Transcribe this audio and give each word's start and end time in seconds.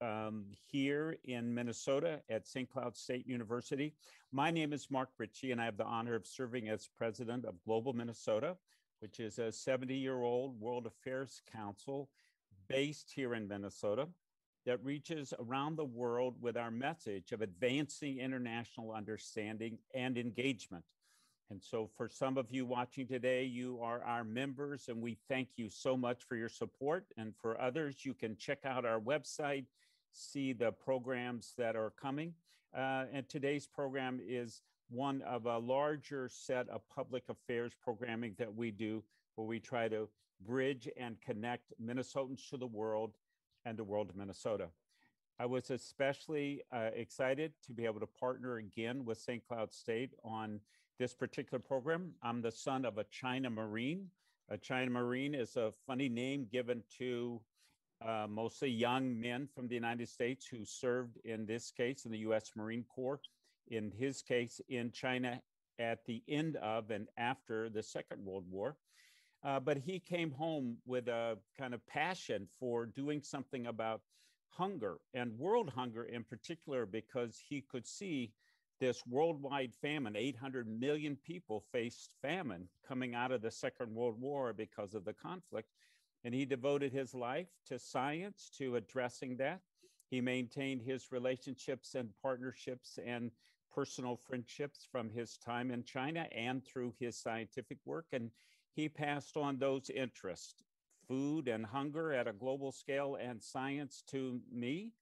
um, 0.00 0.46
here 0.70 1.16
in 1.24 1.52
Minnesota 1.54 2.20
at 2.28 2.46
St. 2.46 2.68
Cloud 2.70 2.96
State 2.96 3.26
University. 3.26 3.94
My 4.32 4.50
name 4.50 4.72
is 4.72 4.90
Mark 4.90 5.10
Ritchie, 5.18 5.52
and 5.52 5.60
I 5.60 5.64
have 5.64 5.76
the 5.76 5.84
honor 5.84 6.14
of 6.14 6.26
serving 6.26 6.68
as 6.68 6.88
president 6.96 7.44
of 7.44 7.54
Global 7.64 7.92
Minnesota, 7.92 8.56
which 9.00 9.20
is 9.20 9.38
a 9.38 9.52
70 9.52 9.94
year 9.94 10.22
old 10.22 10.60
World 10.60 10.86
Affairs 10.86 11.42
Council 11.50 12.08
based 12.68 13.12
here 13.14 13.34
in 13.34 13.48
Minnesota 13.48 14.08
that 14.64 14.84
reaches 14.84 15.32
around 15.38 15.76
the 15.76 15.84
world 15.84 16.34
with 16.40 16.56
our 16.56 16.70
message 16.70 17.32
of 17.32 17.40
advancing 17.40 18.18
international 18.18 18.92
understanding 18.92 19.78
and 19.94 20.18
engagement. 20.18 20.84
And 21.48 21.62
so, 21.62 21.88
for 21.96 22.08
some 22.08 22.36
of 22.38 22.50
you 22.50 22.66
watching 22.66 23.06
today, 23.06 23.44
you 23.44 23.78
are 23.80 24.02
our 24.02 24.24
members, 24.24 24.88
and 24.88 25.00
we 25.00 25.16
thank 25.28 25.50
you 25.56 25.68
so 25.68 25.96
much 25.96 26.24
for 26.24 26.34
your 26.34 26.48
support. 26.48 27.06
And 27.16 27.34
for 27.40 27.60
others, 27.60 28.04
you 28.04 28.14
can 28.14 28.36
check 28.36 28.64
out 28.64 28.84
our 28.84 28.98
website, 28.98 29.66
see 30.16 30.52
the 30.52 30.72
programs 30.72 31.52
that 31.58 31.76
are 31.76 31.92
coming. 32.00 32.32
Uh, 32.76 33.04
and 33.12 33.28
today's 33.28 33.66
program 33.66 34.20
is 34.26 34.62
one 34.88 35.22
of 35.22 35.46
a 35.46 35.58
larger 35.58 36.28
set 36.28 36.68
of 36.68 36.80
public 36.88 37.24
affairs 37.28 37.72
programming 37.82 38.34
that 38.38 38.54
we 38.54 38.70
do, 38.70 39.02
where 39.34 39.46
we 39.46 39.60
try 39.60 39.88
to 39.88 40.08
bridge 40.46 40.88
and 40.96 41.20
connect 41.20 41.72
Minnesotans 41.82 42.48
to 42.50 42.56
the 42.56 42.66
world 42.66 43.16
and 43.64 43.76
the 43.76 43.84
world 43.84 44.10
of 44.10 44.16
Minnesota. 44.16 44.68
I 45.38 45.46
was 45.46 45.70
especially 45.70 46.62
uh, 46.72 46.90
excited 46.94 47.52
to 47.66 47.72
be 47.72 47.84
able 47.84 48.00
to 48.00 48.06
partner 48.06 48.56
again 48.56 49.04
with 49.04 49.18
St. 49.18 49.46
Cloud 49.46 49.72
State 49.72 50.12
on 50.24 50.60
this 50.98 51.12
particular 51.12 51.58
program. 51.58 52.12
I'm 52.22 52.40
the 52.40 52.50
son 52.50 52.84
of 52.84 52.96
a 52.96 53.04
China 53.04 53.50
Marine. 53.50 54.06
A 54.48 54.56
China 54.56 54.90
Marine 54.90 55.34
is 55.34 55.56
a 55.56 55.72
funny 55.86 56.08
name 56.08 56.46
given 56.50 56.82
to 56.98 57.40
uh, 58.04 58.26
mostly 58.28 58.70
young 58.70 59.18
men 59.20 59.48
from 59.54 59.68
the 59.68 59.74
United 59.74 60.08
States 60.08 60.46
who 60.46 60.64
served 60.64 61.18
in 61.24 61.46
this 61.46 61.70
case 61.70 62.04
in 62.04 62.12
the 62.12 62.18
US 62.18 62.52
Marine 62.56 62.84
Corps, 62.88 63.20
in 63.68 63.90
his 63.90 64.22
case 64.22 64.60
in 64.68 64.90
China 64.90 65.40
at 65.78 66.04
the 66.06 66.22
end 66.28 66.56
of 66.56 66.90
and 66.90 67.08
after 67.16 67.68
the 67.68 67.82
Second 67.82 68.24
World 68.24 68.44
War. 68.50 68.76
Uh, 69.44 69.60
but 69.60 69.76
he 69.76 69.98
came 69.98 70.30
home 70.30 70.76
with 70.86 71.08
a 71.08 71.38
kind 71.58 71.74
of 71.74 71.86
passion 71.86 72.48
for 72.58 72.86
doing 72.86 73.22
something 73.22 73.66
about 73.66 74.00
hunger 74.48 74.96
and 75.14 75.38
world 75.38 75.70
hunger 75.70 76.04
in 76.04 76.24
particular, 76.24 76.86
because 76.86 77.38
he 77.48 77.60
could 77.60 77.86
see 77.86 78.32
this 78.80 79.06
worldwide 79.06 79.74
famine 79.74 80.16
800 80.16 80.66
million 80.68 81.16
people 81.16 81.64
faced 81.72 82.14
famine 82.20 82.68
coming 82.86 83.14
out 83.14 83.32
of 83.32 83.42
the 83.42 83.50
Second 83.50 83.94
World 83.94 84.20
War 84.20 84.52
because 84.52 84.94
of 84.94 85.04
the 85.04 85.14
conflict. 85.14 85.68
And 86.26 86.34
he 86.34 86.44
devoted 86.44 86.92
his 86.92 87.14
life 87.14 87.46
to 87.66 87.78
science, 87.78 88.50
to 88.58 88.74
addressing 88.74 89.36
that. 89.36 89.60
He 90.10 90.20
maintained 90.20 90.82
his 90.82 91.12
relationships 91.12 91.94
and 91.94 92.10
partnerships 92.20 92.98
and 93.06 93.30
personal 93.72 94.16
friendships 94.16 94.88
from 94.90 95.08
his 95.08 95.36
time 95.36 95.70
in 95.70 95.84
China 95.84 96.26
and 96.34 96.66
through 96.66 96.94
his 96.98 97.16
scientific 97.16 97.78
work. 97.84 98.06
And 98.12 98.32
he 98.74 98.88
passed 98.88 99.36
on 99.36 99.58
those 99.58 99.88
interests, 99.88 100.64
food 101.06 101.46
and 101.46 101.64
hunger 101.64 102.12
at 102.12 102.26
a 102.26 102.32
global 102.32 102.72
scale 102.72 103.16
and 103.20 103.40
science 103.40 104.02
to 104.08 104.40
me. 104.52 104.94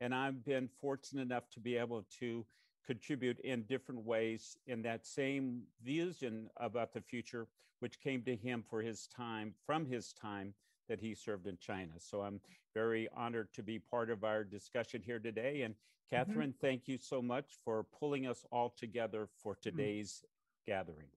And 0.00 0.14
I've 0.14 0.42
been 0.42 0.70
fortunate 0.80 1.20
enough 1.20 1.50
to 1.50 1.60
be 1.60 1.76
able 1.76 2.06
to 2.20 2.46
contribute 2.86 3.38
in 3.40 3.62
different 3.62 4.04
ways 4.04 4.56
in 4.66 4.82
that 4.82 5.06
same 5.06 5.62
vision 5.82 6.48
about 6.58 6.92
the 6.92 7.00
future, 7.00 7.46
which 7.80 8.00
came 8.00 8.22
to 8.22 8.36
him 8.36 8.64
for 8.68 8.82
his 8.82 9.06
time, 9.06 9.54
from 9.66 9.86
his 9.86 10.12
time 10.12 10.54
that 10.88 11.00
he 11.00 11.14
served 11.14 11.46
in 11.46 11.56
China. 11.58 11.92
So 11.98 12.22
I'm 12.22 12.40
very 12.74 13.08
honored 13.16 13.52
to 13.54 13.62
be 13.62 13.78
part 13.78 14.10
of 14.10 14.24
our 14.24 14.44
discussion 14.44 15.02
here 15.04 15.18
today. 15.18 15.62
And 15.62 15.74
mm-hmm. 15.74 16.16
Catherine, 16.16 16.50
mm-hmm. 16.50 16.66
thank 16.66 16.88
you 16.88 16.98
so 16.98 17.22
much 17.22 17.46
for 17.64 17.86
pulling 17.98 18.26
us 18.26 18.44
all 18.50 18.74
together 18.76 19.28
for 19.42 19.54
mm-hmm. 19.54 19.76
today's 19.76 20.22
mm-hmm. 20.22 20.72
gathering. 20.72 21.08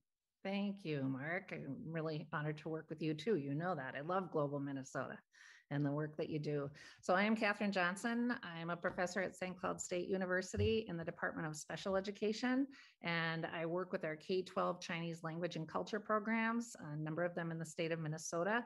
Thank 0.44 0.85
you, 0.85 1.01
Mark. 1.03 1.51
I'm 1.51 1.75
really 1.89 2.28
honored 2.31 2.59
to 2.59 2.69
work 2.69 2.85
with 2.89 3.01
you 3.01 3.16
too. 3.16 3.35
You 3.35 3.56
know 3.56 3.73
that. 3.73 3.95
I 3.97 4.01
love 4.01 4.31
Global 4.31 4.59
Minnesota 4.59 5.18
and 5.71 5.85
the 5.85 5.91
work 5.91 6.15
that 6.17 6.29
you 6.29 6.39
do. 6.39 6.69
So 7.01 7.13
I 7.13 7.23
am 7.23 7.35
Catherine 7.35 7.71
Johnson. 7.71 8.35
I'm 8.43 8.69
a 8.69 8.75
professor 8.75 9.21
at 9.21 9.35
St. 9.35 9.57
Cloud 9.57 9.81
State 9.81 10.07
University 10.07 10.85
in 10.87 10.97
the 10.97 11.05
Department 11.05 11.47
of 11.47 11.55
Special 11.55 11.95
Education, 11.95 12.67
and 13.01 13.45
I 13.45 13.65
work 13.65 13.91
with 13.91 14.05
our 14.05 14.15
K-12 14.15 14.81
Chinese 14.81 15.23
language 15.23 15.55
and 15.55 15.67
culture 15.67 15.99
programs, 15.99 16.75
a 16.93 16.95
number 16.95 17.23
of 17.23 17.35
them 17.35 17.51
in 17.51 17.59
the 17.59 17.65
state 17.65 17.91
of 17.91 17.99
Minnesota 17.99 18.63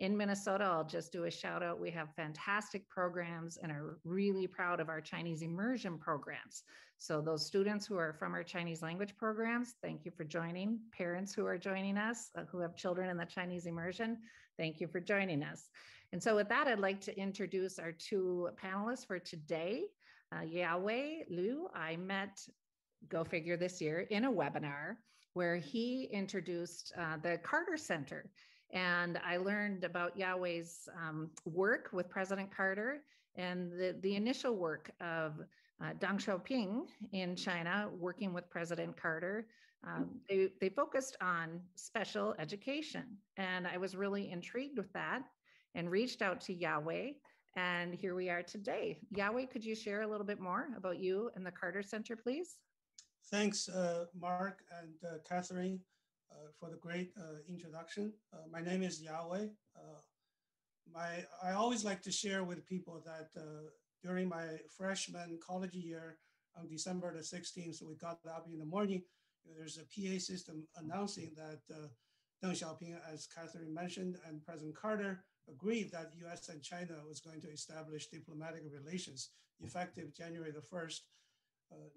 in 0.00 0.16
Minnesota, 0.16 0.64
I'll 0.64 0.82
just 0.82 1.12
do 1.12 1.24
a 1.24 1.30
shout 1.30 1.62
out. 1.62 1.78
We 1.78 1.90
have 1.90 2.14
fantastic 2.14 2.88
programs 2.88 3.58
and 3.58 3.70
are 3.70 3.98
really 4.02 4.46
proud 4.46 4.80
of 4.80 4.88
our 4.88 5.00
Chinese 5.00 5.42
immersion 5.42 5.98
programs. 5.98 6.64
So, 7.02 7.22
those 7.22 7.46
students 7.46 7.86
who 7.86 7.96
are 7.96 8.12
from 8.12 8.34
our 8.34 8.42
Chinese 8.42 8.82
language 8.82 9.16
programs, 9.16 9.76
thank 9.82 10.04
you 10.04 10.10
for 10.10 10.22
joining. 10.22 10.78
Parents 10.92 11.32
who 11.32 11.46
are 11.46 11.56
joining 11.56 11.96
us, 11.96 12.28
uh, 12.36 12.42
who 12.52 12.58
have 12.58 12.76
children 12.76 13.08
in 13.08 13.16
the 13.16 13.24
Chinese 13.24 13.64
immersion, 13.64 14.18
thank 14.58 14.82
you 14.82 14.86
for 14.86 15.00
joining 15.00 15.42
us. 15.42 15.70
And 16.12 16.22
so, 16.22 16.36
with 16.36 16.50
that, 16.50 16.68
I'd 16.68 16.78
like 16.78 17.00
to 17.00 17.18
introduce 17.18 17.78
our 17.78 17.90
two 17.90 18.50
panelists 18.62 19.06
for 19.06 19.18
today. 19.18 19.84
Uh, 20.30 20.42
Yao-Wei 20.42 21.24
Liu, 21.30 21.68
I 21.74 21.96
met, 21.96 22.38
go 23.08 23.24
figure, 23.24 23.56
this 23.56 23.80
year 23.80 24.00
in 24.10 24.26
a 24.26 24.30
webinar 24.30 24.96
where 25.32 25.56
he 25.56 26.10
introduced 26.12 26.92
uh, 26.98 27.16
the 27.22 27.38
Carter 27.38 27.78
Center. 27.78 28.28
And 28.74 29.18
I 29.26 29.38
learned 29.38 29.84
about 29.84 30.18
Yao-Wei's 30.18 30.86
um, 30.98 31.30
work 31.46 31.88
with 31.94 32.10
President 32.10 32.54
Carter 32.54 32.98
and 33.36 33.72
the, 33.72 33.96
the 34.02 34.16
initial 34.16 34.54
work 34.54 34.90
of 35.00 35.40
uh, 35.82 35.92
Deng 35.98 36.18
Xiaoping 36.18 36.82
in 37.12 37.36
China, 37.36 37.88
working 37.98 38.32
with 38.32 38.48
President 38.50 38.96
Carter. 39.00 39.46
Um, 39.86 40.10
they, 40.28 40.48
they 40.60 40.68
focused 40.68 41.16
on 41.22 41.60
special 41.74 42.34
education. 42.38 43.04
And 43.36 43.66
I 43.66 43.78
was 43.78 43.96
really 43.96 44.30
intrigued 44.30 44.76
with 44.76 44.92
that 44.92 45.22
and 45.74 45.90
reached 45.90 46.20
out 46.20 46.40
to 46.42 46.52
Yao-Wei. 46.54 47.16
And 47.56 47.94
here 47.94 48.14
we 48.14 48.28
are 48.28 48.42
today. 48.42 48.98
Yao-Wei, 49.16 49.46
could 49.46 49.64
you 49.64 49.74
share 49.74 50.02
a 50.02 50.06
little 50.06 50.26
bit 50.26 50.40
more 50.40 50.68
about 50.76 50.98
you 50.98 51.30
and 51.34 51.44
the 51.44 51.50
Carter 51.50 51.82
Center, 51.82 52.14
please? 52.14 52.58
Thanks, 53.30 53.68
uh, 53.68 54.04
Mark 54.14 54.58
and 54.80 54.94
uh, 55.04 55.18
Catherine. 55.28 55.80
Uh, 56.32 56.48
for 56.60 56.70
the 56.70 56.76
great 56.76 57.10
uh, 57.18 57.38
introduction. 57.48 58.12
Uh, 58.32 58.36
my 58.52 58.60
name 58.60 58.84
is 58.84 59.02
Yao-Wei. 59.02 59.50
my, 60.92 61.24
I 61.42 61.52
always 61.52 61.84
like 61.84 62.02
to 62.02 62.12
share 62.12 62.44
with 62.44 62.64
people 62.66 63.02
that 63.04 63.30
during 64.02 64.28
my 64.28 64.46
freshman 64.76 65.38
college 65.46 65.74
year 65.74 66.18
on 66.58 66.68
December 66.68 67.14
the 67.14 67.20
16th, 67.20 67.82
we 67.82 67.94
got 67.96 68.18
up 68.26 68.46
in 68.50 68.58
the 68.58 68.64
morning, 68.64 69.02
there's 69.56 69.78
a 69.78 69.84
PA 69.84 70.18
system 70.18 70.66
announcing 70.76 71.32
that 71.36 71.60
Deng 72.42 72.52
Xiaoping, 72.52 72.96
as 73.12 73.26
Catherine 73.26 73.72
mentioned, 73.72 74.16
and 74.26 74.42
President 74.42 74.74
Carter 74.74 75.24
agreed 75.48 75.90
that 75.92 76.12
US 76.26 76.48
and 76.48 76.62
China 76.62 76.94
was 77.06 77.20
going 77.20 77.40
to 77.40 77.50
establish 77.50 78.08
diplomatic 78.08 78.62
relations 78.72 79.30
effective 79.62 80.14
January 80.14 80.52
the 80.52 80.60
1st, 80.60 81.00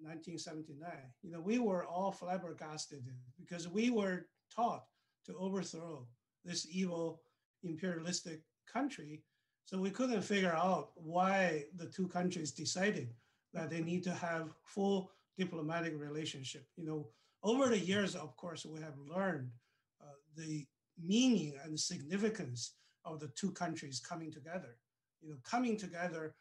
1979. 0.01 0.87
Uh, 0.87 0.95
you 1.21 1.31
know, 1.31 1.41
we 1.41 1.59
were 1.59 1.85
all 1.85 2.11
flabbergasted 2.11 3.03
because 3.39 3.67
we 3.67 3.89
were 3.89 4.27
taught 4.55 4.83
to 5.25 5.35
overthrow 5.35 6.05
this 6.45 6.67
evil 6.69 7.21
imperialistic 7.63 8.41
country. 8.71 9.23
So 9.65 9.79
we 9.79 9.91
couldn't 9.91 10.21
figure 10.21 10.53
out 10.53 10.91
why 10.95 11.65
the 11.75 11.85
two 11.85 12.07
countries 12.07 12.51
decided 12.51 13.13
that 13.53 13.69
they 13.69 13.81
need 13.81 14.03
to 14.03 14.13
have 14.13 14.53
full 14.63 15.11
diplomatic 15.37 15.93
relationship. 15.97 16.67
You 16.75 16.85
know, 16.85 17.07
over 17.43 17.67
the 17.67 17.79
years, 17.79 18.15
of 18.15 18.35
course, 18.37 18.65
we 18.65 18.81
have 18.81 18.97
learned 18.97 19.49
uh, 20.01 20.15
the 20.35 20.65
meaning 21.01 21.53
and 21.63 21.79
significance 21.79 22.73
of 23.05 23.19
the 23.19 23.29
two 23.29 23.51
countries 23.51 23.99
coming 23.99 24.31
together. 24.31 24.77
You 25.21 25.29
know, 25.29 25.37
coming 25.43 25.77
together 25.77 26.35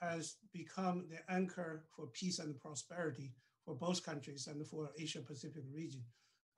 has 0.00 0.36
become 0.52 1.06
the 1.08 1.18
anchor 1.32 1.84
for 1.94 2.06
peace 2.08 2.38
and 2.38 2.58
prosperity 2.58 3.32
for 3.64 3.74
both 3.74 4.04
countries 4.04 4.46
and 4.46 4.66
for 4.66 4.90
Asia 4.98 5.20
Pacific 5.20 5.64
region. 5.72 6.02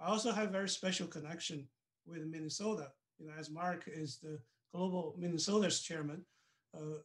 I 0.00 0.06
also 0.06 0.32
have 0.32 0.50
very 0.50 0.68
special 0.68 1.06
connection 1.06 1.66
with 2.06 2.26
Minnesota. 2.26 2.92
You 3.18 3.26
know, 3.26 3.32
as 3.38 3.50
Mark 3.50 3.84
is 3.86 4.18
the 4.18 4.38
global 4.74 5.14
Minnesota's 5.18 5.80
chairman, 5.80 6.24
uh, 6.76 6.98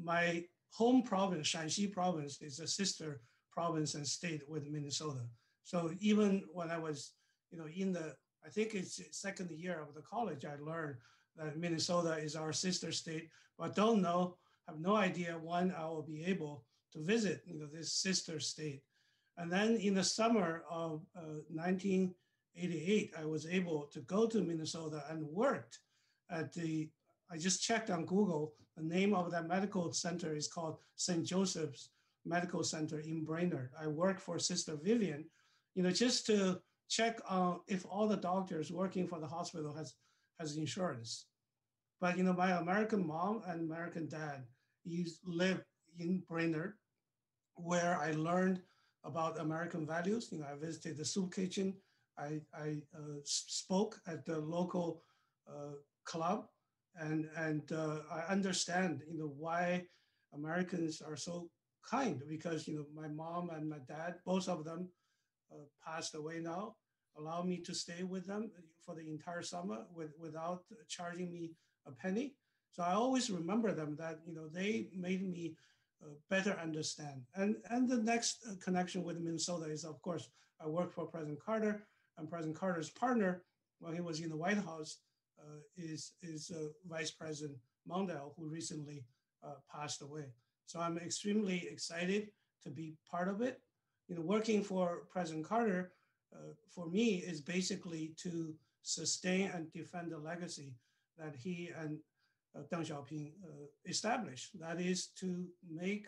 my 0.00 0.44
home 0.72 1.02
province, 1.02 1.48
Shaanxi 1.48 1.92
province, 1.92 2.40
is 2.42 2.60
a 2.60 2.66
sister 2.66 3.20
province 3.50 3.94
and 3.94 4.06
state 4.06 4.42
with 4.48 4.68
Minnesota. 4.68 5.22
So 5.64 5.90
even 6.00 6.44
when 6.52 6.70
I 6.70 6.78
was, 6.78 7.12
you 7.50 7.58
know, 7.58 7.66
in 7.74 7.92
the, 7.92 8.14
I 8.44 8.50
think 8.50 8.74
it's 8.74 9.00
second 9.12 9.50
year 9.50 9.80
of 9.80 9.94
the 9.94 10.02
college, 10.02 10.44
I 10.44 10.56
learned 10.60 10.96
that 11.36 11.58
Minnesota 11.58 12.18
is 12.18 12.36
our 12.36 12.52
sister 12.52 12.92
state, 12.92 13.28
but 13.58 13.74
don't 13.74 14.02
know 14.02 14.36
have 14.68 14.80
no 14.80 14.96
idea 14.96 15.38
when 15.42 15.72
I 15.72 15.86
will 15.86 16.02
be 16.02 16.24
able 16.24 16.64
to 16.92 16.98
visit 17.02 17.42
you 17.46 17.58
know, 17.58 17.66
this 17.66 17.92
sister 17.92 18.40
state. 18.40 18.82
And 19.36 19.52
then 19.52 19.76
in 19.76 19.94
the 19.94 20.04
summer 20.04 20.64
of 20.70 21.02
uh, 21.16 21.42
1988, 21.50 23.12
I 23.18 23.24
was 23.24 23.46
able 23.46 23.88
to 23.92 24.00
go 24.00 24.26
to 24.26 24.40
Minnesota 24.40 25.04
and 25.10 25.26
worked 25.26 25.78
at 26.30 26.52
the 26.52 26.88
I 27.30 27.36
just 27.38 27.62
checked 27.62 27.90
on 27.90 28.04
Google. 28.06 28.54
The 28.76 28.82
name 28.82 29.14
of 29.14 29.30
that 29.30 29.48
medical 29.48 29.92
center 29.92 30.34
is 30.36 30.48
called 30.48 30.78
St. 30.96 31.24
Joseph's 31.24 31.90
Medical 32.24 32.62
Center 32.62 33.00
in 33.00 33.24
Brainerd. 33.24 33.70
I 33.80 33.86
work 33.86 34.20
for 34.20 34.38
Sister 34.38 34.76
Vivian, 34.82 35.24
you 35.74 35.82
know, 35.82 35.90
just 35.90 36.26
to 36.26 36.60
check 36.88 37.20
on 37.28 37.60
if 37.66 37.84
all 37.88 38.06
the 38.06 38.16
doctors 38.16 38.70
working 38.70 39.06
for 39.06 39.18
the 39.18 39.26
hospital 39.26 39.74
has 39.74 39.94
has 40.38 40.56
insurance. 40.56 41.26
But 42.00 42.18
you 42.18 42.24
know, 42.24 42.32
my 42.32 42.58
American 42.58 43.06
mom 43.06 43.42
and 43.46 43.60
American 43.60 44.08
dad 44.08 44.44
used 44.84 45.20
live 45.24 45.64
in 45.98 46.22
Brainerd, 46.28 46.74
where 47.54 47.98
I 47.98 48.12
learned 48.12 48.60
about 49.04 49.40
American 49.40 49.86
values. 49.86 50.28
You 50.30 50.40
know, 50.40 50.46
I 50.52 50.56
visited 50.56 50.96
the 50.96 51.04
soup 51.04 51.34
kitchen. 51.34 51.74
I, 52.18 52.40
I 52.54 52.82
uh, 52.94 53.20
spoke 53.24 54.00
at 54.06 54.24
the 54.24 54.38
local 54.38 55.02
uh, 55.48 55.76
club, 56.04 56.48
and 57.00 57.28
and 57.36 57.72
uh, 57.72 57.98
I 58.10 58.32
understand 58.32 59.02
you 59.10 59.18
know 59.18 59.32
why 59.36 59.84
Americans 60.34 61.00
are 61.00 61.16
so 61.16 61.48
kind 61.88 62.22
because 62.28 62.66
you 62.66 62.74
know 62.76 62.86
my 62.94 63.08
mom 63.08 63.50
and 63.50 63.68
my 63.68 63.78
dad, 63.88 64.16
both 64.24 64.48
of 64.48 64.64
them, 64.64 64.88
uh, 65.52 65.56
passed 65.84 66.14
away 66.14 66.40
now. 66.40 66.74
Allow 67.18 67.42
me 67.42 67.58
to 67.62 67.74
stay 67.74 68.02
with 68.02 68.26
them 68.26 68.50
for 68.84 68.94
the 68.94 69.08
entire 69.08 69.42
summer 69.42 69.86
with, 69.94 70.10
without 70.18 70.64
charging 70.86 71.32
me 71.32 71.52
a 71.86 71.92
penny. 71.92 72.34
So 72.72 72.82
I 72.82 72.92
always 72.92 73.30
remember 73.30 73.72
them 73.72 73.96
that 73.98 74.20
you 74.26 74.34
know 74.34 74.48
they 74.48 74.88
made 74.94 75.26
me 75.26 75.56
uh, 76.02 76.10
better 76.28 76.58
understand. 76.62 77.22
And 77.34 77.56
and 77.70 77.88
the 77.88 78.02
next 78.02 78.44
uh, 78.46 78.54
connection 78.62 79.02
with 79.02 79.20
Minnesota 79.20 79.70
is 79.70 79.84
of 79.84 80.00
course 80.02 80.28
I 80.60 80.66
worked 80.66 80.94
for 80.94 81.06
President 81.06 81.40
Carter, 81.44 81.86
and 82.18 82.28
President 82.28 82.56
Carter's 82.58 82.90
partner 82.90 83.42
when 83.78 83.94
he 83.94 84.00
was 84.00 84.20
in 84.20 84.30
the 84.30 84.36
White 84.36 84.58
House 84.58 84.98
is 85.76 86.12
is 86.22 86.50
uh, 86.50 86.68
Vice 86.86 87.10
President 87.10 87.58
Mondale, 87.88 88.32
who 88.36 88.48
recently 88.48 89.04
uh, 89.44 89.54
passed 89.72 90.02
away. 90.02 90.26
So 90.66 90.80
I'm 90.80 90.98
extremely 90.98 91.68
excited 91.70 92.28
to 92.64 92.70
be 92.70 92.96
part 93.10 93.28
of 93.28 93.40
it. 93.40 93.60
You 94.08 94.16
know, 94.16 94.22
working 94.22 94.62
for 94.62 95.06
President 95.10 95.44
Carter 95.44 95.92
uh, 96.34 96.52
for 96.68 96.88
me 96.88 97.16
is 97.16 97.40
basically 97.40 98.14
to 98.22 98.54
sustain 98.82 99.50
and 99.54 99.72
defend 99.72 100.12
the 100.12 100.18
legacy 100.18 100.74
that 101.18 101.34
he 101.36 101.70
and 101.78 101.98
uh, 102.56 102.62
Deng 102.72 102.86
Xiaoping 102.86 103.32
uh, 103.44 103.66
established. 103.84 104.58
That 104.58 104.80
is 104.80 105.08
to 105.20 105.46
make 105.68 106.06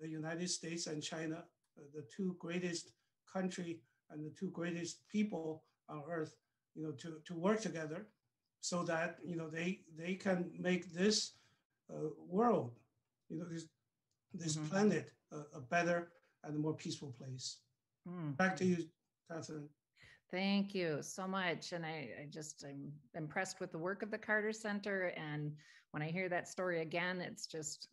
the 0.00 0.08
United 0.08 0.50
States 0.50 0.86
and 0.86 1.02
China 1.02 1.44
uh, 1.78 1.82
the 1.94 2.04
two 2.14 2.36
greatest 2.38 2.92
country 3.32 3.80
and 4.10 4.24
the 4.24 4.34
two 4.38 4.50
greatest 4.50 5.00
people 5.10 5.64
on 5.88 6.02
earth, 6.10 6.36
you 6.74 6.82
know, 6.82 6.92
to, 6.92 7.18
to 7.26 7.34
work 7.34 7.60
together 7.60 8.06
so 8.60 8.82
that, 8.84 9.18
you 9.24 9.36
know, 9.36 9.48
they, 9.48 9.80
they 9.96 10.14
can 10.14 10.50
make 10.58 10.92
this 10.92 11.32
uh, 11.90 12.08
world, 12.28 12.72
you 13.28 13.38
know, 13.38 13.44
this, 13.44 13.66
this 14.34 14.56
mm-hmm. 14.56 14.68
planet 14.68 15.12
a, 15.32 15.58
a, 15.58 15.60
better 15.60 16.08
and 16.44 16.56
a 16.56 16.58
more 16.58 16.74
peaceful 16.74 17.14
place. 17.18 17.58
Mm. 18.08 18.36
Back 18.36 18.56
to 18.56 18.64
you, 18.64 18.78
Catherine. 19.30 19.68
Thank 20.30 20.74
you 20.74 20.98
so 21.02 21.26
much. 21.26 21.72
And 21.72 21.84
I, 21.86 22.10
I, 22.20 22.26
just, 22.30 22.64
I'm 22.68 22.92
impressed 23.14 23.60
with 23.60 23.70
the 23.72 23.78
work 23.78 24.02
of 24.02 24.10
the 24.10 24.18
Carter 24.18 24.52
Center. 24.52 25.12
And 25.16 25.52
when 25.92 26.02
I 26.02 26.10
hear 26.10 26.28
that 26.28 26.48
story 26.48 26.82
again, 26.82 27.20
it's 27.20 27.46
just, 27.46 27.88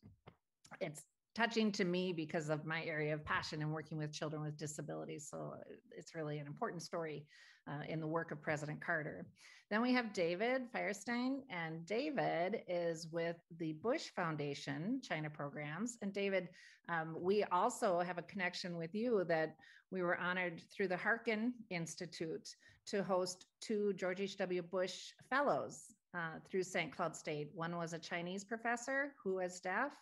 it's 0.82 1.04
touching 1.36 1.72
to 1.74 1.86
me 1.86 2.14
because 2.14 2.50
of 2.50 2.66
my 2.66 2.84
area 2.84 3.14
of 3.14 3.24
passion 3.24 3.62
and 3.62 3.72
working 3.72 3.98
with 3.98 4.12
children 4.12 4.42
with 4.42 4.58
disabilities. 4.58 5.28
So 5.30 5.56
it's 5.96 6.16
really 6.16 6.40
an 6.40 6.48
important 6.48 6.82
story 6.82 7.26
uh, 7.68 7.84
in 7.88 8.00
the 8.00 8.08
work 8.08 8.32
of 8.32 8.42
President 8.42 8.82
Carter. 8.82 9.26
Then 9.70 9.82
we 9.82 9.94
have 9.94 10.14
David 10.14 10.72
Firestein, 10.72 11.42
and 11.50 11.86
David 11.86 12.62
is 12.68 13.08
with 13.12 13.38
the 13.58 13.74
Bush 13.74 14.10
Foundation 14.16 15.02
China 15.02 15.30
programs. 15.30 15.98
And 16.02 16.14
David, 16.14 16.50
um, 16.90 17.16
we 17.20 17.44
also 17.46 18.00
have 18.02 18.18
a 18.18 18.24
connection 18.24 18.78
with 18.78 18.94
you 18.94 19.24
that 19.30 19.56
we 19.90 20.02
were 20.02 20.18
honored 20.18 20.62
through 20.72 20.90
the 20.90 20.98
Harkin 20.98 21.54
Institute 21.70 22.56
to 22.88 23.04
host 23.04 23.46
two 23.62 23.94
George 23.94 24.22
H.W. 24.22 24.62
Bush 24.64 25.12
Fellows 25.30 25.94
uh, 26.14 26.40
through 26.50 26.64
St. 26.64 26.92
Cloud 26.96 27.16
State. 27.16 27.50
One 27.54 27.78
was 27.78 27.94
a 27.94 28.00
Chinese 28.00 28.44
professor 28.44 29.14
who 29.24 29.36
was 29.36 29.60
deaf, 29.60 29.94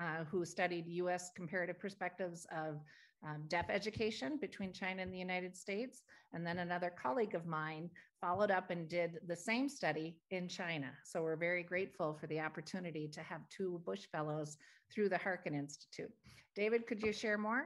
uh, 0.00 0.24
who 0.30 0.44
studied 0.44 0.86
US 0.86 1.30
comparative 1.34 1.78
perspectives 1.78 2.46
of 2.56 2.80
um, 3.24 3.42
deaf 3.48 3.66
education 3.68 4.38
between 4.40 4.72
China 4.72 5.02
and 5.02 5.12
the 5.12 5.18
United 5.18 5.56
States. 5.56 6.02
And 6.32 6.46
then 6.46 6.58
another 6.58 6.92
colleague 7.00 7.34
of 7.34 7.46
mine 7.46 7.90
followed 8.20 8.50
up 8.50 8.70
and 8.70 8.88
did 8.88 9.18
the 9.26 9.36
same 9.36 9.68
study 9.68 10.16
in 10.30 10.48
China. 10.48 10.90
So 11.04 11.22
we're 11.22 11.36
very 11.36 11.62
grateful 11.62 12.16
for 12.20 12.26
the 12.26 12.40
opportunity 12.40 13.08
to 13.08 13.22
have 13.22 13.40
two 13.50 13.80
Bush 13.84 14.06
Fellows 14.12 14.56
through 14.92 15.08
the 15.08 15.18
Harkin 15.18 15.54
Institute. 15.54 16.12
David, 16.54 16.86
could 16.86 17.02
you 17.02 17.12
share 17.12 17.38
more? 17.38 17.64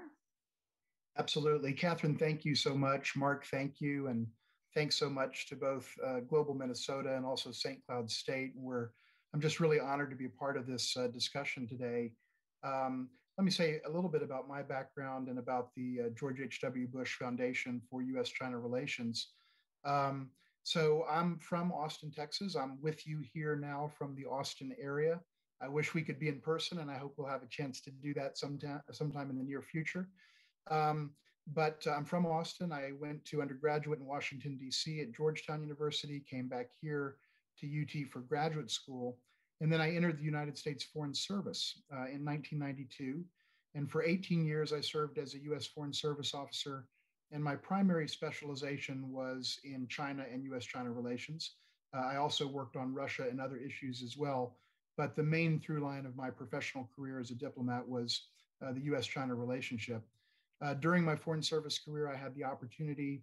Absolutely. 1.19 1.73
Catherine, 1.73 2.17
thank 2.17 2.45
you 2.45 2.55
so 2.55 2.75
much. 2.75 3.17
Mark, 3.17 3.47
thank 3.47 3.81
you. 3.81 4.07
And 4.07 4.27
thanks 4.75 4.97
so 4.97 5.11
much 5.11 5.49
to 5.49 5.57
both 5.57 5.93
uh, 6.07 6.21
Global 6.21 6.55
Minnesota 6.55 7.17
and 7.17 7.27
also 7.27 7.51
St. 7.51 7.85
Cloud 7.85 8.11
State. 8.11 8.53
We're, 8.55 8.91
I'm 9.35 9.41
just 9.41 9.59
really 9.59 9.81
honored 9.81 10.11
to 10.11 10.17
be 10.17 10.27
a 10.27 10.39
part 10.39 10.57
of 10.57 10.67
this 10.67 10.97
uh, 10.97 11.09
discussion 11.09 11.67
today. 11.67 12.13
Um, 12.63 13.09
let 13.39 13.45
me 13.45 13.51
say 13.53 13.81
a 13.87 13.91
little 13.91 14.11
bit 14.11 14.23
about 14.23 14.49
my 14.49 14.63
background 14.63 15.29
and 15.29 15.39
about 15.39 15.69
the 15.77 16.01
uh, 16.01 16.09
George 16.19 16.41
H.W. 16.41 16.89
Bush 16.89 17.15
Foundation 17.15 17.81
for 17.89 18.03
U.S. 18.03 18.29
China 18.29 18.59
Relations. 18.59 19.29
Um, 19.85 20.31
so 20.65 21.05
I'm 21.09 21.39
from 21.39 21.71
Austin, 21.71 22.11
Texas. 22.11 22.57
I'm 22.57 22.83
with 22.83 23.07
you 23.07 23.23
here 23.33 23.55
now 23.55 23.93
from 23.97 24.17
the 24.17 24.25
Austin 24.25 24.75
area. 24.83 25.21
I 25.63 25.69
wish 25.69 25.95
we 25.95 26.03
could 26.03 26.19
be 26.19 26.29
in 26.29 26.41
person, 26.41 26.81
and 26.81 26.91
I 26.91 26.99
hope 26.99 27.15
we'll 27.17 27.29
have 27.29 27.45
a 27.45 27.49
chance 27.49 27.81
to 27.83 27.93
do 27.93 28.13
that 28.15 28.37
sometime, 28.37 28.81
sometime 28.91 29.31
in 29.31 29.39
the 29.39 29.45
near 29.45 29.63
future. 29.63 30.09
Um, 30.69 31.13
but 31.55 31.87
I'm 31.89 32.05
from 32.05 32.27
Austin. 32.27 32.73
I 32.73 32.91
went 33.01 33.25
to 33.27 33.41
undergraduate 33.41 34.01
in 34.01 34.07
Washington, 34.07 34.59
D.C. 34.59 35.01
at 35.01 35.13
Georgetown 35.13 35.63
University, 35.63 36.25
came 36.29 36.49
back 36.49 36.71
here 36.81 37.19
to 37.61 37.67
UT 37.67 38.09
for 38.11 38.19
graduate 38.19 38.71
school. 38.71 39.17
And 39.61 39.73
then 39.73 39.81
I 39.81 39.95
entered 39.95 40.19
the 40.19 40.25
United 40.25 40.57
States 40.57 40.85
Foreign 40.85 41.15
Service 41.15 41.83
uh, 41.93 42.07
in 42.07 42.25
1992. 42.25 43.25
And 43.75 43.91
for 43.91 44.03
18 44.03 44.45
years, 44.45 44.73
I 44.73 44.81
served 44.81 45.19
as 45.19 45.35
a 45.35 45.43
US 45.53 45.67
Foreign 45.67 45.93
Service 45.93 46.35
officer. 46.35 46.87
And 47.33 47.43
my 47.43 47.57
primary 47.57 48.09
specialization 48.09 49.11
was 49.11 49.59
in 49.65 49.87
China 49.89 50.25
and 50.33 50.45
US 50.53 50.65
China 50.65 50.93
relations. 50.93 51.55
Uh, 51.95 52.01
I 52.01 52.17
also 52.17 52.47
worked 52.47 52.77
on 52.77 52.95
Russia 52.95 53.27
and 53.29 53.41
other 53.41 53.57
issues 53.57 54.03
as 54.03 54.17
well. 54.17 54.57
But 54.97 55.15
the 55.15 55.23
main 55.23 55.61
through 55.61 55.81
line 55.81 56.07
of 56.07 56.17
my 56.17 56.31
professional 56.31 56.89
career 56.95 57.21
as 57.21 57.31
a 57.31 57.35
diplomat 57.35 57.89
was 57.89 58.23
uh, 58.65 58.73
the 58.73 58.83
US 58.95 59.07
China 59.07 59.35
relationship. 59.35 60.03
Uh, 60.61 60.75
during 60.75 61.05
my 61.05 61.15
Foreign 61.15 61.43
Service 61.43 61.79
career, 61.79 62.09
I 62.09 62.17
had 62.17 62.35
the 62.35 62.45
opportunity 62.45 63.23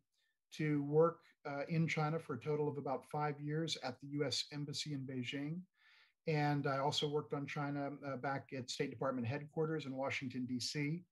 to 0.53 0.83
work 0.83 1.19
uh, 1.45 1.63
in 1.67 1.87
China 1.87 2.17
for 2.17 2.35
a 2.35 2.39
total 2.39 2.67
of 2.67 2.77
about 2.77 3.05
five 3.05 3.39
years 3.39 3.77
at 3.83 3.99
the 4.01 4.07
US 4.19 4.45
Embassy 4.53 4.93
in 4.93 5.01
Beijing. 5.01 5.59
And 6.27 6.65
I 6.65 6.79
also 6.79 7.07
worked 7.07 7.33
on 7.33 7.45
China 7.45 7.91
uh, 8.05 8.17
back 8.17 8.49
at 8.57 8.69
State 8.69 8.89
Department 8.89 9.27
headquarters 9.27 9.85
in 9.85 9.95
Washington, 9.95 10.45
D.C. 10.45 11.03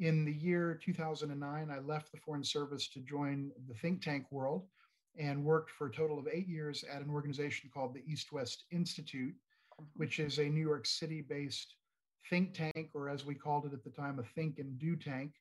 In 0.00 0.24
the 0.24 0.32
year 0.32 0.78
2009, 0.82 1.70
I 1.70 1.78
left 1.80 2.12
the 2.12 2.18
Foreign 2.18 2.44
Service 2.44 2.88
to 2.90 3.00
join 3.00 3.52
the 3.68 3.74
think 3.74 4.02
tank 4.02 4.26
world 4.30 4.66
and 5.18 5.44
worked 5.44 5.70
for 5.70 5.86
a 5.86 5.92
total 5.92 6.18
of 6.18 6.28
eight 6.30 6.46
years 6.46 6.84
at 6.84 7.02
an 7.02 7.10
organization 7.10 7.70
called 7.72 7.94
the 7.94 8.04
East 8.06 8.32
West 8.32 8.64
Institute, 8.70 9.34
mm-hmm. 9.34 9.84
which 9.96 10.18
is 10.18 10.38
a 10.38 10.44
New 10.44 10.60
York 10.60 10.86
City 10.86 11.22
based 11.22 11.76
think 12.28 12.52
tank, 12.54 12.90
or 12.94 13.08
as 13.08 13.24
we 13.24 13.34
called 13.34 13.64
it 13.64 13.72
at 13.72 13.82
the 13.82 13.90
time, 13.90 14.18
a 14.18 14.22
think 14.22 14.58
and 14.58 14.78
do 14.78 14.96
tank. 14.96 15.32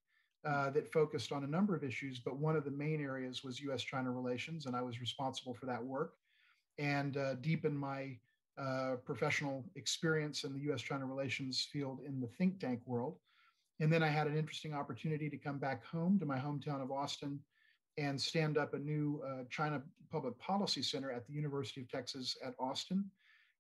Uh, 0.45 0.69
that 0.69 0.88
focused 0.88 1.33
on 1.33 1.43
a 1.43 1.47
number 1.47 1.75
of 1.75 1.83
issues, 1.83 2.21
but 2.21 2.38
one 2.38 2.55
of 2.55 2.63
the 2.63 2.71
main 2.71 3.01
areas 3.01 3.43
was 3.43 3.59
US 3.59 3.83
China 3.83 4.09
relations, 4.09 4.67
and 4.67 4.73
I 4.73 4.81
was 4.81 5.01
responsible 5.01 5.53
for 5.53 5.65
that 5.65 5.83
work 5.83 6.13
and 6.77 7.17
uh, 7.17 7.33
deepened 7.35 7.77
my 7.77 8.17
uh, 8.59 8.95
professional 9.05 9.63
experience 9.75 10.43
in 10.43 10.53
the 10.53 10.71
US 10.71 10.81
China 10.81 11.05
relations 11.05 11.67
field 11.71 11.99
in 12.05 12.19
the 12.19 12.27
think 12.27 12.59
tank 12.59 12.81
world. 12.85 13.15
And 13.79 13.91
then 13.91 14.03
I 14.03 14.07
had 14.07 14.27
an 14.27 14.37
interesting 14.37 14.73
opportunity 14.73 15.29
to 15.29 15.37
come 15.37 15.57
back 15.57 15.85
home 15.85 16.19
to 16.19 16.25
my 16.25 16.37
hometown 16.37 16.81
of 16.81 16.91
Austin 16.91 17.39
and 17.97 18.19
stand 18.19 18.57
up 18.57 18.73
a 18.73 18.77
new 18.77 19.21
uh, 19.25 19.43
China 19.49 19.81
Public 20.11 20.37
Policy 20.39 20.81
Center 20.81 21.11
at 21.11 21.25
the 21.25 21.33
University 21.33 21.81
of 21.81 21.89
Texas 21.89 22.35
at 22.43 22.53
Austin. 22.59 23.05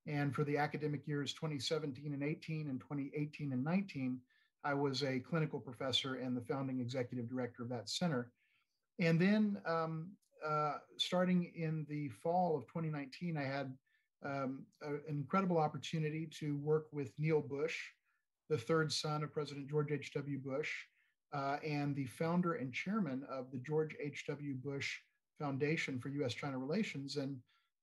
And 0.07 0.33
for 0.33 0.43
the 0.43 0.57
academic 0.57 1.07
years 1.07 1.33
2017 1.33 2.13
and 2.13 2.23
18 2.23 2.69
and 2.69 2.79
2018 2.79 3.53
and 3.53 3.63
19, 3.63 4.19
I 4.63 4.73
was 4.73 5.03
a 5.03 5.19
clinical 5.19 5.59
professor 5.59 6.15
and 6.15 6.35
the 6.35 6.41
founding 6.41 6.79
executive 6.79 7.29
director 7.29 7.63
of 7.63 7.69
that 7.69 7.89
center. 7.89 8.31
And 8.99 9.19
then 9.19 9.61
um, 9.65 10.11
uh, 10.45 10.77
starting 10.97 11.51
in 11.55 11.85
the 11.89 12.09
fall 12.09 12.57
of 12.57 12.67
2019, 12.67 13.37
I 13.37 13.43
had 13.43 13.73
um, 14.23 14.65
an 14.81 15.01
incredible 15.07 15.57
opportunity 15.57 16.27
to 16.39 16.57
work 16.57 16.87
with 16.91 17.11
Neil 17.17 17.41
Bush, 17.41 17.77
the 18.49 18.57
third 18.57 18.91
son 18.91 19.23
of 19.23 19.31
President 19.33 19.69
George 19.69 19.91
H.W. 19.91 20.39
Bush, 20.39 20.71
uh, 21.33 21.57
and 21.65 21.95
the 21.95 22.05
founder 22.05 22.53
and 22.53 22.73
chairman 22.73 23.23
of 23.29 23.51
the 23.51 23.59
George 23.59 23.95
H.W. 24.01 24.55
Bush 24.55 24.97
Foundation 25.39 25.99
for 25.99 26.09
U.S. 26.09 26.33
China 26.33 26.57
Relations. 26.57 27.17
And 27.17 27.37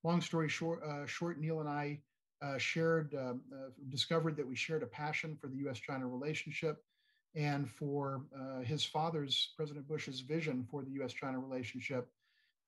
long 0.04 0.20
story 0.20 0.48
short, 0.48 0.82
uh, 0.82 1.06
short 1.06 1.40
Neil 1.40 1.60
and 1.60 1.68
I 1.68 2.00
uh, 2.42 2.58
shared, 2.58 3.14
um, 3.14 3.40
uh, 3.52 3.70
discovered 3.88 4.36
that 4.36 4.46
we 4.46 4.56
shared 4.56 4.82
a 4.82 4.86
passion 4.86 5.36
for 5.40 5.48
the 5.48 5.56
US 5.68 5.78
China 5.78 6.06
relationship 6.06 6.82
and 7.34 7.68
for 7.68 8.22
uh, 8.38 8.60
his 8.60 8.84
father's, 8.84 9.52
President 9.56 9.86
Bush's 9.88 10.20
vision 10.20 10.66
for 10.70 10.82
the 10.82 11.02
US 11.02 11.12
China 11.12 11.38
relationship, 11.38 12.08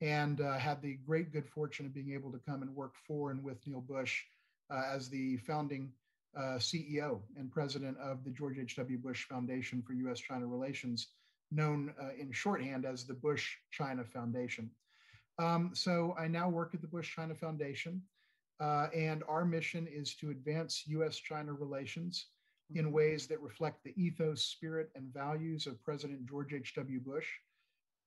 and 0.00 0.40
uh, 0.40 0.58
had 0.58 0.80
the 0.80 0.98
great 1.06 1.32
good 1.32 1.48
fortune 1.48 1.86
of 1.86 1.94
being 1.94 2.12
able 2.12 2.30
to 2.32 2.38
come 2.38 2.62
and 2.62 2.74
work 2.74 2.94
for 3.06 3.30
and 3.30 3.42
with 3.42 3.66
Neil 3.66 3.80
Bush 3.80 4.22
uh, 4.70 4.82
as 4.94 5.08
the 5.08 5.36
founding 5.38 5.92
CEO 6.36 7.18
and 7.36 7.50
president 7.50 7.98
of 7.98 8.22
the 8.22 8.30
George 8.30 8.58
H.W. 8.60 8.98
Bush 8.98 9.24
Foundation 9.24 9.82
for 9.82 9.92
US 9.94 10.20
China 10.20 10.46
Relations, 10.46 11.08
known 11.50 11.92
in 12.16 12.30
shorthand 12.30 12.84
as 12.84 13.04
the 13.04 13.14
Bush 13.14 13.56
China 13.72 14.04
Foundation. 14.04 14.70
Um, 15.38 15.70
so 15.74 16.14
I 16.18 16.28
now 16.28 16.48
work 16.48 16.74
at 16.74 16.80
the 16.80 16.86
Bush 16.86 17.12
China 17.14 17.34
Foundation. 17.34 18.02
Uh, 18.60 18.88
and 18.94 19.22
our 19.28 19.44
mission 19.44 19.86
is 19.86 20.14
to 20.16 20.30
advance 20.30 20.82
US 20.86 21.16
China 21.16 21.52
relations 21.52 22.26
in 22.74 22.84
mm-hmm. 22.84 22.94
ways 22.94 23.26
that 23.28 23.40
reflect 23.40 23.84
the 23.84 23.94
ethos, 23.96 24.42
spirit, 24.42 24.90
and 24.94 25.12
values 25.14 25.66
of 25.66 25.82
President 25.82 26.28
George 26.28 26.52
H.W. 26.52 27.00
Bush. 27.00 27.28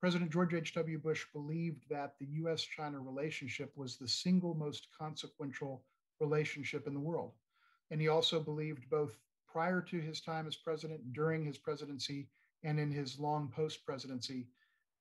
President 0.01 0.31
George 0.31 0.55
H.W. 0.55 0.98
Bush 0.98 1.27
believed 1.31 1.88
that 1.88 2.17
the 2.17 2.25
US 2.25 2.63
China 2.63 3.00
relationship 3.00 3.72
was 3.77 3.98
the 3.98 4.08
single 4.08 4.55
most 4.55 4.88
consequential 4.98 5.84
relationship 6.20 6.88
in 6.88 6.96
the 6.96 7.00
world. 7.00 7.34
And 7.91 8.01
he 8.01 8.08
also 8.08 8.39
believed 8.39 8.89
both 8.89 9.20
prior 9.48 9.79
to 9.79 10.00
his 10.00 10.20
time 10.20 10.48
as 10.48 10.55
president, 10.55 11.13
during 11.13 11.46
his 11.46 11.60
presidency, 11.60 12.27
and 12.63 12.79
in 12.79 12.91
his 12.91 13.20
long 13.20 13.48
post 13.55 13.86
presidency, 13.86 14.48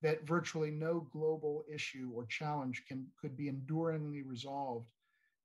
that 0.03 0.27
virtually 0.27 0.69
no 0.69 1.07
global 1.11 1.65
issue 1.67 2.11
or 2.13 2.27
challenge 2.27 2.83
can, 2.87 3.07
could 3.19 3.35
be 3.35 3.47
enduringly 3.47 4.21
resolved 4.21 4.91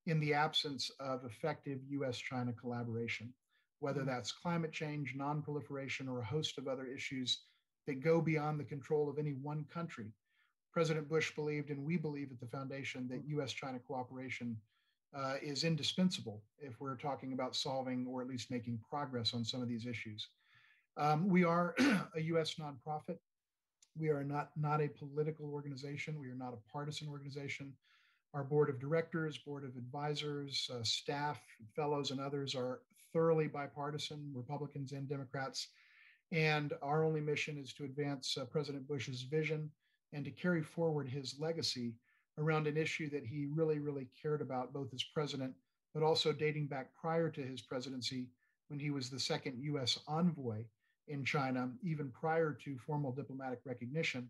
in 0.04 0.20
the 0.20 0.34
absence 0.34 0.90
of 1.00 1.24
effective 1.24 1.80
US 1.88 2.18
China 2.18 2.52
collaboration, 2.52 3.32
whether 3.78 4.00
mm-hmm. 4.00 4.10
that's 4.10 4.32
climate 4.32 4.72
change, 4.72 5.14
non-proliferation, 5.16 6.08
or 6.08 6.20
a 6.20 6.26
host 6.26 6.58
of 6.58 6.68
other 6.68 6.84
issues 6.84 7.40
that 7.86 8.02
go 8.02 8.20
beyond 8.20 8.58
the 8.58 8.64
control 8.64 9.08
of 9.08 9.18
any 9.18 9.32
one 9.32 9.64
country. 9.72 10.12
President 10.72 11.08
Bush 11.08 11.34
believed, 11.34 11.70
and 11.70 11.84
we 11.84 11.96
believe 11.96 12.30
at 12.30 12.40
the 12.40 12.46
foundation, 12.46 13.08
that 13.08 13.26
mm-hmm. 13.26 13.40
US 13.40 13.52
China 13.52 13.78
cooperation 13.78 14.56
uh, 15.16 15.36
is 15.42 15.64
indispensable 15.64 16.42
if 16.58 16.80
we're 16.80 16.96
talking 16.96 17.32
about 17.32 17.56
solving 17.56 18.06
or 18.06 18.20
at 18.20 18.28
least 18.28 18.50
making 18.50 18.78
progress 18.88 19.32
on 19.32 19.44
some 19.44 19.62
of 19.62 19.68
these 19.68 19.86
issues. 19.86 20.28
Um, 20.96 21.28
we 21.28 21.44
are 21.44 21.74
a 22.14 22.20
US 22.20 22.54
nonprofit. 22.54 23.18
We 23.98 24.10
are 24.10 24.24
not, 24.24 24.50
not 24.56 24.82
a 24.82 24.88
political 24.88 25.50
organization. 25.52 26.20
We 26.20 26.28
are 26.28 26.34
not 26.34 26.52
a 26.52 26.72
partisan 26.72 27.08
organization. 27.08 27.72
Our 28.34 28.44
board 28.44 28.68
of 28.68 28.78
directors, 28.78 29.38
board 29.38 29.64
of 29.64 29.76
advisors, 29.76 30.68
uh, 30.74 30.82
staff, 30.82 31.40
fellows, 31.74 32.10
and 32.10 32.20
others 32.20 32.54
are 32.54 32.80
thoroughly 33.12 33.46
bipartisan, 33.46 34.30
Republicans 34.34 34.92
and 34.92 35.08
Democrats. 35.08 35.68
And 36.32 36.72
our 36.82 37.04
only 37.04 37.20
mission 37.20 37.56
is 37.56 37.72
to 37.74 37.84
advance 37.84 38.36
uh, 38.36 38.44
President 38.44 38.88
Bush's 38.88 39.22
vision 39.22 39.70
and 40.12 40.24
to 40.24 40.30
carry 40.30 40.62
forward 40.62 41.08
his 41.08 41.36
legacy 41.38 41.94
around 42.38 42.66
an 42.66 42.76
issue 42.76 43.08
that 43.10 43.24
he 43.24 43.46
really, 43.46 43.78
really 43.78 44.08
cared 44.20 44.42
about, 44.42 44.72
both 44.72 44.92
as 44.92 45.02
president, 45.02 45.54
but 45.94 46.02
also 46.02 46.32
dating 46.32 46.66
back 46.66 46.88
prior 46.94 47.30
to 47.30 47.40
his 47.40 47.62
presidency 47.62 48.28
when 48.68 48.78
he 48.78 48.90
was 48.90 49.08
the 49.08 49.20
second 49.20 49.56
US 49.60 49.98
envoy 50.08 50.64
in 51.08 51.24
China, 51.24 51.70
even 51.82 52.10
prior 52.10 52.52
to 52.64 52.76
formal 52.78 53.12
diplomatic 53.12 53.60
recognition, 53.64 54.28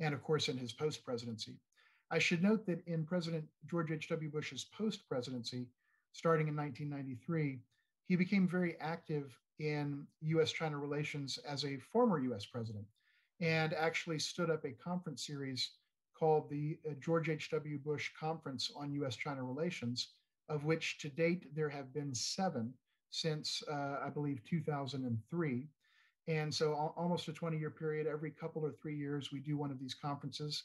and 0.00 0.14
of 0.14 0.22
course 0.22 0.48
in 0.48 0.56
his 0.56 0.72
post 0.72 1.04
presidency. 1.04 1.58
I 2.10 2.18
should 2.18 2.42
note 2.42 2.66
that 2.66 2.86
in 2.86 3.04
President 3.04 3.44
George 3.68 3.90
H.W. 3.90 4.30
Bush's 4.30 4.66
post 4.76 5.08
presidency, 5.08 5.66
starting 6.12 6.48
in 6.48 6.56
1993, 6.56 7.60
he 8.06 8.16
became 8.16 8.46
very 8.46 8.76
active 8.80 9.36
in 9.62 10.04
US 10.22 10.50
China 10.50 10.76
relations 10.76 11.38
as 11.38 11.64
a 11.64 11.78
former 11.78 12.18
US 12.32 12.44
president 12.44 12.84
and 13.40 13.72
actually 13.74 14.18
stood 14.18 14.50
up 14.50 14.64
a 14.64 14.72
conference 14.72 15.24
series 15.24 15.70
called 16.18 16.50
the 16.50 16.78
uh, 16.88 16.94
George 17.00 17.28
H.W. 17.28 17.78
Bush 17.78 18.10
Conference 18.18 18.72
on 18.76 18.92
US 19.02 19.16
China 19.16 19.42
Relations, 19.44 20.08
of 20.48 20.64
which 20.64 20.98
to 20.98 21.08
date 21.08 21.54
there 21.54 21.68
have 21.68 21.94
been 21.94 22.12
seven 22.14 22.74
since, 23.10 23.62
uh, 23.70 23.98
I 24.04 24.10
believe, 24.10 24.42
2003. 24.44 25.68
And 26.28 26.54
so, 26.54 26.92
almost 26.96 27.28
a 27.28 27.32
20 27.32 27.58
year 27.58 27.70
period, 27.70 28.06
every 28.06 28.30
couple 28.30 28.64
or 28.64 28.72
three 28.72 28.96
years, 28.96 29.32
we 29.32 29.40
do 29.40 29.56
one 29.56 29.70
of 29.70 29.78
these 29.78 29.94
conferences. 29.94 30.64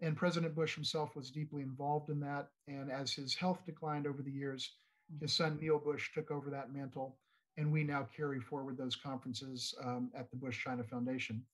And 0.00 0.16
President 0.16 0.54
Bush 0.54 0.74
himself 0.74 1.14
was 1.14 1.30
deeply 1.30 1.62
involved 1.62 2.10
in 2.10 2.18
that. 2.20 2.48
And 2.66 2.90
as 2.90 3.12
his 3.12 3.34
health 3.34 3.60
declined 3.66 4.06
over 4.06 4.22
the 4.22 4.30
years, 4.30 4.76
his 5.20 5.32
son 5.32 5.58
Neil 5.60 5.78
Bush 5.78 6.10
took 6.12 6.30
over 6.30 6.50
that 6.50 6.72
mantle. 6.72 7.16
And 7.56 7.72
we 7.72 7.84
now 7.84 8.08
carry 8.16 8.40
forward 8.40 8.78
those 8.78 8.96
conferences 8.96 9.74
um, 9.84 10.10
at 10.16 10.30
the 10.30 10.36
Bush 10.36 10.62
China 10.62 10.82
Foundation. 10.84 11.44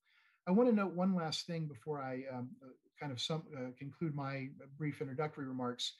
I 0.47 0.52
want 0.52 0.69
to 0.69 0.75
note 0.75 0.95
one 0.95 1.14
last 1.14 1.47
thing 1.47 1.67
before 1.67 2.00
I 2.00 2.23
um, 2.33 2.50
kind 2.99 3.12
of 3.12 3.21
some, 3.21 3.43
uh, 3.57 3.71
conclude 3.78 4.14
my 4.14 4.49
brief 4.76 5.00
introductory 5.00 5.47
remarks. 5.47 5.95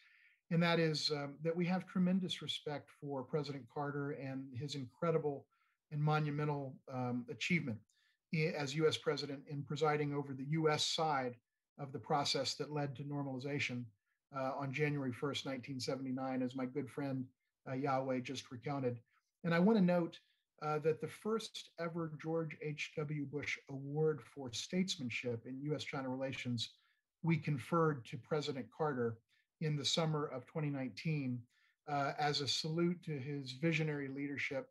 And 0.50 0.62
that 0.62 0.78
is 0.78 1.11
um, 1.11 1.35
that 1.43 1.55
we 1.55 1.67
have 1.67 1.87
tremendous 1.87 2.40
respect 2.40 2.88
for 3.00 3.23
President 3.23 3.64
Carter 3.73 4.12
and 4.12 4.45
his 4.55 4.75
incredible 4.75 5.47
and 5.90 6.02
monumental 6.02 6.75
um, 6.93 7.26
achievement 7.31 7.78
as 8.57 8.75
US 8.75 8.97
president 8.97 9.43
in 9.49 9.62
presiding 9.62 10.12
over 10.14 10.35
the 10.35 10.45
US 10.50 10.85
side 10.85 11.37
of 11.78 11.93
the 11.93 11.99
process 11.99 12.55
that 12.55 12.73
led 12.73 12.95
to 12.97 13.05
normalization 13.05 13.85
uh, 14.37 14.52
on 14.59 14.73
January 14.73 15.12
1st, 15.12 15.47
1979, 15.47 16.43
as 16.43 16.55
my 16.55 16.67
good 16.67 16.90
friend 16.90 17.25
uh, 17.69 17.75
Yao-Wei 17.75 18.21
just 18.21 18.50
recounted. 18.50 18.99
And 19.45 19.54
I 19.54 19.59
want 19.59 19.78
to 19.78 19.85
note 19.85 20.18
uh, 20.62 20.78
that 20.80 21.00
the 21.00 21.09
first 21.09 21.71
ever 21.78 22.12
George 22.21 22.57
H.W. 22.62 23.26
Bush 23.26 23.59
Award 23.71 24.21
for 24.35 24.52
Statesmanship 24.52 25.45
in 25.47 25.61
US 25.73 25.85
China 25.85 26.09
relations 26.09 26.71
we 27.23 27.37
conferred 27.37 28.04
to 28.07 28.16
President 28.16 28.66
Carter 28.76 29.18
in 29.61 29.76
the 29.76 29.85
summer 29.85 30.26
of 30.26 30.47
2019 30.47 31.40
uh, 31.88 32.12
as 32.18 32.40
a 32.40 32.49
salute 32.49 33.02
to 33.04 33.18
his 33.18 33.52
visionary 33.52 34.09
leadership 34.09 34.68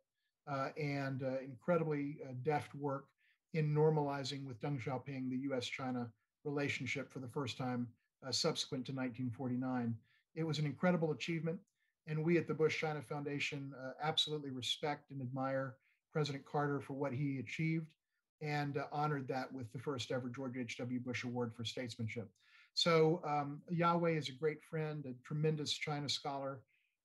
uh, 0.50 0.68
and 0.78 1.22
uh, 1.22 1.38
incredibly 1.44 2.18
uh, 2.24 2.32
deft 2.42 2.74
work 2.74 3.06
in 3.54 3.74
normalizing 3.74 4.46
with 4.46 4.60
Deng 4.60 4.80
Xiaoping 4.82 5.30
the 5.30 5.54
US 5.54 5.66
China 5.66 6.08
relationship 6.44 7.12
for 7.12 7.18
the 7.18 7.28
first 7.28 7.58
time 7.58 7.88
uh, 8.26 8.32
subsequent 8.32 8.86
to 8.86 8.92
1949. 8.92 9.94
It 10.34 10.44
was 10.44 10.58
an 10.58 10.66
incredible 10.66 11.12
achievement, 11.12 11.58
and 12.08 12.24
we 12.24 12.38
at 12.38 12.48
the 12.48 12.54
Bush 12.54 12.80
China 12.80 13.02
Foundation 13.02 13.72
uh, 13.78 13.90
absolutely 14.02 14.50
respect 14.50 15.10
and 15.10 15.20
admire 15.20 15.76
President 16.12 16.44
Carter 16.44 16.80
for 16.80 16.94
what 16.94 17.12
he 17.12 17.38
achieved 17.38 17.86
and 18.40 18.78
uh, 18.78 18.84
honored 18.90 19.28
that 19.28 19.52
with 19.52 19.70
the 19.72 19.78
first 19.78 20.10
ever 20.10 20.28
George 20.28 20.56
H.W. 20.56 21.00
Bush 21.00 21.24
Award 21.24 21.52
for 21.54 21.64
Statesmanship. 21.64 22.28
So, 22.74 23.20
um, 23.26 23.60
Yao-Wei 23.70 24.16
is 24.16 24.28
a 24.28 24.32
great 24.32 24.62
friend, 24.62 25.04
a 25.04 25.26
tremendous 25.26 25.72
China 25.72 26.08
scholar, 26.08 26.60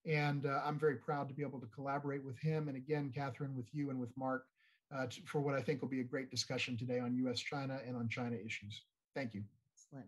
and 0.05 0.45
uh, 0.45 0.61
I'm 0.63 0.79
very 0.79 0.95
proud 0.95 1.27
to 1.29 1.33
be 1.33 1.41
able 1.41 1.59
to 1.59 1.67
collaborate 1.67 2.23
with 2.23 2.37
him. 2.37 2.67
And 2.67 2.77
again, 2.77 3.11
Catherine, 3.13 3.55
with 3.55 3.65
you 3.73 3.89
and 3.89 3.99
with 3.99 4.15
Mark, 4.15 4.45
uh, 4.95 5.07
for 5.25 5.41
what 5.41 5.55
I 5.55 5.61
think 5.61 5.81
will 5.81 5.89
be 5.89 6.01
a 6.01 6.03
great 6.03 6.29
discussion 6.29 6.77
today 6.77 6.99
on 6.99 7.15
US 7.25 7.39
China 7.39 7.79
and 7.85 7.95
on 7.95 8.07
China 8.07 8.35
issues. 8.35 8.83
Thank 9.15 9.33
you. 9.33 9.43
Excellent. 9.75 10.05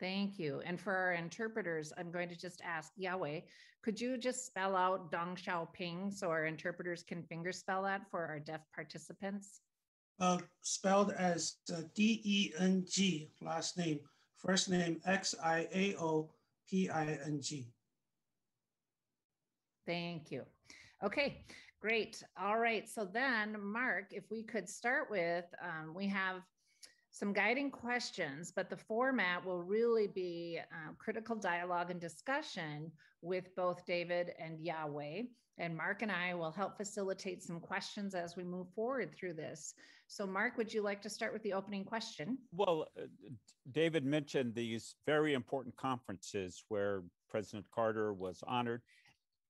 Thank 0.00 0.38
you. 0.38 0.62
And 0.64 0.80
for 0.80 0.94
our 0.94 1.12
interpreters, 1.12 1.92
I'm 1.98 2.10
going 2.10 2.28
to 2.28 2.36
just 2.36 2.60
ask 2.64 2.92
Yao-Wei, 2.96 3.44
could 3.82 4.00
you 4.00 4.16
just 4.16 4.46
spell 4.46 4.76
out 4.76 5.10
Deng 5.10 5.36
Xiaoping 5.36 6.12
so 6.12 6.28
our 6.28 6.46
interpreters 6.46 7.02
can 7.02 7.22
finger 7.22 7.52
spell 7.52 7.82
that 7.84 8.02
for 8.10 8.24
our 8.24 8.38
deaf 8.38 8.60
participants? 8.74 9.60
Uh, 10.20 10.38
spelled 10.62 11.12
as 11.12 11.56
uh, 11.72 11.82
D 11.94 12.20
E 12.24 12.52
N 12.58 12.84
G, 12.88 13.30
last 13.40 13.78
name, 13.78 14.00
first 14.36 14.68
name 14.68 15.00
X 15.06 15.34
I 15.42 15.68
A 15.72 15.94
O 15.96 16.30
P 16.68 16.88
I 16.90 17.18
N 17.24 17.40
G. 17.40 17.72
Thank 19.86 20.32
you. 20.32 20.42
Okay, 21.04 21.44
great. 21.80 22.22
All 22.38 22.58
right. 22.58 22.88
So 22.88 23.04
then, 23.04 23.56
Mark, 23.60 24.06
if 24.10 24.24
we 24.30 24.42
could 24.42 24.68
start 24.68 25.08
with, 25.08 25.44
um, 25.62 25.94
we 25.94 26.08
have 26.08 26.42
some 27.10 27.32
guiding 27.32 27.70
questions, 27.70 28.52
but 28.54 28.70
the 28.70 28.76
format 28.76 29.44
will 29.44 29.62
really 29.62 30.06
be 30.06 30.60
uh, 30.60 30.92
critical 30.98 31.36
dialogue 31.36 31.90
and 31.90 32.00
discussion 32.00 32.92
with 33.22 33.54
both 33.56 33.84
David 33.86 34.32
and 34.38 34.60
Yao-Wei. 34.60 35.28
And 35.58 35.76
Mark 35.76 36.02
and 36.02 36.12
I 36.12 36.34
will 36.34 36.52
help 36.52 36.76
facilitate 36.76 37.42
some 37.42 37.58
questions 37.58 38.14
as 38.14 38.36
we 38.36 38.44
move 38.44 38.68
forward 38.74 39.14
through 39.14 39.34
this. 39.34 39.74
So, 40.06 40.26
Mark, 40.26 40.56
would 40.56 40.72
you 40.72 40.82
like 40.82 41.02
to 41.02 41.10
start 41.10 41.32
with 41.32 41.42
the 41.42 41.52
opening 41.52 41.84
question? 41.84 42.38
Well, 42.52 42.86
uh, 42.96 43.06
David 43.72 44.04
mentioned 44.04 44.54
these 44.54 44.94
very 45.04 45.34
important 45.34 45.76
conferences 45.76 46.64
where 46.68 47.02
President 47.28 47.66
Carter 47.74 48.14
was 48.14 48.42
honored. 48.46 48.82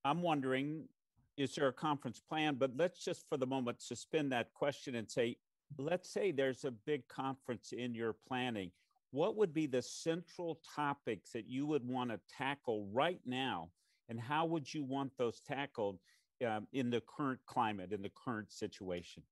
I'm 0.05 0.23
wondering, 0.23 0.89
is 1.37 1.55
there 1.55 1.69
a 1.69 1.73
conference 1.73 2.21
plan? 2.21 2.55
But 2.55 2.73
let's 2.77 3.05
just 3.05 3.29
for 3.29 3.37
the 3.37 3.47
moment 3.47 3.83
suspend 3.83 4.33
that 4.33 4.55
question 4.55 4.95
and 4.95 5.09
say, 5.09 5.37
let's 5.77 6.09
say 6.11 6.33
there's 6.33 6.65
a 6.65 6.71
big 6.71 7.07
conference 7.09 7.73
in 7.73 7.95
your 7.95 8.15
planning. 8.27 8.71
What 9.11 9.37
would 9.37 9.55
be 9.55 9.67
the 9.67 9.83
central 9.83 10.61
topics 10.75 11.33
that 11.33 11.49
you 11.49 11.67
would 11.67 11.87
want 11.87 12.11
to 12.11 12.21
tackle 12.37 12.89
right 12.93 13.21
now 13.25 13.71
And 14.09 14.19
how 14.19 14.47
would 14.47 14.73
you 14.73 14.83
want 14.85 15.13
those 15.19 15.41
tackled 15.41 15.99
um, 16.47 16.67
in 16.73 16.91
the 16.91 17.03
current 17.03 17.41
climate, 17.47 17.93
in 17.93 18.03
the 18.03 18.11
current 18.25 18.53
situation? 18.53 19.23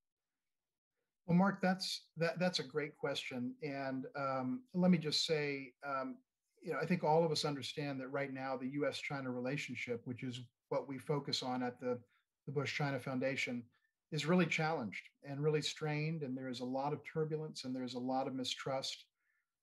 Well, 1.26 1.36
Mark, 1.36 1.60
that's 1.60 2.02
that 2.18 2.38
that's 2.38 2.60
a 2.60 2.62
great 2.62 2.96
question, 2.96 3.54
and 3.62 4.06
um, 4.16 4.62
let 4.74 4.90
me 4.90 4.98
just 4.98 5.26
say, 5.26 5.72
um, 5.86 6.16
you 6.62 6.72
know, 6.72 6.78
I 6.80 6.86
think 6.86 7.02
all 7.02 7.24
of 7.24 7.32
us 7.32 7.44
understand 7.44 8.00
that 8.00 8.08
right 8.08 8.32
now 8.32 8.56
the 8.56 8.68
U.S.-China 8.68 9.34
relationship, 9.34 10.02
which 10.04 10.22
is 10.22 10.40
what 10.68 10.86
we 10.88 10.98
focus 10.98 11.42
on 11.42 11.62
at 11.62 11.80
the 11.80 11.98
the 12.46 12.52
Bush-China 12.52 13.00
Foundation, 13.00 13.64
is 14.12 14.26
really 14.26 14.46
challenged 14.46 15.08
and 15.28 15.42
really 15.42 15.62
strained, 15.62 16.22
and 16.22 16.36
there 16.36 16.48
is 16.48 16.60
a 16.60 16.64
lot 16.64 16.92
of 16.92 17.00
turbulence 17.04 17.64
and 17.64 17.74
there's 17.74 17.94
a 17.94 17.98
lot 17.98 18.26
of 18.26 18.34
mistrust. 18.34 19.04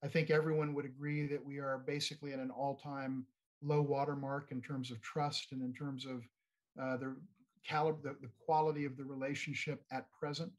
I 0.04 0.08
think 0.08 0.30
everyone 0.30 0.74
would 0.74 0.86
agree 0.86 1.28
that 1.28 1.44
we 1.44 1.60
are 1.60 1.84
basically 1.88 2.34
at 2.34 2.40
an 2.40 2.52
all-time 2.52 3.26
low 3.62 3.82
watermark 3.82 4.52
in 4.52 4.62
terms 4.62 4.92
of 4.92 5.02
trust 5.02 5.54
and 5.54 5.62
in 5.62 5.74
terms 5.74 6.06
of 6.06 6.24
uh, 6.82 6.98
the 6.98 7.16
caliber, 7.66 8.00
the, 8.04 8.16
the 8.22 8.32
quality 8.46 8.84
of 8.84 8.98
the 8.98 9.06
relationship 9.06 9.84
at 9.92 10.08
present. 10.20 10.52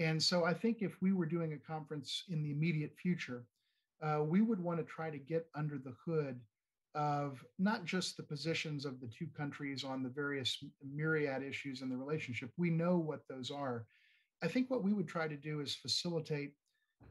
And 0.00 0.22
so 0.22 0.44
I 0.44 0.52
think 0.52 0.82
if 0.82 1.00
we 1.00 1.12
were 1.12 1.24
doing 1.26 1.52
a 1.52 1.72
conference 1.72 2.24
in 2.28 2.42
the 2.42 2.50
immediate 2.50 2.94
future, 3.00 3.44
uh, 4.02 4.22
we 4.22 4.42
would 4.42 4.60
want 4.60 4.78
to 4.78 4.84
try 4.84 5.08
to 5.08 5.18
get 5.18 5.46
under 5.54 5.78
the 5.78 5.94
hood 6.04 6.40
of 6.94 7.44
not 7.58 7.84
just 7.84 8.16
the 8.16 8.22
positions 8.22 8.84
of 8.84 9.00
the 9.00 9.08
two 9.08 9.26
countries 9.36 9.84
on 9.84 10.02
the 10.02 10.08
various 10.08 10.62
myriad 10.82 11.42
issues 11.42 11.82
in 11.82 11.88
the 11.88 11.96
relationship. 11.96 12.50
We 12.56 12.70
know 12.70 12.96
what 12.96 13.26
those 13.28 13.50
are. 13.50 13.86
I 14.42 14.48
think 14.48 14.70
what 14.70 14.84
we 14.84 14.92
would 14.92 15.08
try 15.08 15.26
to 15.26 15.36
do 15.36 15.60
is 15.60 15.74
facilitate 15.74 16.52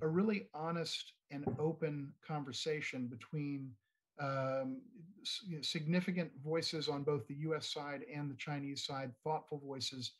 a 0.01 0.07
really 0.07 0.47
honest 0.53 1.13
and 1.31 1.45
open 1.59 2.13
conversation 2.25 3.07
between 3.07 3.71
um, 4.19 4.81
you 5.45 5.57
know, 5.57 5.61
significant 5.61 6.31
voices 6.43 6.87
on 6.87 7.03
both 7.03 7.27
the 7.27 7.35
US 7.35 7.71
side 7.73 8.01
and 8.13 8.29
the 8.29 8.35
Chinese 8.35 8.85
side, 8.85 9.11
thoughtful 9.23 9.61
voices 9.65 10.11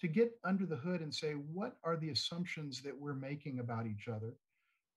to 0.00 0.08
get 0.08 0.32
under 0.44 0.66
the 0.66 0.76
hood 0.76 1.00
and 1.00 1.14
say, 1.14 1.32
what 1.32 1.76
are 1.84 1.96
the 1.96 2.10
assumptions 2.10 2.82
that 2.82 2.98
we're 2.98 3.14
making 3.14 3.58
about 3.58 3.86
each 3.86 4.08
other? 4.08 4.34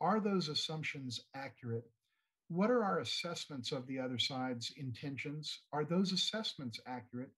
Are 0.02 0.20
those 0.20 0.50
assumptions 0.50 1.20
accurate? 1.36 1.86
What 2.50 2.72
are 2.72 2.84
our 2.84 3.00
assessments 3.00 3.72
of 3.72 3.88
the 3.88 4.00
other 4.00 4.20
side's 4.20 4.72
intentions? 4.78 5.60
Are 5.74 5.86
those 5.86 6.12
assessments 6.12 6.80
accurate? 6.86 7.32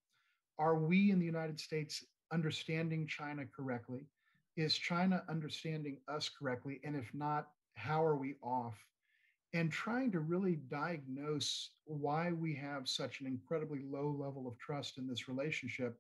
Are 0.59 0.75
we 0.75 1.11
in 1.11 1.19
the 1.19 1.25
United 1.25 1.59
States 1.59 2.05
understanding 2.31 3.07
China 3.07 3.45
correctly? 3.55 4.07
Is 4.57 4.77
China 4.77 5.23
understanding 5.29 5.97
us 6.07 6.29
correctly? 6.29 6.81
And 6.83 6.95
if 6.95 7.13
not, 7.13 7.49
how 7.75 8.03
are 8.05 8.17
we 8.17 8.35
off? 8.41 8.75
And 9.53 9.71
trying 9.71 10.11
to 10.11 10.19
really 10.19 10.57
diagnose 10.69 11.71
why 11.85 12.31
we 12.31 12.53
have 12.55 12.89
such 12.89 13.21
an 13.21 13.27
incredibly 13.27 13.83
low 13.89 14.09
level 14.09 14.47
of 14.47 14.57
trust 14.59 14.97
in 14.97 15.07
this 15.07 15.29
relationship 15.29 15.97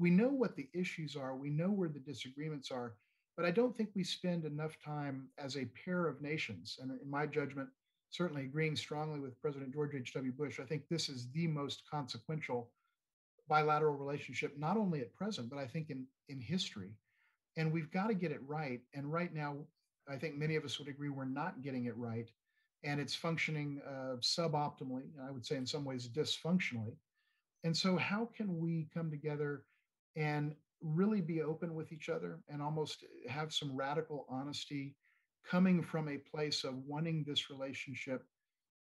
we 0.00 0.10
know 0.10 0.30
what 0.30 0.56
the 0.56 0.68
issues 0.72 1.14
are, 1.14 1.36
we 1.36 1.50
know 1.50 1.70
where 1.70 1.90
the 1.90 2.00
disagreements 2.00 2.70
are, 2.70 2.94
but 3.36 3.44
I 3.44 3.50
don't 3.50 3.76
think 3.76 3.90
we 3.94 4.02
spend 4.02 4.46
enough 4.46 4.76
time 4.82 5.28
as 5.36 5.56
a 5.56 5.68
pair 5.84 6.08
of 6.08 6.22
nations. 6.22 6.78
And 6.80 6.90
in 6.90 7.10
my 7.10 7.26
judgment, 7.26 7.68
certainly 8.10 8.42
agreeing 8.42 8.76
strongly 8.76 9.20
with 9.20 9.40
President 9.40 9.72
George 9.72 9.94
H.W. 9.94 10.32
Bush, 10.32 10.60
I 10.60 10.64
think 10.64 10.82
this 10.88 11.08
is 11.08 11.28
the 11.32 11.46
most 11.46 11.82
consequential 11.90 12.70
bilateral 13.48 13.96
relationship, 13.96 14.56
not 14.58 14.76
only 14.76 15.00
at 15.00 15.14
present, 15.14 15.48
but 15.48 15.58
I 15.58 15.66
think 15.66 15.90
in, 15.90 16.04
in 16.28 16.40
history. 16.40 16.90
And 17.56 17.72
we've 17.72 17.90
got 17.90 18.08
to 18.08 18.14
get 18.14 18.32
it 18.32 18.40
right. 18.46 18.80
And 18.94 19.12
right 19.12 19.32
now, 19.32 19.56
I 20.08 20.16
think 20.16 20.36
many 20.36 20.56
of 20.56 20.64
us 20.64 20.78
would 20.78 20.88
agree 20.88 21.08
we're 21.08 21.24
not 21.24 21.62
getting 21.62 21.86
it 21.86 21.96
right. 21.96 22.28
And 22.82 23.00
it's 23.00 23.14
functioning 23.14 23.80
uh, 23.86 24.16
suboptimally, 24.20 25.04
I 25.26 25.30
would 25.30 25.44
say 25.44 25.56
in 25.56 25.66
some 25.66 25.84
ways 25.84 26.08
dysfunctionally. 26.08 26.94
And 27.64 27.76
so, 27.76 27.96
how 27.96 28.28
can 28.34 28.58
we 28.58 28.88
come 28.94 29.10
together 29.10 29.64
and 30.16 30.54
really 30.80 31.20
be 31.20 31.42
open 31.42 31.74
with 31.74 31.92
each 31.92 32.08
other 32.08 32.38
and 32.48 32.62
almost 32.62 33.04
have 33.28 33.52
some 33.52 33.76
radical 33.76 34.24
honesty 34.30 34.94
coming 35.48 35.82
from 35.82 36.08
a 36.08 36.18
place 36.18 36.64
of 36.64 36.76
wanting 36.86 37.24
this 37.24 37.50
relationship 37.50 38.24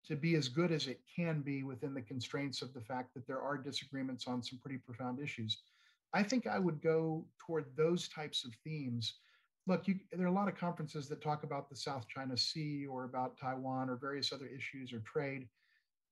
to 0.06 0.16
be 0.16 0.36
as 0.36 0.48
good 0.48 0.72
as 0.72 0.88
it 0.88 1.02
can 1.14 1.42
be 1.42 1.64
within 1.64 1.94
the 1.94 2.02
constraints 2.02 2.62
of 2.62 2.74
the 2.74 2.82
fact 2.82 3.14
that 3.14 3.26
there 3.26 3.42
are 3.42 3.58
disagreements 3.58 4.28
on 4.28 4.44
some 4.44 4.60
pretty 4.60 4.78
profound 4.78 5.20
issues. 5.20 5.58
I 6.14 6.24
think 6.24 6.48
I 6.48 6.60
would 6.60 6.82
go 6.82 7.26
toward 7.40 7.66
those 7.76 8.08
types 8.08 8.46
of 8.46 8.54
themes. 8.64 9.16
Look, 9.68 9.88
you, 9.88 10.00
there 10.12 10.26
are 10.26 10.30
a 10.30 10.32
lot 10.32 10.48
of 10.48 10.58
conferences 10.58 11.08
that 11.10 11.22
talk 11.22 11.44
about 11.44 11.70
the 11.70 11.76
South 11.76 12.08
China 12.08 12.38
Sea 12.38 12.86
or 12.86 13.06
about 13.06 13.38
Taiwan 13.38 13.90
or 13.90 13.96
various 13.96 14.32
other 14.32 14.46
issues 14.48 14.94
or 14.94 15.00
trade. 15.00 15.48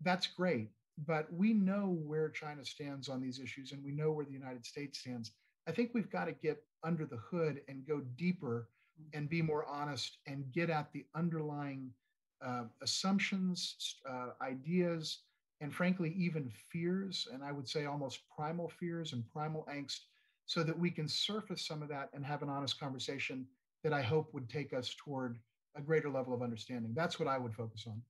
That's 0.01 0.27
great 0.27 0.71
but 0.97 1.31
we 1.33 1.53
know 1.53 1.97
where 2.05 2.29
China 2.29 2.63
stands 2.63 3.09
on 3.09 3.21
these 3.21 3.39
issues 3.39 3.71
and 3.71 3.83
we 3.83 3.91
know 3.91 4.11
where 4.11 4.25
the 4.25 4.31
United 4.31 4.65
States 4.65 4.99
stands. 4.99 5.31
I 5.67 5.71
think 5.71 5.91
we've 5.93 6.11
got 6.11 6.25
to 6.25 6.33
get 6.33 6.63
under 6.83 7.05
the 7.05 7.17
hood 7.17 7.61
and 7.67 7.87
go 7.87 8.01
deeper 8.17 8.69
and 9.13 9.29
be 9.29 9.41
more 9.41 9.65
honest 9.65 10.17
and 10.27 10.51
get 10.51 10.69
at 10.69 10.91
the 10.93 11.05
underlying 11.15 11.91
uh, 12.45 12.63
assumptions, 12.81 13.95
uh, 14.09 14.29
ideas, 14.41 15.19
and 15.61 15.73
frankly, 15.73 16.13
even 16.17 16.51
fears, 16.69 17.27
and 17.31 17.43
I 17.43 17.51
would 17.51 17.67
say 17.67 17.85
almost 17.85 18.21
primal 18.35 18.69
fears 18.69 19.13
and 19.13 19.23
primal 19.31 19.65
angst, 19.71 20.01
so 20.45 20.61
that 20.63 20.77
we 20.77 20.91
can 20.91 21.07
surface 21.07 21.65
some 21.65 21.81
of 21.81 21.89
that 21.89 22.09
and 22.13 22.25
have 22.25 22.41
an 22.41 22.49
honest 22.49 22.79
conversation 22.79 23.47
that 23.83 23.93
I 23.93 24.01
hope 24.01 24.33
would 24.33 24.49
take 24.49 24.73
us 24.73 24.93
toward 24.97 25.39
a 25.75 25.81
greater 25.81 26.09
level 26.09 26.33
of 26.33 26.41
understanding. 26.41 26.93
That's 26.93 27.17
what 27.17 27.27
I 27.27 27.37
would 27.37 27.53
focus 27.53 27.85
on. 27.87 28.01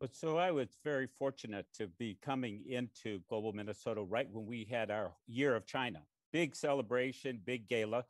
But 0.00 0.16
so 0.16 0.36
I 0.36 0.50
was 0.50 0.78
very 0.82 1.06
fortunate 1.06 1.66
to 1.74 1.86
be 1.86 2.18
coming 2.20 2.64
into 2.68 3.20
Global 3.28 3.52
Minnesota 3.52 4.02
right 4.02 4.28
when 4.32 4.46
we 4.46 4.66
had 4.68 4.90
our 4.90 5.12
year 5.28 5.54
of 5.54 5.64
China, 5.64 6.00
big 6.32 6.56
celebration, 6.56 7.40
big 7.44 7.68
gala. 7.68 8.04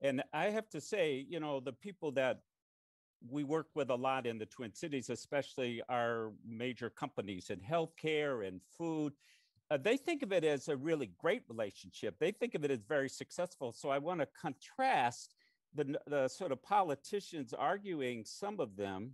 And 0.00 0.22
I 0.32 0.46
have 0.46 0.68
to 0.70 0.80
say, 0.80 1.26
you 1.28 1.40
know, 1.40 1.60
the 1.60 1.72
people 1.72 2.12
that 2.12 2.40
we 3.28 3.44
work 3.44 3.68
with 3.74 3.90
a 3.90 3.94
lot 3.94 4.26
in 4.26 4.38
the 4.38 4.46
Twin 4.46 4.74
Cities, 4.74 5.10
especially 5.10 5.82
our 5.88 6.32
major 6.46 6.90
companies 6.90 7.50
in 7.50 7.60
healthcare 7.60 8.46
and 8.46 8.60
food, 8.76 9.14
uh, 9.70 9.78
they 9.78 9.96
think 9.96 10.22
of 10.22 10.32
it 10.32 10.44
as 10.44 10.68
a 10.68 10.76
really 10.76 11.10
great 11.18 11.42
relationship. 11.48 12.16
They 12.18 12.30
think 12.30 12.54
of 12.54 12.64
it 12.64 12.70
as 12.70 12.82
very 12.82 13.08
successful. 13.08 13.72
So 13.72 13.88
I 13.88 13.98
want 13.98 14.20
to 14.20 14.28
contrast 14.40 15.34
the, 15.74 15.98
the 16.06 16.28
sort 16.28 16.52
of 16.52 16.62
politicians 16.62 17.52
arguing, 17.52 18.24
some 18.24 18.60
of 18.60 18.76
them, 18.76 19.12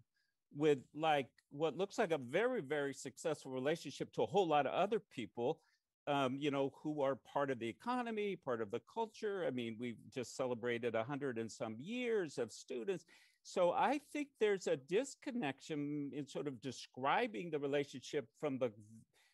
with 0.55 0.79
like 0.95 1.29
what 1.51 1.77
looks 1.77 1.99
like 1.99 2.11
a 2.11 2.19
very 2.19 2.61
very 2.61 2.93
successful 2.93 3.51
relationship 3.51 4.13
to 4.13 4.23
a 4.23 4.27
whole 4.27 4.47
lot 4.47 4.67
of 4.67 4.73
other 4.73 4.99
people 4.99 5.61
um, 6.07 6.37
you 6.39 6.51
know 6.51 6.73
who 6.83 7.03
are 7.03 7.15
part 7.15 7.51
of 7.51 7.59
the 7.59 7.69
economy 7.69 8.37
part 8.37 8.61
of 8.61 8.71
the 8.71 8.81
culture. 8.93 9.45
I 9.47 9.51
mean 9.51 9.77
we've 9.79 9.99
just 10.13 10.37
celebrated 10.37 10.95
a 10.95 11.05
hundred 11.05 11.39
and 11.39 11.51
some 11.51 11.77
years 11.79 12.39
of 12.39 12.53
students. 12.53 13.05
So 13.45 13.73
i 13.73 14.01
think 14.13 14.29
there's 14.39 14.67
a 14.67 14.77
disconnection 14.77 16.11
in 16.15 16.27
sort 16.27 16.47
of 16.47 16.61
describing 16.61 17.51
the 17.51 17.59
relationship 17.59 18.29
from 18.39 18.59
the 18.59 18.71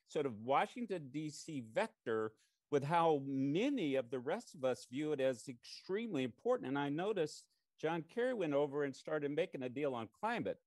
sort 0.09 0.25
of 0.25 0.41
washington 0.43 1.09
d.c 1.11 1.63
vector 1.75 2.33
with 2.71 2.83
how 2.83 3.23
many 3.27 3.95
of 3.97 4.11
the 4.11 4.19
rest 4.19 4.55
of 4.55 4.65
us 4.65 4.87
view 4.91 5.13
it 5.13 5.21
as 5.21 5.49
extremely 5.49 6.23
important. 6.23 6.69
And 6.69 6.79
i 6.79 6.89
noticed 6.89 7.45
john 7.81 8.03
kerry 8.15 8.35
went 8.35 8.55
over 8.55 8.85
and 8.85 8.97
started 8.97 9.31
making 9.31 9.63
a 9.63 9.69
deal 9.69 9.95
on 9.95 10.09
climate 10.21 10.59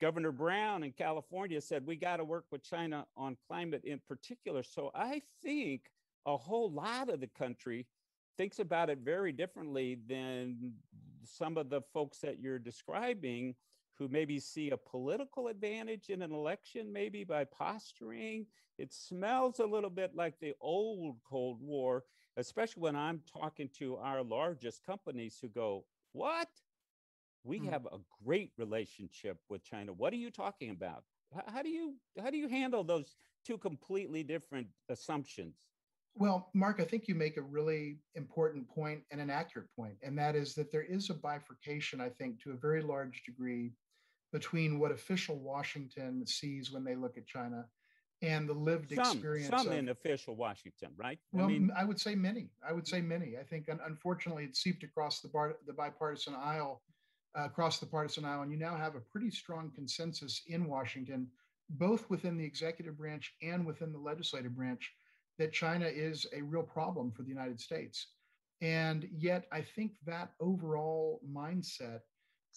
Governor 0.00 0.32
Brown 0.32 0.82
in 0.82 0.92
California 0.92 1.60
said 1.60 1.86
we 1.86 1.96
got 1.96 2.18
to 2.18 2.24
work 2.24 2.44
with 2.50 2.62
China 2.62 3.06
on 3.16 3.36
climate 3.48 3.82
in 3.84 4.00
particular. 4.06 4.62
So 4.62 4.90
I 4.94 5.22
think 5.42 5.90
a 6.26 6.36
whole 6.36 6.70
lot 6.70 7.08
of 7.08 7.20
the 7.20 7.28
country 7.28 7.86
thinks 8.36 8.58
about 8.58 8.90
it 8.90 8.98
very 8.98 9.32
differently 9.32 9.98
than 10.06 10.72
some 11.24 11.56
of 11.56 11.70
the 11.70 11.80
folks 11.92 12.18
that 12.18 12.38
you're 12.40 12.58
describing 12.58 13.54
who 13.98 14.08
maybe 14.08 14.38
see 14.38 14.70
a 14.70 14.76
political 14.76 15.48
advantage 15.48 16.10
in 16.10 16.20
an 16.20 16.32
election, 16.32 16.92
maybe 16.92 17.24
by 17.24 17.44
posturing. 17.44 18.46
It 18.78 18.92
smells 18.92 19.58
a 19.58 19.64
little 19.64 19.90
bit 19.90 20.14
like 20.14 20.38
the 20.38 20.52
old 20.60 21.16
Cold 21.26 21.62
War, 21.62 22.04
especially 22.36 22.82
when 22.82 22.96
I'm 22.96 23.22
talking 23.32 23.70
to 23.78 23.96
our 23.96 24.22
largest 24.22 24.84
companies 24.84 25.38
who 25.40 25.48
go, 25.48 25.84
What? 26.12 26.48
We 27.46 27.60
mm. 27.60 27.70
have 27.70 27.86
a 27.86 27.98
great 28.24 28.50
relationship 28.58 29.38
with 29.48 29.62
China. 29.64 29.92
What 29.92 30.12
are 30.12 30.16
you 30.16 30.30
talking 30.30 30.70
about? 30.70 31.04
How 31.46 31.62
do 31.62 31.68
you 31.68 31.94
how 32.20 32.30
do 32.30 32.36
you 32.36 32.48
handle 32.48 32.84
those 32.84 33.16
two 33.44 33.58
completely 33.58 34.22
different 34.22 34.68
assumptions? 34.88 35.54
Well, 36.14 36.48
Mark, 36.54 36.80
I 36.80 36.84
think 36.84 37.08
you 37.08 37.14
make 37.14 37.36
a 37.36 37.42
really 37.42 37.98
important 38.14 38.68
point 38.68 39.02
and 39.10 39.20
an 39.20 39.28
accurate 39.28 39.68
point, 39.76 39.96
and 40.02 40.18
that 40.18 40.34
is 40.34 40.54
that 40.54 40.72
there 40.72 40.82
is 40.82 41.10
a 41.10 41.14
bifurcation, 41.14 42.00
I 42.00 42.08
think, 42.08 42.42
to 42.42 42.52
a 42.52 42.56
very 42.56 42.80
large 42.80 43.22
degree 43.24 43.72
between 44.32 44.78
what 44.78 44.92
official 44.92 45.38
Washington 45.38 46.26
sees 46.26 46.72
when 46.72 46.84
they 46.84 46.94
look 46.94 47.18
at 47.18 47.26
China 47.26 47.66
and 48.22 48.48
the 48.48 48.54
lived 48.54 48.94
some, 48.94 49.04
experience. 49.04 49.48
Some 49.48 49.66
of, 49.66 49.72
in 49.74 49.90
official 49.90 50.36
Washington, 50.36 50.88
right? 50.96 51.18
Well, 51.32 51.44
I, 51.44 51.48
mean, 51.48 51.70
I 51.76 51.84
would 51.84 52.00
say 52.00 52.14
many. 52.14 52.48
I 52.66 52.72
would 52.72 52.88
say 52.88 53.02
many. 53.02 53.36
I 53.38 53.42
think, 53.42 53.68
unfortunately, 53.68 54.44
it 54.44 54.56
seeped 54.56 54.84
across 54.84 55.20
the, 55.20 55.28
bar, 55.28 55.56
the 55.66 55.72
bipartisan 55.74 56.34
aisle 56.34 56.80
across 57.36 57.78
the 57.78 57.86
partisan 57.86 58.24
aisle, 58.24 58.42
and 58.42 58.50
you 58.50 58.58
now 58.58 58.76
have 58.76 58.94
a 58.94 59.00
pretty 59.00 59.30
strong 59.30 59.70
consensus 59.74 60.42
in 60.48 60.66
Washington 60.66 61.28
both 61.70 62.08
within 62.08 62.36
the 62.36 62.44
executive 62.44 62.96
branch 62.96 63.34
and 63.42 63.66
within 63.66 63.92
the 63.92 63.98
legislative 63.98 64.54
branch, 64.54 64.92
that 65.38 65.52
China 65.52 65.86
is 65.86 66.26
a 66.34 66.42
real 66.42 66.62
problem 66.62 67.10
for 67.10 67.22
the 67.22 67.28
United 67.28 67.60
States. 67.60 68.08
And 68.62 69.08
yet, 69.12 69.46
I 69.52 69.60
think 69.60 69.92
that 70.06 70.32
overall 70.40 71.20
mindset 71.30 72.00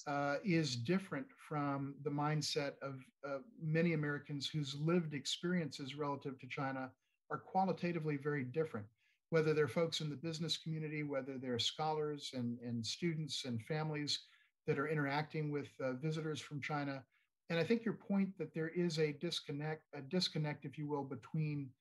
uh, 0.08 0.36
is 0.46 0.78
different 0.78 1.26
from 1.50 1.96
the 2.04 2.10
mindset 2.10 2.74
of 2.82 3.02
uh, 3.28 3.40
many 3.62 3.94
Americans 3.94 4.48
whose 4.48 4.76
lived 4.80 5.14
experiences 5.14 5.96
relative 5.96 6.40
to 6.40 6.48
China 6.48 6.90
are 7.30 7.38
qualitatively 7.38 8.16
very 8.16 8.44
different. 8.44 8.86
Whether 9.30 9.54
they're 9.54 9.68
folks 9.68 10.00
in 10.00 10.10
the 10.10 10.16
business 10.16 10.58
community, 10.58 11.04
whether 11.04 11.38
they're 11.38 11.60
scholars 11.60 12.32
and, 12.34 12.58
and 12.62 12.86
students 12.86 13.44
and 13.44 13.62
families 13.64 14.20
that 14.70 14.78
are 14.78 14.88
interacting 14.88 15.50
with 15.50 15.68
uh, 15.84 15.94
visitors 15.94 16.40
from 16.40 16.62
China. 16.62 17.04
And 17.50 17.58
I 17.58 17.64
think 17.64 17.84
your 17.84 17.96
point 17.96 18.38
that 18.38 18.54
there 18.54 18.70
is 18.70 19.00
a 19.00 19.14
disconnect, 19.14 19.82
a 19.96 20.02
disconnect, 20.02 20.64
if 20.64 20.78
you 20.78 20.88
will, 20.88 21.04
between 21.04 21.72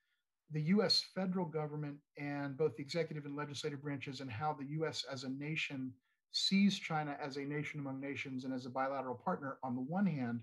the 0.53 0.63
US 0.63 1.05
federal 1.15 1.45
government 1.45 1.99
and 2.17 2.57
both 2.57 2.75
the 2.77 2.83
executive 2.83 3.27
and 3.27 3.37
legislative 3.37 3.83
branches 3.83 4.23
and 4.23 4.31
how 4.31 4.55
the 4.55 4.69
US 4.81 5.05
as 5.13 5.25
a 5.25 5.29
nation 5.29 5.93
sees 6.33 6.79
China 6.79 7.15
as 7.23 7.37
a 7.37 7.45
nation 7.45 7.79
among 7.79 8.01
nations 8.01 8.47
and 8.47 8.55
as 8.55 8.65
a 8.65 8.71
bilateral 8.71 9.21
partner 9.23 9.59
on 9.63 9.75
the 9.75 9.83
one 9.83 10.07
hand, 10.07 10.41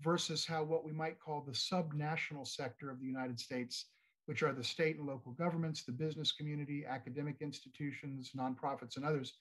versus 0.00 0.46
how 0.46 0.62
what 0.62 0.84
we 0.84 0.92
might 0.92 1.18
call 1.18 1.40
the 1.40 1.50
subnational 1.50 2.46
sector 2.46 2.88
of 2.88 3.00
the 3.00 3.06
United 3.06 3.40
States, 3.40 3.86
which 4.26 4.44
are 4.44 4.52
the 4.52 4.62
state 4.62 4.96
and 4.96 5.08
local 5.08 5.32
governments, 5.32 5.82
the 5.82 5.90
business 5.90 6.30
community, 6.30 6.86
academic 6.86 7.38
institutions, 7.40 8.30
nonprofits, 8.36 8.94
and 8.94 9.04
others, 9.04 9.32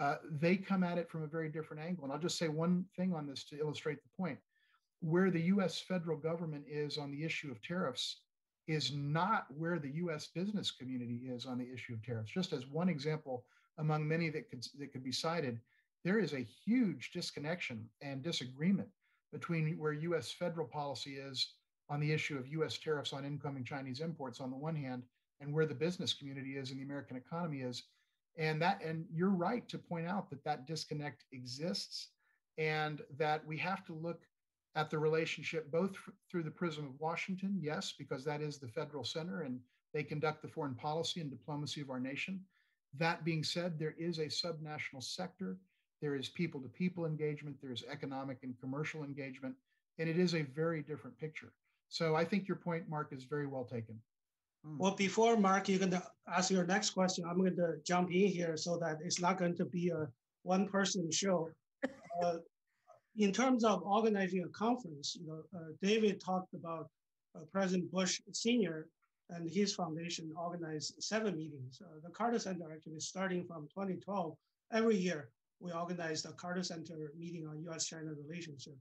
uh, 0.00 0.16
they 0.30 0.56
come 0.56 0.84
at 0.84 0.98
it 0.98 1.10
from 1.10 1.22
a 1.22 1.26
very 1.26 1.48
different 1.48 1.82
angle. 1.82 2.04
And 2.04 2.12
I'll 2.12 2.18
just 2.18 2.38
say 2.38 2.48
one 2.48 2.84
thing 2.96 3.14
on 3.14 3.26
this 3.26 3.44
to 3.44 3.58
illustrate 3.58 3.98
the 4.02 4.22
point. 4.22 4.38
Where 5.00 5.30
the 5.30 5.42
US 5.42 5.80
federal 5.80 6.16
government 6.16 6.64
is 6.68 6.98
on 6.98 7.10
the 7.10 7.24
issue 7.24 7.50
of 7.50 7.62
tariffs 7.62 8.20
is 8.66 8.92
not 8.92 9.46
where 9.56 9.78
the 9.78 9.90
US 9.90 10.28
business 10.34 10.70
community 10.70 11.22
is 11.28 11.46
on 11.46 11.58
the 11.58 11.68
issue 11.72 11.94
of 11.94 12.02
tariffs. 12.02 12.30
Just 12.30 12.52
as 12.52 12.66
one 12.66 12.88
example 12.88 13.44
among 13.78 14.06
many 14.06 14.28
that 14.30 14.50
could, 14.50 14.64
that 14.78 14.92
could 14.92 15.04
be 15.04 15.12
cited, 15.12 15.60
there 16.04 16.18
is 16.18 16.32
a 16.32 16.46
huge 16.64 17.10
disconnection 17.12 17.88
and 18.02 18.22
disagreement 18.22 18.88
between 19.32 19.76
where 19.78 19.92
US 19.92 20.30
federal 20.30 20.66
policy 20.66 21.16
is 21.16 21.54
on 21.90 22.00
the 22.00 22.12
issue 22.12 22.36
of 22.36 22.48
US 22.48 22.78
tariffs 22.78 23.12
on 23.12 23.24
incoming 23.24 23.64
Chinese 23.64 24.00
imports 24.00 24.40
on 24.40 24.50
the 24.50 24.56
one 24.56 24.76
hand, 24.76 25.02
and 25.40 25.52
where 25.52 25.66
the 25.66 25.74
business 25.74 26.12
community 26.12 26.56
is 26.56 26.70
and 26.70 26.78
the 26.78 26.84
American 26.84 27.16
economy 27.16 27.60
is. 27.60 27.84
And 28.38 28.62
that, 28.62 28.80
and 28.82 29.04
you're 29.12 29.30
right 29.30 29.68
to 29.68 29.78
point 29.78 30.06
out 30.06 30.30
that 30.30 30.44
that 30.44 30.66
disconnect 30.66 31.24
exists 31.32 32.08
and 32.56 33.02
that 33.18 33.44
we 33.46 33.58
have 33.58 33.84
to 33.86 33.92
look 33.92 34.22
at 34.76 34.90
the 34.90 34.98
relationship 34.98 35.70
both 35.72 35.90
through 36.30 36.44
the 36.44 36.50
prism 36.50 36.84
of 36.84 37.00
Washington, 37.00 37.58
yes, 37.60 37.94
because 37.98 38.24
that 38.24 38.40
is 38.40 38.58
the 38.58 38.68
federal 38.68 39.04
center 39.04 39.42
and 39.42 39.58
they 39.92 40.04
conduct 40.04 40.42
the 40.42 40.48
foreign 40.48 40.74
policy 40.74 41.20
and 41.20 41.30
diplomacy 41.30 41.80
of 41.80 41.90
our 41.90 41.98
nation. 41.98 42.40
That 42.96 43.24
being 43.24 43.42
said, 43.42 43.78
there 43.78 43.96
is 43.98 44.18
a 44.18 44.26
subnational 44.26 45.02
sector, 45.02 45.56
there 46.00 46.14
is 46.14 46.28
people 46.28 46.60
to 46.60 46.68
people 46.68 47.06
engagement, 47.06 47.56
there's 47.60 47.84
economic 47.90 48.38
and 48.42 48.58
commercial 48.60 49.02
engagement, 49.02 49.54
and 49.98 50.08
it 50.08 50.18
is 50.18 50.34
a 50.34 50.42
very 50.42 50.82
different 50.82 51.18
picture. 51.18 51.52
So 51.88 52.14
I 52.14 52.24
think 52.24 52.46
your 52.46 52.56
point, 52.56 52.88
Mark, 52.88 53.12
is 53.12 53.24
very 53.24 53.46
well 53.46 53.64
taken. 53.64 53.98
Hmm. 54.64 54.78
Well, 54.78 54.94
before 54.94 55.36
Mark, 55.36 55.68
you're 55.68 55.78
going 55.78 55.92
to 55.92 56.02
ask 56.26 56.50
your 56.50 56.66
next 56.66 56.90
question, 56.90 57.24
I'm 57.28 57.38
going 57.38 57.56
to 57.56 57.74
jump 57.86 58.10
in 58.10 58.28
here 58.28 58.56
so 58.56 58.78
that 58.78 58.98
it's 59.04 59.20
not 59.20 59.38
going 59.38 59.56
to 59.56 59.64
be 59.64 59.90
a 59.90 60.08
one 60.42 60.68
person 60.68 61.10
show. 61.10 61.50
Uh, 62.20 62.38
in 63.16 63.32
terms 63.32 63.62
of 63.62 63.80
organizing 63.84 64.42
a 64.42 64.48
conference, 64.48 65.16
you 65.20 65.24
know, 65.28 65.42
uh, 65.56 65.70
David 65.80 66.20
talked 66.20 66.52
about 66.52 66.88
uh, 67.36 67.44
President 67.52 67.92
Bush 67.92 68.20
Sr. 68.32 68.88
and 69.30 69.48
his 69.48 69.72
foundation 69.72 70.32
organized 70.36 70.94
seven 70.98 71.36
meetings. 71.36 71.80
Uh, 71.80 72.00
the 72.02 72.10
Carter 72.10 72.40
Center 72.40 72.72
actually 72.72 72.98
starting 72.98 73.44
from 73.44 73.68
2012, 73.68 74.34
every 74.72 74.96
year 74.96 75.30
we 75.60 75.72
organized 75.72 76.26
a 76.26 76.32
Carter 76.32 76.62
Center 76.62 77.12
meeting 77.16 77.46
on 77.46 77.62
U.S.-China 77.62 78.14
relationship. 78.16 78.74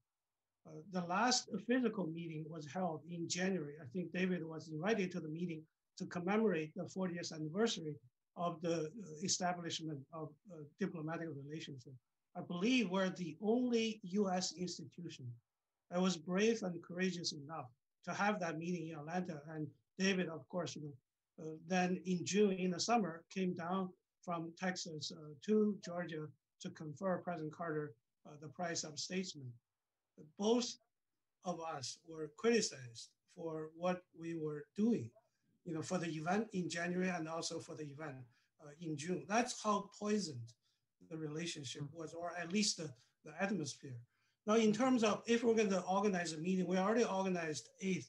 Uh, 0.67 0.79
the 0.91 1.05
last 1.07 1.49
physical 1.65 2.07
meeting 2.07 2.45
was 2.49 2.67
held 2.67 3.01
in 3.09 3.27
January. 3.27 3.75
I 3.81 3.85
think 3.93 4.11
David 4.11 4.45
was 4.45 4.67
invited 4.69 5.11
to 5.11 5.19
the 5.19 5.29
meeting 5.29 5.61
to 5.97 6.05
commemorate 6.05 6.73
the 6.75 6.83
40th 6.83 7.31
anniversary 7.33 7.95
of 8.35 8.61
the 8.61 8.75
uh, 8.75 8.89
establishment 9.23 9.99
of 10.13 10.29
uh, 10.51 10.57
diplomatic 10.79 11.29
relationship. 11.43 11.93
I 12.35 12.41
believe 12.41 12.89
we're 12.89 13.09
the 13.09 13.37
only 13.41 13.99
US 14.03 14.53
institution 14.53 15.25
that 15.89 16.01
was 16.01 16.17
brave 16.17 16.61
and 16.63 16.83
courageous 16.83 17.31
enough 17.31 17.67
to 18.05 18.13
have 18.13 18.39
that 18.41 18.59
meeting 18.59 18.89
in 18.89 18.97
Atlanta. 18.97 19.41
And 19.49 19.67
David, 19.97 20.27
of 20.27 20.47
course, 20.49 20.75
you 20.75 20.83
know, 20.83 20.93
uh, 21.43 21.55
then 21.67 22.01
in 22.05 22.25
June 22.25 22.51
in 22.53 22.71
the 22.71 22.79
summer 22.79 23.23
came 23.33 23.53
down 23.53 23.89
from 24.21 24.51
Texas 24.59 25.11
uh, 25.15 25.33
to 25.45 25.77
Georgia 25.83 26.27
to 26.61 26.69
confer 26.71 27.19
President 27.19 27.53
Carter 27.53 27.93
the 28.41 28.47
prize 28.49 28.83
of 28.83 28.99
statesman. 28.99 29.49
Both 30.37 30.77
of 31.45 31.59
us 31.61 31.99
were 32.07 32.31
criticized 32.37 33.09
for 33.35 33.69
what 33.75 34.01
we 34.19 34.35
were 34.35 34.65
doing, 34.75 35.09
you 35.63 35.73
know, 35.73 35.81
for 35.81 35.97
the 35.97 36.09
event 36.09 36.47
in 36.53 36.69
January 36.69 37.09
and 37.09 37.27
also 37.27 37.59
for 37.59 37.75
the 37.75 37.85
event 37.85 38.17
uh, 38.63 38.71
in 38.81 38.97
June. 38.97 39.25
That's 39.27 39.61
how 39.63 39.89
poisoned 39.99 40.53
the 41.09 41.17
relationship 41.17 41.83
hmm. 41.83 41.97
was, 41.97 42.13
or 42.13 42.33
at 42.39 42.51
least 42.51 42.77
the, 42.77 42.89
the 43.23 43.31
atmosphere. 43.39 43.97
Now, 44.45 44.55
in 44.55 44.71
terms 44.71 45.03
of 45.03 45.23
if 45.27 45.43
we're 45.43 45.55
going 45.55 45.69
to 45.69 45.81
organize 45.81 46.33
a 46.33 46.37
meeting, 46.37 46.67
we 46.67 46.77
already 46.77 47.03
organized 47.03 47.69
eight 47.81 48.05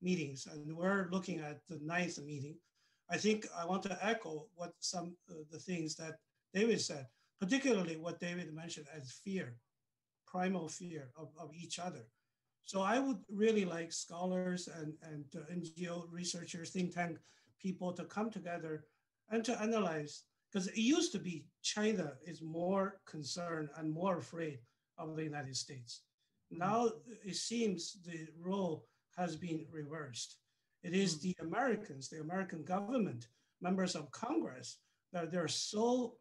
meetings, 0.00 0.46
and 0.50 0.76
we're 0.76 1.08
looking 1.12 1.40
at 1.40 1.60
the 1.68 1.78
ninth 1.82 2.18
meeting. 2.18 2.56
I 3.10 3.18
think 3.18 3.46
I 3.56 3.66
want 3.66 3.82
to 3.84 3.98
echo 4.02 4.46
what 4.54 4.72
some 4.80 5.16
uh, 5.30 5.34
the 5.50 5.58
things 5.58 5.94
that 5.96 6.14
David 6.54 6.80
said, 6.80 7.06
particularly 7.38 7.96
what 7.96 8.20
David 8.20 8.54
mentioned 8.54 8.86
as 8.94 9.20
fear, 9.24 9.54
primal 10.32 10.68
fear 10.68 11.10
of, 11.16 11.28
of 11.38 11.50
each 11.54 11.78
other. 11.78 12.06
So 12.64 12.80
I 12.80 12.98
would 12.98 13.18
really 13.28 13.64
like 13.64 13.92
scholars 13.92 14.68
and, 14.78 14.94
and 15.02 15.24
uh, 15.36 15.52
NGO 15.52 16.06
researchers, 16.10 16.70
think 16.70 16.94
tank 16.94 17.18
people 17.60 17.92
to 17.92 18.04
come 18.04 18.30
together 18.30 18.84
and 19.30 19.44
to 19.44 19.60
analyze 19.60 20.22
because 20.50 20.68
it 20.68 20.78
used 20.78 21.12
to 21.12 21.18
be 21.18 21.44
China 21.62 22.12
is 22.26 22.42
more 22.42 23.00
concerned 23.06 23.68
and 23.76 23.90
more 23.90 24.18
afraid 24.18 24.58
of 24.98 25.16
the 25.16 25.24
United 25.24 25.56
States. 25.56 26.02
Mm. 26.52 26.58
Now 26.58 26.90
it 27.24 27.36
seems 27.36 27.96
the 28.04 28.28
role 28.38 28.86
has 29.16 29.36
been 29.36 29.66
reversed. 29.70 30.36
It 30.82 30.94
is 30.94 31.16
mm. 31.16 31.20
the 31.22 31.36
Americans, 31.40 32.08
the 32.08 32.20
American 32.20 32.64
government, 32.64 33.28
members 33.60 33.94
of 33.94 34.10
Congress, 34.10 34.78
that 35.12 35.30
they're 35.30 35.48
so 35.48 36.14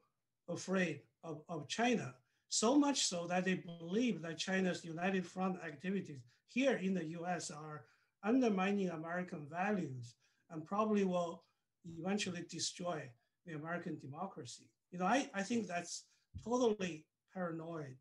afraid 0.50 1.02
of, 1.24 1.42
of 1.50 1.68
China, 1.68 2.14
so 2.52 2.78
much 2.78 3.06
so 3.06 3.28
that 3.28 3.46
they 3.46 3.54
believe 3.54 4.22
that 4.22 4.38
China's 4.38 4.84
United 4.84 5.26
Front 5.26 5.58
activities 5.66 6.20
here 6.50 6.76
in 6.76 6.94
the 6.94 7.06
US 7.20 7.50
are 7.50 7.86
undermining 8.26 8.90
American 8.90 9.48
values 9.50 10.16
and 10.50 10.66
probably 10.66 11.06
will 11.06 11.44
eventually 11.86 12.44
destroy 12.50 13.10
the 13.46 13.54
American 13.54 13.98
democracy. 14.00 14.66
You 14.92 15.00
know, 15.00 15.06
I, 15.06 15.30
I 15.34 15.44
think 15.44 15.66
that's 15.66 16.04
totally 16.44 17.06
paranoid 17.34 17.96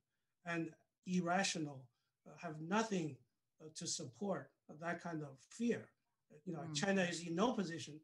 and 0.45 0.71
irrational, 1.07 1.85
uh, 2.27 2.33
have 2.43 2.61
nothing 2.61 3.17
uh, 3.63 3.69
to 3.77 3.87
support 3.87 4.51
that 4.81 5.01
kind 5.01 5.23
of 5.23 5.39
fear. 5.49 5.89
You 6.45 6.55
know, 6.55 6.65
mm. 6.69 6.75
China 6.75 7.03
is 7.03 7.25
in 7.25 7.37
no 7.37 7.53
position 7.53 8.01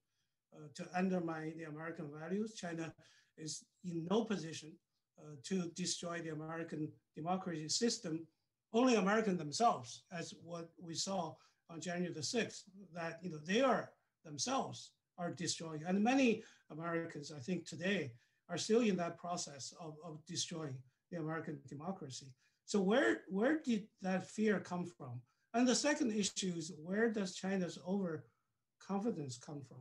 uh, 0.54 0.68
to 0.76 0.86
undermine 0.94 1.54
the 1.58 1.64
American 1.64 2.08
values. 2.16 2.54
China 2.54 2.94
is 3.36 3.64
in 3.84 4.06
no 4.08 4.24
position 4.24 4.72
uh, 5.18 5.36
to 5.44 5.70
destroy 5.74 6.20
the 6.20 6.30
American 6.30 6.88
democracy 7.14 7.68
system. 7.68 8.26
Only 8.72 8.96
Americans 8.96 9.38
themselves, 9.38 10.02
as 10.12 10.34
what 10.42 10.68
we 10.80 10.94
saw 10.94 11.34
on 11.70 11.80
January 11.80 12.12
the 12.12 12.20
6th, 12.20 12.62
that 12.94 13.18
you 13.22 13.30
know 13.30 13.38
they 13.38 13.60
are 13.60 13.90
themselves 14.24 14.90
are 15.18 15.30
destroying. 15.30 15.82
And 15.86 16.02
many 16.02 16.42
Americans, 16.70 17.32
I 17.34 17.40
think 17.40 17.66
today, 17.66 18.12
are 18.48 18.58
still 18.58 18.80
in 18.80 18.96
that 18.96 19.18
process 19.18 19.72
of, 19.80 19.96
of 20.04 20.24
destroying 20.26 20.76
the 21.10 21.18
American 21.18 21.58
democracy. 21.68 22.26
So 22.66 22.80
where, 22.80 23.22
where 23.28 23.60
did 23.64 23.86
that 24.02 24.28
fear 24.28 24.60
come 24.60 24.84
from? 24.84 25.20
And 25.54 25.66
the 25.66 25.74
second 25.74 26.12
issue 26.12 26.52
is 26.56 26.72
where 26.82 27.10
does 27.10 27.34
China's 27.34 27.78
overconfidence 27.88 29.38
come 29.38 29.62
from? 29.66 29.78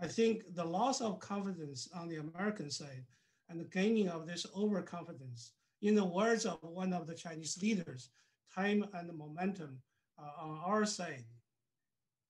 I 0.00 0.06
think 0.06 0.54
the 0.54 0.64
loss 0.64 1.00
of 1.00 1.18
confidence 1.18 1.88
on 1.94 2.08
the 2.08 2.16
American 2.16 2.70
side 2.70 3.04
and 3.48 3.60
the 3.60 3.64
gaining 3.64 4.08
of 4.08 4.26
this 4.26 4.46
overconfidence, 4.56 5.52
in 5.82 5.94
the 5.94 6.04
words 6.04 6.44
of 6.44 6.58
one 6.62 6.92
of 6.92 7.06
the 7.06 7.14
Chinese 7.14 7.58
leaders, 7.62 8.10
time 8.54 8.84
and 8.94 9.16
momentum 9.16 9.78
uh, 10.18 10.42
on 10.42 10.60
our 10.64 10.84
side, 10.84 11.24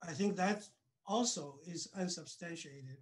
I 0.03 0.13
think 0.13 0.37
that 0.37 0.69
also 1.07 1.59
is 1.67 1.89
unsubstantiated. 1.97 2.99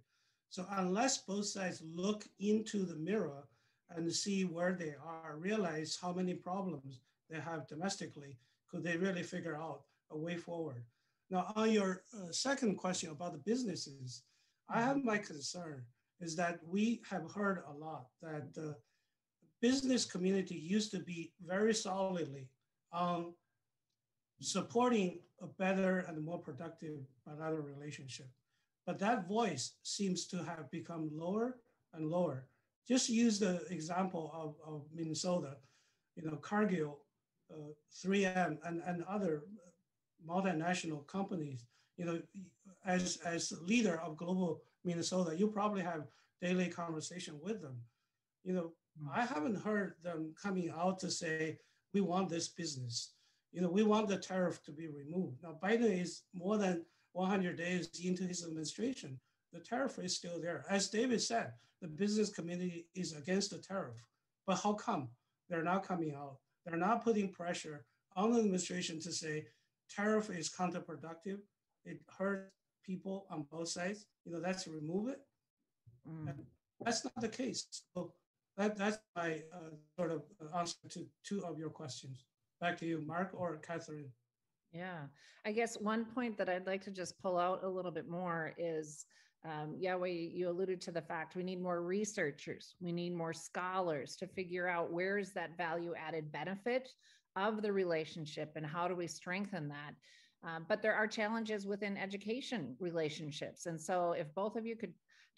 So 0.49 0.65
unless 0.71 1.19
both 1.19 1.45
sides 1.45 1.83
look 1.85 2.25
into 2.39 2.85
the 2.85 2.95
mirror 2.95 3.47
and 3.89 4.11
see 4.11 4.43
where 4.43 4.73
they 4.73 4.95
are, 5.03 5.35
realize 5.37 5.97
how 6.01 6.13
many 6.13 6.33
problems 6.33 7.01
they 7.29 7.39
have 7.39 7.67
domestically, 7.67 8.37
could 8.69 8.83
they 8.83 8.97
really 8.97 9.23
figure 9.23 9.57
out 9.57 9.81
a 10.11 10.17
way 10.17 10.35
forward. 10.37 10.83
Now, 11.29 11.51
on 11.55 11.71
your 11.71 12.03
uh, 12.13 12.31
second 12.31 12.77
question 12.77 13.11
about 13.11 13.33
the 13.33 13.39
businesses, 13.39 14.23
I 14.69 14.81
have 14.81 15.03
my 15.03 15.17
concern 15.17 15.83
is 16.19 16.35
that 16.35 16.59
we 16.65 17.01
have 17.09 17.31
heard 17.31 17.63
a 17.67 17.73
lot 17.73 18.07
that 18.21 18.53
the 18.53 18.75
business 19.61 20.05
community 20.05 20.55
used 20.55 20.91
to 20.91 20.99
be 20.99 21.31
very 21.45 21.73
solidly 21.73 22.47
on 22.91 23.33
supporting 24.41 25.19
a 25.41 25.47
better 25.47 25.99
and 26.07 26.23
more 26.23 26.39
productive 26.39 26.99
bilateral 27.25 27.63
relationship. 27.63 28.27
But 28.85 28.99
that 28.99 29.27
voice 29.27 29.73
seems 29.83 30.25
to 30.27 30.37
have 30.37 30.71
become 30.71 31.09
lower 31.13 31.57
and 31.93 32.09
lower. 32.09 32.47
Just 32.87 33.09
use 33.09 33.39
the 33.39 33.65
example 33.69 34.31
of, 34.33 34.55
of 34.65 34.85
Minnesota, 34.93 35.57
you 36.15 36.23
know, 36.23 36.37
Cargill, 36.37 36.99
uh, 37.51 37.73
3M, 37.93 38.57
and, 38.63 38.81
and 38.85 39.03
other 39.03 39.43
multinational 40.27 41.05
companies. 41.05 41.65
You 41.97 42.05
know, 42.05 42.21
as, 42.87 43.17
as 43.25 43.53
leader 43.61 43.99
of 44.03 44.17
global 44.17 44.61
Minnesota, 44.83 45.37
you 45.37 45.47
probably 45.47 45.83
have 45.83 46.07
daily 46.41 46.69
conversation 46.69 47.37
with 47.43 47.61
them. 47.61 47.75
You 48.43 48.53
know, 48.53 48.71
mm. 49.03 49.09
I 49.13 49.25
haven't 49.25 49.61
heard 49.61 49.95
them 50.01 50.33
coming 50.41 50.71
out 50.75 50.97
to 50.99 51.11
say, 51.11 51.59
we 51.93 52.01
want 52.01 52.29
this 52.29 52.47
business. 52.47 53.11
You 53.51 53.61
know, 53.61 53.69
we 53.69 53.83
want 53.83 54.07
the 54.07 54.17
tariff 54.17 54.63
to 54.63 54.71
be 54.71 54.87
removed. 54.87 55.37
Now, 55.43 55.57
Biden 55.61 56.01
is 56.01 56.23
more 56.33 56.57
than 56.57 56.85
100 57.13 57.57
days 57.57 57.89
into 58.03 58.23
his 58.23 58.43
administration. 58.45 59.19
The 59.51 59.59
tariff 59.59 59.99
is 59.99 60.15
still 60.15 60.39
there. 60.41 60.65
As 60.69 60.89
David 60.89 61.21
said, 61.21 61.53
the 61.81 61.87
business 61.87 62.29
community 62.29 62.87
is 62.95 63.13
against 63.13 63.51
the 63.51 63.57
tariff. 63.57 63.95
But 64.45 64.59
how 64.61 64.73
come 64.73 65.09
they're 65.49 65.63
not 65.63 65.87
coming 65.87 66.13
out? 66.13 66.37
They're 66.65 66.77
not 66.77 67.03
putting 67.03 67.31
pressure 67.31 67.85
on 68.15 68.31
the 68.31 68.39
administration 68.39 68.99
to 69.01 69.11
say 69.11 69.45
tariff 69.89 70.29
is 70.29 70.49
counterproductive. 70.49 71.39
It 71.85 72.01
hurts 72.17 72.51
people 72.87 73.25
on 73.29 73.45
both 73.51 73.67
sides. 73.67 74.05
You 74.25 74.31
know, 74.31 74.39
let's 74.39 74.67
remove 74.67 75.09
it. 75.09 75.19
Mm. 76.09 76.33
That's 76.83 77.03
not 77.03 77.19
the 77.19 77.29
case. 77.29 77.67
So 77.93 78.13
that, 78.55 78.77
that's 78.77 78.97
my 79.15 79.41
uh, 79.53 79.75
sort 79.97 80.11
of 80.11 80.23
answer 80.57 80.77
to 80.89 81.05
two 81.23 81.43
of 81.45 81.59
your 81.59 81.69
questions. 81.69 82.25
Back 82.61 82.77
to 82.79 82.85
you, 82.85 83.03
Mark 83.05 83.31
or 83.33 83.57
Catherine. 83.57 84.09
Yeah, 84.71 85.01
I 85.45 85.51
guess 85.51 85.77
one 85.79 86.05
point 86.05 86.37
that 86.37 86.49
I'd 86.49 86.67
like 86.67 86.83
to 86.83 86.91
just 86.91 87.21
pull 87.21 87.37
out 87.37 87.63
a 87.63 87.69
little 87.69 87.91
bit 87.91 88.09
more 88.09 88.53
is 88.57 89.05
um, 89.45 89.75
Yao-Wei, 89.79 90.31
you 90.33 90.49
alluded 90.49 90.81
to 90.81 90.91
the 90.91 91.01
fact 91.01 91.35
we 91.35 91.43
need 91.43 91.61
more 91.61 91.81
researchers, 91.81 92.75
we 92.81 92.91
need 92.91 93.13
more 93.15 93.33
scholars 93.33 94.15
to 94.17 94.27
figure 94.27 94.67
out 94.67 94.91
where 94.91 95.17
is 95.17 95.31
that 95.33 95.55
value 95.55 95.93
added 95.95 96.31
benefit 96.31 96.89
of 97.35 97.61
the 97.61 97.71
relationship 97.71 98.53
and 98.55 98.65
how 98.65 98.87
do 98.87 98.95
we 98.95 99.07
strengthen 99.07 99.67
that. 99.69 99.93
Uh, 100.47 100.59
but 100.67 100.81
there 100.81 100.95
are 100.95 101.07
challenges 101.07 101.67
within 101.67 101.97
education 101.97 102.75
relationships. 102.79 103.65
And 103.65 103.79
so, 103.79 104.13
if 104.13 104.33
both 104.33 104.55
of 104.55 104.65
you 104.65 104.75
could 104.77 104.93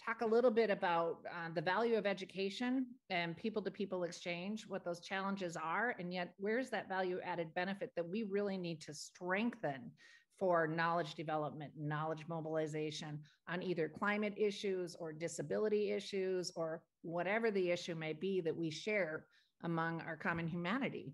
talk 0.06 0.22
a 0.22 0.26
little 0.26 0.52
bit 0.52 0.70
about 0.70 1.18
uh, 1.28 1.50
the 1.54 1.62
value 1.62 1.98
of 1.98 2.06
education 2.06 2.86
and 3.10 3.36
people 3.36 3.62
to 3.64 3.72
people 3.72 4.04
exchange, 4.04 4.66
what 4.68 4.86
those 4.86 5.00
challenges 5.00 5.58
are, 5.58 5.96
and 6.00 6.14
yet 6.14 6.34
where's 6.38 6.70
that 6.70 6.88
value 6.88 7.20
added 7.24 7.54
benefit 7.56 7.92
that 7.96 8.08
we 8.08 8.24
really 8.24 8.58
need 8.58 8.82
to 8.82 8.94
strengthen 8.94 9.92
for 10.38 10.68
knowledge 10.68 11.16
development, 11.16 11.72
knowledge 11.78 12.26
mobilization 12.30 13.20
on 13.50 13.62
either 13.62 13.90
climate 13.90 14.34
issues 14.38 14.96
or 15.00 15.12
disability 15.12 15.92
issues 15.92 16.52
or 16.56 16.82
whatever 17.02 17.52
the 17.52 17.72
issue 17.72 17.96
may 17.96 18.14
be 18.14 18.40
that 18.40 18.56
we 18.56 18.70
share 18.70 19.26
among 19.64 20.02
our 20.02 20.16
common 20.16 20.48
humanity. 20.48 21.14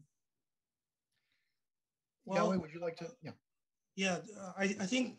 Well, 2.26 2.60
would 2.60 2.74
you 2.74 2.82
like 2.82 2.98
to? 2.98 3.08
Yeah. 3.24 3.32
Yeah, 3.96 4.18
I, 4.58 4.64
I 4.64 4.86
think 4.86 5.18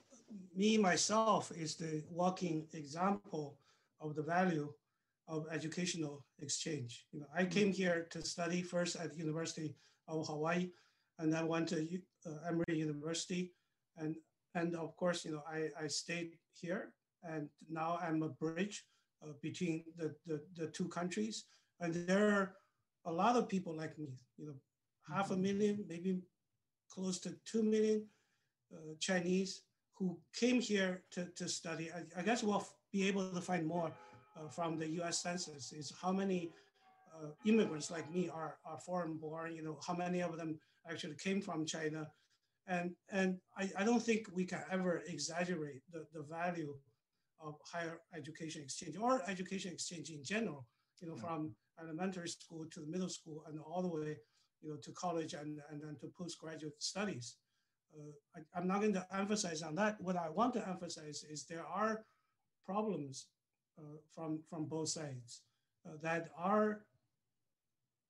me 0.55 0.77
myself 0.77 1.51
is 1.57 1.77
the 1.77 2.03
walking 2.11 2.67
example 2.75 3.59
of 4.01 4.15
the 4.15 4.23
value 4.23 4.73
of 5.29 5.47
educational 5.51 6.25
exchange. 6.41 7.07
You 7.13 7.21
know, 7.21 7.27
I 7.35 7.43
mm-hmm. 7.43 7.51
came 7.51 7.73
here 7.73 8.07
to 8.11 8.23
study 8.23 8.63
first 8.63 8.97
at 8.97 9.17
University 9.17 9.75
of 10.09 10.27
Hawaii, 10.27 10.71
and 11.19 11.33
then 11.33 11.49
went 11.49 11.69
to 11.71 11.89
uh, 12.27 12.31
Emory 12.49 12.79
University, 12.79 13.53
and 13.97 14.15
and 14.55 14.77
of 14.77 14.97
course, 14.97 15.25
you 15.25 15.33
know, 15.33 15.43
I, 15.49 15.69
I 15.83 15.89
stayed 15.89 16.39
here, 16.53 16.93
and 17.23 17.49
now 17.69 17.99
I'm 18.03 18.23
a 18.23 18.29
bridge 18.29 18.85
uh, 19.23 19.33
between 19.43 19.85
the, 19.97 20.15
the 20.27 20.43
the 20.55 20.67
two 20.69 20.89
countries, 20.89 21.45
and 21.81 21.95
there 21.95 22.29
are 22.31 22.55
a 23.07 23.13
lot 23.13 23.37
of 23.37 23.49
people 23.49 23.75
like 23.75 23.99
me. 23.99 24.09
You 24.37 24.47
know, 24.47 24.59
half 25.09 25.31
a 25.31 25.35
mm-hmm. 25.35 25.43
million, 25.43 25.85
maybe 25.89 26.21
close 26.91 27.19
to 27.21 27.35
two 27.45 27.63
million 27.63 28.05
uh, 28.05 28.16
Chinese 29.01 29.63
who 29.95 30.19
came 30.35 30.61
here 30.61 31.03
to, 31.11 31.27
to 31.37 31.49
study. 31.49 31.91
I, 31.91 32.21
I 32.21 32.23
guess 32.23 32.43
we'll 32.43 32.67
be 32.93 33.09
able 33.09 33.31
to 33.31 33.41
find 33.41 33.67
more 33.67 33.93
uh, 34.37 34.49
from 34.49 34.79
the 34.79 34.89
US 35.01 35.23
Census 35.23 35.73
is 35.73 35.93
how 36.01 36.13
many 36.13 36.53
uh, 37.15 37.29
immigrants 37.47 37.91
like 37.91 38.11
me 38.13 38.29
are, 38.29 38.59
are 38.65 38.79
foreign 38.79 39.17
born, 39.17 39.55
you 39.55 39.63
know, 39.63 39.79
how 39.87 39.95
many 39.95 40.23
of 40.23 40.37
them 40.37 40.59
actually 40.91 41.17
came 41.17 41.41
from 41.41 41.65
China. 41.65 42.07
And, 42.67 42.95
and 43.11 43.39
I, 43.57 43.71
I 43.79 43.85
don't 43.85 44.03
think 44.03 44.27
we 44.35 44.45
can 44.45 44.63
ever 44.71 45.03
exaggerate 45.07 45.83
the, 45.93 46.05
the 46.13 46.23
value 46.23 46.75
of 47.41 47.55
higher 47.73 48.01
education 48.15 48.63
exchange 48.63 48.97
or 48.97 49.23
education 49.29 49.73
exchange 49.73 50.11
in 50.11 50.23
general, 50.23 50.67
you 51.01 51.09
know, 51.09 51.15
yeah. 51.17 51.23
from 51.23 51.55
elementary 51.83 52.29
school 52.29 52.67
to 52.73 52.81
the 52.81 52.87
middle 52.87 53.09
school 53.09 53.45
and 53.49 53.59
all 53.61 53.83
the 53.83 53.89
way, 53.89 54.17
you 54.61 54.71
know, 54.71 54.77
to 54.83 54.93
college 54.93 55.35
and, 55.35 55.59
and 55.71 55.81
then 55.83 55.97
to 56.01 56.11
postgraduate 56.19 56.83
studies. 56.83 57.37
Uh, 57.95 58.41
I, 58.55 58.59
am 58.59 58.67
not 58.67 58.81
going 58.81 58.93
to 58.95 59.07
emphasize 59.13 59.63
on 59.63 59.75
that. 59.77 60.01
What 60.01 60.17
I 60.17 60.29
want 60.29 60.55
to 60.55 60.69
emphasize 60.69 61.25
is 61.29 61.45
there 61.45 61.67
are 61.67 62.05
problems 62.65 63.27
uh, 63.79 63.99
from, 64.15 64.41
from 64.49 64.65
both 64.67 64.89
sides 64.89 65.43
uh, 65.87 65.93
that 66.03 66.31
are 66.37 66.83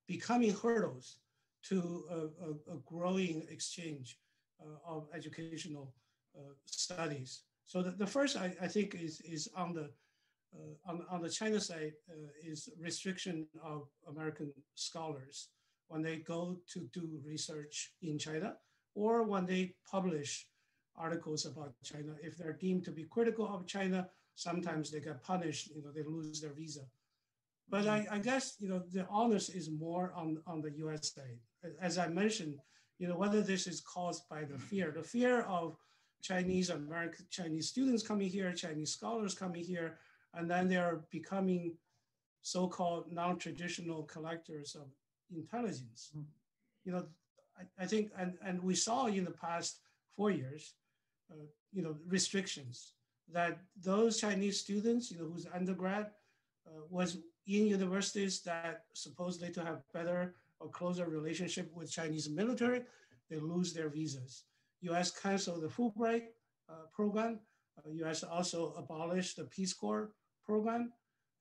becoming 0.07 0.55
hurdles 0.55 1.19
to 1.65 2.05
a, 2.11 2.15
a, 2.15 2.77
a 2.77 2.79
growing 2.87 3.47
exchange 3.51 4.19
uh, 4.61 4.95
of 4.95 5.09
educational 5.15 5.93
uh, 6.37 6.53
studies. 6.65 7.43
So 7.65 7.83
the, 7.83 7.91
the 7.91 8.07
first 8.07 8.37
I, 8.37 8.55
I, 8.61 8.69
think 8.69 8.95
is, 8.95 9.21
is 9.21 9.49
on 9.57 9.75
the 9.75 9.91
uh, 10.55 10.91
on, 10.91 11.03
on 11.11 11.21
the 11.21 11.29
China 11.29 11.61
side 11.61 11.93
is 12.43 12.71
restriction 12.81 13.47
of 13.63 13.89
American 14.09 14.53
scholars 14.75 15.49
when 15.89 16.03
they 16.03 16.17
go 16.17 16.57
to 16.73 16.89
do 16.93 17.21
research 17.25 17.93
in 18.03 18.19
China 18.19 18.55
or 18.97 19.23
when 19.23 19.45
they 19.47 19.75
publish 19.89 20.49
articles 20.97 21.45
about 21.45 21.75
China, 21.85 22.15
if 22.23 22.37
they're 22.37 22.55
deemed 22.55 22.85
to 22.87 22.91
be 22.91 23.05
critical 23.05 23.47
of 23.47 23.67
China, 23.67 24.09
sometimes 24.35 24.91
they 24.91 25.01
get 25.01 25.23
punished, 25.23 25.71
you 25.75 25.83
know, 25.83 25.93
they 25.95 26.03
lose 26.03 26.41
their 26.41 26.55
visa. 26.55 26.81
But 27.69 27.87
I, 27.87 28.07
I 28.11 28.19
guess, 28.19 28.57
you 28.59 28.69
know, 28.69 28.83
the 28.93 29.07
onus 29.09 29.51
is 29.51 29.71
more 29.71 30.13
on, 30.17 30.39
on 30.47 30.63
the 30.63 30.73
US 30.87 31.13
side. 31.13 31.39
As 31.81 31.99
I 31.99 32.09
mentioned, 32.09 32.57
you 32.99 33.07
know, 33.09 33.17
whether 33.17 33.43
this 33.43 33.67
is 33.67 33.81
caused 33.83 34.29
by 34.31 34.45
the 34.45 34.59
fear, 34.59 34.91
the 34.97 35.03
fear 35.03 35.43
of 35.43 35.77
Chinese 36.23 36.71
American, 36.71 37.27
Chinese 37.31 37.69
students 37.69 38.03
coming 38.03 38.29
here, 38.29 38.53
Chinese 38.53 38.93
scholars 38.93 39.35
coming 39.35 39.65
here, 39.65 39.99
and 40.33 40.51
then 40.51 40.69
they're 40.69 41.03
becoming 41.11 41.75
so-called 42.41 43.13
non-traditional 43.13 44.05
collectors 44.05 44.75
of 44.75 44.87
intelligence. 45.35 46.13
Mm. 46.17 46.25
You 46.85 46.93
know, 46.93 47.07
I, 47.59 47.83
I, 47.83 47.87
think, 47.87 48.11
and, 48.19 48.35
and 48.45 48.63
we 48.63 48.75
saw 48.75 49.07
in 49.07 49.25
the 49.25 49.31
past 49.31 49.81
four 50.17 50.31
years, 50.31 50.75
uh, 51.31 51.47
you 51.73 51.83
know, 51.83 51.97
restrictions 52.07 52.93
that 53.33 53.59
those 53.83 54.21
Chinese 54.21 54.61
students, 54.61 55.11
you 55.11 55.19
know, 55.19 55.25
whose 55.25 55.47
undergrad 55.53 56.11
uh, 56.67 56.81
was 56.91 57.19
in 57.47 57.67
universities 57.67 58.41
that 58.43 58.85
supposedly 58.93 59.51
to 59.53 59.65
have 59.65 59.83
better 59.93 60.35
or 60.61 60.69
closer 60.69 61.07
relationship 61.07 61.71
with 61.75 61.91
Chinese 61.91 62.29
military, 62.29 62.83
they 63.31 63.39
lose 63.39 63.73
their 63.73 63.89
visas. 63.89 64.45
U.S. 64.83 65.11
canceled 65.11 65.63
the 65.63 65.69
Fulbright 65.69 66.25
uh, 66.69 66.87
program. 66.95 67.41
Uh, 67.79 67.91
U.S. 67.91 68.23
also 68.23 68.75
abolished 68.77 69.37
the 69.37 69.45
Peace 69.45 69.75
Corps 69.75 70.11
program, 70.45 70.93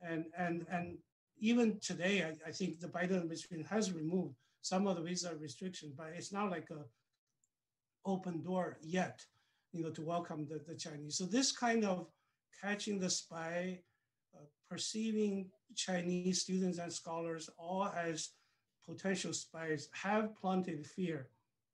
and 0.01 0.25
and 0.38 0.65
and 0.69 0.97
even 1.39 1.80
today, 1.80 2.23
I, 2.23 2.49
I 2.49 2.51
think 2.51 2.80
the 2.80 2.88
Biden 2.88 3.17
administration 3.17 3.65
has 3.69 3.91
removed 3.91 4.36
some 4.65 4.88
of 4.88 4.95
the 4.95 5.04
visa 5.04 5.32
restrictions, 5.39 5.93
but 5.95 6.08
it's 6.17 6.34
not 6.34 6.49
like 6.49 6.71
a 6.71 6.84
open 8.04 8.41
door 8.41 8.78
yet, 8.82 9.23
you 9.71 9.84
know, 9.84 9.91
to 9.91 10.01
welcome 10.01 10.47
the, 10.49 10.60
the 10.67 10.73
Chinese. 10.73 11.17
So 11.19 11.25
this 11.25 11.51
kind 11.51 11.86
of 11.86 12.08
catching 12.60 12.97
the 12.97 13.12
spy, 13.12 13.82
uh, 14.36 14.45
perceiving 14.67 15.51
Chinese 15.75 16.41
students 16.41 16.80
and 16.80 16.91
scholars 16.91 17.47
all 17.60 17.86
as 17.95 18.32
potential 18.89 19.34
spies 19.34 19.88
have 19.93 20.36
planted 20.36 20.88
fear 20.88 21.30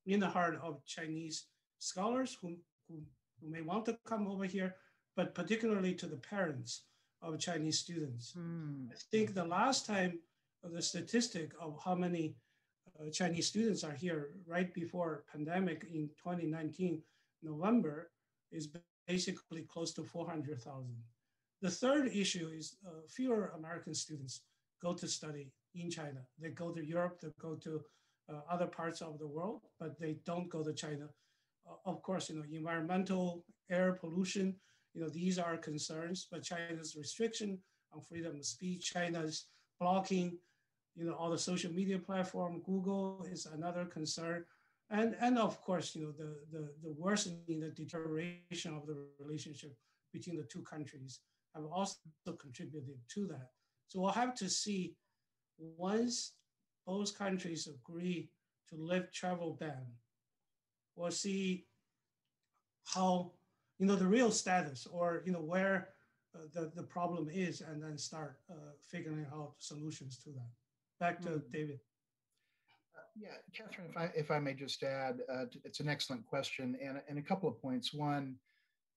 in 0.05 0.19
the 0.19 0.27
heart 0.27 0.59
of 0.61 0.83
Chinese 0.85 1.45
scholars 1.79 2.37
who, 2.41 2.57
who, 2.89 2.95
who 3.39 3.49
may 3.49 3.61
want 3.61 3.85
to 3.85 3.97
come 4.05 4.27
over 4.27 4.43
here, 4.43 4.75
but 5.15 5.33
particularly 5.33 5.93
to 5.93 6.07
the 6.07 6.17
parents 6.17 6.83
of 7.21 7.39
Chinese 7.39 7.79
students. 7.79 8.33
Mm. 8.37 8.91
I 8.91 8.95
think 9.11 9.33
the 9.33 9.45
last 9.45 9.85
time 9.85 10.19
the 10.61 10.81
statistic 10.81 11.53
of 11.59 11.79
how 11.85 11.95
many 11.95 12.35
uh, 13.01 13.09
Chinese 13.09 13.47
students 13.47 13.83
are 13.83 13.93
here 13.93 14.31
right 14.47 14.73
before 14.73 15.23
pandemic 15.31 15.85
in 15.93 16.09
2019 16.23 17.01
November 17.43 18.11
is 18.51 18.69
basically 19.07 19.63
close 19.63 19.93
to 19.93 20.03
400,000. 20.03 20.95
The 21.61 21.69
third 21.69 22.07
issue 22.07 22.49
is 22.55 22.75
uh, 22.85 23.01
fewer 23.07 23.53
American 23.57 23.93
students 23.93 24.41
go 24.81 24.93
to 24.93 25.07
study 25.07 25.51
in 25.75 25.89
China. 25.89 26.21
They 26.39 26.49
go 26.49 26.71
to 26.71 26.85
Europe, 26.85 27.19
they 27.21 27.29
go 27.39 27.55
to 27.55 27.81
uh, 28.29 28.41
other 28.49 28.67
parts 28.67 29.01
of 29.01 29.19
the 29.19 29.27
world, 29.27 29.61
but 29.79 29.99
they 29.99 30.17
don't 30.25 30.49
go 30.49 30.63
to 30.63 30.73
China. 30.73 31.07
Uh, 31.67 31.75
of 31.85 32.01
course, 32.01 32.29
you 32.29 32.35
know, 32.35 32.43
environmental, 32.51 33.43
air 33.69 33.93
pollution, 33.93 34.55
you 34.93 35.01
know, 35.01 35.09
these 35.09 35.39
are 35.39 35.57
concerns, 35.57 36.27
but 36.31 36.43
China's 36.43 36.95
restriction 36.97 37.57
on 37.93 38.01
freedom 38.01 38.35
of 38.35 38.45
speech, 38.45 38.91
China's 38.91 39.45
blocking, 39.79 40.37
you 40.95 41.05
know, 41.05 41.13
all 41.13 41.29
the 41.29 41.37
social 41.37 41.71
media 41.71 41.97
platform, 41.97 42.61
Google 42.65 43.25
is 43.31 43.45
another 43.45 43.85
concern. 43.85 44.45
And, 44.89 45.15
and 45.21 45.37
of 45.37 45.61
course, 45.61 45.95
you 45.95 46.03
know, 46.03 46.11
the, 46.11 46.35
the, 46.51 46.69
the 46.83 46.93
worsening, 46.97 47.59
the 47.59 47.69
deterioration 47.69 48.75
of 48.75 48.85
the 48.85 48.97
relationship 49.19 49.75
between 50.11 50.35
the 50.35 50.43
two 50.43 50.61
countries 50.61 51.19
have 51.55 51.65
also 51.65 51.97
contributed 52.39 52.97
to 53.13 53.27
that. 53.27 53.49
So 53.87 54.01
we'll 54.01 54.11
have 54.11 54.35
to 54.35 54.49
see 54.49 54.95
once 55.57 56.33
both 56.85 57.17
countries 57.17 57.67
agree 57.67 58.29
to 58.69 58.75
lift 58.75 59.13
travel 59.13 59.57
ban, 59.59 59.85
we'll 60.95 61.11
see 61.11 61.65
how, 62.85 63.31
you 63.79 63.85
know, 63.85 63.95
the 63.95 64.07
real 64.07 64.31
status 64.31 64.87
or, 64.91 65.23
you 65.25 65.31
know, 65.31 65.41
where 65.41 65.89
uh, 66.35 66.39
the, 66.53 66.71
the 66.75 66.83
problem 66.83 67.29
is 67.31 67.61
and 67.61 67.81
then 67.81 67.97
start 67.97 68.39
uh, 68.49 68.71
figuring 68.89 69.25
out 69.33 69.53
solutions 69.57 70.17
to 70.23 70.29
that. 70.31 70.51
Back 71.01 71.19
to 71.21 71.29
mm-hmm. 71.29 71.51
David. 71.51 71.79
Uh, 72.95 73.01
yeah, 73.19 73.29
Catherine, 73.57 73.87
if 73.89 73.97
I, 73.97 74.11
if 74.15 74.29
I 74.29 74.37
may 74.37 74.53
just 74.53 74.83
add, 74.83 75.21
uh, 75.33 75.45
it's 75.65 75.79
an 75.79 75.89
excellent 75.89 76.27
question 76.27 76.77
and, 76.79 77.01
and 77.09 77.17
a 77.17 77.23
couple 77.23 77.49
of 77.49 77.59
points. 77.59 77.91
One, 77.91 78.35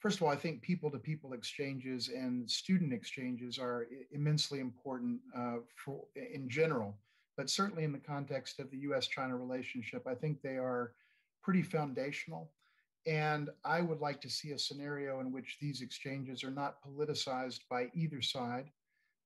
first 0.01 0.19
of 0.19 0.23
all, 0.23 0.29
I 0.29 0.37
think 0.37 0.61
people 0.61 0.91
to 0.91 0.99
people 0.99 1.33
exchanges 1.33 2.11
and 2.11 2.49
student 2.49 2.93
exchanges 2.93 3.59
are 3.59 3.87
immensely 4.13 4.61
important 4.61 5.19
uh, 5.35 5.57
for 5.83 6.05
in 6.15 6.47
general, 6.47 6.99
but 7.39 7.49
certainly 7.49 7.85
in 7.85 7.93
the 7.93 7.99
context 7.99 8.61
of 8.61 8.71
the 8.71 8.79
US 8.91 9.07
China 9.07 9.35
relationship, 9.35 10.07
I 10.07 10.15
think 10.15 10.43
they 10.43 10.59
are 10.59 10.93
pretty 11.43 11.63
foundational. 11.63 12.53
And 13.07 13.49
I 13.65 13.81
would 13.81 14.01
like 14.01 14.21
to 14.21 14.31
see 14.31 14.53
a 14.53 14.59
scenario 14.59 15.21
in 15.21 15.33
which 15.33 15.57
these 15.59 15.81
exchanges 15.81 16.45
are 16.45 16.51
not 16.51 16.77
politicized 16.87 17.61
by 17.71 17.89
either 17.95 18.21
side, 18.21 18.67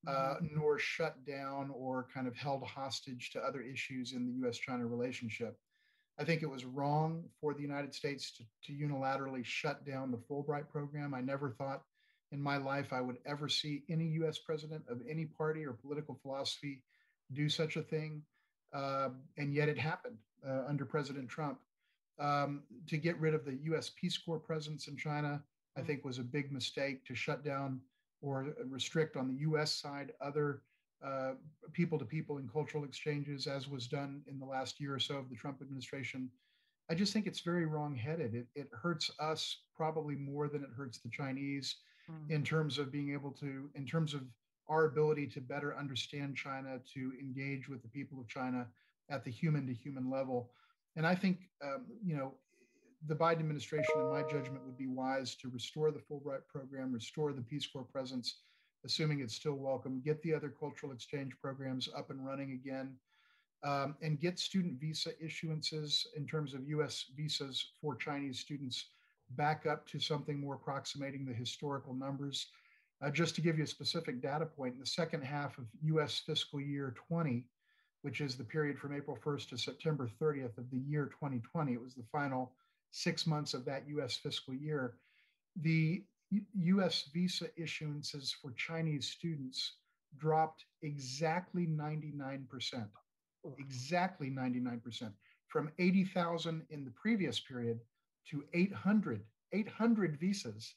uh, 0.06 0.10
mm-hmm. 0.10 0.46
nor 0.54 0.78
shut 0.78 1.24
down 1.26 1.70
or 1.74 2.06
kind 2.14 2.26
of 2.28 2.36
held 2.36 2.62
hostage 2.62 3.30
to 3.30 3.40
other 3.40 3.60
issues 3.60 4.12
in 4.12 4.26
the 4.26 4.48
US 4.48 4.58
China 4.58 4.86
relationship. 4.86 5.58
I 6.18 6.24
think 6.24 6.42
it 6.42 6.50
was 6.50 6.64
wrong 6.64 7.24
for 7.40 7.54
the 7.54 7.62
United 7.62 7.94
States 7.94 8.32
to, 8.32 8.44
to 8.64 8.72
unilaterally 8.72 9.44
shut 9.44 9.86
down 9.86 10.10
the 10.10 10.18
Fulbright 10.18 10.68
program. 10.68 11.14
I 11.14 11.20
never 11.20 11.50
thought 11.50 11.82
in 12.32 12.40
my 12.40 12.56
life 12.56 12.92
I 12.92 13.00
would 13.00 13.18
ever 13.24 13.48
see 13.48 13.84
any 13.88 14.06
US 14.22 14.38
president 14.38 14.84
of 14.88 15.00
any 15.08 15.24
party 15.24 15.64
or 15.64 15.72
political 15.72 16.18
philosophy 16.22 16.82
do 17.32 17.48
such 17.48 17.76
a 17.76 17.82
thing. 17.82 18.22
Uh, 18.72 19.10
and 19.36 19.54
yet 19.54 19.68
it 19.68 19.78
happened 19.78 20.18
uh, 20.46 20.64
under 20.66 20.84
President 20.84 21.28
Trump. 21.28 21.58
Um, 22.20 22.64
to 22.88 22.96
get 22.96 23.18
rid 23.20 23.32
of 23.32 23.44
the 23.44 23.58
US 23.72 23.90
Peace 23.90 24.18
Corps 24.18 24.40
presence 24.40 24.88
in 24.88 24.96
China, 24.96 25.42
I 25.76 25.82
think 25.82 26.04
was 26.04 26.18
a 26.18 26.24
big 26.24 26.50
mistake 26.50 27.04
to 27.06 27.14
shut 27.14 27.44
down 27.44 27.80
or 28.20 28.54
restrict 28.68 29.16
on 29.16 29.28
the 29.28 29.40
US 29.40 29.72
side 29.72 30.12
other 30.20 30.62
people 31.72 31.98
to 31.98 32.04
people 32.04 32.38
and 32.38 32.52
cultural 32.52 32.84
exchanges, 32.84 33.46
as 33.46 33.68
was 33.68 33.86
done 33.86 34.22
in 34.26 34.38
the 34.38 34.46
last 34.46 34.80
year 34.80 34.94
or 34.94 34.98
so 34.98 35.16
of 35.16 35.28
the 35.28 35.36
Trump 35.36 35.60
administration. 35.62 36.30
I 36.90 36.94
just 36.94 37.12
think 37.12 37.26
it's 37.26 37.40
very 37.40 37.66
wrong-headed. 37.66 38.34
It, 38.34 38.46
it 38.54 38.68
hurts 38.72 39.10
us 39.20 39.58
probably 39.76 40.16
more 40.16 40.48
than 40.48 40.62
it 40.62 40.70
hurts 40.76 40.98
the 40.98 41.10
Chinese 41.10 41.76
mm. 42.10 42.30
in 42.30 42.42
terms 42.42 42.78
of 42.78 42.90
being 42.90 43.12
able 43.12 43.30
to, 43.32 43.68
in 43.74 43.86
terms 43.86 44.14
of 44.14 44.22
our 44.68 44.86
ability 44.86 45.26
to 45.28 45.40
better 45.40 45.76
understand 45.76 46.36
China, 46.36 46.78
to 46.94 47.12
engage 47.20 47.68
with 47.68 47.82
the 47.82 47.88
people 47.88 48.18
of 48.20 48.26
China 48.26 48.66
at 49.10 49.24
the 49.24 49.30
human 49.30 49.66
to 49.66 49.74
human 49.74 50.10
level. 50.10 50.50
And 50.96 51.06
I 51.06 51.14
think, 51.14 51.48
um, 51.62 51.84
you 52.04 52.16
know, 52.16 52.34
the 53.06 53.14
Biden 53.14 53.40
administration, 53.40 53.94
in 53.96 54.10
my 54.10 54.22
judgment, 54.22 54.64
would 54.64 54.76
be 54.76 54.88
wise 54.88 55.34
to 55.36 55.48
restore 55.48 55.90
the 55.90 56.00
Fulbright 56.00 56.46
program, 56.48 56.92
restore 56.92 57.32
the 57.32 57.42
Peace 57.42 57.66
Corps 57.66 57.84
presence, 57.84 58.40
assuming 58.84 59.20
it's 59.20 59.34
still 59.34 59.54
welcome, 59.54 60.02
get 60.04 60.20
the 60.22 60.34
other 60.34 60.48
cultural 60.48 60.92
exchange 60.92 61.32
programs 61.40 61.88
up 61.96 62.10
and 62.10 62.26
running 62.26 62.52
again, 62.52 62.96
um, 63.62 63.96
and 64.02 64.20
get 64.20 64.38
student 64.38 64.80
visa 64.80 65.10
issuances 65.24 66.06
in 66.16 66.26
terms 66.26 66.54
of 66.54 66.68
US 66.68 67.06
visas 67.16 67.72
for 67.80 67.94
Chinese 67.94 68.40
students 68.40 68.86
back 69.30 69.66
up 69.66 69.86
to 69.88 70.00
something 70.00 70.40
more 70.40 70.54
approximating 70.54 71.24
the 71.24 71.32
historical 71.32 71.94
numbers. 71.94 72.46
Uh, 73.00 73.10
just 73.10 73.34
to 73.36 73.40
give 73.40 73.58
you 73.58 73.64
a 73.64 73.66
specific 73.66 74.20
data 74.20 74.46
point, 74.46 74.74
in 74.74 74.80
the 74.80 74.86
second 74.86 75.22
half 75.22 75.56
of 75.58 75.66
US 75.82 76.18
fiscal 76.18 76.60
year 76.60 76.94
20, 77.08 77.44
which 78.02 78.20
is 78.20 78.36
the 78.36 78.44
period 78.44 78.78
from 78.78 78.94
April 78.94 79.16
1st 79.24 79.50
to 79.50 79.58
September 79.58 80.08
30th 80.20 80.56
of 80.58 80.68
the 80.70 80.78
year 80.78 81.06
2020, 81.06 81.72
it 81.72 81.80
was 81.80 81.94
the 81.94 82.04
final 82.10 82.52
six 82.90 83.26
months 83.26 83.54
of 83.54 83.64
that 83.64 83.88
US 83.88 84.16
fiscal 84.16 84.54
year, 84.54 84.94
the 85.56 86.04
US 86.54 87.04
visa 87.12 87.48
issuances 87.58 88.34
for 88.34 88.52
Chinese 88.52 89.08
students 89.08 89.76
dropped 90.16 90.64
exactly 90.82 91.66
99%. 91.66 92.86
Exactly 93.58 94.30
99%. 94.30 95.12
From 95.48 95.70
80,000 95.78 96.66
in 96.70 96.84
the 96.84 96.90
previous 96.90 97.40
period 97.40 97.80
to 98.30 98.44
800, 98.52 99.22
800 99.52 100.18
visas 100.18 100.74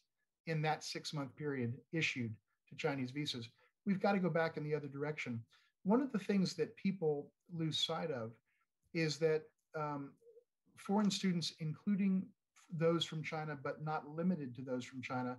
in 0.47 0.61
that 0.61 0.83
six 0.83 1.13
month 1.13 1.35
period 1.35 1.73
issued 1.91 2.33
to 2.69 2.75
Chinese 2.75 3.11
visas. 3.11 3.49
We've 3.85 3.99
got 3.99 4.13
to 4.13 4.19
go 4.19 4.29
back 4.29 4.57
in 4.57 4.63
the 4.63 4.75
other 4.75 4.87
direction. 4.87 5.43
One 5.83 6.01
of 6.01 6.11
the 6.11 6.19
things 6.19 6.53
that 6.55 6.75
people 6.77 7.31
lose 7.53 7.79
sight 7.79 8.11
of 8.11 8.31
is 8.93 9.17
that 9.17 9.43
um, 9.77 10.11
foreign 10.85 11.11
students, 11.11 11.53
including 11.59 12.25
those 12.71 13.03
from 13.05 13.23
China, 13.23 13.57
but 13.61 13.83
not 13.83 14.07
limited 14.07 14.55
to 14.55 14.61
those 14.61 14.85
from 14.85 15.01
China, 15.01 15.37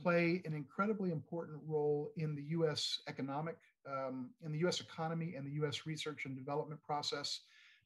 play 0.00 0.42
an 0.44 0.52
incredibly 0.52 1.10
important 1.10 1.58
role 1.66 2.10
in 2.16 2.34
the 2.34 2.42
U.S. 2.50 3.00
economic, 3.08 3.56
um, 3.88 4.30
in 4.44 4.52
the 4.52 4.58
U.S. 4.60 4.80
economy 4.80 5.34
and 5.36 5.46
the 5.46 5.52
U.S. 5.52 5.86
research 5.86 6.26
and 6.26 6.36
development 6.36 6.82
process. 6.82 7.40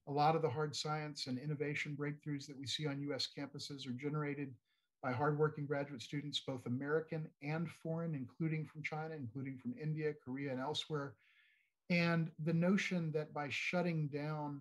A 0.08 0.12
lot 0.12 0.34
of 0.34 0.42
the 0.42 0.50
hard 0.50 0.74
science 0.74 1.26
and 1.26 1.38
innovation 1.38 1.96
breakthroughs 1.98 2.46
that 2.46 2.58
we 2.58 2.66
see 2.66 2.86
on 2.86 3.00
U.S. 3.02 3.28
campuses 3.36 3.86
are 3.86 3.92
generated 3.92 4.54
by 5.02 5.12
hardworking 5.12 5.66
graduate 5.66 6.02
students, 6.02 6.42
both 6.46 6.66
American 6.66 7.28
and 7.42 7.70
foreign, 7.70 8.14
including 8.14 8.66
from 8.66 8.82
China, 8.82 9.14
including 9.14 9.56
from 9.58 9.74
India, 9.80 10.12
Korea, 10.24 10.50
and 10.50 10.60
elsewhere. 10.60 11.14
And 11.88 12.30
the 12.44 12.52
notion 12.52 13.10
that 13.12 13.32
by 13.32 13.48
shutting 13.50 14.08
down 14.08 14.60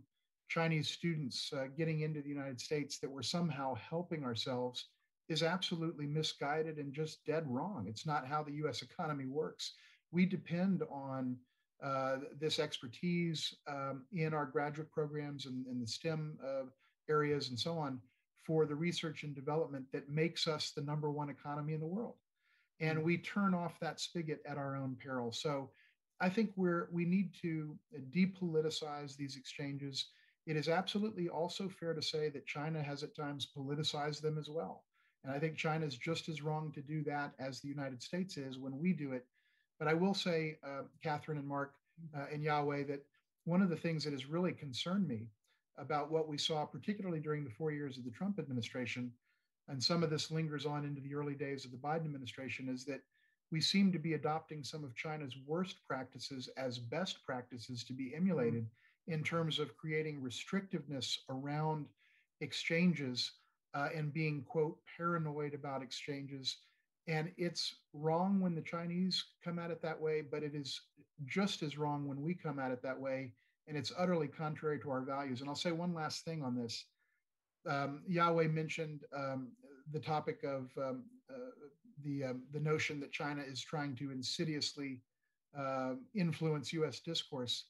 Chinese 0.49 0.89
students 0.89 1.51
uh, 1.53 1.65
getting 1.77 2.01
into 2.01 2.21
the 2.21 2.29
United 2.29 2.59
States 2.59 2.99
that 2.99 3.09
we're 3.09 3.21
somehow 3.21 3.75
helping 3.75 4.23
ourselves 4.25 4.87
is 5.29 5.43
absolutely 5.43 6.07
misguided 6.07 6.77
and 6.77 6.91
just 6.91 7.23
dead 7.25 7.43
wrong. 7.47 7.85
It's 7.87 8.05
not 8.05 8.27
how 8.27 8.43
the 8.43 8.53
US 8.65 8.81
economy 8.81 9.27
works. 9.27 9.73
We 10.11 10.25
depend 10.25 10.81
on 10.91 11.37
uh, 11.83 12.17
this 12.39 12.59
expertise 12.59 13.55
um, 13.67 14.01
in 14.11 14.33
our 14.33 14.45
graduate 14.45 14.91
programs 14.91 15.45
and 15.45 15.65
in 15.67 15.79
the 15.79 15.87
STEM 15.87 16.37
uh, 16.43 16.65
areas 17.07 17.49
and 17.49 17.59
so 17.59 17.77
on 17.77 17.99
for 18.43 18.65
the 18.65 18.75
research 18.75 19.23
and 19.23 19.35
development 19.35 19.85
that 19.93 20.09
makes 20.09 20.47
us 20.47 20.71
the 20.71 20.81
number 20.81 21.11
one 21.11 21.29
economy 21.29 21.73
in 21.73 21.79
the 21.79 21.85
world. 21.85 22.15
And 22.79 22.97
mm. 22.97 23.03
we 23.03 23.17
turn 23.19 23.53
off 23.53 23.79
that 23.79 23.99
spigot 23.99 24.41
at 24.47 24.57
our 24.57 24.75
own 24.75 24.97
peril. 25.01 25.31
So 25.31 25.69
I 26.19 26.29
think 26.29 26.51
we're 26.55 26.89
we 26.91 27.05
need 27.05 27.33
to 27.43 27.77
depoliticize 28.11 29.15
these 29.15 29.37
exchanges 29.37 30.07
it 30.49 30.57
is 30.57 30.67
absolutely 30.67 31.29
also 31.29 31.69
fair 31.69 31.93
to 31.93 32.01
say 32.01 32.27
that 32.29 32.47
China 32.47 32.81
has 32.81 33.03
at 33.03 33.15
times 33.15 33.47
politicized 33.55 34.21
them 34.21 34.39
as 34.39 34.49
well. 34.49 34.83
And 35.23 35.31
I 35.31 35.37
think 35.37 35.55
China 35.55 35.85
is 35.85 35.95
just 35.95 36.27
as 36.27 36.41
wrong 36.41 36.71
to 36.71 36.81
do 36.81 37.03
that 37.03 37.33
as 37.37 37.59
the 37.59 37.67
United 37.67 38.01
States 38.01 38.35
is 38.35 38.57
when 38.57 38.79
we 38.79 38.91
do 38.91 39.11
it. 39.11 39.27
But 39.77 39.87
I 39.87 39.93
will 39.93 40.15
say, 40.15 40.57
uh, 40.65 40.85
Catherine 41.03 41.37
and 41.37 41.47
Mark 41.47 41.75
uh, 42.17 42.25
and 42.33 42.41
Yao-Wei, 42.41 42.81
that 42.85 43.05
one 43.45 43.61
of 43.61 43.69
the 43.69 43.75
things 43.75 44.03
that 44.03 44.13
has 44.13 44.25
really 44.25 44.51
concerned 44.51 45.07
me 45.07 45.27
about 45.77 46.09
what 46.09 46.27
we 46.27 46.37
saw, 46.39 46.65
particularly 46.65 47.19
during 47.19 47.43
the 47.43 47.51
four 47.51 47.71
years 47.71 47.99
of 47.99 48.03
the 48.03 48.09
Trump 48.09 48.39
administration, 48.39 49.11
and 49.67 49.81
some 49.81 50.01
of 50.01 50.09
this 50.09 50.31
lingers 50.31 50.65
on 50.65 50.83
into 50.83 50.99
the 50.99 51.13
early 51.13 51.35
days 51.35 51.63
of 51.63 51.69
the 51.69 51.77
Biden 51.77 52.05
administration, 52.05 52.69
is 52.69 52.85
that 52.85 53.01
we 53.51 53.61
seem 53.61 53.91
to 53.91 53.99
be 53.99 54.15
adopting 54.15 54.63
some 54.63 54.83
of 54.83 54.95
China's 54.95 55.35
worst 55.45 55.75
practices 55.87 56.49
as 56.57 56.79
best 56.79 57.23
practices 57.23 57.83
to 57.83 57.93
be 57.93 58.15
emulated. 58.15 58.63
Mm-hmm 58.63 58.78
in 59.07 59.23
terms 59.23 59.59
of 59.59 59.75
creating 59.77 60.21
restrictiveness 60.21 61.17
around 61.29 61.87
exchanges 62.41 63.31
uh, 63.73 63.89
and 63.95 64.13
being, 64.13 64.43
quote, 64.47 64.77
paranoid 64.97 65.53
about 65.53 65.81
exchanges. 65.81 66.57
And 67.07 67.31
it's 67.37 67.75
wrong 67.93 68.39
when 68.39 68.55
the 68.55 68.61
Chinese 68.61 69.23
come 69.43 69.57
at 69.59 69.71
it 69.71 69.81
that 69.81 69.99
way, 69.99 70.21
but 70.21 70.43
it 70.43 70.53
is 70.55 70.79
just 71.25 71.63
as 71.63 71.77
wrong 71.77 72.07
when 72.07 72.21
we 72.21 72.33
come 72.33 72.59
at 72.59 72.71
it 72.71 72.81
that 72.83 72.99
way. 72.99 73.33
and 73.69 73.77
it's 73.77 73.93
utterly 73.97 74.27
contrary 74.27 74.79
to 74.79 74.89
our 74.89 75.01
values. 75.01 75.41
And 75.41 75.49
I'll 75.49 75.55
say 75.55 75.71
one 75.71 75.93
last 75.93 76.25
thing 76.25 76.43
on 76.43 76.55
this. 76.55 76.85
Um, 77.69 78.01
Yao-Wei 78.07 78.47
mentioned 78.47 79.01
um, 79.15 79.49
the 79.93 79.99
topic 79.99 80.43
of 80.43 80.71
um, 80.77 81.03
uh, 81.29 81.51
the 82.03 82.23
um, 82.23 82.43
the 82.51 82.59
notion 82.59 82.99
that 83.01 83.11
China 83.11 83.43
is 83.43 83.61
trying 83.61 83.95
to 83.97 84.11
insidiously 84.11 85.01
uh, 85.57 85.93
influence 86.15 86.73
U.S. 86.73 86.99
discourse. 86.99 87.65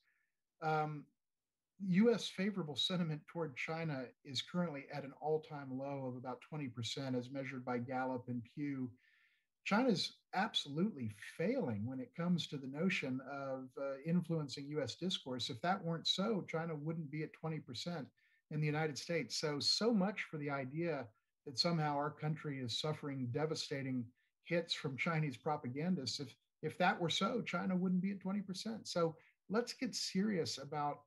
U.S. 1.87 2.27
Favorable 2.27 2.75
sentiment 2.75 3.21
toward 3.27 3.55
China 3.55 4.05
is 4.25 4.41
currently 4.41 4.85
at 4.93 5.03
an 5.03 5.13
all-time 5.21 5.69
low 5.71 6.05
of 6.07 6.17
about 6.17 6.41
20%, 6.51 7.17
as 7.17 7.31
measured 7.31 7.63
by 7.63 7.77
Gallup 7.77 8.25
and 8.27 8.43
Pew. 8.53 8.91
China's 9.63 10.17
absolutely 10.33 11.11
failing 11.37 11.85
when 11.85 11.99
it 11.99 12.15
comes 12.15 12.47
to 12.47 12.57
the 12.57 12.67
notion 12.67 13.21
of 13.31 13.69
uh, 13.79 13.95
influencing 14.05 14.67
US 14.69 14.95
discourse. 14.95 15.49
If 15.49 15.61
that 15.61 15.83
weren't 15.83 16.07
so, 16.07 16.43
China 16.47 16.75
wouldn't 16.75 17.11
be 17.11 17.23
at 17.23 17.29
20% 17.33 18.05
in 18.51 18.59
the 18.59 18.65
United 18.65 18.97
States. 18.97 19.39
So, 19.39 19.59
so 19.59 19.93
much 19.93 20.23
for 20.29 20.37
the 20.37 20.49
idea 20.49 21.07
that 21.45 21.59
somehow 21.59 21.95
our 21.95 22.11
country 22.11 22.59
is 22.59 22.79
suffering 22.79 23.29
devastating 23.31 24.05
hits 24.43 24.73
from 24.73 24.97
Chinese 24.97 25.37
propagandists. 25.37 26.19
If, 26.19 26.35
if 26.61 26.77
that 26.79 26.99
were 26.99 27.09
so, 27.09 27.41
China 27.41 27.75
wouldn't 27.75 28.01
be 28.01 28.11
at 28.11 28.19
20%. 28.19 28.87
So, 28.87 29.15
let's 29.49 29.73
get 29.73 29.95
serious 29.95 30.57
about 30.57 31.01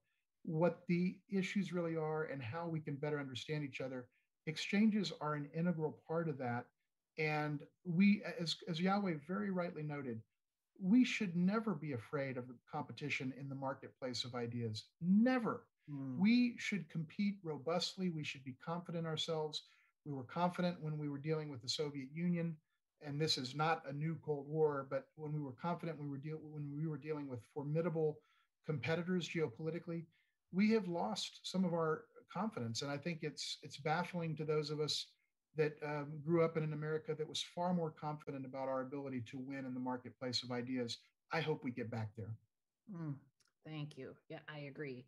what 0.45 0.81
the 0.89 1.17
issues 1.31 1.73
really 1.73 1.97
are 1.97 2.25
and 2.25 2.43
how 2.43 2.67
we 2.67 2.81
can 2.81 2.97
better 2.97 3.21
understand 3.21 3.65
each 3.65 3.81
other. 3.81 4.07
Exchanges 4.47 5.13
are 5.21 5.35
an 5.35 5.49
integral 5.55 6.01
part 6.07 6.29
of 6.29 6.39
that. 6.39 6.67
And 7.19 7.61
we, 7.85 8.23
as, 8.41 8.57
as 8.69 8.81
Yao-Wei 8.81 9.15
very 9.27 9.51
rightly 9.51 9.83
noted, 9.83 10.21
we 10.81 11.05
should 11.05 11.37
never 11.37 11.75
be 11.75 11.93
afraid 11.93 12.37
of 12.37 12.49
the 12.49 12.57
competition 12.71 13.33
in 13.39 13.49
the 13.49 13.55
marketplace 13.55 14.25
of 14.25 14.35
ideas. 14.35 14.85
Never. 15.01 15.67
Mm. 15.91 16.19
We 16.19 16.55
should 16.59 16.89
compete 16.89 17.37
robustly. 17.43 18.11
We 18.11 18.25
should 18.25 18.43
be 18.45 18.57
confident 18.65 19.07
ourselves. 19.07 19.63
We 20.05 20.13
were 20.13 20.25
confident 20.25 20.83
when 20.83 20.99
we 20.99 21.09
were 21.09 21.19
dealing 21.19 21.49
with 21.49 21.63
the 21.63 21.69
Soviet 21.69 22.09
Union, 22.13 22.57
and 23.07 23.21
this 23.21 23.39
is 23.39 23.55
not 23.55 23.83
a 23.89 23.93
new 23.93 24.19
Cold 24.25 24.49
War, 24.49 24.87
but 24.91 25.07
when 25.15 25.33
we 25.33 25.41
were 25.41 25.53
confident 25.53 26.01
we 26.01 26.09
were 26.09 26.19
deal- 26.19 26.41
when 26.43 26.75
we 26.75 26.87
were 26.87 26.99
dealing 26.99 27.29
with 27.29 27.45
formidable 27.55 28.19
competitors 28.67 29.29
geopolitically, 29.29 30.05
we 30.53 30.71
have 30.73 30.89
lost 30.89 31.41
some 31.43 31.65
of 31.65 31.73
our 31.73 32.05
confidence. 32.33 32.83
And 32.83 32.91
I 32.91 32.97
think 32.97 33.21
it's 33.23 33.59
it's 33.63 33.79
baffling 33.79 34.37
to 34.37 34.45
those 34.45 34.71
of 34.71 34.81
us 34.81 35.07
that 35.57 35.77
um, 35.85 36.21
grew 36.25 36.45
up 36.45 36.57
in 36.57 36.63
an 36.63 36.73
America 36.73 37.15
that 37.15 37.29
was 37.29 37.43
far 37.55 37.75
more 37.75 37.91
confident 37.91 38.47
about 38.47 38.69
our 38.69 38.81
ability 38.81 39.23
to 39.31 39.39
win 39.39 39.67
in 39.67 39.75
the 39.75 39.81
marketplace 39.81 40.43
of 40.43 40.51
ideas. 40.51 40.99
I 41.33 41.41
hope 41.41 41.63
we 41.63 41.71
get 41.71 41.91
back 41.91 42.11
there. 42.17 42.35
Mm, 42.95 43.15
thank 43.67 43.99
you. 43.99 44.15
Yeah, 44.29 44.41
I 44.49 44.61
agree. 44.61 45.05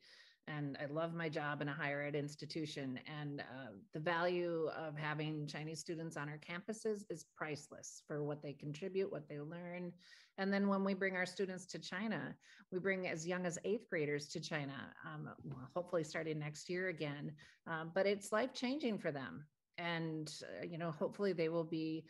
And 0.46 0.76
I 0.80 0.86
love 0.86 1.14
my 1.14 1.28
job 1.28 1.62
in 1.62 1.68
a 1.68 1.72
higher 1.72 2.02
ed 2.02 2.14
institution. 2.14 2.98
And 3.20 3.40
uh, 3.40 3.72
the 3.92 4.00
value 4.00 4.68
of 4.76 4.96
having 4.96 5.46
Chinese 5.46 5.80
students 5.80 6.16
on 6.16 6.28
our 6.28 6.38
campuses 6.38 7.04
is 7.08 7.24
priceless 7.36 8.02
for 8.06 8.22
what 8.22 8.42
they 8.42 8.52
contribute, 8.52 9.10
what 9.10 9.28
they 9.28 9.40
learn. 9.40 9.92
And 10.36 10.52
then 10.52 10.68
when 10.68 10.84
we 10.84 10.94
bring 10.94 11.16
our 11.16 11.26
students 11.26 11.64
to 11.66 11.78
China, 11.78 12.34
we 12.70 12.78
bring 12.78 13.08
as 13.08 13.26
young 13.26 13.46
as 13.46 13.58
eighth 13.64 13.88
graders 13.88 14.28
to 14.28 14.40
China, 14.40 14.92
um, 15.06 15.30
hopefully 15.74 16.04
starting 16.04 16.38
next 16.38 16.68
year 16.68 16.88
again. 16.88 17.32
Um, 17.66 17.92
but 17.94 18.06
it's 18.06 18.32
life 18.32 18.52
changing 18.52 18.98
for 18.98 19.12
them 19.12 19.46
and 19.78 20.34
uh, 20.60 20.64
you 20.64 20.78
know 20.78 20.90
hopefully 20.90 21.32
they 21.32 21.48
will 21.48 21.64
be 21.64 22.04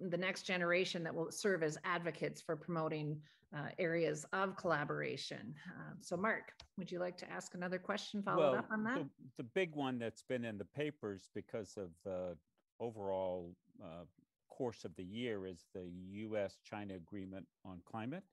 the 0.00 0.16
next 0.16 0.42
generation 0.42 1.02
that 1.04 1.14
will 1.14 1.30
serve 1.30 1.62
as 1.62 1.78
advocates 1.84 2.40
for 2.40 2.56
promoting 2.56 3.20
uh, 3.56 3.68
areas 3.78 4.26
of 4.32 4.56
collaboration. 4.56 5.54
Uh, 5.68 5.94
so, 6.00 6.16
Mark, 6.16 6.52
would 6.76 6.90
you 6.90 6.98
like 6.98 7.16
to 7.18 7.30
ask 7.30 7.54
another 7.54 7.78
question 7.78 8.22
followed 8.22 8.38
well, 8.40 8.54
up 8.56 8.68
on 8.70 8.84
that? 8.84 8.98
The, 8.98 9.08
the, 9.38 9.48
big 9.54 9.74
one 9.74 9.98
that's 9.98 10.22
been 10.22 10.44
in 10.44 10.58
the 10.58 10.66
papers 10.66 11.30
because 11.34 11.76
of 11.78 11.88
the 12.04 12.36
overall 12.78 13.54
uh, 13.82 14.04
course 14.50 14.84
of 14.84 14.94
the 14.96 15.04
year 15.04 15.46
is 15.46 15.64
the 15.74 15.88
US 16.12 16.58
China 16.64 16.94
agreement 16.94 17.46
on 17.64 17.80
climate. 17.90 18.24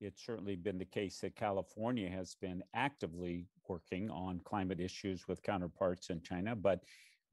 It's 0.00 0.24
certainly 0.26 0.56
been 0.56 0.78
the 0.78 0.84
case 0.84 1.20
that 1.20 1.36
California 1.36 2.08
has 2.08 2.34
been 2.40 2.62
actively 2.74 3.46
working 3.68 4.10
on 4.10 4.40
climate 4.44 4.80
issues 4.80 5.28
with 5.28 5.42
counterparts 5.42 6.10
in 6.10 6.20
China, 6.22 6.56
but 6.56 6.80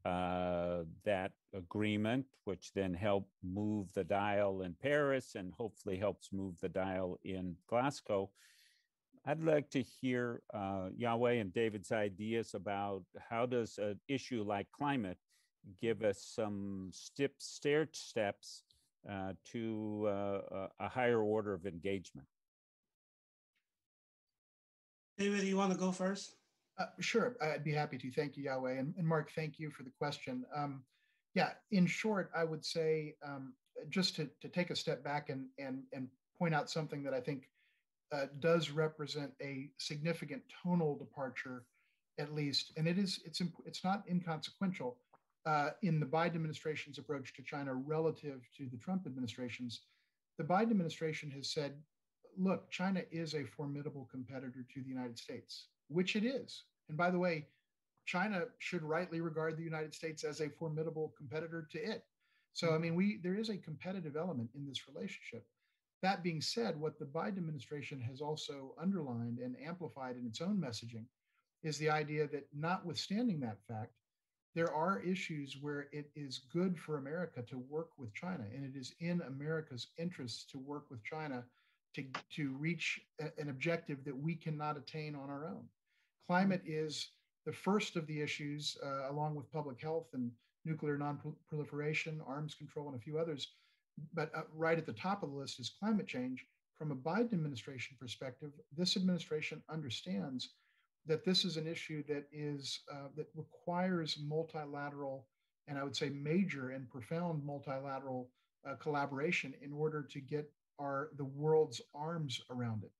uh, 0.05 0.79
that 1.03 1.31
agreement, 1.53 2.25
which 2.45 2.71
then 2.73 2.93
helped 2.93 3.31
move 3.43 3.91
the 3.93 4.03
dial 4.03 4.61
in 4.61 4.75
Paris 4.81 5.35
and 5.35 5.53
hopefully 5.53 5.97
helps 5.97 6.31
move 6.31 6.55
the 6.61 6.69
dial 6.69 7.19
in 7.23 7.55
Glasgow. 7.67 8.29
I'd 9.25 9.43
like 9.43 9.69
to 9.71 9.81
hear 9.81 10.41
uh, 10.53 10.89
Yao-Wei 10.95 11.39
and 11.39 11.53
David's 11.53 11.91
ideas 11.91 12.53
about 12.53 13.03
how 13.29 13.45
does 13.45 13.77
an 13.77 13.99
issue 14.07 14.43
like 14.43 14.67
climate 14.71 15.17
give 15.81 16.03
us 16.03 16.23
some 16.23 16.89
step, 16.93 17.31
stair 17.37 17.87
steps 17.91 18.63
uh, 19.09 19.33
to 19.51 20.07
uh, 20.07 20.67
a 20.79 20.89
higher 20.89 21.21
order 21.21 21.53
of 21.53 21.65
engagement. 21.65 22.27
David, 25.17 25.43
you 25.43 25.57
want 25.57 25.73
to 25.73 25.77
go 25.77 25.91
first? 25.91 26.38
Uh, 26.79 26.85
sure, 27.01 27.35
I'd 27.41 27.63
be 27.63 27.73
happy 27.73 27.97
to. 27.97 28.11
Thank 28.11 28.37
you, 28.37 28.43
Yao-Wei. 28.43 28.77
And, 28.77 28.93
and 28.97 29.05
Mark, 29.05 29.31
thank 29.35 29.59
you 29.59 29.69
for 29.69 29.83
the 29.83 29.91
question. 29.99 30.45
Um, 30.55 30.83
yeah, 31.35 31.51
in 31.71 31.85
short, 31.85 32.31
I 32.35 32.45
would 32.45 32.65
say 32.65 33.15
um, 33.23 33.53
just 33.89 34.15
to, 34.15 34.29
to 34.41 34.47
take 34.47 34.69
a 34.69 34.75
step 34.75 35.03
back 35.03 35.29
and, 35.29 35.47
and, 35.57 35.83
and 35.91 36.07
point 36.39 36.55
out 36.55 36.69
something 36.69 37.03
that 37.03 37.13
I 37.13 37.19
think 37.19 37.49
uh, 38.11 38.25
does 38.39 38.71
represent 38.71 39.31
a 39.41 39.69
significant 39.77 40.41
tonal 40.63 40.97
departure, 40.97 41.65
at 42.17 42.33
least, 42.33 42.71
and 42.75 42.87
it 42.87 42.97
is 42.97 43.19
it's 43.23 43.41
it's 43.65 43.83
not 43.83 44.03
inconsequential 44.09 44.97
uh, 45.45 45.69
in 45.83 45.99
the 45.99 46.05
Biden 46.05 46.35
administration's 46.35 46.97
approach 46.97 47.33
to 47.35 47.43
China 47.43 47.73
relative 47.75 48.41
to 48.57 48.67
the 48.71 48.77
Trump 48.77 49.05
administration's. 49.05 49.81
The 50.37 50.43
Biden 50.43 50.71
administration 50.71 51.29
has 51.31 51.51
said, 51.51 51.73
"Look, 52.37 52.69
China 52.71 53.03
is 53.11 53.35
a 53.35 53.43
formidable 53.43 54.07
competitor 54.11 54.65
to 54.73 54.81
the 54.81 54.89
United 54.89 55.19
States, 55.19 55.67
which 55.89 56.15
it 56.15 56.23
is. 56.23 56.63
And 56.87 56.97
by 56.97 57.11
the 57.11 57.19
way, 57.19 57.45
China 58.05 58.45
should 58.57 58.81
rightly 58.81 59.21
regard 59.21 59.57
the 59.57 59.63
United 59.63 59.93
States 59.93 60.23
as 60.23 60.41
a 60.41 60.49
formidable 60.49 61.13
competitor 61.17 61.67
to 61.71 61.77
it. 61.77 62.03
So, 62.53 62.73
I 62.73 62.77
mean, 62.77 62.95
we 62.95 63.19
there 63.23 63.35
is 63.35 63.49
a 63.49 63.57
competitive 63.57 64.15
element 64.15 64.49
in 64.55 64.65
this 64.65 64.87
relationship. 64.87 65.45
That 66.01 66.23
being 66.23 66.41
said, 66.41 66.79
what 66.79 66.97
the 66.97 67.05
Biden 67.05 67.37
administration 67.37 68.01
has 68.01 68.21
also 68.21 68.73
underlined 68.81 69.39
and 69.39 69.55
amplified 69.63 70.15
in 70.15 70.25
its 70.25 70.41
own 70.41 70.57
messaging 70.57 71.05
is 71.61 71.77
the 71.77 71.89
idea 71.89 72.27
that, 72.27 72.47
notwithstanding 72.53 73.39
that 73.41 73.59
fact, 73.67 73.91
there 74.55 74.73
are 74.73 75.01
issues 75.01 75.57
where 75.61 75.87
it 75.91 76.09
is 76.15 76.39
good 76.51 76.79
for 76.79 76.97
America 76.97 77.43
to 77.43 77.59
work 77.69 77.89
with 77.97 78.13
China, 78.13 78.45
and 78.55 78.65
it 78.65 78.77
is 78.77 78.93
in 78.99 79.21
America's 79.21 79.87
interests 79.97 80.45
to 80.51 80.57
work 80.57 80.89
with 80.89 81.03
China 81.03 81.43
to, 81.95 82.03
to 82.35 82.55
reach 82.57 83.01
a, 83.19 83.25
an 83.39 83.49
objective 83.49 84.03
that 84.05 84.17
we 84.17 84.35
cannot 84.35 84.77
attain 84.77 85.15
on 85.15 85.29
our 85.29 85.47
own. 85.47 85.63
Climate 86.29 86.61
is 86.63 87.09
the 87.47 87.51
first 87.51 87.95
of 87.95 88.05
the 88.05 88.21
issues, 88.21 88.77
uh, 88.85 89.09
along 89.09 89.33
with 89.33 89.51
public 89.51 89.81
health 89.81 90.09
and 90.13 90.29
nuclear 90.63 90.95
non-proliferation, 90.95 92.21
arms 92.27 92.53
control, 92.53 92.87
and 92.87 92.95
a 92.95 92.99
few 92.99 93.17
others. 93.17 93.53
But 94.13 94.29
uh, 94.35 94.43
right 94.53 94.77
at 94.77 94.85
the 94.85 94.93
top 94.93 95.23
of 95.23 95.31
the 95.31 95.35
list 95.35 95.59
is 95.59 95.71
climate 95.79 96.05
change. 96.05 96.45
From 96.77 96.91
a 96.91 96.95
Biden 96.95 97.33
administration 97.33 97.97
perspective, 97.99 98.51
this 98.77 98.95
administration 98.95 99.63
understands 99.71 100.53
that 101.07 101.25
this 101.25 101.45
is 101.45 101.57
an 101.57 101.65
issue 101.65 102.03
that 102.07 102.27
is 102.31 102.81
uh, 102.93 103.07
that 103.17 103.29
requires 103.33 104.19
multilateral 104.23 105.25
and 105.67 105.79
I 105.79 105.83
would 105.83 105.95
say 105.95 106.09
major 106.09 106.69
and 106.69 106.87
profound 106.87 107.43
multilateral 107.43 108.29
uh, 108.67 108.75
collaboration 108.75 109.55
in 109.63 109.73
order 109.73 110.03
to 110.03 110.19
get 110.19 110.51
our 110.79 111.09
the 111.17 111.25
world's 111.25 111.81
arms 111.95 112.39
around 112.51 112.83
it. 112.83 112.91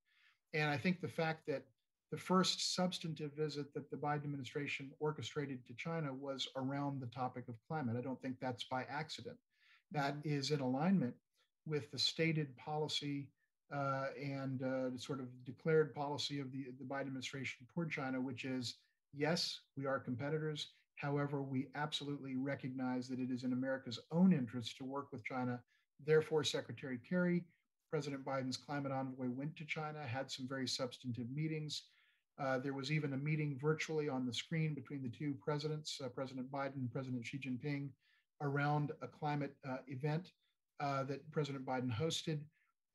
And 0.56 0.68
I 0.68 0.78
think 0.78 1.00
the 1.00 1.08
fact 1.08 1.46
that 1.46 1.66
the 2.12 2.18
first 2.18 2.74
substantive 2.74 3.34
visit 3.34 3.74
that 3.74 3.89
the 3.91 3.97
Biden 3.97 4.24
administration 4.24 4.89
orchestrated 4.99 5.66
to 5.68 5.74
China 5.76 6.12
was 6.14 6.47
around 6.55 6.99
the 6.99 7.07
topic 7.07 7.47
of 7.47 7.55
climate. 7.68 7.95
I 7.97 8.01
don't 8.01 8.22
think 8.22 8.38
that's 8.39 8.64
by 8.64 8.86
accident. 8.89 9.38
That 9.91 10.24
mm-hmm. 10.24 10.53
in 10.53 10.60
alignment 10.60 11.14
with 11.66 11.91
the 11.91 11.99
stated 11.99 12.55
policy 12.57 13.28
uh, 13.74 14.07
and 14.20 14.64
uh, 14.64 14.97
sort 14.97 15.20
of 15.20 15.28
declared 15.45 15.93
policy 15.93 16.39
of 16.39 16.51
the, 16.51 16.66
the 16.80 16.86
Biden 16.86 17.01
administration 17.01 17.68
toward 17.74 17.91
China, 17.91 18.20
which 18.20 18.43
is 18.43 18.76
yes, 19.14 19.60
we 19.78 19.86
are 19.86 19.99
competitors. 19.99 20.70
However, 20.95 21.41
we 21.41 21.68
absolutely 21.76 22.36
recognize 22.36 23.07
that 23.07 23.20
it 23.20 23.32
is 23.32 23.43
in 23.43 23.53
America's 23.53 23.99
own 24.12 24.34
interest 24.34 24.78
to 24.78 24.84
work 24.84 25.12
with 25.12 25.24
China. 25.24 25.62
Therefore, 26.05 26.43
Secretary 26.43 26.99
Kerry, 27.07 27.45
President 27.89 28.26
Biden's 28.26 28.57
climate 28.57 28.91
envoy, 28.91 29.30
went 29.30 29.55
to 29.57 29.66
China, 29.66 30.05
had 30.05 30.30
some 30.30 30.47
very 30.47 30.68
substantive 30.68 31.30
meetings. 31.34 31.84
Uh, 32.40 32.58
there 32.58 32.74
was 32.74 32.92
even 32.92 33.14
a 33.14 33.18
meeting 33.18 33.58
virtually 33.62 34.08
on 34.08 34.26
the 34.26 34.34
screen 34.34 34.74
between 34.74 35.04
the 35.04 35.10
two 35.10 35.36
presidents, 35.44 36.00
uh, 36.04 36.08
President 36.08 36.50
Biden 36.50 36.76
and 36.76 36.92
President 36.92 37.26
Xi 37.26 37.38
Jinping, 37.38 37.90
around 38.42 38.92
a 39.02 39.08
climate 39.08 39.54
uh, 39.68 39.78
event 39.88 40.32
uh, 40.80 41.04
that 41.04 41.30
President 41.32 41.66
Biden 41.66 41.94
hosted. 41.94 42.40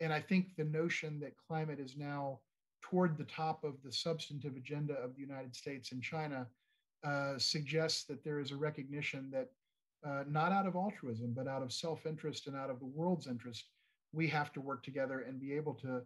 And 0.01 0.13
I 0.13 0.21
think 0.21 0.57
the 0.57 0.65
notion 0.65 1.21
that 1.21 1.33
climate 1.47 1.79
is 1.79 1.97
now 1.97 2.41
toward 2.81 3.19
the 3.19 3.25
top 3.25 3.65
of 3.65 3.75
the 3.85 3.93
substantive 3.93 4.57
agenda 4.57 4.95
of 4.95 5.15
the 5.15 5.21
United 5.21 5.55
States 5.55 5.93
and 5.93 6.03
China 6.03 6.47
uh, 7.07 7.39
suggests 7.39 8.05
that 8.05 8.25
there 8.25 8.41
is 8.41 8.51
a 8.51 8.57
recognition 8.57 9.31
that 9.31 9.51
not 10.29 10.53
out 10.53 10.67
of 10.67 10.75
altruism, 10.75 11.33
but 11.35 11.49
out 11.49 11.63
of 11.63 11.73
self 11.73 12.05
interest 12.07 12.47
and 12.47 12.57
out 12.57 12.69
of 12.71 12.79
the 12.79 12.87
world's 12.87 13.27
interest, 13.27 13.65
we 14.13 14.27
have 14.29 14.53
to 14.53 14.61
work 14.61 14.83
together 14.83 15.21
and 15.21 15.41
be 15.41 15.55
able 15.55 15.75
to 15.75 16.03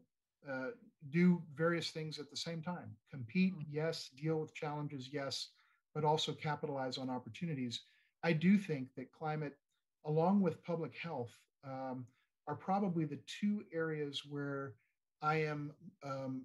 uh, 0.51 0.69
do 1.11 1.43
various 1.55 1.91
things 1.91 2.19
at 2.19 2.31
the 2.31 2.37
same 2.37 2.61
time. 2.61 2.91
Compete, 3.11 3.57
mm. 3.57 3.65
yes, 3.71 4.11
deal 4.17 4.41
with 4.41 4.55
challenges, 4.55 5.09
yes, 5.13 5.49
but 5.95 6.05
also 6.05 6.33
capitalize 6.33 6.99
on 6.99 7.09
opportunities. 7.09 7.81
I 8.23 8.33
do 8.33 8.59
think 8.59 8.89
that 8.97 9.13
climate, 9.13 9.57
along 10.05 10.41
with 10.41 10.63
public 10.65 10.95
health, 10.97 11.31
um, 11.65 12.07
are 12.47 12.55
probably 12.55 13.05
the 13.05 13.19
two 13.41 13.65
areas 13.73 14.23
where 14.29 14.75
I 15.23 15.37
am 15.37 15.73
um, 16.05 16.43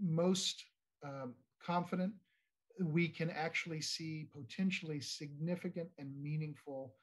most 0.00 0.64
um, 1.04 1.34
confident 1.64 2.12
we 2.80 3.08
can 3.08 3.30
actually 3.30 3.80
see 3.80 4.28
potentially 4.32 5.00
significant 5.00 5.88
and 5.98 6.10
meaningful 6.20 6.94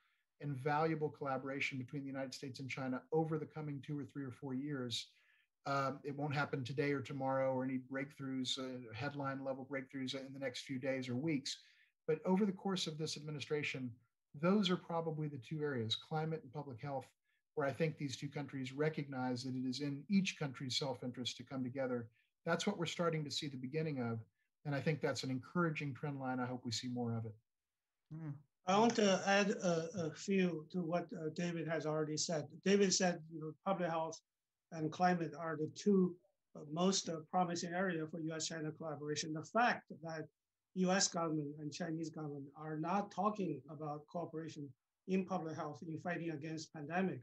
and 0.42 0.58
valuable 0.58 1.10
collaboration 1.10 1.78
between 1.78 2.02
the 2.02 2.08
United 2.08 2.34
States 2.34 2.60
and 2.60 2.70
China 2.70 3.02
over 3.14 3.38
the 3.38 3.46
coming 3.46 3.82
two 3.86 3.98
or 3.98 4.04
three 4.04 4.24
or 4.24 4.32
four 4.32 4.54
years. 4.54 5.08
Um, 5.66 6.00
it 6.04 6.18
won't 6.18 6.34
happen 6.34 6.64
today 6.64 6.92
or 6.92 7.02
tomorrow 7.02 7.54
or 7.54 7.64
any 7.64 7.80
breakthroughs, 7.92 8.58
uh, 8.58 8.94
headline 8.96 9.44
level 9.44 9.68
breakthroughs 9.70 10.16
in 10.16 10.34
the 10.34 10.40
next 10.40 10.62
few 10.62 10.80
days 10.80 11.08
or 11.08 11.16
weeks. 11.16 11.60
But 12.08 12.20
over 12.26 12.46
the 12.46 12.52
course 12.52 12.88
of 12.88 12.98
this 12.98 13.16
administration, 13.16 13.92
those 14.42 14.70
are 14.70 14.78
probably 14.78 15.28
the 15.28 15.38
two 15.38 15.62
areas 15.62 15.96
climate 15.96 16.42
and 16.44 16.52
public 16.54 16.82
health 16.82 17.06
where 17.56 17.68
I 17.68 17.72
think 17.72 17.98
these 17.98 18.16
two 18.16 18.30
countries 18.30 18.72
recognize 18.72 19.44
that 19.44 19.56
it 19.56 19.68
is 19.68 19.82
in 19.82 20.04
each 20.10 20.40
country's 20.40 20.78
self 20.78 21.04
interest 21.04 21.38
to 21.38 21.44
come 21.44 21.64
together. 21.64 22.08
That's 22.46 22.66
what 22.66 22.78
we're 22.78 22.86
starting 22.86 23.24
to 23.26 23.32
see 23.32 23.48
the 23.48 23.58
beginning 23.58 24.00
of. 24.00 24.20
And 24.66 24.74
I 24.74 24.82
think 24.82 25.02
that's 25.02 25.24
an 25.24 25.32
encouraging 25.32 25.94
trend 25.94 26.20
line. 26.20 26.40
I 26.40 26.46
hope 26.46 26.62
we 26.64 26.72
see 26.72 26.88
more 26.88 27.16
of 27.16 27.26
it. 27.26 27.36
Mm. 28.14 28.34
I 28.68 28.80
want 28.80 28.96
to 28.96 29.22
add 29.26 29.52
a, 29.52 29.90
a 30.06 30.12
few 30.12 30.66
to 30.72 30.80
what 30.80 31.08
uh, 31.14 31.30
David 31.36 31.68
has 31.68 31.86
already 31.86 32.18
said. 32.18 32.48
David 32.64 32.94
said, 32.94 33.22
you 33.34 33.42
know, 33.42 33.54
public 33.66 33.90
health 33.90 34.20
and 34.72 34.92
climate 34.92 35.34
are 35.38 35.58
the 35.58 35.70
two 35.76 36.16
uh, 36.56 36.60
most 36.72 37.10
uh, 37.10 37.18
promising 37.32 37.74
area 37.74 38.06
for 38.08 38.20
U.S.-China 38.20 38.76
collaboration. 38.78 39.34
The 39.34 39.44
fact 39.44 39.92
that 40.04 40.28
U.S. 40.76 41.08
government 41.08 41.56
and 41.60 41.72
Chinese 41.72 42.10
government 42.10 42.46
are 42.56 42.78
not 42.78 43.12
talking 43.12 43.62
about 43.70 44.08
cooperation 44.08 44.70
in 45.08 45.26
public 45.26 45.56
health 45.56 45.84
in 45.88 45.98
fighting 46.00 46.32
against 46.32 46.74
pandemic 46.74 47.22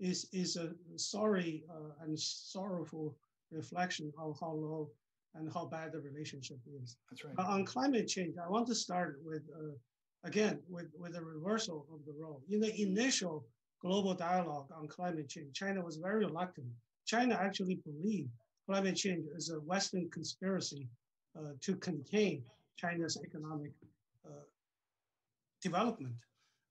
is, 0.00 0.28
is 0.32 0.56
a 0.56 0.72
sorry 0.96 1.64
uh, 1.70 2.04
and 2.04 2.18
sorrowful 2.18 3.16
reflection 3.50 4.12
of 4.18 4.36
how 4.40 4.52
low 4.52 4.90
and 5.34 5.52
how 5.52 5.66
bad 5.66 5.92
the 5.92 6.00
relationship 6.00 6.58
is. 6.82 6.96
That's 7.10 7.24
right. 7.24 7.34
on 7.38 7.64
climate 7.64 8.08
change, 8.08 8.36
I 8.42 8.48
want 8.48 8.66
to 8.68 8.74
start 8.74 9.20
with, 9.24 9.42
uh, 9.54 9.74
again, 10.24 10.60
with, 10.68 10.86
with 10.98 11.14
a 11.16 11.22
reversal 11.22 11.86
of 11.92 12.00
the 12.06 12.14
role. 12.18 12.42
In 12.48 12.60
the 12.60 12.80
initial 12.80 13.46
global 13.82 14.14
dialogue 14.14 14.68
on 14.74 14.88
climate 14.88 15.28
change, 15.28 15.54
China 15.54 15.82
was 15.82 15.96
very 15.96 16.24
reluctant. 16.24 16.68
China 17.06 17.38
actually 17.40 17.78
believed 17.86 18.30
climate 18.66 18.96
change 18.96 19.24
is 19.34 19.50
a 19.50 19.60
Western 19.60 20.10
conspiracy 20.10 20.88
uh, 21.38 21.52
to 21.60 21.76
contain 21.76 22.42
China's 22.76 23.16
economic 23.24 23.72
uh, 24.26 24.44
development. 25.62 26.14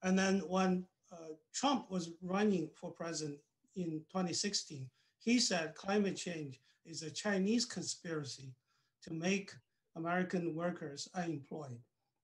And 0.03 0.19
then 0.19 0.39
when 0.47 0.85
uh, 1.11 1.33
Trump 1.53 1.89
was 1.89 2.11
running 2.21 2.69
for 2.75 2.91
president 2.91 3.39
in 3.75 4.01
2016, 4.11 4.87
he 5.19 5.39
said 5.39 5.73
climate 5.75 6.17
change 6.17 6.59
is 6.85 7.01
a 7.01 7.09
Chinese 7.09 7.65
conspiracy 7.65 8.53
to 9.03 9.13
make 9.13 9.51
American 9.95 10.53
workers 10.53 11.07
unemployed. 11.15 11.79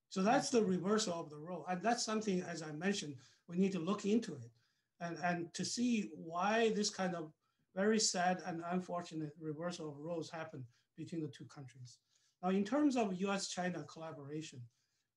So 0.10 0.22
that's 0.22 0.50
the 0.50 0.64
reversal 0.64 1.14
of 1.14 1.30
the 1.30 1.38
role. 1.38 1.66
And 1.70 1.82
that's 1.82 2.04
something, 2.04 2.42
as 2.42 2.62
I 2.62 2.74
mentioned, 2.74 3.16
we 3.48 3.58
need 3.58 3.72
to 3.72 3.80
look 3.80 4.06
into 4.06 4.34
it 4.34 4.52
and, 5.00 5.18
and 5.24 5.54
to 5.54 5.64
see 5.64 6.12
why 6.14 6.74
this 6.76 6.90
kind 6.90 7.16
of 7.16 7.32
very 7.76 8.00
sad 8.00 8.42
and 8.46 8.64
unfortunate 8.72 9.32
reversal 9.40 9.90
of 9.90 9.98
roles 9.98 10.30
happened 10.30 10.64
between 10.98 11.22
the 11.22 11.28
two 11.28 11.46
countries. 11.46 12.00
Now, 12.44 12.50
in 12.50 12.64
terms 12.64 12.96
of 12.96 13.20
US 13.22 13.48
China 13.48 13.84
collaboration, 13.84 14.62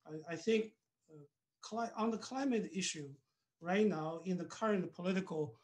I, 0.07 0.35
I 0.35 0.37
think 0.37 0.73
uh, 1.11 1.87
on 1.97 2.11
the 2.11 2.19
climate 2.19 2.71
issue, 2.75 3.09
right 3.61 3.87
now 3.87 4.21
in 4.25 4.37
the 4.37 4.45
current 4.45 4.93
political 4.95 5.55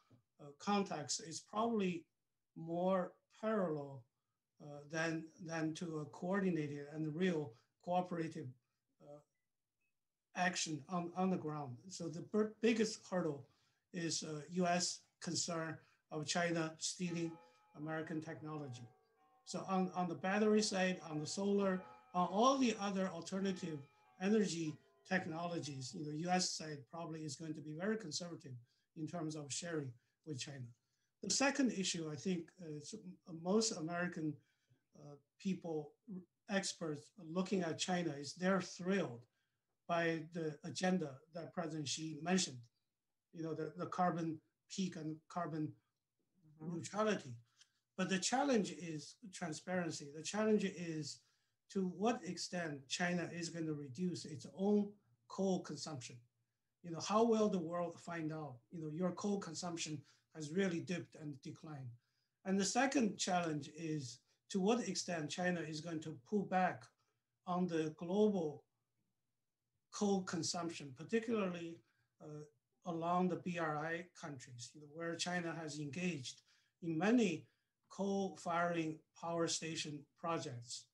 uh, 0.41 0.47
context, 0.59 1.21
is 1.21 1.41
probably 1.41 2.05
more 2.57 3.13
parallel 3.41 4.03
uh, 4.63 4.81
than, 4.91 5.25
than 5.45 5.75
to 5.75 6.01
a 6.01 6.05
coordinated 6.07 6.87
and 6.93 7.15
real 7.15 7.53
cooperative 7.85 8.47
uh, 9.03 9.19
action 10.37 10.83
on, 10.89 11.11
on 11.17 11.31
the 11.31 11.37
ground. 11.37 11.77
So 11.89 12.09
the 12.09 12.25
biggest 12.61 13.01
hurdle 13.09 13.47
is 13.93 14.25
US 14.51 15.01
uh, 15.01 15.25
concern 15.25 15.79
of 16.11 16.27
China 16.27 16.73
stealing 16.79 17.33
American 17.77 18.21
technology. 18.21 18.89
So 19.45 19.65
on, 19.69 19.91
on 19.95 20.09
the 20.09 20.15
battery 20.15 20.63
side, 20.63 21.01
on 21.11 21.21
the 21.21 21.27
solar, 21.27 21.83
on 22.15 22.29
all 22.29 22.57
the 22.59 22.77
other 22.81 23.11
alternative 23.13 23.79
energy 24.21 24.75
technologies, 25.09 25.95
you 25.95 26.05
know, 26.05 26.33
US 26.33 26.51
side 26.51 26.79
probably 26.91 27.21
is 27.21 27.37
going 27.37 27.55
to 27.55 27.61
be 27.61 27.75
very 27.79 27.97
conservative 27.97 28.53
in 28.97 29.07
terms 29.07 29.35
of 29.35 29.53
sharing 29.53 29.91
with 30.27 30.39
China. 30.39 30.67
The 31.23 31.31
second 31.31 31.73
issue, 31.73 32.09
I 32.11 32.17
think, 32.17 32.49
is 32.65 32.95
most 33.43 33.73
American 33.73 34.35
uh, 34.99 35.17
people, 35.39 35.93
experts 36.51 37.11
looking 37.33 37.63
at 37.63 37.79
China 37.79 38.11
is 38.19 38.35
they're 38.35 38.61
thrilled 38.61 39.25
by 39.89 40.21
the 40.33 40.57
agenda 40.65 41.11
that 41.35 41.53
President 41.53 41.89
Xi 41.89 42.19
mentioned, 42.23 42.59
you 43.33 43.43
know, 43.43 43.55
the, 43.55 43.73
the 43.77 43.87
carbon 43.87 44.39
peak 44.71 44.97
and 44.97 45.17
carbon 45.29 45.73
mm-hmm. 46.63 46.77
neutrality. 46.77 47.35
But 47.97 48.09
the 48.09 48.19
challenge 48.19 48.73
is 48.73 49.17
transparency. 49.33 50.09
The 50.15 50.23
challenge 50.23 50.65
is 50.65 51.21
to 51.73 51.93
what 51.97 52.21
extent 52.25 52.89
China 52.89 53.29
is 53.33 53.49
going 53.49 53.67
to 53.67 53.75
reduce 53.75 54.25
its 54.25 54.47
own 54.57 54.89
coal 55.29 55.61
consumption. 55.61 56.17
You 56.83 56.91
know, 56.91 57.01
how 57.01 57.25
will 57.25 57.49
the 57.49 57.59
world 57.59 57.99
find 57.99 58.33
out, 58.33 58.55
you 58.71 58.81
know, 58.81 58.91
your 58.91 59.13
coal 59.13 59.39
consumption 59.39 60.01
has 60.35 60.51
really 60.51 60.81
dipped 60.81 61.17
and 61.21 61.41
declined. 61.43 61.91
And 62.45 62.59
the 62.59 62.65
second 62.65 63.19
challenge 63.19 63.71
is 63.77 64.21
to 64.51 64.61
what 64.61 64.89
extent 64.89 65.31
China 65.31 65.61
is 65.61 65.81
going 65.81 66.01
to 66.01 66.19
pull 66.29 66.43
back 66.43 66.85
on 67.47 67.67
the 67.67 67.95
global 67.97 68.65
coal 69.93 70.23
consumption, 70.23 70.93
particularly 70.97 71.77
uh, 72.23 72.45
along 72.87 73.29
the 73.29 73.37
BRI 73.37 74.07
countries, 74.21 74.71
you 74.75 74.81
know, 74.81 74.89
where 74.95 75.15
China 75.17 75.55
has 75.61 75.79
engaged 75.79 76.43
in 76.83 76.97
many 76.97 77.47
coal 77.91 78.37
firing 78.41 78.99
power 79.21 79.47
station 79.49 79.99
projects. 80.19 80.85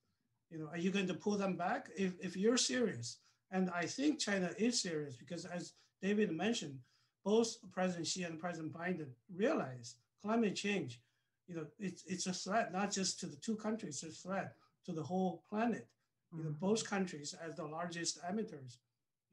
You 0.49 0.59
know, 0.59 0.67
are 0.71 0.77
you 0.77 0.91
going 0.91 1.07
to 1.07 1.13
pull 1.13 1.37
them 1.37 1.55
back? 1.55 1.89
If, 1.97 2.13
if 2.21 2.35
you're 2.35 2.57
serious, 2.57 3.17
and 3.51 3.69
I 3.69 3.85
think 3.85 4.19
China 4.19 4.51
is 4.57 4.81
serious 4.81 5.15
because 5.15 5.45
as 5.45 5.73
David 6.01 6.31
mentioned, 6.31 6.79
both 7.23 7.57
President 7.71 8.07
Xi 8.07 8.23
and 8.23 8.39
President 8.39 8.73
Biden 8.73 9.07
realize 9.35 9.95
climate 10.21 10.55
change, 10.55 11.01
you 11.47 11.55
know, 11.55 11.65
it's, 11.79 12.03
it's 12.07 12.27
a 12.27 12.33
threat, 12.33 12.73
not 12.73 12.91
just 12.91 13.19
to 13.19 13.25
the 13.25 13.35
two 13.37 13.55
countries, 13.55 14.03
it's 14.03 14.19
a 14.25 14.27
threat 14.27 14.53
to 14.85 14.91
the 14.91 15.03
whole 15.03 15.43
planet. 15.49 15.87
You 16.33 16.43
know, 16.43 16.49
mm-hmm. 16.49 16.65
both 16.65 16.89
countries 16.89 17.33
as 17.45 17.55
the 17.55 17.65
largest 17.65 18.21
emitters, 18.23 18.77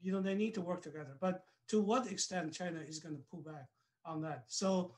you 0.01 0.11
know, 0.11 0.21
they 0.21 0.35
need 0.35 0.53
to 0.53 0.61
work 0.61 0.81
together. 0.81 1.17
But 1.19 1.43
to 1.69 1.81
what 1.81 2.11
extent 2.11 2.53
China 2.53 2.79
is 2.87 2.99
going 2.99 3.15
to 3.15 3.23
pull 3.29 3.41
back 3.41 3.67
on 4.05 4.21
that? 4.21 4.45
So 4.47 4.91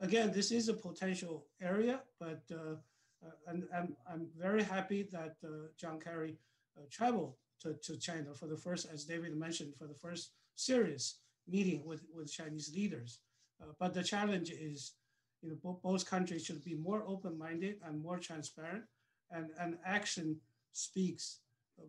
again, 0.00 0.32
this 0.32 0.50
is 0.50 0.68
a 0.68 0.74
potential 0.74 1.46
area, 1.60 2.00
but 2.18 2.42
uh, 2.52 2.76
uh, 3.24 3.30
and, 3.46 3.64
and, 3.72 3.94
I'm 4.10 4.26
very 4.38 4.62
happy 4.62 5.08
that 5.12 5.36
uh, 5.42 5.68
John 5.78 5.98
Kerry 5.98 6.36
uh, 6.76 6.82
traveled 6.90 7.34
to, 7.62 7.74
to 7.74 7.96
China 7.96 8.34
for 8.34 8.46
the 8.46 8.56
first, 8.56 8.86
as 8.92 9.04
David 9.04 9.34
mentioned, 9.36 9.74
for 9.78 9.86
the 9.86 9.94
first 9.94 10.32
serious 10.56 11.20
meeting 11.48 11.82
with, 11.86 12.02
with 12.14 12.30
Chinese 12.30 12.72
leaders. 12.74 13.20
But 13.78 13.94
the 13.94 14.02
challenge 14.02 14.50
is, 14.50 14.92
you 15.40 15.48
know, 15.48 15.56
bo- 15.62 15.80
both 15.82 16.08
countries 16.08 16.44
should 16.44 16.62
be 16.64 16.74
more 16.74 17.02
open-minded 17.06 17.76
and 17.86 18.02
more 18.02 18.18
transparent, 18.18 18.84
and, 19.30 19.50
and 19.58 19.78
action 19.86 20.36
speaks 20.72 21.38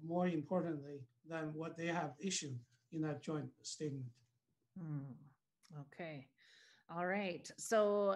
more 0.05 0.27
importantly 0.27 1.01
than 1.27 1.53
what 1.53 1.75
they 1.75 1.87
have 1.87 2.13
issued 2.19 2.57
in 2.91 3.01
that 3.01 3.21
joint 3.21 3.49
statement. 3.61 4.05
Hmm. 4.79 5.79
Okay. 5.81 6.27
All 6.93 7.07
right. 7.07 7.49
So 7.57 8.15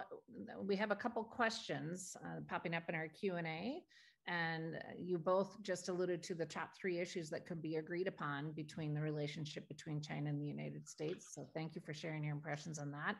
we 0.61 0.75
have 0.75 0.91
a 0.91 0.95
couple 0.95 1.23
questions 1.23 2.15
uh, 2.23 2.41
popping 2.47 2.75
up 2.75 2.83
in 2.87 2.95
our 2.95 3.07
Q&A. 3.07 3.83
And 4.27 4.75
uh, 4.75 4.79
you 4.95 5.17
both 5.17 5.59
just 5.63 5.89
alluded 5.89 6.21
to 6.23 6.35
the 6.35 6.45
top 6.45 6.75
three 6.79 6.99
issues 6.99 7.31
that 7.31 7.47
could 7.47 7.63
be 7.63 7.77
agreed 7.77 8.07
upon 8.07 8.51
between 8.51 8.93
the 8.93 9.01
relationship 9.01 9.67
between 9.67 10.01
China 10.01 10.29
and 10.29 10.39
the 10.39 10.45
United 10.45 10.87
States. 10.87 11.33
So 11.33 11.47
thank 11.55 11.73
you 11.73 11.81
for 11.81 11.93
sharing 11.93 12.23
your 12.23 12.35
impressions 12.35 12.77
on 12.77 12.91
that. 12.91 13.15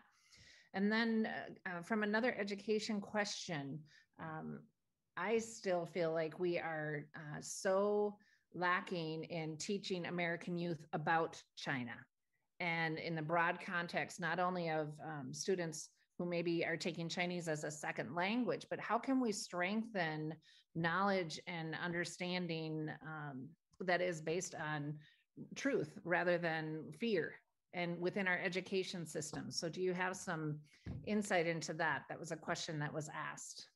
And 0.76 0.92
then 0.92 1.28
uh, 1.66 1.70
uh, 1.70 1.82
from 1.82 2.04
another 2.04 2.36
education 2.38 3.02
question, 3.02 3.80
um, 4.20 4.60
I 5.18 5.40
still 5.40 5.86
feel 5.86 6.14
like 6.14 6.40
we 6.40 6.60
are 6.60 7.06
uh, 7.16 7.40
so 7.42 8.16
lacking 8.54 9.24
in 9.26 9.58
teaching 9.58 10.06
American 10.06 10.60
youth 10.60 10.86
about 10.94 11.42
China 11.56 11.94
and 12.60 12.98
in 12.98 13.16
the 13.16 13.22
broad 13.22 13.60
context, 13.66 14.20
not 14.20 14.40
only 14.40 14.70
of 14.70 14.90
um, 15.06 15.34
students 15.34 15.90
who 16.18 16.26
maybe 16.26 16.66
are 16.66 16.76
taking 16.76 17.08
Chinese 17.08 17.48
as 17.48 17.64
a 17.64 17.72
second 17.72 18.14
language, 18.14 18.66
but 18.70 18.80
how 18.80 18.98
can 18.98 19.22
we 19.22 19.32
strengthen 19.32 20.34
knowledge 20.76 21.40
and 21.48 21.76
understanding 21.84 22.90
um, 23.02 23.48
that 23.80 24.02
is 24.02 24.22
based 24.22 24.56
on 24.56 24.94
truth 25.56 25.98
rather 26.04 26.38
than 26.38 26.84
fear 27.00 27.36
and 27.74 28.00
within 28.00 28.28
our 28.28 28.40
education 28.44 29.06
system? 29.06 29.50
So, 29.50 29.70
do 29.70 29.82
you 29.82 29.94
have 29.94 30.18
some 30.18 30.60
insight 31.08 31.48
into 31.48 31.74
that? 31.76 32.04
That 32.10 32.20
was 32.20 32.32
a 32.32 32.36
question 32.36 32.80
that 32.80 32.94
was 32.94 33.10
asked. 33.16 33.68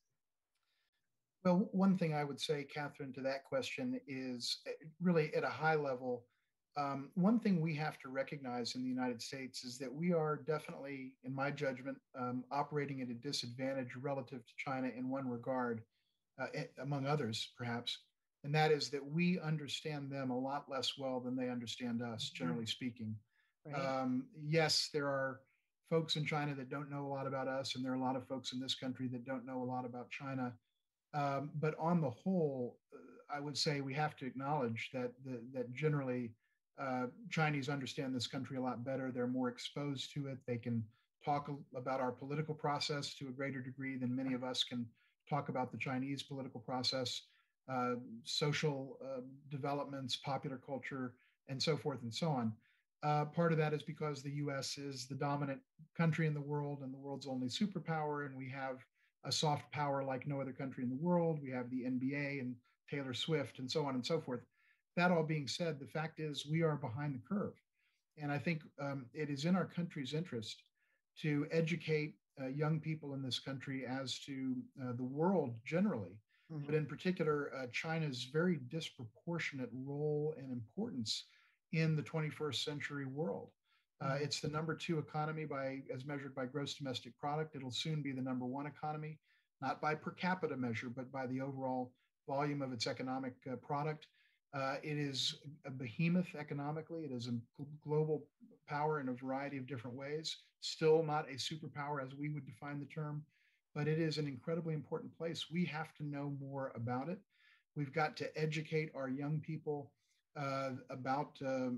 Well, 1.44 1.68
one 1.72 1.96
thing 1.96 2.14
I 2.14 2.24
would 2.24 2.40
say, 2.40 2.64
Catherine, 2.64 3.12
to 3.14 3.20
that 3.22 3.44
question 3.44 4.00
is 4.06 4.58
eh, 4.66 4.70
really 5.00 5.32
at 5.34 5.44
a 5.44 5.48
high 5.48 5.74
level. 5.74 6.24
Um, 6.76 7.10
one 7.14 7.38
thing 7.38 7.60
we 7.60 7.74
have 7.76 7.98
to 8.00 8.08
recognize 8.08 8.74
in 8.74 8.82
the 8.82 8.88
United 8.88 9.22
States 9.22 9.64
is 9.64 9.78
that 9.78 9.92
we 9.92 10.12
are 10.12 10.36
definitely, 10.36 11.12
in 11.22 11.32
my 11.32 11.50
judgment, 11.50 11.98
um, 12.18 12.44
operating 12.50 13.00
at 13.00 13.08
a 13.08 13.14
disadvantage 13.14 13.94
relative 14.00 14.44
to 14.44 14.52
China 14.56 14.90
in 14.96 15.08
one 15.08 15.28
regard, 15.28 15.82
uh, 16.40 16.46
among 16.82 17.06
others, 17.06 17.52
perhaps, 17.56 17.98
and 18.42 18.54
that 18.54 18.72
is 18.72 18.90
that 18.90 19.04
we 19.04 19.38
understand 19.40 20.10
them 20.10 20.30
a 20.30 20.38
lot 20.38 20.68
less 20.68 20.98
well 20.98 21.20
than 21.20 21.36
they 21.36 21.48
understand 21.48 22.02
us, 22.02 22.24
mm-hmm. 22.24 22.44
generally 22.44 22.66
speaking. 22.66 23.14
Right. 23.66 23.80
Um, 23.80 24.26
yes, 24.44 24.90
there 24.92 25.06
are 25.06 25.40
folks 25.88 26.16
in 26.16 26.26
China 26.26 26.54
that 26.56 26.68
don't 26.68 26.90
know 26.90 27.06
a 27.06 27.08
lot 27.08 27.26
about 27.26 27.46
us, 27.46 27.76
and 27.76 27.84
there 27.84 27.92
are 27.92 27.96
a 27.96 28.00
lot 28.00 28.16
of 28.16 28.26
folks 28.26 28.52
in 28.52 28.60
this 28.60 28.74
country 28.74 29.06
that 29.08 29.24
don't 29.24 29.46
know 29.46 29.62
a 29.62 29.64
lot 29.64 29.84
about 29.84 30.10
China. 30.10 30.52
Um, 31.14 31.50
but 31.60 31.74
on 31.78 32.00
the 32.00 32.10
whole, 32.10 32.78
uh, 32.92 33.36
I 33.36 33.38
would 33.38 33.56
say 33.56 33.80
we 33.80 33.94
have 33.94 34.16
to 34.16 34.26
acknowledge 34.26 34.90
that 34.92 35.12
the, 35.24 35.40
that 35.52 35.72
generally 35.72 36.32
uh, 36.78 37.06
Chinese 37.30 37.68
understand 37.68 38.14
this 38.14 38.26
country 38.26 38.56
a 38.56 38.60
lot 38.60 38.84
better. 38.84 39.10
They're 39.10 39.26
more 39.26 39.48
exposed 39.48 40.12
to 40.14 40.26
it. 40.26 40.38
They 40.46 40.56
can 40.56 40.84
talk 41.24 41.50
about 41.74 42.00
our 42.00 42.12
political 42.12 42.54
process 42.54 43.14
to 43.14 43.28
a 43.28 43.30
greater 43.30 43.60
degree 43.60 43.96
than 43.96 44.14
many 44.14 44.34
of 44.34 44.44
us 44.44 44.64
can 44.64 44.86
talk 45.28 45.48
about 45.48 45.72
the 45.72 45.78
Chinese 45.78 46.22
political 46.22 46.60
process, 46.60 47.22
uh, 47.68 47.94
social 48.24 48.98
uh, 49.02 49.20
developments, 49.50 50.16
popular 50.16 50.60
culture, 50.66 51.14
and 51.48 51.62
so 51.62 51.76
forth 51.76 52.02
and 52.02 52.14
so 52.14 52.28
on. 52.28 52.52
Uh, 53.02 53.24
part 53.26 53.52
of 53.52 53.58
that 53.58 53.72
is 53.72 53.82
because 53.82 54.22
the 54.22 54.32
US 54.32 54.78
is 54.78 55.06
the 55.06 55.14
dominant 55.14 55.60
country 55.96 56.26
in 56.26 56.34
the 56.34 56.40
world 56.40 56.80
and 56.82 56.92
the 56.92 56.98
world's 56.98 57.26
only 57.26 57.48
superpower, 57.48 58.26
and 58.26 58.36
we 58.36 58.48
have 58.48 58.84
a 59.24 59.32
soft 59.32 59.70
power 59.72 60.02
like 60.02 60.26
no 60.26 60.40
other 60.40 60.52
country 60.52 60.82
in 60.84 60.90
the 60.90 60.96
world. 60.96 61.38
We 61.42 61.50
have 61.50 61.70
the 61.70 61.82
NBA 61.82 62.40
and 62.40 62.54
Taylor 62.90 63.14
Swift 63.14 63.58
and 63.58 63.70
so 63.70 63.86
on 63.86 63.94
and 63.94 64.04
so 64.04 64.20
forth. 64.20 64.40
That 64.96 65.10
all 65.10 65.24
being 65.24 65.48
said, 65.48 65.80
the 65.80 65.86
fact 65.86 66.20
is 66.20 66.46
we 66.46 66.62
are 66.62 66.76
behind 66.76 67.14
the 67.14 67.34
curve. 67.34 67.54
And 68.16 68.30
I 68.30 68.38
think 68.38 68.62
um, 68.80 69.06
it 69.12 69.28
is 69.28 69.44
in 69.44 69.56
our 69.56 69.66
country's 69.66 70.14
interest 70.14 70.62
to 71.22 71.46
educate 71.50 72.14
uh, 72.40 72.46
young 72.46 72.80
people 72.80 73.14
in 73.14 73.22
this 73.22 73.38
country 73.38 73.84
as 73.86 74.18
to 74.20 74.56
uh, 74.82 74.92
the 74.96 75.04
world 75.04 75.54
generally, 75.64 76.16
mm-hmm. 76.52 76.64
but 76.66 76.74
in 76.74 76.86
particular, 76.86 77.52
uh, 77.56 77.66
China's 77.72 78.24
very 78.32 78.60
disproportionate 78.68 79.70
role 79.72 80.34
and 80.38 80.50
importance 80.52 81.24
in 81.72 81.96
the 81.96 82.02
21st 82.02 82.64
century 82.64 83.06
world. 83.06 83.50
Uh, 84.00 84.06
mm-hmm. 84.06 84.24
it's 84.24 84.40
the 84.40 84.48
number 84.48 84.74
two 84.74 84.98
economy 84.98 85.44
by 85.44 85.80
as 85.92 86.04
measured 86.04 86.34
by 86.34 86.46
gross 86.46 86.74
domestic 86.74 87.16
product. 87.18 87.54
It'll 87.54 87.70
soon 87.70 88.02
be 88.02 88.12
the 88.12 88.22
number 88.22 88.46
one 88.46 88.66
economy, 88.66 89.18
not 89.60 89.80
by 89.80 89.94
per 89.94 90.10
capita 90.12 90.56
measure, 90.56 90.88
but 90.88 91.10
by 91.12 91.26
the 91.26 91.40
overall 91.40 91.92
volume 92.28 92.62
of 92.62 92.72
its 92.72 92.86
economic 92.86 93.34
uh, 93.50 93.56
product. 93.56 94.06
Uh, 94.54 94.76
it 94.84 94.96
is 94.96 95.36
a 95.66 95.70
behemoth 95.70 96.34
economically. 96.38 97.02
It 97.02 97.10
is 97.10 97.28
a 97.28 97.34
global 97.82 98.24
power 98.68 99.00
in 99.00 99.08
a 99.08 99.12
variety 99.12 99.58
of 99.58 99.66
different 99.66 99.96
ways. 99.96 100.36
Still 100.60 101.02
not 101.02 101.28
a 101.28 101.34
superpower 101.34 102.02
as 102.02 102.14
we 102.14 102.30
would 102.30 102.46
define 102.46 102.78
the 102.78 102.86
term, 102.86 103.24
but 103.74 103.88
it 103.88 103.98
is 103.98 104.16
an 104.16 104.28
incredibly 104.28 104.72
important 104.74 105.16
place. 105.16 105.46
We 105.50 105.64
have 105.66 105.92
to 105.96 106.04
know 106.04 106.34
more 106.40 106.72
about 106.76 107.08
it. 107.08 107.18
We've 107.76 107.92
got 107.92 108.16
to 108.18 108.38
educate 108.40 108.92
our 108.94 109.08
young 109.08 109.40
people 109.40 109.90
uh, 110.36 110.70
about 110.88 111.36
uh, 111.44 111.70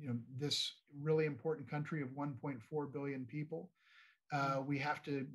you 0.00 0.08
know 0.08 0.16
this 0.38 0.72
really 1.00 1.26
important 1.26 1.70
country 1.70 2.02
of 2.02 2.08
1.4 2.08 2.92
billion 2.92 3.24
people. 3.26 3.70
Uh, 4.32 4.36
mm-hmm. 4.36 4.68
we 4.68 4.78
have 4.78 5.02
to 5.04 5.26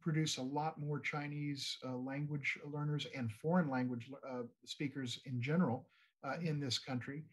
produce 0.00 0.38
a 0.38 0.42
lot 0.42 0.80
more 0.80 1.00
Chinese 1.00 1.76
uh, 1.86 1.96
language 1.96 2.58
learners 2.72 3.06
and 3.14 3.30
foreign 3.30 3.68
language 3.68 4.08
uh, 4.26 4.42
speakers 4.64 5.20
in 5.26 5.42
general 5.42 5.86
uh, 6.24 6.36
in 6.42 6.60
this 6.60 6.78
country. 6.78 7.24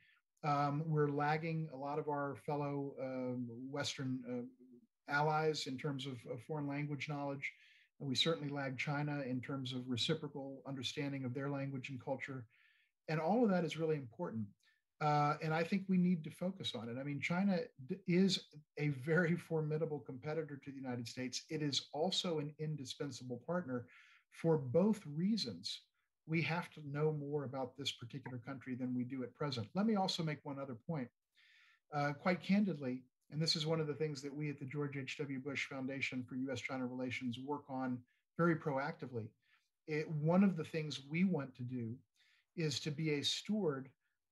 Um, 0.44 0.84
we're 0.86 1.10
lagging 1.10 1.70
a 1.74 1.78
lot 1.78 2.00
of 2.00 2.10
our 2.10 2.36
fellow 2.46 2.94
um, 3.02 3.48
Western 3.70 4.48
allies 5.08 5.68
in 5.68 5.78
terms 5.78 6.06
of, 6.06 6.14
of 6.32 6.42
foreign 6.48 6.68
language 6.68 7.10
knowledge. 7.10 7.52
And 8.00 8.10
we 8.10 8.16
certainly 8.16 8.50
lag 8.50 8.78
China 8.78 9.22
in 9.22 9.42
terms 9.42 9.74
of 9.74 9.88
reciprocal 9.88 10.62
understanding 10.68 11.24
of 11.24 11.34
their 11.34 11.50
language 11.50 11.89
and 11.89 12.04
culture. 12.04 12.46
And 13.08 13.20
all 13.20 13.44
of 13.44 13.52
that 13.52 13.64
is 13.64 13.78
really 13.78 13.96
important. 13.96 14.46
Uh, 15.02 15.36
and 15.42 15.54
I 15.54 15.64
think 15.64 15.84
we 15.88 15.98
need 15.98 16.24
to 16.24 16.30
focus 16.30 16.74
on 16.76 16.88
it. 16.89 17.00
I 17.00 17.04
mean, 17.04 17.20
China 17.20 17.60
is 18.08 18.46
a 18.78 18.89
very 18.89 19.36
formidable 19.50 20.00
competitor 20.00 20.60
to 20.64 20.72
the 20.72 20.78
United 20.78 21.08
States. 21.08 21.44
It 21.50 21.62
is 21.62 21.89
also 21.94 22.39
an 22.39 22.54
indispensable 22.60 23.42
partner 23.46 23.86
for 24.32 24.58
both 24.58 25.02
reasons. 25.06 25.82
We 26.28 26.41
have 26.43 26.69
to 26.72 26.82
know 26.88 27.11
more 27.11 27.43
about 27.43 27.78
this 27.78 27.91
particular 27.91 28.38
country 28.38 28.76
than 28.76 28.95
we 28.95 29.03
do 29.03 29.24
at 29.24 29.34
present. 29.36 29.67
Let 29.74 29.86
me 29.86 29.95
also 29.95 30.24
make 30.24 30.39
one 30.43 30.59
other 30.59 30.78
point. 30.88 31.07
Uh, 31.93 32.13
quite 32.13 32.41
candidly, 32.41 33.03
and 33.32 33.41
this 33.41 33.55
is 33.55 33.65
one 33.65 33.82
of 33.82 33.88
the 33.88 33.93
things 33.93 34.22
that 34.22 34.34
we 34.34 34.49
at 34.49 34.59
the 34.59 34.65
George 34.65 34.95
H.W. 34.97 35.39
Bush 35.39 35.67
Foundation 35.67 36.24
for 36.24 36.36
US 36.36 36.61
China 36.61 36.86
Relations 36.86 37.38
work 37.45 37.63
on 37.69 37.97
very 38.38 38.55
proactively. 38.55 39.28
It, 39.88 40.09
one 40.09 40.43
of 40.43 40.55
the 40.55 40.63
things 40.63 41.01
we 41.09 41.26
want 41.26 41.55
to 41.55 41.63
do 41.63 41.95
is 42.55 42.80
to 42.82 42.91
be 42.91 43.15
a 43.15 43.24
steward 43.24 43.89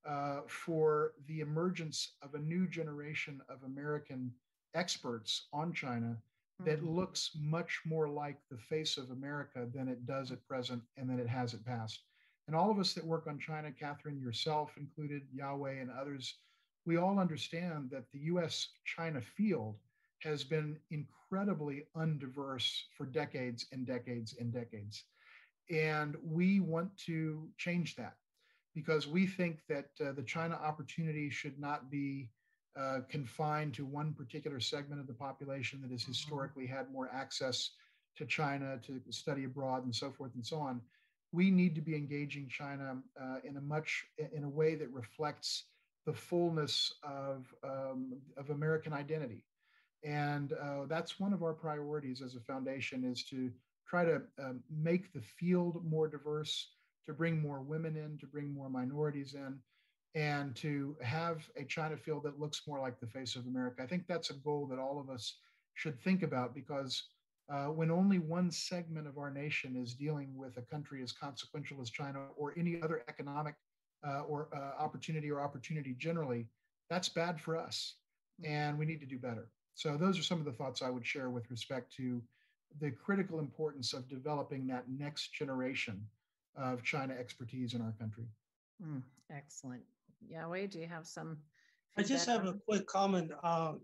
uh, 0.08 0.42
for 0.48 1.14
the 1.28 1.42
emergence 1.42 2.14
of 2.22 2.34
a 2.34 2.40
new 2.40 2.68
generation 2.68 3.42
of 3.50 3.64
American 3.64 4.32
experts 4.74 5.48
on 5.52 5.74
China 5.74 6.18
that 6.66 6.80
mm-hmm. 6.80 6.90
looks 6.90 7.32
much 7.40 7.82
more 7.86 8.10
like 8.10 8.38
the 8.50 8.58
face 8.58 8.98
of 8.98 9.12
America 9.12 9.68
than 9.74 9.88
it 9.88 10.06
does 10.06 10.32
at 10.32 10.46
present 10.48 10.82
and 10.98 11.10
than 11.10 11.20
it 11.20 11.28
has 11.28 11.54
at 11.54 11.66
past. 11.66 12.04
And 12.48 12.56
all 12.56 12.72
of 12.72 12.80
us 12.80 12.94
that 12.94 13.06
work 13.06 13.28
on 13.28 13.40
China, 13.40 13.72
Catherine, 13.72 14.20
yourself 14.20 14.72
included, 14.78 15.24
Yao-Wei, 15.34 15.80
and 15.80 15.92
others, 15.92 16.36
we 16.86 16.98
all 16.98 17.20
understand 17.20 17.90
that 17.92 18.06
the 18.12 18.20
US 18.22 18.70
China 18.86 19.22
field 19.22 19.76
has 20.20 20.44
been 20.44 20.78
incredibly 20.90 21.84
undiverse 21.96 22.82
for 22.98 23.06
decades 23.06 23.68
and 23.72 23.86
decades 23.86 24.36
and 24.40 24.52
decades. 24.52 25.06
And 25.70 26.18
we 26.24 26.60
want 26.60 26.98
to 27.06 27.48
change 27.58 27.96
that 27.96 28.16
because 28.74 29.08
we 29.08 29.28
think 29.28 29.60
that 29.70 29.90
uh, 30.04 30.12
the 30.14 30.24
China 30.24 30.56
opportunity 30.56 31.30
should 31.30 31.60
not 31.60 31.92
be 31.92 32.30
uh, 32.80 33.00
confined 33.10 33.74
to 33.74 33.86
one 33.86 34.14
particular 34.14 34.60
segment 34.60 35.02
of 35.02 35.08
the 35.08 35.14
population 35.14 35.82
that 35.82 35.92
has 35.92 36.02
mm-hmm. 36.04 36.12
historically 36.12 36.66
had 36.66 36.92
more 36.92 37.10
access 37.14 37.72
to 38.16 38.26
China 38.26 38.80
to 38.86 39.02
study 39.10 39.44
abroad 39.46 39.84
and 39.84 39.96
so 39.96 40.12
forth 40.12 40.32
and 40.36 40.46
so 40.46 40.58
on. 40.58 40.82
We 41.32 41.52
need 41.52 41.76
to 41.76 41.82
be 41.82 41.96
engaging 41.96 42.48
China 42.50 42.98
uh, 43.22 43.38
in 43.44 43.58
a 43.58 43.62
much 43.62 44.06
in 44.18 44.44
a 44.44 44.50
way 44.50 44.76
that 44.76 44.92
reflects 44.92 45.66
the 46.06 46.14
fullness 46.14 46.94
of 47.04 47.54
um, 47.64 48.18
of 48.38 48.50
American 48.50 48.94
identity, 48.94 49.44
and 50.04 50.54
uh, 50.54 50.86
that's 50.88 51.20
one 51.20 51.34
of 51.34 51.44
our 51.44 51.54
priorities 51.54 52.22
as 52.22 52.36
a 52.36 52.40
foundation 52.40 53.04
is 53.04 53.24
to 53.26 53.52
try 53.88 54.06
to 54.06 54.22
um, 54.40 54.62
make 54.70 55.14
the 55.14 55.22
field 55.22 55.84
more 55.86 56.08
diverse 56.08 56.68
to 57.06 57.14
bring 57.14 57.42
more 57.42 57.62
women 57.62 57.96
in, 57.96 58.18
to 58.20 58.28
bring 58.28 58.54
more 58.54 58.70
minorities 58.70 59.34
in, 59.34 59.60
and 60.16 60.56
to 60.56 60.96
have 61.02 61.48
a 61.56 61.64
China 61.64 61.96
field 61.96 62.24
that 62.24 62.40
looks 62.40 62.64
more 62.68 62.80
like 62.80 63.00
the 63.00 63.08
face 63.08 63.36
of 63.36 63.46
America. 63.46 63.84
I 63.84 63.86
think 63.86 64.08
that's 64.08 64.32
a 64.32 64.36
goal 64.36 64.66
that 64.68 64.80
all 64.80 65.00
of 65.00 65.10
us 65.10 65.36
should 65.76 66.00
think 66.02 66.24
about 66.24 66.56
because 66.56 67.04
uh, 67.52 67.66
when 67.66 67.90
only 67.90 68.20
one 68.20 68.52
segment 68.52 69.08
of 69.08 69.18
our 69.18 69.32
nation 69.32 69.76
is 69.76 69.94
dealing 69.94 70.36
with 70.36 70.58
a 70.58 70.62
country 70.62 71.02
as 71.02 71.12
consequential 71.12 71.82
as 71.82 71.90
China 71.90 72.28
or 72.36 72.54
any 72.58 72.82
other 72.82 73.04
economic 73.08 73.56
uh, 74.08 74.22
or 74.22 74.50
uh, 74.56 74.82
opportunity 74.82 75.32
or 75.32 75.42
opportunity 75.42 75.96
generally, 75.98 76.48
that's 76.90 77.10
bad 77.10 77.40
for 77.40 77.58
us. 77.58 77.96
Mm-hmm. 78.42 78.52
And 78.52 78.80
we 78.80 78.86
need 78.86 79.00
to 79.02 79.06
do 79.06 79.18
better. 79.18 79.50
So, 79.74 79.96
those 79.96 80.20
are 80.20 80.24
some 80.24 80.40
of 80.40 80.46
the 80.46 80.52
thoughts 80.52 80.82
I 80.82 80.90
would 80.90 81.06
share 81.06 81.30
with 81.30 81.50
respect 81.50 81.94
to 81.96 82.22
the 82.82 82.92
critical 82.92 83.40
importance 83.40 83.94
of 83.94 84.08
developing 84.08 84.68
that 84.68 84.84
next 84.90 85.34
generation 85.34 86.06
of 86.56 86.84
China 86.84 87.14
expertise 87.14 87.74
in 87.74 87.82
our 87.82 87.94
country. 88.00 88.26
Mm, 88.84 89.02
excellent. 89.32 89.84
Yao-Wei, 90.28 90.68
do 90.68 90.80
you 90.80 90.88
have 90.88 91.08
some? 91.08 91.38
I 91.98 92.04
just 92.04 92.28
have 92.28 92.46
a 92.46 92.54
quick 92.68 92.86
comment 92.88 93.32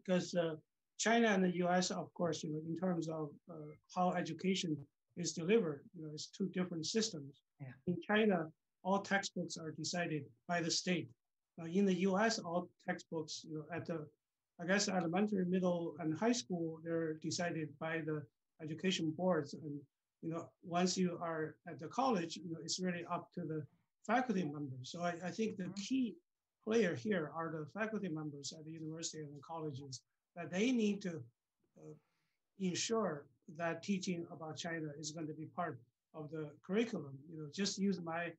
because 0.06 0.36
uh, 0.36 0.42
uh, 0.42 0.56
China 0.98 1.28
and 1.28 1.44
the 1.44 1.56
U.S., 1.58 1.92
of 1.92 2.14
course, 2.14 2.44
you 2.44 2.54
know, 2.54 2.62
in 2.68 2.78
terms 2.78 3.10
of 3.10 3.30
uh, 3.50 3.56
how 3.94 4.14
education 4.14 4.78
is 5.18 5.34
delivered. 5.34 5.84
You 5.96 6.04
know, 6.04 6.12
it's 6.14 6.28
two 6.28 6.48
different 6.50 6.86
systems. 6.86 7.42
Yeah. 7.60 7.68
In 7.88 7.98
China, 8.08 8.48
all 8.84 9.02
textbooks 9.02 9.58
are 9.58 9.72
decided 9.72 10.24
by 10.48 10.62
the 10.62 10.72
state. 10.72 11.10
In 11.74 11.86
the 11.86 12.00
U.S., 12.02 12.38
all 12.40 12.70
textbooks, 12.88 13.42
you 13.48 13.56
know, 13.56 13.66
at 13.76 13.86
the, 13.86 14.06
I 14.62 14.66
guess, 14.66 14.90
elementary, 14.90 15.46
middle, 15.46 15.96
and 16.00 16.18
high 16.18 16.34
school, 16.34 16.80
they're 16.84 17.14
decided 17.16 17.70
by 17.80 18.00
the 18.06 18.24
education 18.62 19.14
boards. 19.18 19.54
And 19.54 19.80
you 20.22 20.30
know, 20.32 20.50
once 20.64 20.98
you 20.98 21.18
are 21.22 21.56
at 21.68 21.80
the 21.80 21.88
college, 21.88 22.38
you 22.38 22.52
know, 22.52 22.60
it's 22.64 22.80
really 22.80 23.06
up 23.12 23.32
to 23.36 23.42
the 23.42 23.64
faculty 24.06 24.44
members. 24.44 24.92
So 24.92 25.02
I, 25.02 25.14
I 25.24 25.32
think 25.32 25.58
the 25.58 25.66
Mhm. 25.66 25.76
key 25.76 26.16
player 26.66 26.96
here 26.96 27.32
are 27.36 27.52
the 27.52 27.66
faculty 27.80 28.10
members 28.10 28.54
at 28.58 28.66
the 28.66 28.72
university 28.72 29.20
and 29.20 29.36
the 29.36 29.42
colleges 29.42 30.02
that 30.36 30.52
they 30.52 30.72
need 30.72 31.02
to 31.02 31.22
uh, 31.78 31.94
ensure 32.60 33.26
that 33.58 33.84
teaching 33.84 34.26
about 34.32 34.58
China 34.58 34.88
is 35.00 35.12
going 35.12 35.28
to 35.28 35.34
be 35.34 35.46
part 35.46 35.80
of 36.14 36.32
the 36.32 36.50
curriculum. 36.66 37.18
You 37.30 37.38
know, 37.38 37.48
just 37.54 37.78
use 37.78 38.02
my 38.02 38.32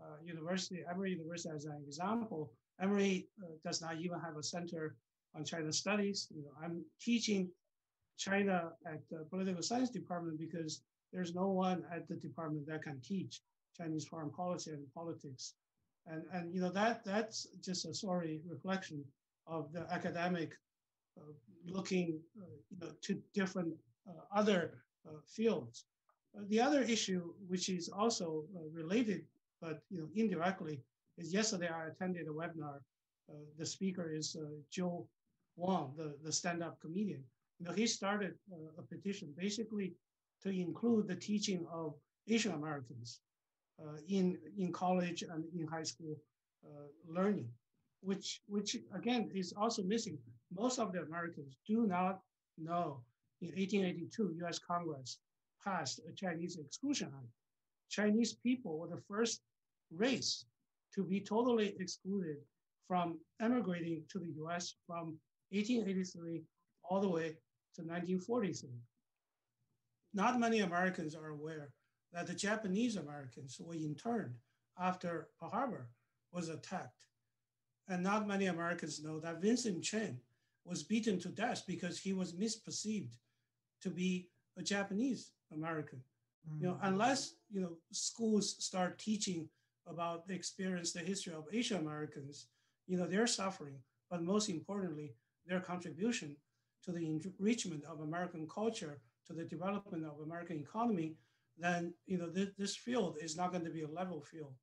uh, 0.00 0.16
university, 0.24 0.82
Emory 0.90 1.12
University 1.12 1.54
as 1.54 1.64
an 1.64 1.82
example. 1.86 2.52
Emory 2.80 3.28
uh, 3.42 3.46
does 3.64 3.80
not 3.80 3.96
even 4.00 4.18
have 4.20 4.36
a 4.36 4.42
center 4.42 4.96
on 5.34 5.44
China 5.44 5.72
studies. 5.72 6.28
You 6.34 6.42
know, 6.42 6.52
I'm 6.62 6.84
teaching 7.00 7.48
China 8.18 8.72
at 8.86 9.00
the 9.10 9.24
political 9.30 9.62
science 9.62 9.90
department 9.90 10.38
because 10.38 10.82
there's 11.12 11.34
no 11.34 11.48
one 11.48 11.84
at 11.94 12.06
the 12.08 12.16
department 12.16 12.66
that 12.66 12.82
can 12.82 13.00
teach 13.00 13.40
Chinese 13.76 14.06
foreign 14.06 14.30
policy 14.30 14.72
and 14.72 14.84
politics. 14.94 15.54
And, 16.06 16.22
and 16.32 16.54
you 16.54 16.60
know, 16.60 16.70
that 16.70 17.04
that's 17.04 17.46
just 17.62 17.84
a 17.84 17.94
sorry 17.94 18.40
reflection 18.48 19.04
of 19.46 19.72
the 19.72 19.86
academic 19.92 20.54
uh, 21.18 21.32
looking 21.66 22.20
uh, 22.40 22.46
you 22.70 22.78
know, 22.80 22.92
to 23.02 23.20
different 23.34 23.74
uh, 24.08 24.12
other 24.34 24.82
uh, 25.06 25.18
fields. 25.26 25.84
Uh, 26.36 26.42
the 26.48 26.60
other 26.60 26.82
issue, 26.82 27.32
which 27.48 27.68
is 27.68 27.88
also 27.88 28.44
uh, 28.56 28.60
related, 28.72 29.22
but 29.60 29.80
you 29.90 29.98
know, 29.98 30.08
indirectly, 30.14 30.80
is 31.18 31.32
yesterday 31.32 31.68
I 31.68 31.88
attended 31.88 32.26
a 32.28 32.30
webinar. 32.30 32.80
the 33.58 33.66
speaker 33.66 34.10
is 34.10 34.36
Joe 34.70 35.06
Wong, 35.56 35.94
the, 35.96 36.16
the 36.24 36.32
stand-up 36.32 36.80
comedian. 36.80 37.22
You 37.58 37.66
know, 37.66 37.72
he 37.72 37.86
started 37.86 38.34
a 38.78 38.82
petition 38.82 39.34
basically 39.36 39.94
to 40.42 40.48
include 40.48 41.06
the 41.06 41.14
teaching 41.14 41.66
of 41.70 41.94
Asian 42.28 42.52
Americans 42.52 43.20
in, 44.08 44.38
in 44.58 44.72
college 44.72 45.22
and 45.22 45.44
in 45.54 45.66
high 45.66 45.82
school 45.82 46.16
uh, 46.64 46.88
learning, 47.08 47.48
which, 48.02 48.40
which 48.46 48.76
again 48.94 49.30
is 49.34 49.52
also 49.56 49.82
missing. 49.82 50.18
Most 50.52 50.78
of 50.78 50.92
the 50.92 51.02
Americans 51.02 51.56
do 51.66 51.86
not 51.86 52.20
know 52.58 53.00
in 53.40 53.48
1882, 53.48 54.36
US 54.42 54.58
Congress 54.58 55.18
passed 55.64 56.00
a 56.08 56.12
Chinese 56.12 56.58
Exclusion 56.58 57.08
Act. 57.08 57.32
Chinese 57.88 58.34
people 58.34 58.78
were 58.78 58.88
the 58.88 59.02
first 59.08 59.40
race 59.90 60.44
to 60.94 61.04
be 61.04 61.20
totally 61.20 61.74
excluded 61.78 62.36
from 62.86 63.18
emigrating 63.40 64.02
to 64.10 64.18
the 64.18 64.32
US 64.44 64.74
from 64.86 65.18
1883 65.50 66.42
all 66.84 67.00
the 67.00 67.08
way 67.08 67.28
to 67.74 67.82
1943 67.82 68.70
not 70.12 70.40
many 70.40 70.60
Americans 70.60 71.14
are 71.14 71.28
aware 71.28 71.70
that 72.12 72.26
the 72.26 72.34
Japanese 72.34 72.96
Americans 72.96 73.60
were 73.60 73.74
interned 73.74 74.34
after 74.78 75.28
Pearl 75.38 75.50
Harbor 75.50 75.88
was 76.32 76.48
attacked. 76.48 77.06
And 77.88 78.02
not 78.02 78.28
many 78.28 78.46
Americans 78.46 79.02
know 79.02 79.18
that 79.20 79.42
Vincent 79.42 79.82
Chin 79.82 80.18
was 80.64 80.82
beaten 80.82 81.18
to 81.20 81.28
death 81.28 81.64
because 81.66 81.98
he 81.98 82.12
was 82.12 82.34
misperceived 82.34 83.14
to 83.82 83.90
be 83.90 84.28
a 84.56 84.62
Japanese 84.62 85.32
American. 85.52 86.00
Mm-hmm. 86.48 86.62
You 86.62 86.68
know, 86.68 86.74
mm. 86.74 86.80
unless 86.82 87.34
you 87.50 87.60
know 87.60 87.76
schools 87.92 88.56
start 88.64 88.98
teaching 88.98 89.48
about 89.86 90.26
the 90.26 90.34
experience, 90.34 90.92
the 90.92 91.00
history 91.00 91.32
of 91.32 91.46
Asian 91.52 91.78
Americans, 91.78 92.46
you 92.86 92.96
know, 92.96 93.06
their 93.06 93.26
suffering, 93.26 93.78
but 94.10 94.22
most 94.22 94.48
importantly, 94.48 95.14
their 95.46 95.60
contribution 95.60 96.36
to 96.84 96.92
the 96.92 97.06
enrichment 97.06 97.84
of 97.84 98.00
American 98.00 98.46
culture 98.48 99.00
to 99.26 99.32
the 99.32 99.44
development 99.44 100.04
of 100.04 100.20
American 100.24 100.58
economy, 100.58 101.16
then 101.62 101.94
you 102.06 102.18
know 102.18 102.28
th- 102.28 102.54
this 102.58 102.76
field 102.76 103.18
is 103.20 103.36
not 103.36 103.52
going 103.52 103.64
to 103.64 103.70
be 103.70 103.82
a 103.82 103.88
level 103.88 104.20
field. 104.20 104.54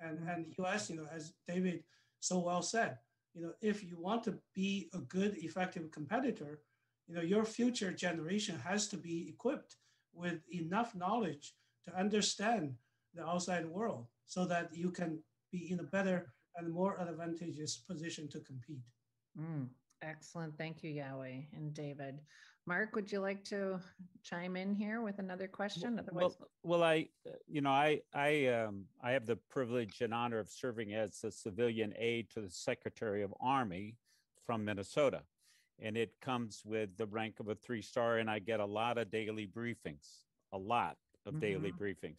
And 0.00 0.18
and 0.28 0.52
U.S. 0.58 0.90
you 0.90 0.96
know 0.96 1.08
as 1.12 1.32
David 1.46 1.84
so 2.20 2.38
well 2.38 2.62
said, 2.62 2.98
you 3.34 3.42
know 3.42 3.52
if 3.60 3.82
you 3.82 3.96
want 3.98 4.24
to 4.24 4.38
be 4.54 4.88
a 4.94 4.98
good 4.98 5.36
effective 5.38 5.90
competitor, 5.90 6.60
you 7.06 7.14
know 7.14 7.22
your 7.22 7.44
future 7.44 7.92
generation 7.92 8.58
has 8.58 8.88
to 8.88 8.96
be 8.96 9.28
equipped 9.28 9.76
with 10.12 10.40
enough 10.52 10.94
knowledge 10.94 11.54
to 11.84 11.98
understand 11.98 12.74
the 13.14 13.24
outside 13.24 13.66
world 13.66 14.06
so 14.26 14.46
that 14.46 14.70
you 14.74 14.90
can 14.90 15.18
be 15.52 15.70
in 15.70 15.80
a 15.80 15.84
better 15.84 16.32
and 16.56 16.72
more 16.72 17.00
advantageous 17.00 17.76
position 17.76 18.28
to 18.28 18.40
compete. 18.40 18.82
Mm, 19.38 19.68
excellent. 20.02 20.56
Thank 20.56 20.82
you, 20.82 20.90
Yao-Wei 20.90 21.48
and 21.54 21.74
David. 21.74 22.20
Mark, 22.66 22.94
would 22.94 23.12
you 23.12 23.20
like 23.20 23.44
to 23.44 23.78
chime 24.22 24.56
in 24.56 24.74
here 24.74 25.02
with 25.02 25.18
another 25.18 25.46
question? 25.46 25.98
Otherwise, 25.98 26.36
well, 26.38 26.48
well 26.62 26.82
I, 26.82 27.08
you 27.46 27.60
know, 27.60 27.70
I, 27.70 28.00
I, 28.14 28.46
um, 28.46 28.84
I 29.02 29.12
have 29.12 29.26
the 29.26 29.36
privilege 29.50 30.00
and 30.00 30.14
honor 30.14 30.38
of 30.38 30.48
serving 30.48 30.94
as 30.94 31.22
a 31.24 31.30
civilian 31.30 31.92
aide 31.98 32.30
to 32.30 32.40
the 32.40 32.48
Secretary 32.48 33.22
of 33.22 33.34
Army 33.40 33.96
from 34.46 34.64
Minnesota, 34.64 35.22
and 35.78 35.96
it 35.96 36.14
comes 36.22 36.62
with 36.64 36.96
the 36.96 37.06
rank 37.06 37.38
of 37.38 37.48
a 37.48 37.54
three 37.54 37.82
star, 37.82 38.18
and 38.18 38.30
I 38.30 38.38
get 38.38 38.60
a 38.60 38.66
lot 38.66 38.96
of 38.96 39.10
daily 39.10 39.46
briefings, 39.46 40.22
a 40.52 40.58
lot 40.58 40.96
of 41.26 41.34
mm-hmm. 41.34 41.40
daily 41.40 41.72
briefings. 41.72 42.16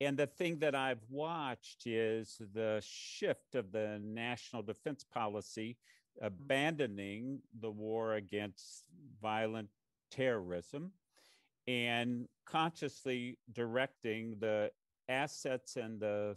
And 0.00 0.16
the 0.16 0.26
thing 0.26 0.58
that 0.58 0.74
I've 0.74 1.02
watched 1.08 1.86
is 1.86 2.40
the 2.52 2.80
shift 2.84 3.54
of 3.54 3.72
the 3.72 4.00
national 4.02 4.62
defense 4.62 5.04
policy 5.04 5.78
abandoning 6.20 7.40
the 7.60 7.70
war 7.70 8.14
against 8.14 8.84
violent 9.20 9.68
terrorism 10.10 10.92
and 11.66 12.26
consciously 12.46 13.38
directing 13.52 14.36
the 14.38 14.70
assets 15.08 15.76
and 15.76 16.00
the 16.00 16.36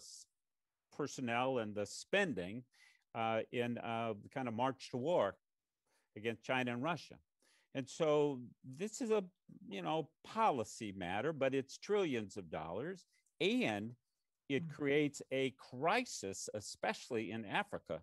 personnel 0.95 1.59
and 1.59 1.75
the 1.75 1.85
spending 1.85 2.63
uh, 3.15 3.41
in 3.51 3.77
uh, 3.79 4.13
kind 4.33 4.47
of 4.47 4.53
march 4.53 4.89
to 4.91 4.97
war 4.97 5.35
against 6.15 6.43
China 6.43 6.73
and 6.73 6.83
Russia. 6.83 7.15
And 7.75 7.87
so 7.87 8.39
this 8.63 9.01
is 9.01 9.11
a 9.11 9.23
you 9.69 9.81
know 9.81 10.09
policy 10.23 10.93
matter, 10.97 11.31
but 11.31 11.53
it's 11.53 11.77
trillions 11.77 12.37
of 12.37 12.49
dollars, 12.49 13.05
and 13.39 13.91
it 14.49 14.67
mm. 14.67 14.73
creates 14.73 15.21
a 15.31 15.53
crisis, 15.71 16.49
especially 16.53 17.31
in 17.31 17.45
Africa, 17.45 18.01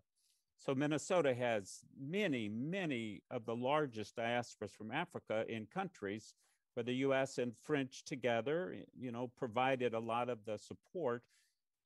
so 0.58 0.74
Minnesota 0.74 1.34
has 1.34 1.80
many, 1.98 2.48
many 2.48 3.22
of 3.30 3.44
the 3.44 3.54
largest 3.54 4.16
diasporas 4.16 4.70
from 4.70 4.90
Africa 4.90 5.44
in 5.48 5.66
countries 5.66 6.34
where 6.74 6.84
the 6.84 6.94
US 7.06 7.38
and 7.38 7.52
French 7.62 8.04
together, 8.04 8.76
you 8.98 9.12
know, 9.12 9.30
provided 9.36 9.94
a 9.94 9.98
lot 9.98 10.28
of 10.28 10.44
the 10.44 10.58
support 10.58 11.22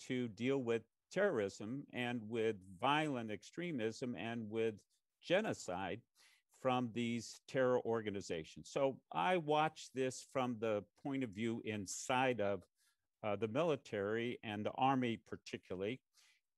to 0.06 0.28
deal 0.28 0.58
with 0.58 0.82
terrorism 1.12 1.84
and 1.92 2.22
with 2.28 2.56
violent 2.80 3.30
extremism 3.30 4.14
and 4.16 4.48
with 4.50 4.74
genocide 5.22 6.00
from 6.60 6.90
these 6.92 7.40
terror 7.46 7.80
organizations. 7.84 8.68
So 8.70 8.96
I 9.12 9.36
watch 9.36 9.88
this 9.94 10.26
from 10.32 10.56
the 10.58 10.82
point 11.02 11.22
of 11.22 11.30
view 11.30 11.62
inside 11.64 12.40
of 12.40 12.62
uh, 13.22 13.36
the 13.36 13.48
military 13.48 14.38
and 14.42 14.64
the 14.64 14.72
army, 14.76 15.18
particularly. 15.28 16.00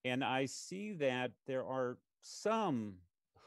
And 0.04 0.24
I 0.24 0.46
see 0.46 0.92
that 0.94 1.32
there 1.46 1.64
are 1.64 1.98
some 2.22 2.94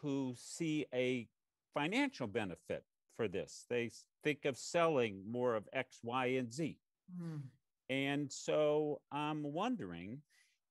who 0.02 0.34
see 0.38 0.86
a 0.94 1.28
financial 1.74 2.28
benefit 2.28 2.84
for 3.16 3.28
this. 3.28 3.66
They 3.70 3.92
think 4.24 4.46
of 4.46 4.58
selling 4.58 5.24
more 5.30 5.56
of 5.56 5.68
X, 5.74 6.00
Y, 6.04 6.26
and 6.26 6.52
Z. 6.52 6.78
Mm. 7.22 7.42
And 7.90 8.32
so 8.32 9.02
I'm 9.12 9.44
wondering 9.44 10.22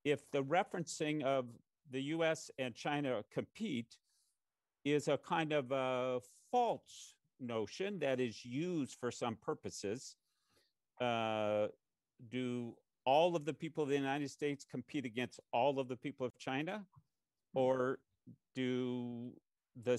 if 0.04 0.30
the 0.30 0.42
referencing 0.42 1.22
of 1.22 1.46
the 1.90 2.02
US 2.14 2.50
and 2.58 2.74
China 2.74 3.22
compete 3.32 3.96
is 4.84 5.08
a 5.08 5.18
kind 5.18 5.52
of 5.52 5.70
a 5.70 6.20
false 6.50 7.14
notion 7.40 7.98
that 8.00 8.20
is 8.20 8.44
used 8.44 8.96
for 8.98 9.10
some 9.10 9.36
purposes. 9.36 10.16
Uh, 11.00 11.68
do 12.30 12.74
all 13.04 13.36
of 13.36 13.44
the 13.44 13.54
people 13.54 13.82
of 13.82 13.88
the 13.88 13.96
United 13.96 14.30
States 14.30 14.64
compete 14.64 15.04
against 15.04 15.40
all 15.52 15.78
of 15.78 15.88
the 15.88 15.96
people 15.96 16.26
of 16.26 16.36
China? 16.38 16.84
or 17.54 17.98
do 18.54 19.32
the 19.84 19.98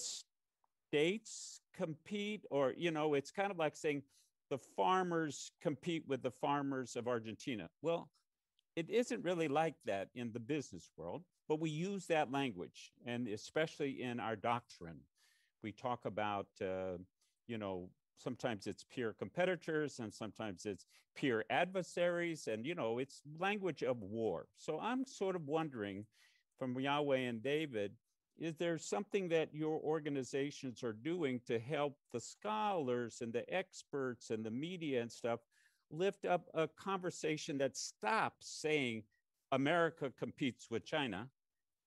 states 0.89 1.61
compete? 1.75 2.45
Or 2.49 2.73
you 2.77 2.91
know 2.91 3.13
it's 3.13 3.31
kind 3.31 3.51
of 3.51 3.57
like 3.57 3.75
saying 3.75 4.03
the 4.49 4.57
farmers 4.57 5.51
compete 5.61 6.03
with 6.07 6.21
the 6.21 6.31
farmers 6.31 6.95
of 6.95 7.07
argentina. 7.07 7.69
Well 7.81 8.09
it 8.75 8.89
isn't 8.89 9.23
really 9.23 9.47
like 9.47 9.75
that 9.85 10.09
in 10.15 10.31
the 10.31 10.39
business 10.39 10.89
world 10.97 11.23
but 11.47 11.59
we 11.59 11.69
use 11.69 12.07
that 12.07 12.31
language 12.31 12.91
and 13.05 13.27
especially 13.27 14.01
in 14.01 14.19
our 14.19 14.35
doctrine. 14.35 14.99
We 15.61 15.71
talk 15.71 16.05
about 16.05 16.47
uh, 16.61 16.97
you 17.47 17.57
know 17.57 17.89
sometimes 18.17 18.67
it's 18.67 18.83
peer 18.83 19.13
competitors 19.17 19.99
and 19.99 20.13
sometimes 20.13 20.65
it's 20.65 20.85
peer 21.15 21.43
adversaries 21.49 22.47
and 22.47 22.65
you 22.65 22.75
know 22.75 22.97
it's 22.99 23.21
language 23.39 23.83
of 23.83 24.01
war. 24.01 24.47
So 24.57 24.79
i'm 24.79 25.05
sort 25.05 25.35
of 25.35 25.47
wondering 25.47 26.05
from 26.57 26.79
Yao-Wei 26.79 27.25
and 27.25 27.41
david 27.41 27.91
is 28.39 28.55
there 28.55 28.77
something 28.77 29.29
that 29.29 29.53
your 29.53 29.79
organizations 29.81 30.83
are 30.83 30.93
doing 30.93 31.39
to 31.45 31.59
help 31.59 31.97
the 32.11 32.19
scholars 32.19 33.19
and 33.21 33.31
the 33.31 33.51
experts 33.53 34.31
and 34.31 34.43
the 34.43 34.51
media 34.51 35.01
and 35.01 35.11
stuff 35.11 35.39
lift 35.91 36.25
up 36.25 36.47
a 36.55 36.67
conversation 36.67 37.57
that 37.57 37.77
stops 37.77 38.47
saying 38.47 39.03
america 39.51 40.11
competes 40.17 40.71
with 40.71 40.83
china 40.85 41.27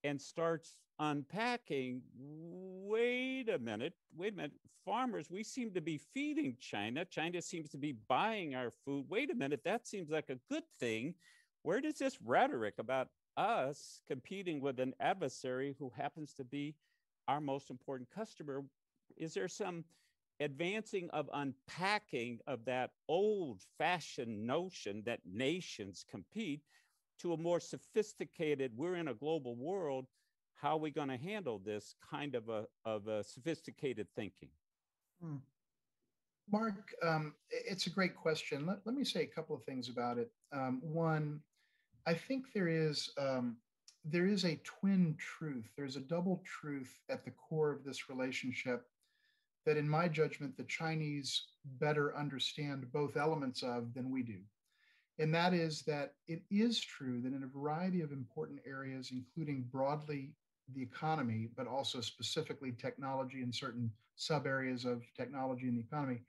and 0.05 0.21
starts 0.21 0.77
unpacking 0.99 2.01
wait 2.17 3.49
a 3.49 3.59
minute 3.59 3.93
wait 4.17 4.33
a 4.33 4.37
minute 4.37 4.53
farmers 4.87 5.29
we 5.31 5.43
seem 5.43 5.73
to 5.73 5.81
be 5.81 5.99
feeding 6.15 6.57
china. 6.61 7.05
China 7.05 7.43
seems 7.43 7.69
to 7.71 7.77
be 7.77 7.97
buying 8.09 8.55
our 8.55 8.71
food. 8.71 9.05
Wait 9.09 9.31
a 9.31 9.35
minute 9.35 9.61
that 9.65 9.87
seems 9.87 10.09
like 10.09 10.31
a 10.31 10.39
good 10.49 10.63
thing. 10.79 11.15
Where 11.63 11.81
does 11.81 11.99
this 11.99 12.19
rhetoric 12.25 12.75
about 12.79 13.09
us 13.37 14.01
competing 14.07 14.61
with 14.61 14.79
an 14.79 14.95
adversary 15.01 15.75
who 15.79 15.91
happens 15.95 16.33
to 16.35 16.45
be 16.45 16.75
our 17.29 17.41
most 17.41 17.69
important 17.71 18.09
customer 18.09 18.63
is 19.17 19.35
there 19.35 19.49
some 19.49 19.85
advancing 20.41 21.11
of 21.11 21.29
unpacking 21.35 22.39
of 22.47 22.65
that 22.65 22.91
old 23.09 23.63
fashioned 23.79 24.47
notion 24.47 25.03
that 25.05 25.21
nations 25.27 26.05
compete 26.09 26.63
to 27.21 27.33
a 27.33 27.37
more 27.37 27.61
sophisticated 27.61 28.73
we're 28.77 28.97
in 28.97 29.09
a 29.09 29.15
global 29.15 29.57
world 29.57 30.07
how 30.57 30.77
are 30.77 30.81
we 30.81 30.91
going 30.91 31.09
to 31.09 31.17
handle 31.17 31.59
this 31.59 31.95
kind 32.11 32.35
of 32.35 32.49
a, 32.49 32.65
of 32.85 33.07
a 33.09 33.23
sophisticated 33.23 34.09
thinking? 34.17 34.49
Hmm. 35.23 35.37
Mark, 36.51 36.95
um, 37.03 37.35
it's 37.51 37.87
a 37.87 37.91
great 37.91 38.17
question. 38.17 38.67
Let, 38.67 38.79
let 38.85 38.95
me 38.95 39.05
say 39.05 39.23
a 39.23 39.27
couple 39.27 39.55
of 39.55 39.65
things 39.65 39.89
about 39.89 40.19
it. 40.19 40.31
Um, 40.53 40.81
one, 40.83 41.41
I 42.07 42.15
think 42.15 42.47
there 42.55 42.69
is 42.69 43.11
um, 43.19 43.57
there 44.05 44.27
is 44.27 44.45
a 44.45 44.61
twin 44.63 45.17
truth. 45.19 45.67
There's 45.77 45.97
a 45.97 46.01
double 46.01 46.43
truth 46.45 46.95
at 47.11 47.25
the 47.25 47.33
core 47.33 47.73
of 47.73 47.85
this 47.85 48.09
relationship 48.09 48.87
that, 49.67 49.77
in 49.77 49.89
my 49.89 50.07
judgment, 50.07 50.57
the 50.57 50.65
Chinese 50.65 51.49
better 51.81 52.17
understand 52.17 52.91
both 52.93 53.17
elements 53.17 53.65
of 53.65 53.93
than 53.95 54.13
we 54.13 54.23
do. 54.23 54.39
And 55.19 55.35
that 55.35 55.55
is 55.55 55.83
that 55.83 56.15
it 56.29 56.43
is 56.51 56.81
true 56.81 57.21
that 57.23 57.33
in 57.33 57.43
a 57.43 57.59
variety 57.59 58.03
of 58.03 58.13
important 58.13 58.61
areas, 58.67 59.13
including 59.13 59.67
broadly 59.73 60.35
the 60.75 60.83
economy, 60.83 61.49
but 61.57 61.67
also 61.67 62.01
specifically 62.01 62.73
technology 62.73 63.43
and 63.43 63.55
certain 63.55 63.91
sub 64.17 64.47
areas 64.47 64.85
of 64.85 65.03
technology 65.17 65.69
in 65.69 65.77
the 65.77 65.81
economy, 65.81 66.21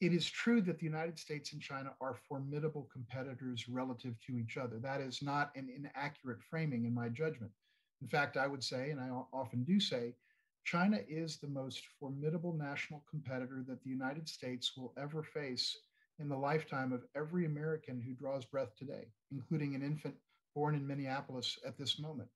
it 0.00 0.14
is 0.14 0.28
true 0.28 0.62
that 0.62 0.78
the 0.78 0.86
United 0.86 1.18
States 1.18 1.52
and 1.52 1.60
China 1.60 1.94
are 2.00 2.14
formidable 2.26 2.88
competitors 2.90 3.68
relative 3.68 4.14
to 4.26 4.38
each 4.38 4.56
other. 4.56 4.78
That 4.78 5.00
is 5.00 5.22
not 5.22 5.50
an 5.54 5.68
inaccurate 5.68 6.42
framing 6.42 6.86
in 6.86 6.94
my 6.94 7.10
judgment. 7.10 7.52
In 8.00 8.08
fact, 8.08 8.38
I 8.38 8.46
would 8.46 8.64
say, 8.64 8.90
and 8.90 9.00
I 9.00 9.10
often 9.32 9.62
do 9.62 9.78
say, 9.78 10.14
China 10.64 11.00
is 11.08 11.38
the 11.38 11.48
most 11.48 11.82
formidable 11.98 12.54
national 12.54 13.04
competitor 13.08 13.62
that 13.68 13.82
the 13.82 13.90
United 13.90 14.28
States 14.28 14.74
will 14.76 14.94
ever 14.96 15.22
face 15.22 15.76
in 16.20 16.28
the 16.28 16.36
lifetime 16.36 16.92
of 16.92 17.02
every 17.16 17.46
American 17.46 18.00
who 18.00 18.12
draws 18.12 18.44
breath 18.44 18.76
today, 18.76 19.08
including 19.32 19.74
an 19.74 19.82
infant 19.82 20.14
born 20.54 20.74
in 20.74 20.86
Minneapolis 20.86 21.58
at 21.66 21.78
this 21.78 21.98
moment. 21.98 22.28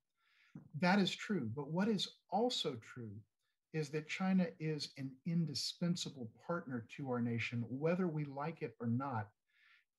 That 0.81 0.99
is 0.99 1.15
true. 1.15 1.51
But 1.55 1.71
what 1.71 1.89
is 1.89 2.09
also 2.31 2.77
true 2.95 3.13
is 3.73 3.91
that 3.91 4.09
China 4.09 4.47
is 4.61 4.91
an 4.99 5.11
indispensable 5.27 6.31
partner 6.47 6.87
to 6.97 7.11
our 7.11 7.21
nation, 7.21 7.65
whether 7.69 8.07
we 8.07 8.25
like 8.25 8.63
it 8.63 8.75
or 8.81 8.87
not. 8.87 9.29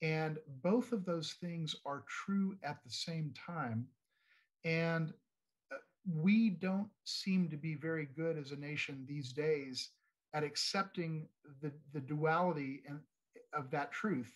And 0.02 0.38
both 0.64 0.92
of 0.92 1.06
those 1.06 1.34
things 1.42 1.76
are 1.86 2.04
true 2.08 2.56
at 2.64 2.78
the 2.84 2.92
same 2.92 3.34
time. 3.34 3.86
And 4.64 5.14
uh, 5.72 5.78
we 6.10 6.50
don't 6.50 6.90
seem 7.04 7.50
to 7.50 7.58
be 7.58 7.76
very 7.76 8.08
good 8.16 8.38
as 8.38 8.52
a 8.52 8.58
nation 8.58 9.06
these 9.08 9.32
days 9.34 9.90
at 10.34 10.44
accepting 10.44 11.28
the, 11.62 11.72
the 11.94 12.02
duality 12.02 12.82
and, 12.88 13.00
of 13.56 13.72
that 13.72 13.92
truth. 13.92 14.36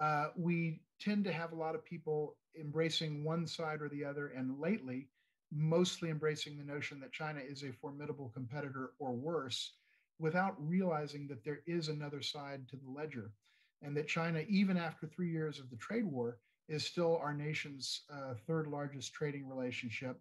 Uh, 0.00 0.28
we 0.36 0.80
tend 1.00 1.24
to 1.24 1.32
have 1.32 1.52
a 1.52 1.56
lot 1.56 1.74
of 1.74 1.84
people 1.84 2.36
embracing 2.58 3.24
one 3.24 3.46
side 3.46 3.80
or 3.80 3.88
the 3.88 4.04
other. 4.04 4.28
And 4.28 4.58
lately, 4.58 5.08
mostly 5.52 6.10
embracing 6.10 6.56
the 6.56 6.64
notion 6.64 7.00
that 7.00 7.12
China 7.12 7.40
is 7.40 7.62
a 7.62 7.72
formidable 7.72 8.30
competitor 8.34 8.92
or 8.98 9.12
worse 9.12 9.72
without 10.18 10.54
realizing 10.58 11.26
that 11.28 11.44
there 11.44 11.60
is 11.66 11.88
another 11.88 12.20
side 12.20 12.68
to 12.68 12.76
the 12.76 12.90
ledger 12.90 13.32
and 13.82 13.96
that 13.96 14.08
China, 14.08 14.42
even 14.48 14.76
after 14.76 15.06
three 15.06 15.30
years 15.30 15.58
of 15.60 15.70
the 15.70 15.76
trade 15.76 16.04
war, 16.04 16.38
is 16.68 16.84
still 16.84 17.16
our 17.18 17.32
nation's 17.32 18.02
uh, 18.12 18.34
third 18.46 18.66
largest 18.66 19.14
trading 19.14 19.48
relationship 19.48 20.20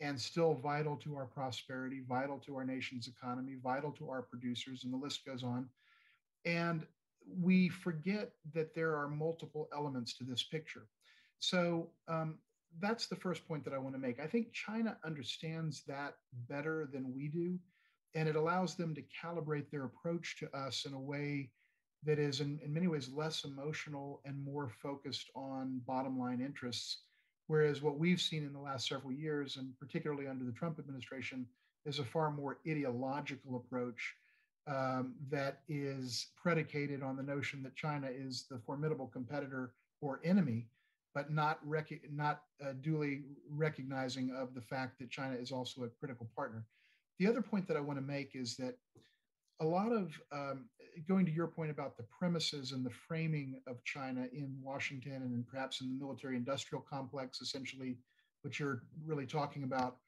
and 0.00 0.20
still 0.20 0.54
vital 0.54 0.96
to 0.96 1.14
our 1.14 1.26
prosperity, 1.26 2.02
vital 2.08 2.38
to 2.38 2.56
our 2.56 2.64
nation's 2.64 3.06
economy, 3.06 3.56
vital 3.62 3.92
to 3.92 4.08
our 4.08 4.22
producers, 4.22 4.82
and 4.82 4.92
the 4.92 4.96
list 4.96 5.24
goes 5.24 5.44
on. 5.44 5.68
And 6.44 6.84
we 7.40 7.68
forget 7.68 8.32
that 8.54 8.74
there 8.74 8.96
are 8.96 9.08
multiple 9.08 9.68
elements 9.74 10.16
to 10.18 10.24
this 10.24 10.42
picture. 10.42 10.86
So, 11.38 11.90
um, 12.08 12.38
that's 12.80 13.06
the 13.06 13.16
first 13.16 13.46
point 13.46 13.64
that 13.64 13.74
I 13.74 13.78
want 13.78 13.94
to 13.94 14.00
make. 14.00 14.18
I 14.20 14.26
think 14.26 14.52
China 14.52 14.96
understands 15.04 15.82
that 15.86 16.14
better 16.48 16.88
than 16.92 17.14
we 17.14 17.28
do, 17.28 17.58
and 18.14 18.28
it 18.28 18.36
allows 18.36 18.74
them 18.74 18.94
to 18.94 19.02
calibrate 19.02 19.70
their 19.70 19.84
approach 19.84 20.36
to 20.40 20.56
us 20.56 20.84
in 20.84 20.92
a 20.92 21.00
way 21.00 21.50
that 22.04 22.18
is, 22.18 22.40
in, 22.40 22.58
in 22.64 22.72
many 22.72 22.86
ways, 22.88 23.08
less 23.08 23.44
emotional 23.44 24.20
and 24.24 24.44
more 24.44 24.70
focused 24.82 25.30
on 25.34 25.80
bottom 25.86 26.18
line 26.18 26.40
interests. 26.40 27.02
Whereas 27.46 27.82
what 27.82 27.98
we've 27.98 28.20
seen 28.20 28.44
in 28.44 28.52
the 28.52 28.58
last 28.58 28.88
several 28.88 29.12
years, 29.12 29.56
and 29.56 29.78
particularly 29.78 30.26
under 30.26 30.44
the 30.44 30.52
Trump 30.52 30.78
administration, 30.78 31.46
is 31.86 31.98
a 31.98 32.04
far 32.04 32.30
more 32.30 32.58
ideological 32.66 33.56
approach 33.56 34.14
um, 34.66 35.14
that 35.30 35.60
is 35.68 36.28
predicated 36.40 37.02
on 37.02 37.16
the 37.16 37.22
notion 37.22 37.62
that 37.62 37.76
China 37.76 38.08
is 38.10 38.46
the 38.50 38.58
formidable 38.66 39.06
competitor 39.06 39.72
or 40.00 40.20
enemy 40.24 40.68
but 41.14 41.30
not 41.30 41.60
rec- 41.64 42.10
not 42.12 42.42
uh, 42.62 42.72
duly 42.82 43.22
recognizing 43.48 44.34
of 44.36 44.52
the 44.54 44.60
fact 44.60 44.98
that 44.98 45.10
China 45.10 45.36
is 45.36 45.52
also 45.52 45.84
a 45.84 45.88
critical 45.88 46.28
partner. 46.34 46.66
The 47.18 47.28
other 47.28 47.40
point 47.40 47.68
that 47.68 47.76
I 47.76 47.80
want 47.80 47.98
to 47.98 48.04
make 48.04 48.34
is 48.34 48.56
that 48.56 48.76
a 49.60 49.64
lot 49.64 49.92
of 49.92 50.12
um, 50.32 50.64
going 51.06 51.24
to 51.24 51.30
your 51.30 51.46
point 51.46 51.70
about 51.70 51.96
the 51.96 52.02
premises 52.02 52.72
and 52.72 52.84
the 52.84 52.90
framing 52.90 53.60
of 53.68 53.82
China 53.84 54.26
in 54.32 54.56
Washington 54.60 55.22
and 55.22 55.46
perhaps 55.46 55.80
in 55.80 55.88
the 55.88 56.04
military 56.04 56.36
industrial 56.36 56.84
complex, 56.90 57.40
essentially, 57.40 57.96
what 58.42 58.58
you're 58.58 58.82
really 59.06 59.26
talking 59.26 59.62
about, 59.62 59.98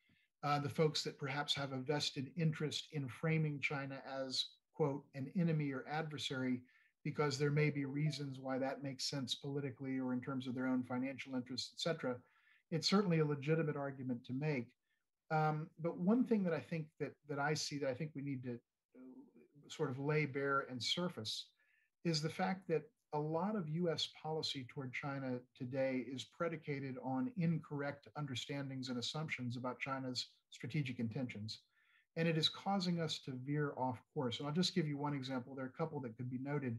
uh, 0.47 0.61
the 0.61 0.69
folks 0.69 1.03
that 1.03 1.19
perhaps 1.19 1.53
have 1.53 1.73
a 1.73 1.79
vested 1.79 2.31
interest 2.37 2.87
in 2.93 3.09
framing 3.09 3.59
China 3.59 4.01
as, 4.09 4.47
quote, 4.75 5.03
an 5.17 5.29
enemy 5.37 5.73
or 5.73 5.85
adversary 5.91 6.63
because 7.03 7.37
there 7.37 7.51
may 7.51 7.69
be 7.69 7.85
reasons 7.85 8.39
why 8.39 8.57
that 8.57 8.81
makes 8.81 9.11
sense 9.11 9.35
politically 9.35 9.99
or 9.99 10.13
in 10.13 10.21
terms 10.21 10.47
of 10.47 10.55
their 10.55 10.69
own 10.69 10.85
financial 10.85 11.35
interests, 11.35 11.73
et 11.75 11.81
cetera. 11.81 12.15
It's 12.71 12.89
certainly 12.89 13.19
a 13.19 13.25
legitimate 13.25 13.77
argument 13.77 14.25
to 14.27 14.33
make. 14.33 14.69
Um, 15.33 15.69
but 15.81 15.99
one 15.99 16.23
thing 16.23 16.45
that 16.45 16.53
I 16.53 16.61
think 16.61 16.87
that 17.01 17.13
that 17.29 17.41
I 17.41 17.55
see 17.55 17.79
that 17.79 17.91
I 17.91 17.95
think 17.95 18.13
we 18.15 18.23
need 18.23 18.45
to 18.45 18.53
uh, 18.53 19.69
sort 19.69 19.91
of 19.91 19.99
lay 19.99 20.27
bare 20.27 20.67
and 20.71 20.81
surface 20.81 21.47
is 22.05 22.23
the 22.23 22.29
fact 22.29 22.69
that 22.69 22.83
a 23.17 23.19
lot 23.19 23.57
of 23.57 23.67
US 23.71 24.11
policy 24.23 24.67
toward 24.69 24.93
China 24.93 25.39
today 25.57 26.05
is 26.07 26.23
predicated 26.23 26.97
on 27.03 27.33
incorrect 27.39 28.09
understandings 28.15 28.91
and 28.91 28.99
assumptions 28.99 29.57
about 29.57 29.81
China's 29.81 30.27
strategic 30.51 30.99
intentions. 30.99 31.61
And 32.17 32.29
it 32.29 32.37
is 32.37 32.51
causing 32.51 33.01
us 33.01 33.19
to 33.21 33.33
veer 33.33 33.73
off 33.79 34.03
course. 34.13 34.39
And 34.39 34.47
I'll 34.47 34.55
just 34.55 34.75
give 34.75 34.87
you 34.87 34.99
one 34.99 35.15
example. 35.15 35.55
There 35.55 35.65
are 35.65 35.69
a 35.75 35.79
couple 35.79 35.99
that 36.01 36.15
could 36.19 36.31
be 36.31 36.39
noted. 36.39 36.79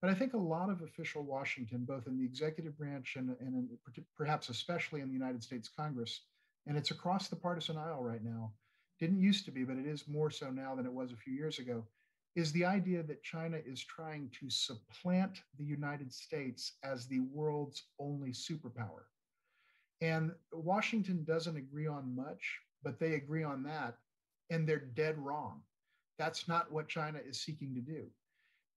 But 0.00 0.10
I 0.10 0.14
think 0.14 0.34
a 0.34 0.38
lot 0.38 0.68
of 0.68 0.82
official 0.82 1.22
Washington, 1.22 1.84
both 1.84 2.08
in 2.08 2.18
the 2.18 2.24
executive 2.24 2.76
branch 2.76 3.14
and, 3.16 3.36
and 3.40 3.54
in, 3.54 3.68
perhaps 4.16 4.48
especially 4.48 5.00
in 5.00 5.08
the 5.08 5.14
United 5.14 5.44
States 5.44 5.68
Congress, 5.68 6.22
and 6.66 6.76
it's 6.76 6.90
across 6.90 7.28
the 7.28 7.36
partisan 7.36 7.76
aisle 7.76 8.02
right 8.02 8.22
now, 8.24 8.52
didn't 8.98 9.20
used 9.20 9.44
to 9.44 9.52
be, 9.52 9.62
but 9.62 9.76
it 9.76 9.86
is 9.86 10.08
more 10.08 10.30
so 10.30 10.50
now 10.50 10.74
than 10.74 10.86
it 10.86 10.92
was 10.92 11.12
a 11.12 11.16
few 11.16 11.32
years 11.32 11.60
ago, 11.60 11.84
is 12.36 12.52
the 12.52 12.64
idea 12.64 13.02
that 13.02 13.22
China 13.22 13.58
is 13.66 13.82
trying 13.82 14.30
to 14.40 14.48
supplant 14.48 15.42
the 15.58 15.64
United 15.64 16.12
States 16.12 16.74
as 16.84 17.06
the 17.06 17.20
world's 17.32 17.84
only 17.98 18.30
superpower. 18.30 19.06
And 20.00 20.32
Washington 20.52 21.24
doesn't 21.24 21.56
agree 21.56 21.88
on 21.88 22.14
much, 22.14 22.58
but 22.82 23.00
they 23.00 23.14
agree 23.14 23.42
on 23.42 23.64
that, 23.64 23.96
and 24.50 24.68
they're 24.68 24.78
dead 24.78 25.18
wrong. 25.18 25.62
That's 26.18 26.48
not 26.48 26.70
what 26.70 26.88
China 26.88 27.18
is 27.26 27.40
seeking 27.40 27.74
to 27.74 27.80
do. 27.80 28.06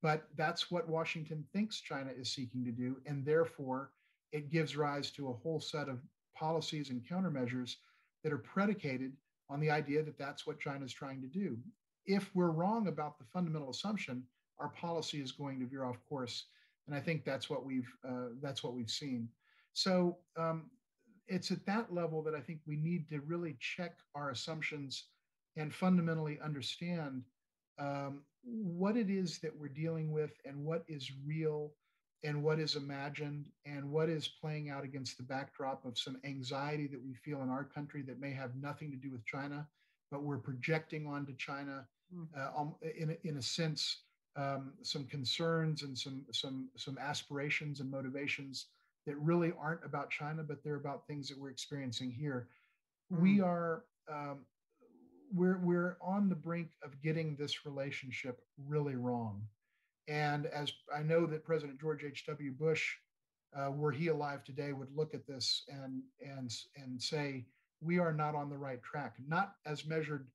But 0.02 0.28
that's 0.36 0.72
what 0.72 0.90
Washington 0.90 1.46
thinks 1.54 1.80
China 1.80 2.10
is 2.18 2.32
seeking 2.34 2.66
to 2.66 2.72
do. 2.72 2.98
And 3.06 3.24
therefore, 3.24 3.92
it 4.32 4.50
gives 4.50 4.76
rise 4.76 5.12
to 5.12 5.30
a 5.30 5.34
whole 5.34 5.60
set 5.60 5.90
of 5.90 6.00
policies 6.36 6.90
and 6.90 7.04
countermeasures 7.04 7.76
that 8.24 8.34
are 8.34 8.40
predicated 8.40 9.14
on 9.50 9.60
the 9.60 9.70
idea 9.70 10.02
that 10.02 10.18
that's 10.18 10.48
what 10.48 10.60
China 10.60 10.86
is 10.86 10.94
trying 10.94 11.22
to 11.22 11.28
do. 11.28 11.58
If 12.06 12.32
we're 12.34 12.52
wrong 12.52 12.88
about 12.88 13.18
the 13.18 13.26
fundamental 13.26 13.70
assumption, 13.70 14.24
our 14.60 14.70
policy 14.70 15.22
is 15.22 15.32
going 15.32 15.60
to 15.60 15.66
veer 15.66 15.84
off 15.84 15.98
course. 16.08 16.46
And 16.88 16.96
I 16.96 17.00
think 17.00 17.24
that's 17.24 17.50
what 17.50 17.66
we've 17.66 17.92
uh, 18.08 18.30
that's 18.42 18.64
what 18.64 18.74
we've 18.74 18.90
seen. 18.90 19.30
So 19.74 20.18
um, 20.38 20.70
it's 21.28 21.52
at 21.52 21.66
that 21.66 21.94
level 21.94 22.22
that 22.24 22.36
I 22.36 22.42
think 22.42 22.60
we 22.66 22.76
need 22.76 23.08
to 23.10 23.22
really 23.22 23.56
check 23.60 23.98
our 24.16 24.32
assumptions 24.32 25.06
and 25.56 25.74
fundamentally 25.74 26.40
understand 26.44 27.24
um, 27.80 28.22
what 28.44 28.98
it 28.98 29.10
is 29.10 29.40
that 29.40 29.58
we're 29.58 29.68
dealing 29.68 30.12
with 30.12 30.32
and 30.46 30.66
what 30.66 30.84
is 30.88 31.12
real 31.26 31.72
and 32.24 32.44
what 32.44 32.60
is 32.60 32.76
imagined 32.76 33.48
and 33.66 33.90
what 33.90 34.10
is 34.10 34.28
playing 34.28 34.70
out 34.70 34.84
against 34.84 35.18
the 35.18 35.24
backdrop 35.24 35.86
of 35.86 35.98
some 35.98 36.18
anxiety 36.24 36.88
that 36.88 37.04
we 37.04 37.14
feel 37.14 37.42
in 37.42 37.50
our 37.50 37.64
country 37.64 38.02
that 38.04 38.20
may 38.20 38.32
have 38.32 38.56
nothing 38.56 38.92
to 38.92 38.98
do 38.98 39.12
with 39.12 39.26
China, 39.26 39.68
but 40.12 40.24
we're 40.24 40.38
projecting 40.38 41.08
onto 41.08 41.36
China 41.38 41.88
hmm. 42.14 42.24
uh, 42.38 42.66
in, 42.98 43.18
in 43.24 43.38
a 43.38 43.42
sense 43.42 44.04
um, 44.36 44.74
some 44.82 45.06
concerns 45.06 45.84
and 45.84 45.98
some 45.98 46.24
some 46.32 46.70
some 46.78 46.98
aspirations 46.98 47.80
and 47.80 47.92
motivations 47.92 48.68
that 49.06 49.18
really 49.18 49.52
aren't 49.60 49.84
about 49.84 50.10
China, 50.10 50.44
but 50.44 50.64
they're 50.64 50.76
about 50.76 51.08
things 51.08 51.28
that 51.30 51.38
we're 51.38 51.50
experiencing 51.50 52.12
here. 52.12 52.48
Mm. 53.12 53.20
We 53.20 53.42
are 53.42 53.84
um, 54.12 54.40
we're 55.34 55.58
we're 55.58 55.98
on 56.02 56.30
the 56.30 56.36
brink 56.36 56.70
of 56.84 57.02
getting 57.02 57.36
this 57.36 57.66
relationship 57.66 58.42
really 58.68 58.96
wrong. 58.96 59.42
And 60.08 60.46
as 60.48 60.72
I 60.96 61.04
know 61.04 61.26
that 61.26 61.46
President 61.46 61.80
George 61.80 62.04
H.W. 62.04 62.52
Bush, 62.52 62.96
uh, 63.56 63.72
were 63.72 63.92
he 63.92 64.08
alive 64.08 64.44
today, 64.44 64.74
would 64.74 64.96
look 64.96 65.14
at 65.14 65.28
this 65.28 65.64
and 65.68 66.04
and 66.22 66.54
and 66.76 67.02
say 67.02 67.46
we 67.82 68.00
are 68.00 68.14
not 68.14 68.36
on 68.36 68.50
the 68.50 68.58
right 68.58 68.82
track, 68.84 69.16
not 69.28 69.56
as 69.66 69.86
measured 69.86 70.28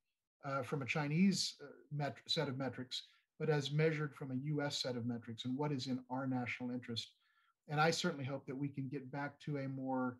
uh, 0.45 0.61
from 0.61 0.81
a 0.81 0.85
Chinese 0.85 1.55
uh, 1.61 1.67
met- 1.91 2.17
set 2.27 2.47
of 2.47 2.57
metrics, 2.57 3.03
but 3.39 3.49
as 3.49 3.71
measured 3.71 4.13
from 4.15 4.31
a 4.31 4.53
US 4.55 4.81
set 4.81 4.95
of 4.95 5.05
metrics 5.05 5.45
and 5.45 5.57
what 5.57 5.71
is 5.71 5.87
in 5.87 5.99
our 6.09 6.27
national 6.27 6.71
interest. 6.71 7.11
And 7.69 7.79
I 7.79 7.91
certainly 7.91 8.25
hope 8.25 8.45
that 8.45 8.57
we 8.57 8.67
can 8.67 8.87
get 8.87 9.11
back 9.11 9.39
to 9.41 9.57
a 9.57 9.67
more 9.67 10.17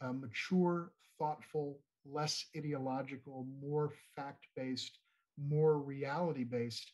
uh, 0.00 0.12
mature, 0.12 0.92
thoughtful, 1.18 1.78
less 2.04 2.46
ideological, 2.56 3.46
more 3.60 3.92
fact 4.16 4.46
based, 4.56 4.98
more 5.36 5.78
reality 5.78 6.44
based 6.44 6.92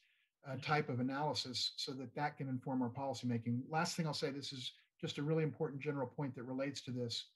uh, 0.49 0.57
type 0.63 0.89
of 0.89 1.01
analysis 1.01 1.73
so 1.77 1.93
that 1.93 2.15
that 2.15 2.37
can 2.37 2.49
inform 2.49 2.83
our 2.83 2.91
policymaking. 2.91 3.61
Last 3.71 3.97
thing 3.97 4.07
I'll 4.07 4.15
say 4.15 4.31
this 4.31 4.53
is 4.53 4.73
just 5.01 5.19
a 5.19 5.23
really 5.23 5.43
important 5.43 5.81
general 5.81 6.07
point 6.07 6.35
that 6.35 6.45
relates 6.45 6.81
to 6.83 6.91
this. 6.91 7.27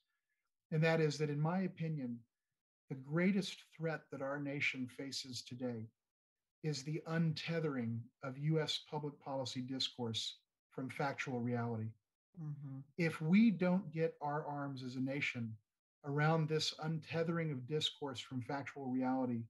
And 0.71 0.83
that 0.83 1.01
is 1.01 1.17
that, 1.17 1.29
in 1.29 1.39
my 1.39 1.61
opinion, 1.61 2.19
the 2.89 2.95
greatest 2.95 3.63
threat 3.77 4.01
that 4.11 4.21
our 4.21 4.39
nation 4.39 4.87
faces 4.97 5.41
today 5.41 5.87
is 6.63 6.83
the 6.83 7.01
untethering 7.07 7.99
of 8.23 8.37
US 8.37 8.79
public 8.89 9.19
policy 9.23 9.61
discourse 9.61 10.37
from 10.71 10.89
factual 10.89 11.39
reality. 11.39 11.89
Mm-hmm. 12.41 12.79
If 12.97 13.21
we 13.21 13.51
don't 13.51 13.91
get 13.91 14.15
our 14.21 14.45
arms 14.45 14.83
as 14.83 14.95
a 14.95 15.01
nation 15.01 15.55
around 16.05 16.47
this 16.47 16.73
untethering 16.83 17.51
of 17.51 17.67
discourse 17.67 18.19
from 18.19 18.41
factual 18.41 18.85
reality, 18.87 19.43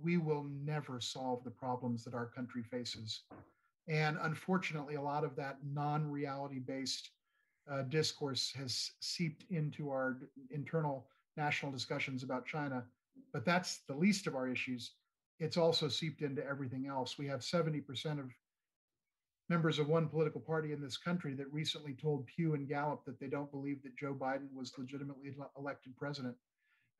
we 0.00 0.16
will 0.16 0.44
never 0.44 1.00
solve 1.00 1.42
the 1.44 1.50
problems 1.50 2.04
that 2.04 2.14
our 2.14 2.26
country 2.26 2.62
faces. 2.62 3.22
And 3.88 4.16
unfortunately, 4.20 4.94
a 4.94 5.02
lot 5.02 5.24
of 5.24 5.34
that 5.36 5.58
non 5.64 6.10
reality 6.10 6.58
based 6.58 7.10
uh, 7.70 7.82
discourse 7.82 8.52
has 8.52 8.92
seeped 9.00 9.44
into 9.50 9.90
our 9.90 10.18
internal 10.50 11.06
national 11.38 11.72
discussions 11.72 12.22
about 12.22 12.44
China. 12.44 12.84
But 13.32 13.46
that's 13.46 13.80
the 13.88 13.94
least 13.94 14.26
of 14.26 14.34
our 14.34 14.48
issues 14.48 14.92
it's 15.40 15.56
also 15.56 15.88
seeped 15.88 16.22
into 16.22 16.44
everything 16.44 16.86
else. 16.86 17.18
We 17.18 17.26
have 17.28 17.40
70% 17.40 18.18
of 18.18 18.30
members 19.48 19.78
of 19.78 19.88
one 19.88 20.08
political 20.08 20.40
party 20.40 20.72
in 20.72 20.82
this 20.82 20.96
country 20.96 21.34
that 21.34 21.52
recently 21.52 21.94
told 21.94 22.26
Pew 22.26 22.54
and 22.54 22.68
Gallup 22.68 23.04
that 23.06 23.18
they 23.20 23.28
don't 23.28 23.50
believe 23.50 23.82
that 23.82 23.96
Joe 23.96 24.14
Biden 24.14 24.52
was 24.54 24.72
legitimately 24.76 25.34
elected 25.56 25.96
president. 25.96 26.34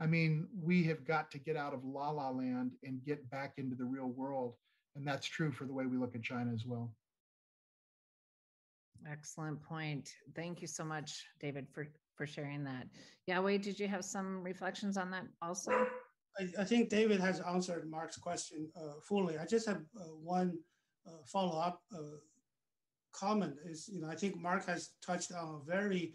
I 0.01 0.07
mean, 0.07 0.47
we 0.63 0.85
have 0.85 1.05
got 1.05 1.31
to 1.33 1.39
get 1.39 1.57
out 1.57 1.75
of 1.75 1.85
la 1.85 2.11
la 2.11 2.31
land 2.31 2.73
and 2.85 3.05
get 3.05 3.29
back 3.31 3.55
into 3.57 3.75
the 3.75 3.85
real 3.85 4.09
world. 4.09 4.55
And 4.95 5.07
that's 5.07 5.27
true 5.27 5.51
for 5.51 5.65
the 5.65 5.73
way 5.73 5.87
we 5.87 5.99
look 5.99 6.15
at 6.15 6.23
China 6.23 6.53
as 6.55 6.65
well. 6.65 6.93
Excellent 9.11 9.61
point. 9.63 10.11
Thank 10.35 10.63
you 10.63 10.69
so 10.69 10.85
much, 10.85 11.27
David, 11.41 11.67
for, 11.73 11.89
for 12.19 12.27
sharing 12.27 12.65
that. 12.65 12.89
Yao-Wei, 13.27 13.57
did 13.57 13.79
you 13.79 13.89
have 13.89 14.05
some 14.05 14.43
reflections 14.43 14.99
on 14.99 15.11
that 15.13 15.25
also? 15.41 15.71
I, 16.39 16.49
I, 16.59 16.65
think 16.65 16.91
David 16.91 17.21
has 17.21 17.41
answered 17.41 17.89
Mark's 17.89 18.19
question 18.19 18.69
uh, 18.77 19.01
fully. 19.09 19.39
I 19.39 19.47
just 19.47 19.67
have 19.67 19.83
uh, 19.97 20.05
one 20.23 20.59
uh, 21.07 21.23
follow-up 21.25 21.81
uh, 21.95 22.19
comment 23.13 23.55
is, 23.65 23.89
you 23.89 24.01
know, 24.01 24.09
I 24.09 24.17
think 24.17 24.37
Mark 24.37 24.67
has 24.67 24.91
touched 25.05 25.33
on 25.33 25.61
a 25.63 25.65
very 25.65 26.15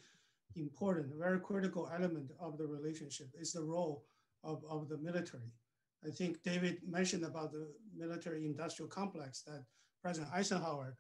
important, 0.56 1.08
very 1.18 1.40
critical 1.40 1.90
element 1.94 2.32
of 2.40 2.58
the 2.58 2.68
relationship 2.68 3.28
is 3.40 3.54
the 3.54 3.64
role 3.64 4.04
of, 4.44 4.62
of 4.70 4.90
the 4.90 4.98
military. 4.98 5.52
I 6.06 6.12
think 6.12 6.44
David 6.44 6.80
mentioned 6.86 7.24
about 7.24 7.54
the 7.54 7.68
military 7.98 8.46
industrial 8.46 8.90
complex 8.90 9.42
that 9.44 9.64
President 10.02 10.34
Eisenhower, 10.34 10.98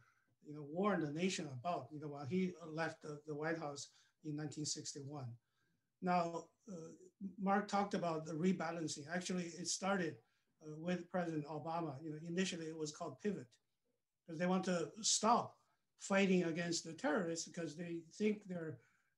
you 0.47 0.54
know, 0.56 0.66
warned 0.72 1.04
the 1.04 1.12
nation 1.12 1.49
about, 1.60 1.88
you 1.91 1.99
know, 1.99 2.08
while 2.08 2.26
he 2.26 2.54
left 2.66 3.01
the, 3.01 3.20
the 3.28 3.36
White 3.36 3.60
House 3.60 3.89
in 4.26 4.36
1961. 4.36 5.26
Now, 6.02 6.46
uh, 6.72 6.76
Mark 7.42 7.68
talked 7.68 7.94
about 7.94 8.26
the 8.26 8.34
rebalancing. 8.34 9.06
Actually, 9.14 9.46
it 9.58 9.68
started 9.68 10.16
uh, 10.62 10.76
with 10.78 11.10
President 11.10 11.46
Obama. 11.48 11.96
You 12.04 12.12
know, 12.12 12.18
initially 12.28 12.66
it 12.66 12.78
was 12.78 12.92
called 12.92 13.22
pivot 13.22 13.48
because 14.26 14.40
they 14.40 14.46
want 14.46 14.64
to 14.66 14.90
stop 15.02 15.56
fighting 16.00 16.44
against 16.44 16.84
the 16.84 16.94
terrorists 16.94 17.48
because 17.48 17.76
they 17.76 18.00
think 18.18 18.42
they're 18.46 18.78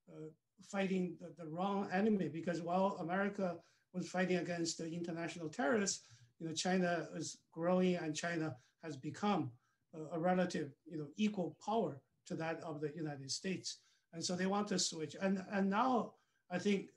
uh, 0.10 0.28
fighting 0.70 1.16
the, 1.20 1.34
the, 1.44 1.50
wrong 1.50 1.88
enemy. 1.92 2.28
Because 2.28 2.62
while 2.62 2.98
America 3.00 3.56
was 3.94 4.08
fighting 4.08 4.38
against 4.38 4.78
the 4.78 4.88
international 4.88 5.50
terrorists, 5.50 6.04
you 6.40 6.48
know, 6.48 6.54
China 6.54 7.08
is 7.16 7.38
growing 7.52 7.96
and 7.96 8.16
China 8.16 8.56
has 8.84 8.96
become 8.96 9.52
a, 9.96 10.16
a 10.16 10.20
relative, 10.20 10.72
you 10.86 10.98
know, 10.98 11.08
equal 11.18 11.58
power 11.66 12.00
to 12.28 12.36
that 12.36 12.60
of 12.62 12.82
the 12.82 12.92
United 12.96 13.32
States. 13.32 13.80
And 14.16 14.24
so 14.24 14.36
they 14.36 14.46
want 14.46 14.70
to 14.70 14.80
switch. 14.80 15.16
And, 15.22 15.44
and 15.52 15.70
now 15.70 16.14
I 16.50 16.58
think 16.58 16.88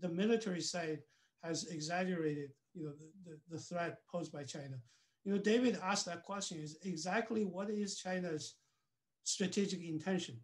the 0.00 0.08
military 0.08 0.60
side 0.60 1.00
has 1.42 1.64
exaggerated, 1.64 2.50
you 2.74 2.84
know, 2.84 2.92
the, 2.92 3.30
the, 3.30 3.38
the, 3.50 3.58
threat 3.58 3.98
posed 4.10 4.32
by 4.32 4.44
China. 4.44 4.76
You 5.24 5.32
know, 5.32 5.38
David 5.38 5.78
asked 5.82 6.06
that 6.06 6.22
question 6.22 6.60
is 6.60 6.78
exactly 6.82 7.44
what 7.44 7.70
is 7.70 7.98
China's 7.98 8.54
strategic 9.24 9.82
intention? 9.82 10.36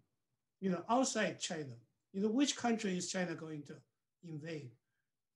You 0.61 0.71
know, 0.71 0.83
outside 0.91 1.39
China, 1.39 1.77
you 2.13 2.23
know, 2.23 2.29
which 2.29 2.57
country 2.57 2.99
is 2.99 3.09
China 3.09 3.35
going 3.37 3.63
to 3.65 3.77
invade? 4.25 4.73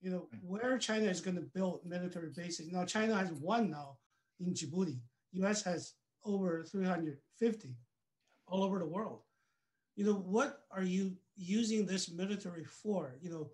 You 0.01 0.11
know, 0.11 0.27
mm. 0.35 0.43
where 0.43 0.77
China 0.77 1.05
is 1.05 1.21
going 1.21 1.37
to 1.37 1.41
build 1.41 1.85
military 1.85 2.31
bases. 2.35 2.69
Now, 2.71 2.83
China 2.83 3.15
has 3.15 3.31
one 3.31 3.71
now 3.71 3.97
in 4.41 4.53
Djibouti. 4.53 4.99
US 5.33 5.63
has 5.63 5.93
over 6.25 6.65
350 6.69 7.75
all 8.47 8.63
over 8.63 8.79
the 8.79 8.85
world. 8.85 9.21
You 9.95 10.05
know, 10.05 10.13
what 10.13 10.63
are 10.71 10.83
you 10.83 11.15
using 11.35 11.85
this 11.85 12.11
military 12.11 12.65
for? 12.65 13.15
You 13.21 13.29
know, 13.29 13.49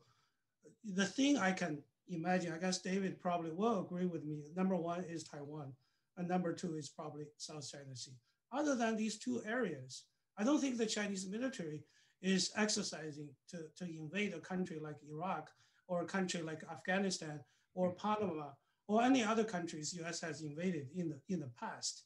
the 0.84 1.06
thing 1.06 1.38
I 1.38 1.52
can 1.52 1.80
imagine, 2.08 2.54
I 2.54 2.58
guess 2.58 2.80
David 2.80 3.20
probably 3.20 3.52
will 3.52 3.80
agree 3.80 4.06
with 4.06 4.24
me. 4.24 4.44
Number 4.56 4.76
one 4.76 5.04
is 5.04 5.24
Taiwan, 5.24 5.74
and 6.18 6.28
number 6.28 6.54
two 6.54 6.76
is 6.76 6.90
probably 6.90 7.26
South 7.38 7.70
China 7.70 7.96
Sea. 7.96 8.18
Other 8.52 8.76
than 8.76 8.98
these 8.98 9.18
two 9.18 9.42
areas, 9.46 10.04
I 10.38 10.44
don't 10.44 10.60
think 10.60 10.78
the 10.78 10.86
Chinese 10.86 11.28
military 11.28 11.84
is 12.22 12.52
exercising 12.56 13.30
to, 13.50 13.58
to 13.78 13.86
invade 13.86 14.34
a 14.34 14.40
country 14.40 14.80
like 14.82 14.98
Iraq 15.10 15.50
or 15.88 16.02
a 16.02 16.06
country 16.06 16.42
like 16.42 16.62
Afghanistan 16.72 17.40
or 17.74 17.92
mm-hmm. 17.92 18.08
Panama 18.08 18.50
or 18.88 19.02
any 19.02 19.24
other 19.24 19.44
countries 19.44 19.98
US 20.02 20.22
has 20.22 20.42
invaded 20.42 20.88
in 20.96 21.10
the, 21.10 21.20
in 21.30 21.40
the 21.40 21.50
past. 21.60 22.04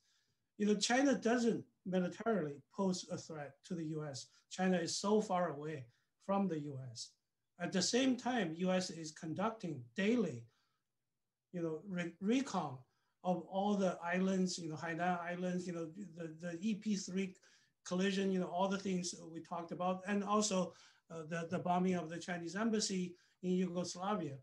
You 0.57 0.67
know, 0.67 0.75
China 0.75 1.15
doesn't 1.15 1.63
militarily 1.85 2.61
pose 2.75 3.05
a 3.11 3.17
threat 3.17 3.53
to 3.65 3.75
the 3.75 3.85
US. 3.97 4.27
China 4.49 4.77
is 4.77 4.97
so 4.97 5.21
far 5.21 5.49
away 5.49 5.85
from 6.25 6.47
the 6.47 6.59
US. 6.61 7.11
At 7.59 7.71
the 7.71 7.81
same 7.81 8.17
time, 8.17 8.53
US 8.57 8.89
is 8.89 9.11
conducting 9.11 9.81
daily, 9.95 10.43
you 11.53 11.61
know, 11.61 11.81
re 11.87 12.11
recon 12.19 12.77
of 13.23 13.41
all 13.49 13.75
the 13.75 13.97
islands, 14.03 14.59
you 14.59 14.69
know, 14.69 14.75
Hainan 14.75 15.19
Islands, 15.19 15.65
you 15.65 15.73
know, 15.73 15.87
the, 16.15 16.35
the 16.41 16.57
EP3 16.57 17.33
collision, 17.85 18.31
you 18.31 18.39
know, 18.39 18.47
all 18.47 18.67
the 18.67 18.77
things 18.77 19.15
we 19.33 19.41
talked 19.41 19.71
about, 19.71 20.01
and 20.07 20.23
also 20.23 20.73
uh, 21.11 21.23
the, 21.29 21.47
the 21.49 21.59
bombing 21.59 21.95
of 21.95 22.09
the 22.09 22.17
Chinese 22.17 22.55
embassy 22.55 23.15
in 23.41 23.51
Yugoslavia. 23.51 24.37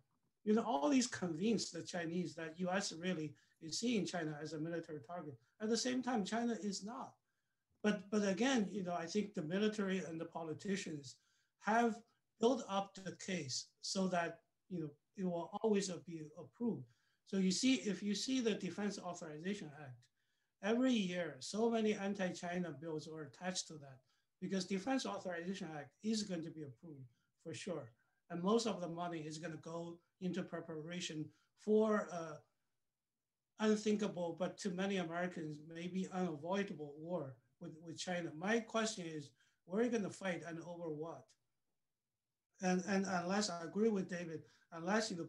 You 0.45 0.55
know, 0.55 0.63
all 0.63 0.89
these 0.89 1.07
convince 1.07 1.71
the 1.71 1.83
Chinese 1.83 2.35
that 2.35 2.59
US 2.59 2.93
really 2.93 3.35
is 3.61 3.79
seeing 3.79 4.05
China 4.05 4.37
as 4.43 4.53
a 4.53 4.59
military 4.59 4.99
target. 5.07 5.37
At 5.61 5.69
the 5.69 5.77
same 5.77 6.03
time, 6.03 6.25
China 6.25 6.57
is 6.61 6.85
not. 6.85 7.13
But, 7.83 8.11
but 8.11 8.27
again, 8.27 8.69
you 8.71 8.85
know, 8.85 8.95
I 8.95 9.07
think 9.07 9.35
the 9.35 9.43
military 9.43 9.99
and 9.99 10.21
the 10.21 10.27
politicians 10.27 11.17
have 11.61 11.97
built 12.41 12.65
up 12.69 12.95
the 12.95 13.17
case 13.25 13.69
so 13.81 14.09
that 14.09 14.39
you 14.69 14.81
know 14.81 14.91
it 15.17 15.25
will 15.25 15.51
always 15.63 15.91
be 16.07 16.23
approved. 16.39 16.85
So 17.27 17.39
you 17.39 17.51
see, 17.51 17.75
if 17.75 18.03
you 18.03 18.15
see 18.15 18.41
the 18.41 18.55
Defense 18.55 18.99
Authorization 18.99 19.71
Act, 19.81 19.97
every 20.63 20.93
year, 20.93 21.37
so 21.41 21.71
many 21.71 21.95
anti-China 21.95 22.75
bills 22.81 23.09
are 23.09 23.23
attached 23.23 23.69
to 23.69 23.75
that 23.75 23.99
because 24.41 24.65
Defense 24.65 25.07
Authorization 25.07 25.69
Act 25.77 25.91
is 26.03 26.23
going 26.25 26.43
to 26.43 26.51
be 26.51 26.63
approved 26.63 27.07
for 27.43 27.55
sure. 27.55 27.93
And 28.31 28.43
most 28.43 28.67
of 28.67 28.81
the 28.81 28.89
money 28.89 29.21
is 29.21 29.39
going 29.39 29.53
to 29.53 29.59
go 29.59 29.99
into 30.21 30.43
preparation 30.43 31.27
for 31.59 32.09
uh, 32.13 32.37
unthinkable, 33.61 34.37
but 34.39 34.59
to 34.59 34.71
many 34.71 34.97
Americans, 34.97 35.59
maybe 35.73 36.09
unavoidable 36.13 36.95
war 36.99 37.37
with, 37.63 37.73
with 37.87 37.99
China. 37.99 38.31
My 38.37 38.61
question 38.61 39.07
is, 39.07 39.31
where 39.65 39.81
are 39.81 39.85
you 39.85 39.91
going 39.91 40.03
to 40.03 40.11
fight 40.11 40.43
and 40.47 40.59
over 40.61 40.89
what? 40.89 41.23
And, 42.61 42.83
and 42.89 43.07
unless 43.07 43.49
I 43.49 43.63
agree 43.65 43.89
with 43.89 44.11
David, 44.11 44.43
unless 44.73 45.11
you 45.11 45.17
know, 45.17 45.29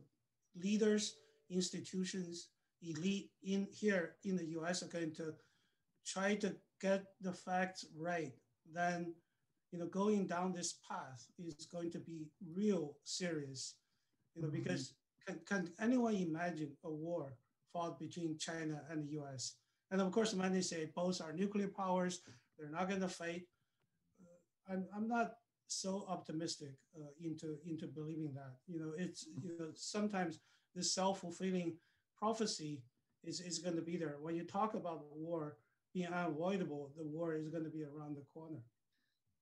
leaders, 0.61 1.15
institutions, 1.49 2.49
elite 2.81 3.29
in 3.43 3.67
here 3.71 4.15
in 4.23 4.35
the 4.35 4.45
US 4.59 4.83
are 4.83 4.87
going 4.87 5.13
to 5.15 5.33
try 6.05 6.35
to 6.35 6.55
get 6.81 7.05
the 7.21 7.31
facts 7.31 7.85
right, 7.97 8.33
then 8.71 9.13
you 9.71 9.79
know 9.79 9.87
going 9.87 10.27
down 10.27 10.51
this 10.53 10.75
path 10.87 11.25
is 11.39 11.65
going 11.65 11.91
to 11.91 11.99
be 11.99 12.27
real 12.53 12.95
serious. 13.03 13.75
You 14.35 14.41
know, 14.41 14.49
mm-hmm. 14.49 14.57
because 14.57 14.93
can, 15.25 15.39
can 15.47 15.69
anyone 15.79 16.15
imagine 16.15 16.71
a 16.83 16.91
war 16.91 17.33
fought 17.71 17.99
between 17.99 18.37
China 18.37 18.81
and 18.89 19.03
the 19.03 19.19
US? 19.21 19.55
And 19.93 20.01
of 20.01 20.11
course, 20.11 20.31
they 20.33 20.61
say 20.61 20.89
both 20.95 21.21
are 21.21 21.31
nuclear 21.31 21.67
powers, 21.67 22.21
they're 22.57 22.71
not 22.71 22.89
going 22.89 23.01
to 23.01 23.07
fight. 23.07 23.43
Uh, 24.19 24.73
I'm, 24.73 24.85
I'm 24.95 25.07
not 25.07 25.33
so 25.67 26.05
optimistic 26.09 26.71
uh, 26.97 27.11
into 27.21 27.57
into 27.63 27.85
believing 27.85 28.33
that. 28.33 28.55
You 28.67 28.79
know, 28.79 28.93
it's 28.97 29.27
you 29.39 29.55
know 29.59 29.67
sometimes 29.75 30.39
this 30.73 30.95
self 30.95 31.21
fulfilling 31.21 31.77
prophecy 32.17 32.81
is, 33.23 33.39
is 33.39 33.59
going 33.59 33.75
to 33.75 33.83
be 33.83 33.95
there. 33.95 34.15
When 34.19 34.35
you 34.35 34.45
talk 34.45 34.73
about 34.73 35.05
war 35.15 35.57
being 35.93 36.07
unavoidable, 36.07 36.91
the 36.97 37.03
war 37.03 37.35
is 37.35 37.49
going 37.49 37.63
to 37.63 37.69
be 37.69 37.83
around 37.83 38.17
the 38.17 38.25
corner. 38.33 38.63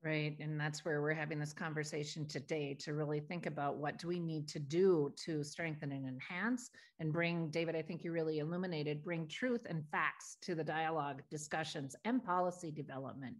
Right. 0.04 0.36
And 0.40 0.60
that's 0.60 0.84
where 0.84 1.00
we're 1.00 1.14
having 1.14 1.38
this 1.38 1.54
conversation 1.54 2.26
today 2.28 2.74
to 2.80 2.96
really 2.96 3.20
think 3.20 3.46
about 3.46 3.78
what 3.78 4.00
do 4.00 4.08
we 4.08 4.20
need 4.20 4.48
to 4.48 4.58
do 4.58 5.14
to 5.18 5.44
strengthen 5.44 5.92
and 5.92 6.08
enhance 6.08 6.72
and 7.00 7.14
bring, 7.14 7.52
David, 7.52 7.76
I 7.76 7.84
think 7.84 8.04
you 8.04 8.12
really 8.12 8.40
illuminated, 8.40 9.04
bring 9.04 9.28
truth 9.28 9.68
and 9.70 9.88
facts 9.92 10.38
to 10.42 10.56
the 10.56 10.64
dialogue, 10.64 11.22
discussions, 11.30 11.96
and 12.04 12.24
policy 12.24 12.72
development. 12.72 13.38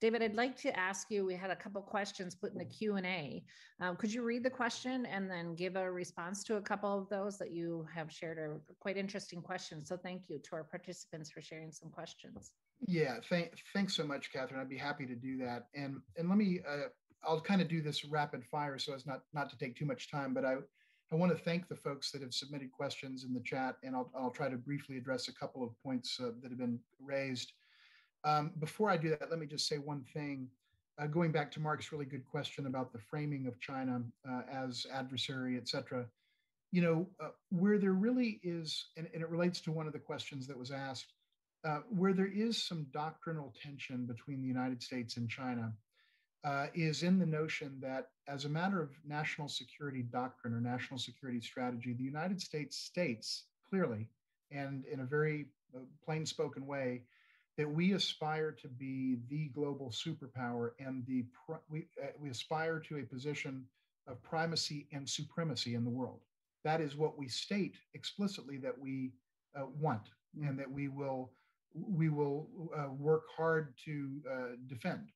David, 0.00 0.22
I'd 0.22 0.36
like 0.36 0.54
to 0.58 0.78
ask 0.78 1.10
you, 1.10 1.24
we 1.24 1.34
had 1.34 1.50
a 1.50 1.56
couple 1.56 1.82
questions 1.82 2.36
put 2.36 2.52
in 2.52 2.58
the 2.58 2.64
Q&A. 2.64 3.44
Um, 3.80 3.96
could 3.96 4.12
you 4.12 4.22
read 4.22 4.44
the 4.44 4.50
question 4.50 5.06
and 5.06 5.28
then 5.28 5.56
give 5.56 5.74
a 5.74 5.90
response 5.90 6.44
to 6.44 6.56
a 6.56 6.62
couple 6.62 6.96
of 6.96 7.08
those 7.08 7.38
that 7.38 7.50
you 7.50 7.88
have 7.92 8.12
shared 8.12 8.38
are 8.38 8.60
quite 8.78 8.96
interesting 8.96 9.42
questions. 9.42 9.88
So 9.88 9.96
thank 9.96 10.28
you 10.28 10.38
to 10.38 10.50
our 10.52 10.64
participants 10.64 11.30
for 11.30 11.42
sharing 11.42 11.72
some 11.72 11.90
questions. 11.90 12.52
Yeah, 12.86 13.16
thank, 13.28 13.52
thanks 13.72 13.94
so 13.94 14.04
much, 14.04 14.32
Catherine. 14.32 14.60
I'd 14.60 14.68
be 14.68 14.76
happy 14.76 15.06
to 15.06 15.14
do 15.14 15.38
that. 15.38 15.68
And, 15.74 16.00
and 16.16 16.28
let 16.28 16.38
me, 16.38 16.60
uh, 16.68 16.88
I'll 17.26 17.40
kind 17.40 17.62
of 17.62 17.68
do 17.68 17.80
this 17.80 18.04
rapid 18.04 18.44
fire 18.44 18.78
so 18.78 18.94
as 18.94 19.06
not, 19.06 19.22
not 19.32 19.48
to 19.50 19.58
take 19.58 19.76
too 19.76 19.86
much 19.86 20.10
time, 20.10 20.34
but 20.34 20.44
I, 20.44 20.56
I 21.12 21.16
want 21.16 21.32
to 21.32 21.42
thank 21.42 21.68
the 21.68 21.76
folks 21.76 22.10
that 22.10 22.22
have 22.22 22.34
submitted 22.34 22.72
questions 22.72 23.24
in 23.24 23.32
the 23.32 23.40
chat, 23.40 23.76
and 23.82 23.94
I'll, 23.94 24.10
I'll 24.16 24.30
try 24.30 24.48
to 24.48 24.56
briefly 24.56 24.96
address 24.96 25.28
a 25.28 25.34
couple 25.34 25.62
of 25.62 25.70
points 25.82 26.18
uh, 26.20 26.30
that 26.42 26.50
have 26.50 26.58
been 26.58 26.80
raised. 27.00 27.52
Um, 28.24 28.52
before 28.58 28.90
I 28.90 28.96
do 28.96 29.10
that, 29.10 29.30
let 29.30 29.38
me 29.38 29.46
just 29.46 29.68
say 29.68 29.78
one 29.78 30.02
thing. 30.12 30.48
Uh, 30.98 31.06
going 31.06 31.32
back 31.32 31.50
to 31.52 31.60
Mark's 31.60 31.92
really 31.92 32.04
good 32.04 32.24
question 32.24 32.66
about 32.66 32.92
the 32.92 32.98
framing 32.98 33.46
of 33.46 33.60
China 33.60 34.02
uh, 34.28 34.42
as 34.50 34.86
adversary, 34.92 35.56
et 35.56 35.68
cetera, 35.68 36.06
you 36.72 36.82
know, 36.82 37.06
uh, 37.20 37.28
where 37.50 37.78
there 37.78 37.92
really 37.92 38.40
is, 38.42 38.86
and, 38.96 39.08
and, 39.12 39.22
it 39.22 39.28
relates 39.28 39.60
to 39.60 39.72
one 39.72 39.86
of 39.86 39.92
the 39.92 39.98
questions 39.98 40.46
that 40.46 40.58
was 40.58 40.70
asked, 40.70 41.12
uh, 41.64 41.80
where 41.88 42.12
there 42.12 42.30
is 42.32 42.62
some 42.62 42.86
doctrinal 42.92 43.54
tension 43.62 44.04
between 44.06 44.40
the 44.40 44.48
United 44.48 44.82
States 44.82 45.16
and 45.16 45.28
China, 45.28 45.72
uh, 46.44 46.66
is 46.74 47.02
in 47.02 47.18
the 47.18 47.26
notion 47.26 47.78
that 47.80 48.08
as 48.28 48.44
a 48.44 48.48
matter 48.48 48.82
of 48.82 48.90
national 49.06 49.48
security 49.48 50.02
doctrine 50.02 50.52
or 50.52 50.60
national 50.60 50.98
security 50.98 51.40
strategy, 51.40 51.94
the 51.94 52.04
United 52.04 52.40
States 52.40 52.76
states 52.76 53.44
clearly 53.68 54.06
and 54.50 54.84
in 54.92 55.00
a 55.00 55.04
very 55.04 55.46
uh, 55.74 55.80
plain 56.04 56.26
spoken 56.26 56.66
way 56.66 57.00
that 57.56 57.70
we 57.70 57.92
aspire 57.92 58.50
to 58.50 58.68
be 58.68 59.16
the 59.30 59.48
global 59.48 59.90
superpower 59.90 60.70
and 60.78 61.06
the 61.06 61.24
we, 61.70 61.86
uh, 62.02 62.08
we 62.18 62.28
aspire 62.28 62.78
to 62.78 62.98
a 62.98 63.02
position 63.02 63.64
of 64.06 64.22
primacy 64.22 64.86
and 64.92 65.08
supremacy 65.08 65.74
in 65.74 65.84
the 65.84 65.90
world. 65.90 66.20
That 66.62 66.80
is 66.80 66.96
what 66.96 67.16
we 67.18 67.28
state 67.28 67.76
explicitly 67.94 68.58
that 68.58 68.78
we 68.78 69.12
uh, 69.56 69.66
want 69.80 70.10
and 70.42 70.58
that 70.58 70.70
we 70.70 70.88
will 70.88 71.30
we 71.74 72.08
will 72.08 72.48
uh, 72.76 72.90
work 72.92 73.24
hard 73.36 73.74
to 73.84 74.10
uh, 74.30 74.56
defend. 74.66 75.10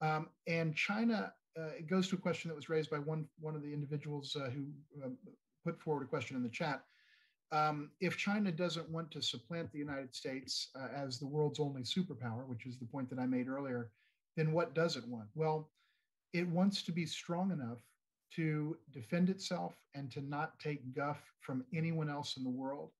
Um, 0.00 0.28
and 0.46 0.74
China, 0.74 1.32
uh, 1.58 1.70
it 1.78 1.88
goes 1.88 2.08
to 2.08 2.16
a 2.16 2.18
question 2.18 2.48
that 2.48 2.54
was 2.54 2.68
raised 2.68 2.90
by 2.90 2.98
one 2.98 3.26
one 3.40 3.54
of 3.54 3.62
the 3.62 3.72
individuals 3.72 4.36
uh, 4.36 4.50
who 4.50 4.66
um, 5.04 5.16
put 5.64 5.80
forward 5.80 6.02
a 6.02 6.06
question 6.06 6.36
in 6.36 6.42
the 6.42 6.48
chat 6.48 6.82
um, 7.52 7.90
if 8.00 8.16
China 8.16 8.52
doesn't 8.52 8.88
want 8.90 9.10
to 9.10 9.22
supplant 9.22 9.72
the 9.72 9.78
United 9.78 10.14
States 10.14 10.68
uh, 10.76 10.88
as 10.94 11.18
the 11.18 11.26
world's 11.26 11.58
only 11.58 11.82
superpower, 11.82 12.46
which 12.46 12.66
is 12.66 12.78
the 12.78 12.86
point 12.86 13.10
that 13.10 13.18
I 13.18 13.26
made 13.26 13.48
earlier, 13.48 13.90
then 14.36 14.52
what 14.52 14.74
does 14.74 14.96
it 14.96 15.06
want? 15.08 15.28
Well, 15.34 15.70
it 16.32 16.48
wants 16.48 16.82
to 16.84 16.92
be 16.92 17.06
strong 17.06 17.50
enough 17.50 17.78
to 18.36 18.76
defend 18.92 19.30
itself 19.30 19.74
and 19.94 20.10
to 20.12 20.20
not 20.20 20.58
take 20.60 20.94
guff 20.94 21.20
from 21.40 21.64
anyone 21.74 22.08
else 22.08 22.36
in 22.36 22.44
the 22.44 22.50
world, 22.50 22.90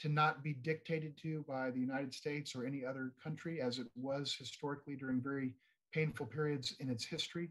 to 0.00 0.08
not 0.08 0.42
be 0.42 0.52
dictated 0.52 1.16
to 1.22 1.44
by 1.48 1.70
the 1.70 1.80
United 1.80 2.12
States 2.12 2.54
or 2.54 2.66
any 2.66 2.84
other 2.84 3.12
country, 3.22 3.60
as 3.60 3.78
it 3.78 3.86
was 3.94 4.34
historically 4.34 4.96
during 4.96 5.20
very 5.20 5.54
painful 5.92 6.26
periods 6.26 6.74
in 6.80 6.88
its 6.88 7.04
history. 7.04 7.50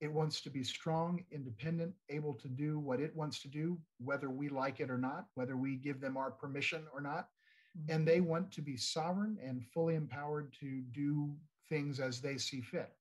It 0.00 0.12
wants 0.12 0.40
to 0.42 0.50
be 0.50 0.62
strong, 0.62 1.24
independent, 1.32 1.92
able 2.08 2.34
to 2.34 2.48
do 2.48 2.78
what 2.78 3.00
it 3.00 3.14
wants 3.16 3.42
to 3.42 3.48
do, 3.48 3.78
whether 3.98 4.30
we 4.30 4.48
like 4.48 4.78
it 4.78 4.90
or 4.90 4.98
not, 4.98 5.26
whether 5.34 5.56
we 5.56 5.74
give 5.74 6.00
them 6.00 6.16
our 6.16 6.30
permission 6.30 6.84
or 6.94 7.00
not. 7.00 7.28
Mm-hmm. 7.76 7.96
And 7.96 8.06
they 8.06 8.20
want 8.20 8.52
to 8.52 8.62
be 8.62 8.76
sovereign 8.76 9.38
and 9.42 9.64
fully 9.74 9.96
empowered 9.96 10.54
to 10.60 10.82
do 10.92 11.34
things 11.68 11.98
as 11.98 12.20
they 12.20 12.38
see 12.38 12.60
fit. 12.60 12.92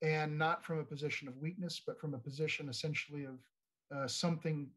And 0.00 0.38
not 0.38 0.64
from 0.64 0.78
a 0.78 0.84
position 0.84 1.28
of 1.28 1.36
weakness, 1.36 1.82
but 1.86 2.00
from 2.00 2.14
a 2.14 2.18
position 2.18 2.68
essentially 2.68 3.24
of 3.24 3.38
uh, 3.94 4.08
something 4.08 4.68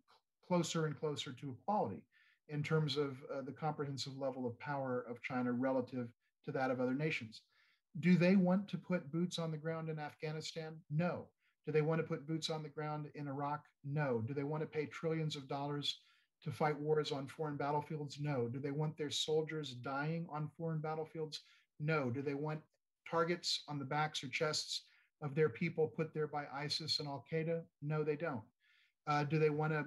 closer 0.46 0.86
and 0.86 1.00
closer 1.00 1.32
to 1.32 1.56
equality 1.60 2.04
in 2.50 2.64
terms 2.64 2.98
of 2.98 3.18
uh, 3.34 3.41
the 3.41 3.52
comprehensive 3.52 4.18
level 4.18 4.46
of 4.46 4.60
power 4.60 5.06
of 5.10 5.22
China 5.22 5.52
relative 5.52 6.08
to 6.46 6.52
that 6.52 6.72
of 6.72 6.80
other 6.80 6.93
nations. 6.93 7.41
Do 8.00 8.18
they 8.18 8.36
want 8.36 8.68
to 8.70 8.78
put 8.78 9.12
boots 9.12 9.39
on 9.39 9.52
the 9.52 9.58
ground 9.58 9.89
in 9.89 10.00
Afghanistan? 10.00 10.76
No. 10.89 11.28
Do 11.66 11.72
they 11.72 11.82
want 11.82 12.00
to 12.02 12.08
put 12.08 12.28
boots 12.28 12.50
on 12.50 12.62
the 12.62 12.70
ground 12.70 13.10
in 13.16 13.28
Iraq? 13.28 13.66
No. 13.84 14.22
Do 14.28 14.34
they 14.34 14.43
want 14.43 14.62
to 14.62 14.67
pay 14.67 14.86
trillions 14.86 15.36
of 15.36 15.47
dollars 15.47 16.01
to 16.43 16.51
fight 16.51 16.80
wars 16.80 17.12
on 17.12 17.28
foreign 17.28 17.58
battlefields? 17.58 18.20
No. 18.20 18.47
Do 18.47 18.59
they 18.59 18.72
want 18.72 18.97
their 18.97 19.09
soldiers 19.09 19.74
dying 19.74 20.28
on 20.30 20.51
foreign 20.58 20.80
battlefields? 20.80 21.42
No. 21.80 22.09
Do 22.09 22.22
they 22.22 22.36
want 22.36 22.62
targets 23.09 23.63
on 23.67 23.80
the 23.80 23.86
backs 23.86 24.24
or 24.24 24.28
chests 24.28 24.84
of 25.22 25.34
their 25.34 25.50
people 25.50 25.88
put 25.88 26.13
there 26.13 26.28
by 26.28 26.46
ISIS 26.54 27.00
and 27.00 27.08
Al 27.08 27.26
Qaeda? 27.32 27.63
No, 27.82 28.04
they 28.04 28.16
don't. 28.16 28.43
Uh, 29.08 29.24
do 29.24 29.38
they 29.38 29.52
want 29.52 29.72
to 29.72 29.86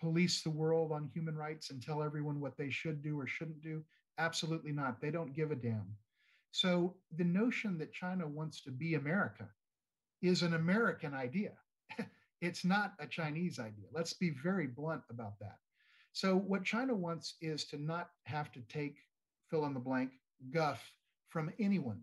police 0.00 0.42
the 0.42 0.50
world 0.50 0.92
on 0.92 1.10
human 1.12 1.36
rights 1.36 1.70
and 1.70 1.82
tell 1.82 2.02
everyone 2.02 2.40
what 2.40 2.56
they 2.56 2.70
should 2.70 3.02
do 3.02 3.18
or 3.18 3.26
shouldn't 3.26 3.60
do? 3.62 3.82
Absolutely 4.18 4.72
not. 4.72 5.00
They 5.00 5.10
don't 5.10 5.34
give 5.34 5.50
a 5.50 5.56
damn. 5.56 5.96
So 6.52 6.94
the 7.16 7.24
notion 7.24 7.78
that 7.78 7.92
China 7.92 8.26
wants 8.26 8.62
to 8.62 8.70
be 8.70 8.94
America 8.94 9.48
is 10.22 10.42
an 10.42 10.54
American 10.54 11.14
idea. 11.14 11.52
it's 12.40 12.64
not 12.64 12.94
a 12.98 13.06
Chinese 13.06 13.58
idea. 13.58 13.86
Let's 13.92 14.12
be 14.12 14.30
very 14.42 14.66
blunt 14.66 15.02
about 15.10 15.38
that. 15.40 15.58
So, 16.12 16.36
what 16.36 16.64
China 16.64 16.94
wants 16.94 17.36
is 17.40 17.64
to 17.66 17.78
not 17.78 18.10
have 18.24 18.50
to 18.52 18.60
take 18.68 18.96
fill 19.48 19.64
in 19.66 19.74
the 19.74 19.80
blank 19.80 20.10
guff 20.50 20.82
from 21.28 21.52
anyone. 21.60 22.02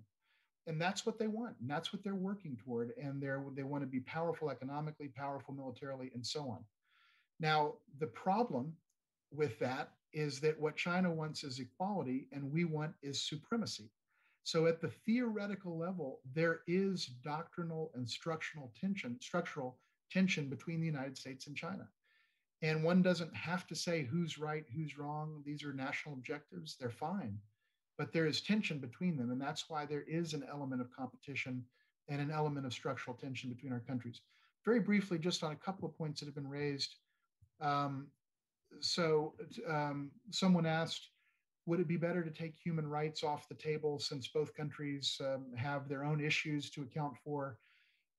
And 0.67 0.79
that's 0.81 1.05
what 1.05 1.17
they 1.17 1.27
want. 1.27 1.55
And 1.61 1.69
that's 1.69 1.93
what 1.93 2.03
they're 2.03 2.15
working 2.15 2.57
toward. 2.63 2.91
And 3.01 3.21
they're, 3.21 3.43
they 3.55 3.63
want 3.63 3.83
to 3.83 3.87
be 3.87 4.01
powerful 4.01 4.49
economically, 4.49 5.07
powerful 5.07 5.53
militarily, 5.53 6.11
and 6.13 6.25
so 6.25 6.41
on. 6.49 6.63
Now, 7.39 7.75
the 7.99 8.07
problem 8.07 8.73
with 9.31 9.57
that 9.59 9.91
is 10.13 10.39
that 10.41 10.59
what 10.59 10.75
China 10.75 11.11
wants 11.11 11.43
is 11.43 11.59
equality, 11.59 12.27
and 12.31 12.51
we 12.51 12.65
want 12.65 12.93
is 13.01 13.21
supremacy. 13.21 13.89
So 14.43 14.65
at 14.65 14.81
the 14.81 14.91
theoretical 15.05 15.77
level, 15.77 16.19
there 16.33 16.61
is 16.67 17.05
doctrinal 17.23 17.91
and 17.95 18.09
structural 18.09 18.71
tension, 18.79 19.17
structural 19.21 19.77
tension 20.09 20.49
between 20.49 20.79
the 20.79 20.85
United 20.85 21.17
States 21.17 21.47
and 21.47 21.55
China. 21.55 21.87
And 22.61 22.83
one 22.83 23.01
doesn't 23.01 23.35
have 23.35 23.67
to 23.67 23.75
say 23.75 24.03
who's 24.03 24.37
right, 24.37 24.65
who's 24.75 24.97
wrong. 24.97 25.43
These 25.45 25.63
are 25.63 25.73
national 25.73 26.15
objectives, 26.15 26.75
they're 26.79 26.89
fine. 26.89 27.37
But 27.97 28.13
there 28.13 28.27
is 28.27 28.41
tension 28.41 28.79
between 28.79 29.17
them. 29.17 29.31
And 29.31 29.41
that's 29.41 29.69
why 29.69 29.85
there 29.85 30.03
is 30.03 30.33
an 30.33 30.45
element 30.49 30.81
of 30.81 30.91
competition 30.91 31.63
and 32.09 32.21
an 32.21 32.31
element 32.31 32.65
of 32.65 32.73
structural 32.73 33.17
tension 33.17 33.49
between 33.49 33.73
our 33.73 33.79
countries. 33.79 34.21
Very 34.63 34.79
briefly, 34.79 35.17
just 35.17 35.43
on 35.43 35.51
a 35.51 35.55
couple 35.55 35.87
of 35.87 35.97
points 35.97 36.19
that 36.19 36.25
have 36.25 36.35
been 36.35 36.47
raised. 36.47 36.95
Um, 37.59 38.07
so, 38.81 39.33
um, 39.67 40.11
someone 40.29 40.65
asked, 40.65 41.09
would 41.65 41.79
it 41.79 41.87
be 41.87 41.97
better 41.97 42.23
to 42.23 42.31
take 42.31 42.55
human 42.55 42.87
rights 42.87 43.23
off 43.23 43.49
the 43.49 43.55
table 43.55 43.99
since 43.99 44.27
both 44.27 44.55
countries 44.55 45.19
um, 45.21 45.45
have 45.55 45.89
their 45.89 46.03
own 46.03 46.23
issues 46.23 46.69
to 46.71 46.81
account 46.81 47.15
for? 47.23 47.57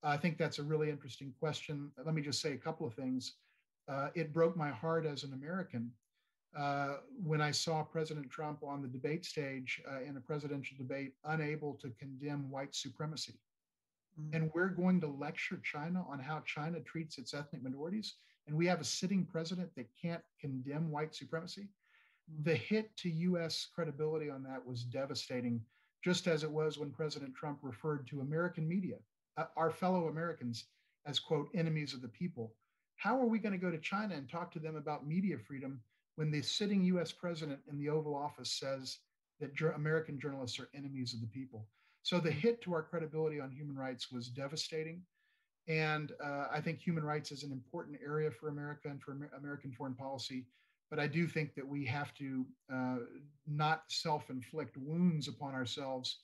I 0.02 0.16
think 0.16 0.38
that's 0.38 0.58
a 0.58 0.62
really 0.62 0.90
interesting 0.90 1.32
question. 1.40 1.90
Let 2.04 2.14
me 2.14 2.22
just 2.22 2.40
say 2.40 2.52
a 2.52 2.58
couple 2.58 2.86
of 2.86 2.94
things. 2.94 3.34
Uh, 3.88 4.08
it 4.14 4.32
broke 4.32 4.56
my 4.56 4.70
heart 4.70 5.06
as 5.06 5.24
an 5.24 5.32
American 5.32 5.90
uh, 6.56 6.96
when 7.22 7.40
I 7.40 7.50
saw 7.50 7.82
President 7.82 8.30
Trump 8.30 8.62
on 8.62 8.80
the 8.82 8.88
debate 8.88 9.24
stage 9.24 9.82
uh, 9.90 10.02
in 10.02 10.16
a 10.16 10.20
presidential 10.20 10.76
debate, 10.78 11.12
unable 11.24 11.74
to 11.74 11.90
condemn 11.98 12.50
white 12.50 12.74
supremacy. 12.74 13.34
Mm-hmm. 14.18 14.34
And 14.34 14.50
we're 14.54 14.68
going 14.68 15.00
to 15.02 15.06
lecture 15.06 15.60
China 15.62 16.04
on 16.08 16.18
how 16.18 16.42
China 16.46 16.80
treats 16.80 17.18
its 17.18 17.34
ethnic 17.34 17.62
minorities. 17.62 18.14
And 18.46 18.56
we 18.56 18.66
have 18.66 18.80
a 18.80 18.84
sitting 18.84 19.26
president 19.26 19.68
that 19.76 19.88
can't 20.00 20.22
condemn 20.40 20.90
white 20.90 21.14
supremacy. 21.14 21.68
Mm-hmm. 22.32 22.44
The 22.44 22.56
hit 22.56 22.96
to 22.98 23.10
US 23.10 23.68
credibility 23.74 24.30
on 24.30 24.42
that 24.44 24.66
was 24.66 24.84
devastating, 24.84 25.60
just 26.02 26.26
as 26.26 26.44
it 26.44 26.50
was 26.50 26.78
when 26.78 26.90
President 26.90 27.34
Trump 27.34 27.58
referred 27.62 28.06
to 28.08 28.20
American 28.20 28.66
media, 28.66 28.96
uh, 29.36 29.44
our 29.56 29.70
fellow 29.70 30.08
Americans, 30.08 30.64
as 31.06 31.18
quote, 31.18 31.48
enemies 31.54 31.92
of 31.92 32.00
the 32.00 32.08
people. 32.08 32.54
How 32.96 33.20
are 33.20 33.26
we 33.26 33.38
going 33.38 33.52
to 33.52 33.58
go 33.58 33.70
to 33.70 33.78
China 33.78 34.16
and 34.16 34.28
talk 34.28 34.50
to 34.52 34.58
them 34.58 34.74
about 34.74 35.06
media 35.06 35.36
freedom 35.38 35.80
when 36.18 36.32
the 36.32 36.42
sitting 36.42 36.82
US 36.82 37.12
president 37.12 37.60
in 37.70 37.78
the 37.78 37.88
Oval 37.88 38.16
Office 38.16 38.50
says 38.50 38.98
that 39.38 39.52
American 39.76 40.18
journalists 40.18 40.58
are 40.58 40.68
enemies 40.74 41.14
of 41.14 41.20
the 41.20 41.28
people. 41.28 41.68
So 42.02 42.18
the 42.18 42.32
hit 42.32 42.60
to 42.62 42.74
our 42.74 42.82
credibility 42.82 43.38
on 43.38 43.52
human 43.52 43.76
rights 43.76 44.10
was 44.10 44.26
devastating. 44.26 45.02
And 45.68 46.10
uh, 46.20 46.46
I 46.52 46.60
think 46.60 46.80
human 46.80 47.04
rights 47.04 47.30
is 47.30 47.44
an 47.44 47.52
important 47.52 48.00
area 48.04 48.32
for 48.32 48.48
America 48.48 48.88
and 48.88 49.00
for 49.00 49.12
Amer- 49.12 49.30
American 49.38 49.70
foreign 49.70 49.94
policy. 49.94 50.44
But 50.90 50.98
I 50.98 51.06
do 51.06 51.28
think 51.28 51.54
that 51.54 51.66
we 51.66 51.84
have 51.84 52.12
to 52.14 52.44
uh, 52.72 52.96
not 53.46 53.84
self 53.86 54.28
inflict 54.28 54.76
wounds 54.76 55.28
upon 55.28 55.54
ourselves 55.54 56.22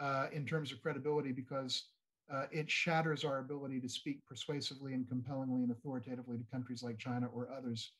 uh, 0.00 0.28
in 0.32 0.46
terms 0.46 0.72
of 0.72 0.80
credibility 0.80 1.32
because 1.32 1.88
uh, 2.32 2.46
it 2.50 2.70
shatters 2.70 3.26
our 3.26 3.40
ability 3.40 3.78
to 3.80 3.90
speak 3.90 4.24
persuasively 4.24 4.94
and 4.94 5.06
compellingly 5.06 5.64
and 5.64 5.70
authoritatively 5.70 6.38
to 6.38 6.44
countries 6.50 6.82
like 6.82 6.96
China 6.96 7.28
or 7.34 7.50
others 7.54 7.92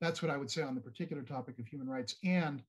that's 0.00 0.22
what 0.22 0.30
I 0.30 0.36
would 0.36 0.50
say 0.50 0.62
on 0.62 0.74
the 0.74 0.80
particular 0.80 1.22
topic 1.22 1.58
of 1.58 1.66
human 1.66 1.88
rights. 1.88 2.16
And 2.24 2.62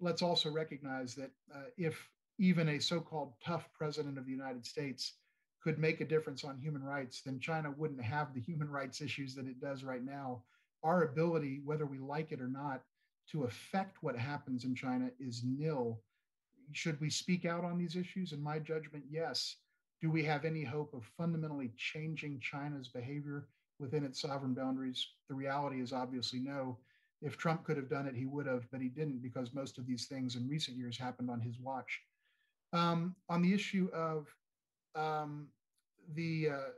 let's 0.00 0.22
also 0.22 0.50
recognize 0.50 1.14
that 1.14 1.30
uh, 1.54 1.64
if 1.76 2.08
even 2.38 2.68
a 2.70 2.80
so 2.80 3.00
called 3.00 3.34
tough 3.44 3.68
president 3.72 4.18
of 4.18 4.24
the 4.24 4.32
United 4.32 4.66
States 4.66 5.14
could 5.62 5.78
make 5.78 6.00
a 6.00 6.04
difference 6.04 6.44
on 6.44 6.58
human 6.58 6.82
rights, 6.82 7.22
then 7.24 7.38
China 7.38 7.72
wouldn't 7.76 8.02
have 8.02 8.34
the 8.34 8.40
human 8.40 8.68
rights 8.68 9.00
issues 9.00 9.34
that 9.34 9.46
it 9.46 9.60
does 9.60 9.84
right 9.84 10.04
now. 10.04 10.42
Our 10.82 11.04
ability, 11.04 11.60
whether 11.64 11.86
we 11.86 11.98
like 11.98 12.32
it 12.32 12.40
or 12.40 12.48
not, 12.48 12.82
to 13.30 13.44
affect 13.44 14.02
what 14.02 14.16
happens 14.16 14.64
in 14.64 14.74
China 14.74 15.08
is 15.20 15.44
nil. 15.44 16.00
Should 16.72 17.00
we 17.00 17.10
speak 17.10 17.44
out 17.44 17.64
on 17.64 17.78
these 17.78 17.94
issues? 17.94 18.32
In 18.32 18.42
my 18.42 18.58
judgment, 18.58 19.04
yes. 19.08 19.56
Do 20.00 20.10
we 20.10 20.24
have 20.24 20.44
any 20.44 20.64
hope 20.64 20.94
of 20.94 21.04
fundamentally 21.16 21.72
changing 21.76 22.40
China's 22.40 22.88
behavior? 22.88 23.46
Within 23.82 24.04
its 24.04 24.20
sovereign 24.22 24.54
boundaries? 24.54 25.06
The 25.28 25.34
reality 25.34 25.82
is 25.82 25.92
obviously 25.92 26.38
no. 26.38 26.78
If 27.20 27.36
Trump 27.36 27.64
could 27.64 27.76
have 27.76 27.90
done 27.90 28.06
it, 28.06 28.14
he 28.14 28.24
would 28.24 28.46
have, 28.46 28.64
but 28.70 28.80
he 28.80 28.88
didn't 28.88 29.22
because 29.22 29.52
most 29.52 29.76
of 29.78 29.86
these 29.86 30.06
things 30.06 30.36
in 30.36 30.48
recent 30.48 30.76
years 30.78 30.96
happened 30.96 31.30
on 31.30 31.40
his 31.40 31.58
watch. 31.60 32.00
Um, 32.72 33.14
on 33.28 33.42
the 33.42 33.52
issue 33.52 33.90
of 33.92 34.26
um, 34.94 35.48
the 36.14 36.48
uh, 36.50 36.70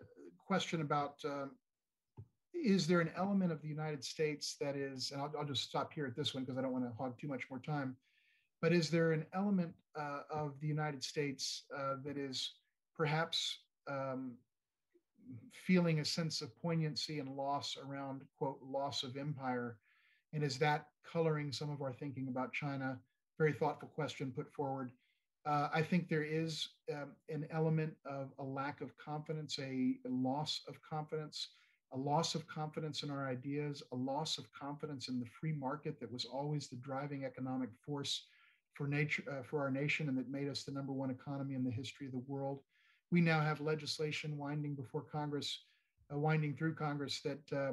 question 0.46 0.80
about 0.80 1.16
uh, 1.24 1.46
is 2.52 2.86
there 2.86 3.00
an 3.00 3.10
element 3.16 3.52
of 3.52 3.60
the 3.60 3.68
United 3.68 4.02
States 4.02 4.56
that 4.60 4.74
is, 4.74 5.10
and 5.10 5.20
I'll, 5.20 5.32
I'll 5.38 5.44
just 5.44 5.62
stop 5.62 5.92
here 5.92 6.06
at 6.06 6.16
this 6.16 6.34
one 6.34 6.44
because 6.44 6.58
I 6.58 6.62
don't 6.62 6.72
want 6.72 6.84
to 6.84 6.92
hog 6.96 7.18
too 7.18 7.28
much 7.28 7.42
more 7.50 7.58
time, 7.58 7.96
but 8.62 8.72
is 8.72 8.90
there 8.90 9.12
an 9.12 9.26
element 9.34 9.72
uh, 9.98 10.20
of 10.30 10.54
the 10.60 10.66
United 10.66 11.04
States 11.04 11.64
uh, 11.76 11.96
that 12.04 12.16
is 12.16 12.54
perhaps 12.96 13.58
um, 13.88 14.32
feeling 15.66 16.00
a 16.00 16.04
sense 16.04 16.40
of 16.42 16.56
poignancy 16.60 17.18
and 17.18 17.36
loss 17.36 17.76
around 17.76 18.22
quote 18.38 18.58
loss 18.62 19.02
of 19.02 19.16
empire 19.16 19.76
and 20.32 20.42
is 20.42 20.58
that 20.58 20.88
coloring 21.10 21.52
some 21.52 21.70
of 21.70 21.80
our 21.80 21.92
thinking 21.92 22.28
about 22.28 22.52
china? 22.52 22.98
Very 23.38 23.52
thoughtful 23.52 23.88
question 23.88 24.32
put 24.34 24.52
forward. 24.52 24.90
Uh, 25.46 25.68
i 25.74 25.82
think 25.82 26.08
there 26.08 26.24
is 26.24 26.68
um, 26.90 27.10
an 27.28 27.46
element 27.50 27.92
of 28.06 28.30
a 28.38 28.42
lack 28.42 28.80
of 28.80 28.96
confidence 28.96 29.58
a, 29.58 29.96
a, 30.06 30.08
loss 30.08 30.62
of 30.68 30.80
confidence 30.80 31.48
a 31.92 31.96
loss 31.98 32.34
of 32.34 32.46
confidence 32.46 33.02
in 33.02 33.10
our 33.10 33.28
ideas 33.28 33.82
a 33.92 33.96
loss 33.96 34.38
of 34.38 34.50
confidence 34.52 35.08
in 35.08 35.20
the 35.20 35.26
free 35.26 35.52
market 35.52 36.00
that 36.00 36.10
was 36.10 36.24
always 36.24 36.68
the 36.68 36.76
driving 36.76 37.24
economic 37.26 37.68
force 37.84 38.24
for 38.72 38.88
nature 38.88 39.22
uh, 39.30 39.42
for 39.42 39.60
our 39.60 39.70
nation 39.70 40.08
and 40.08 40.16
that 40.16 40.30
made 40.30 40.48
us 40.48 40.62
the 40.62 40.72
number 40.72 40.92
one 40.92 41.10
economy 41.10 41.54
in 41.54 41.62
the 41.62 41.70
history 41.70 42.06
of 42.06 42.12
the 42.12 42.24
world 42.26 42.60
we 43.14 43.20
now 43.20 43.40
have 43.40 43.60
legislation 43.60 44.36
winding 44.36 44.74
before 44.74 45.02
Congress, 45.02 45.60
uh, 46.12 46.18
winding 46.18 46.56
through 46.56 46.74
Congress 46.74 47.20
that 47.20 47.52
uh, 47.56 47.72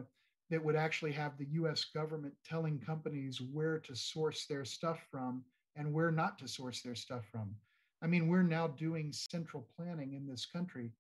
that 0.51 0.63
would 0.63 0.75
actually 0.75 1.11
have 1.11 1.35
the 1.35 1.47
U.S. 1.53 1.85
government 1.85 2.35
telling 2.45 2.77
companies 2.77 3.41
where 3.41 3.79
to 3.79 3.95
source 3.95 4.45
their 4.45 4.63
stuff 4.63 4.99
from 5.09 5.43
and 5.75 5.91
where 5.91 6.11
not 6.11 6.37
to 6.37 6.47
source 6.47 6.83
their 6.83 6.93
stuff 6.93 7.25
from. 7.31 7.55
I 8.03 8.07
mean, 8.07 8.27
we're 8.27 8.43
now 8.43 8.67
doing 8.67 9.11
central 9.11 9.65
planning 9.75 10.13
in 10.13 10.27
this 10.27 10.45
country. 10.45 10.91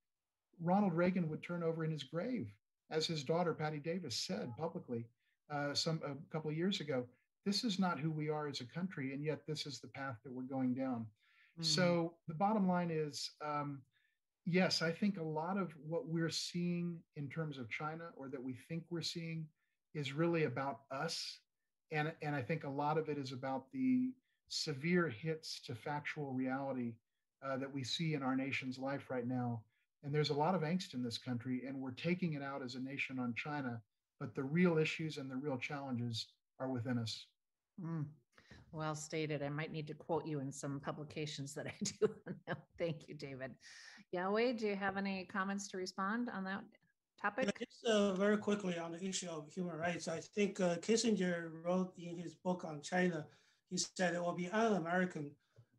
Ronald 0.59 0.93
Reagan 0.93 1.29
would 1.29 1.43
turn 1.43 1.61
over 1.61 1.85
in 1.85 1.91
his 1.91 2.03
grave, 2.03 2.51
as 2.89 3.05
his 3.05 3.23
daughter 3.23 3.53
Patti 3.53 3.77
Davis 3.77 4.15
said 4.15 4.51
publicly 4.57 5.05
uh, 5.51 5.75
some 5.75 6.01
a 6.03 6.33
couple 6.33 6.49
of 6.49 6.57
years 6.57 6.79
ago. 6.79 7.05
This 7.45 7.63
is 7.63 7.77
not 7.77 7.99
who 7.99 8.09
we 8.09 8.29
are 8.29 8.47
as 8.47 8.61
a 8.61 8.65
country, 8.65 9.13
and 9.13 9.23
yet 9.23 9.45
this 9.45 9.67
is 9.67 9.79
the 9.79 9.87
path 9.89 10.17
that 10.23 10.33
we're 10.33 10.41
going 10.41 10.73
down. 10.73 11.05
Mm. 11.59 11.65
So 11.65 12.13
the 12.27 12.33
bottom 12.33 12.67
line 12.67 12.89
is, 12.89 13.29
um, 13.45 13.81
yes, 14.45 14.81
I 14.81 14.91
think 14.91 15.17
a 15.17 15.23
lot 15.23 15.57
of 15.57 15.73
what 15.87 16.07
we're 16.07 16.29
seeing 16.29 16.99
in 17.15 17.29
terms 17.29 17.57
of 17.57 17.69
China 17.69 18.09
or 18.15 18.29
that 18.29 18.43
we 18.43 18.53
think 18.67 18.83
we're 18.89 19.01
seeing 19.01 19.45
is 19.93 20.13
really 20.13 20.45
about 20.45 20.81
us. 20.91 21.39
And, 21.91 22.11
and 22.21 22.35
I 22.35 22.41
think 22.41 22.63
a 22.63 22.69
lot 22.69 22.97
of 22.97 23.09
it 23.09 23.17
is 23.17 23.31
about 23.31 23.71
the 23.71 24.11
severe 24.47 25.09
hits 25.09 25.61
to 25.65 25.75
factual 25.75 26.31
reality 26.33 26.93
uh, 27.45 27.57
that 27.57 27.71
we 27.73 27.83
see 27.83 28.13
in 28.13 28.23
our 28.23 28.35
nation's 28.35 28.77
life 28.77 29.09
right 29.09 29.27
now. 29.27 29.61
And 30.03 30.13
there's 30.13 30.29
a 30.29 30.35
lot 30.35 30.55
of 30.55 30.61
angst 30.61 30.93
in 30.93 31.03
this 31.03 31.17
country, 31.17 31.63
and 31.67 31.79
we're 31.79 31.91
taking 31.91 32.33
it 32.33 32.41
out 32.41 32.63
as 32.63 32.75
a 32.75 32.79
nation 32.79 33.19
on 33.19 33.33
China. 33.35 33.81
But 34.19 34.35
the 34.35 34.43
real 34.43 34.77
issues 34.77 35.17
and 35.17 35.29
the 35.29 35.35
real 35.35 35.57
challenges 35.57 36.27
are 36.59 36.69
within 36.69 36.97
us. 36.97 37.25
Mm. 37.83 38.05
Well 38.71 38.95
stated. 38.95 39.43
I 39.43 39.49
might 39.49 39.71
need 39.71 39.87
to 39.87 39.93
quote 39.93 40.25
you 40.25 40.39
in 40.39 40.51
some 40.51 40.79
publications 40.79 41.53
that 41.55 41.67
I 41.67 41.73
do. 41.83 42.55
Thank 42.77 43.07
you, 43.07 43.15
David. 43.15 43.51
Yao-Wei, 44.11 44.53
do 44.53 44.67
you 44.67 44.75
have 44.75 44.97
any 44.97 45.25
comments 45.25 45.67
to 45.69 45.77
respond 45.77 46.29
on 46.29 46.43
that 46.43 46.63
topic? 47.21 47.45
Yeah, 47.45 47.65
just 47.65 47.85
uh, 47.85 48.13
very 48.13 48.37
quickly 48.37 48.77
on 48.77 48.91
the 48.91 49.03
issue 49.03 49.29
of 49.29 49.51
human 49.53 49.77
rights. 49.77 50.07
I 50.07 50.19
think 50.19 50.59
uh, 50.59 50.75
Kissinger 50.77 51.51
wrote 51.63 51.93
in 51.97 52.17
his 52.17 52.35
book 52.35 52.65
on 52.65 52.81
China, 52.81 53.25
he 53.69 53.77
said 53.77 54.13
it 54.13 54.21
will 54.21 54.33
be 54.33 54.49
un-American 54.49 55.31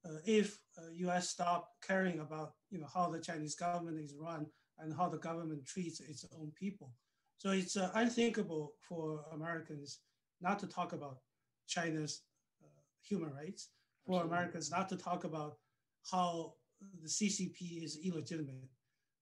uh, 0.04 0.18
if 0.24 0.58
U.S. 0.94 1.16
Uh, 1.16 1.20
stop 1.20 1.68
caring 1.86 2.20
about 2.20 2.54
you 2.70 2.78
know 2.80 2.88
how 2.92 3.08
the 3.10 3.20
Chinese 3.20 3.54
government 3.54 3.98
is 3.98 4.16
run 4.18 4.46
and 4.78 4.94
how 4.96 5.08
the 5.08 5.18
government 5.18 5.64
treats 5.66 6.00
its 6.00 6.24
own 6.36 6.50
people. 6.58 6.92
So 7.38 7.50
it's 7.50 7.76
uh, 7.76 7.90
unthinkable 7.94 8.72
for 8.80 9.24
Americans 9.32 10.00
not 10.40 10.58
to 10.60 10.66
talk 10.66 10.92
about 10.92 11.18
China's 11.68 12.22
human 13.02 13.32
rights, 13.32 13.68
for 14.06 14.14
Absolutely. 14.14 14.36
Americans 14.36 14.70
not 14.70 14.88
to 14.88 14.96
talk 14.96 15.24
about 15.24 15.58
how 16.10 16.54
the 17.02 17.08
CCP 17.08 17.84
is 17.84 17.98
illegitimate. 18.04 18.68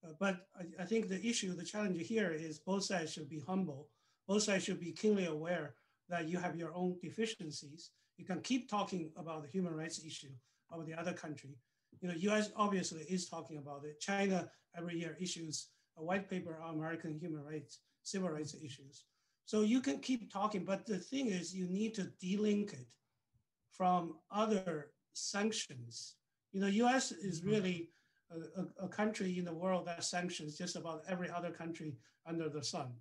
Uh, 0.03 0.13
but 0.19 0.47
I, 0.59 0.83
I, 0.83 0.85
think 0.85 1.07
the 1.07 1.23
issue, 1.25 1.53
the 1.53 1.63
challenge 1.63 1.99
here 2.07 2.31
is 2.31 2.59
both 2.59 2.83
sides 2.83 3.13
should 3.13 3.29
be 3.29 3.39
humble. 3.39 3.89
Both 4.27 4.43
sides 4.43 4.63
should 4.63 4.79
be 4.79 4.91
keenly 4.91 5.25
aware 5.25 5.75
that 6.09 6.27
you 6.27 6.37
have 6.39 6.55
your 6.55 6.73
own 6.73 6.97
deficiencies. 7.01 7.91
You 8.17 8.25
can 8.25 8.41
keep 8.41 8.69
talking 8.69 9.11
about 9.15 9.43
the 9.43 9.49
human 9.49 9.75
rights 9.75 10.03
issue 10.03 10.31
of 10.71 10.85
the 10.85 10.93
other 10.93 11.13
country. 11.13 11.57
You 12.01 12.09
know, 12.09 12.15
U.S. 12.15 12.51
obviously 12.55 13.01
is 13.01 13.27
talking 13.29 13.57
about 13.57 13.83
it. 13.85 13.99
China 13.99 14.49
every 14.75 14.97
year 14.97 15.17
issues 15.19 15.67
a 15.97 16.03
white 16.03 16.29
paper 16.29 16.57
on 16.63 16.75
American 16.75 17.17
human 17.19 17.43
rights, 17.43 17.79
civil 18.03 18.29
rights 18.29 18.55
issues. 18.55 19.03
So 19.45 19.61
you 19.61 19.81
can 19.81 19.99
keep 19.99 20.31
talking, 20.31 20.63
but 20.63 20.85
the 20.85 20.97
thing 20.97 21.27
is, 21.27 21.53
you 21.53 21.67
need 21.67 21.93
to 21.95 22.11
delink 22.23 22.73
it 22.73 22.87
from 23.71 24.15
other 24.31 24.91
sanctions. 25.13 26.15
You 26.51 26.61
know, 26.61 26.67
U.S. 26.67 27.11
is 27.11 27.39
mm-hmm. 27.41 27.49
really 27.49 27.89
a, 28.31 28.85
a, 28.85 28.87
country 28.87 29.37
in 29.37 29.45
the 29.45 29.53
world 29.53 29.85
that 29.85 30.03
sanctions 30.03 30.57
just 30.57 30.75
about 30.75 31.03
every 31.07 31.29
other 31.29 31.51
country 31.51 31.97
under 32.25 32.49
the 32.49 32.63
sun. 32.63 32.91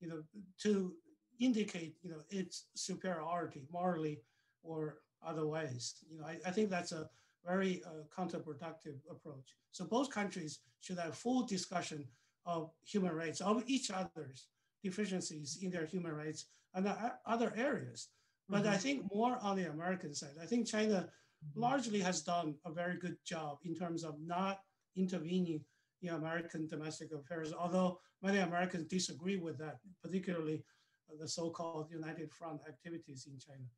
You 0.00 0.08
know, 0.08 0.22
to 0.62 0.92
indicate 1.40 1.96
you 2.02 2.10
know 2.10 2.22
its 2.30 2.66
superiority 2.74 3.62
morally 3.72 4.22
or 4.62 4.98
otherwise. 5.24 5.94
You 6.10 6.18
know, 6.18 6.26
I, 6.26 6.38
I 6.46 6.50
think 6.50 6.70
that's 6.70 6.92
a 6.92 7.08
very 7.44 7.82
uh, 7.86 8.04
counterproductive 8.16 8.98
approach. 9.10 9.54
So 9.72 9.84
both 9.84 10.10
countries 10.10 10.60
should 10.80 10.98
have 10.98 11.16
full 11.16 11.46
discussion 11.46 12.04
of 12.46 12.70
human 12.84 13.14
rights 13.14 13.40
of 13.40 13.62
each 13.66 13.90
other's 13.90 14.46
deficiencies 14.82 15.58
in 15.62 15.70
their 15.70 15.86
human 15.86 16.12
rights 16.12 16.46
and 16.74 16.88
other 17.26 17.52
areas 17.56 18.08
But 18.50 18.66
I 18.66 18.76
Mhm. 18.76 18.80
think 18.80 19.14
more 19.14 19.36
on 19.38 19.56
the 19.56 19.68
American 19.68 20.14
side. 20.14 20.36
I 20.40 20.46
think 20.46 20.66
China 20.66 21.12
largely 21.54 22.00
has 22.00 22.22
done 22.22 22.54
a 22.64 22.72
very 22.72 22.96
good 22.96 23.16
job 23.24 23.58
in 23.64 23.74
terms 23.74 24.04
of 24.04 24.14
not 24.20 24.60
intervening 24.96 25.64
in 26.02 26.10
American 26.10 26.66
domestic 26.68 27.12
affairs, 27.12 27.52
although 27.52 28.00
many 28.22 28.38
Americans 28.38 28.86
disagree 28.86 29.36
with 29.36 29.58
that, 29.58 29.78
particularly 30.02 30.62
uh, 31.10 31.16
the 31.20 31.28
so-called 31.28 31.90
United 31.90 32.30
Front 32.32 32.60
activities 32.68 33.26
in 33.26 33.38
China. 33.38 33.68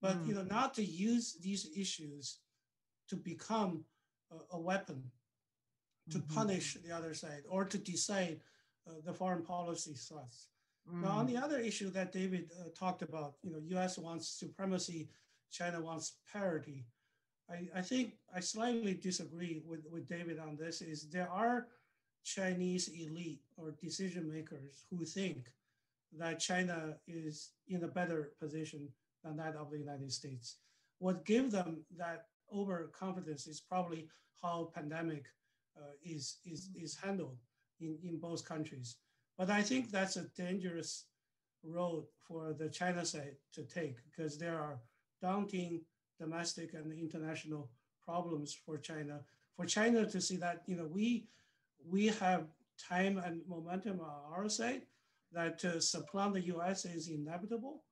But 0.00 0.24
you 0.26 0.34
know, 0.34 0.42
not 0.42 0.74
to 0.74 0.84
use 0.84 1.36
these 1.40 1.70
issues 1.76 2.38
to 3.08 3.16
become 3.16 3.84
a, 4.30 4.56
a 4.56 4.60
weapon 4.60 5.10
to 6.10 6.18
Mhm. 6.18 6.28
punish 6.34 6.74
the 6.84 6.92
other 6.92 7.14
side 7.14 7.44
or 7.48 7.64
to 7.64 7.78
decide 7.78 8.40
uh, 8.86 9.00
the 9.06 9.14
foreign 9.14 9.42
policy 9.42 9.94
threats. 9.94 10.50
Now, 10.86 11.12
Mm. 11.12 11.20
on 11.20 11.26
the 11.26 11.38
other 11.38 11.58
issue 11.58 11.88
that 11.90 12.12
David 12.12 12.52
uh, 12.52 12.68
talked 12.74 13.00
about, 13.00 13.38
you 13.42 13.50
know, 13.50 13.58
U.S. 13.76 13.96
wants 13.96 14.28
supremacy, 14.28 15.08
China 15.50 15.80
wants 15.80 16.18
parity. 16.30 16.86
I, 17.50 17.78
I 17.78 17.82
think 17.82 18.14
I 18.34 18.40
slightly 18.40 18.94
disagree 18.94 19.62
with, 19.66 19.80
with 19.90 20.08
David 20.08 20.38
on 20.38 20.56
this. 20.56 20.80
Is 20.80 21.08
there 21.10 21.30
are 21.30 21.66
Chinese 22.24 22.88
elite 22.88 23.42
or 23.56 23.72
decision 23.72 24.30
makers 24.30 24.84
who 24.90 25.04
think 25.04 25.52
that 26.18 26.40
China 26.40 26.94
is 27.06 27.50
in 27.68 27.84
a 27.84 27.88
better 27.88 28.32
position 28.40 28.88
than 29.22 29.36
that 29.36 29.56
of 29.56 29.70
the 29.70 29.78
United 29.78 30.12
States. 30.12 30.56
What 30.98 31.24
gives 31.24 31.52
them 31.52 31.84
that 31.96 32.26
overconfidence 32.52 33.46
is 33.46 33.60
probably 33.60 34.08
how 34.40 34.70
pandemic 34.74 35.26
uh, 35.76 35.92
is, 36.02 36.36
is, 36.44 36.70
is 36.76 36.96
handled 36.96 37.38
in, 37.80 37.98
in 38.02 38.18
both 38.18 38.44
countries. 38.44 38.96
But 39.36 39.50
I 39.50 39.62
think 39.62 39.90
that's 39.90 40.16
a 40.16 40.28
dangerous 40.36 41.06
road 41.62 42.04
for 42.26 42.52
the 42.52 42.68
China 42.68 43.04
side 43.04 43.36
to 43.54 43.62
take 43.62 43.96
because 44.04 44.38
there 44.38 44.58
are 44.58 44.78
daunting 45.20 45.80
domestic 46.18 46.74
and 46.74 46.92
international 46.92 47.70
problems 48.04 48.54
for 48.54 48.78
China. 48.78 49.20
For 49.56 49.64
China 49.66 50.06
to 50.06 50.20
see 50.20 50.36
that, 50.36 50.62
you 50.66 50.76
know, 50.76 50.86
we 50.86 51.28
we 51.88 52.06
have 52.08 52.46
time 52.78 53.18
and 53.18 53.42
momentum 53.48 54.00
on 54.00 54.32
our 54.32 54.48
side, 54.48 54.82
that 55.32 55.58
to 55.60 55.80
supplant 55.80 56.34
the 56.34 56.46
US 56.56 56.84
is 56.84 57.08
inevitable. 57.08 57.84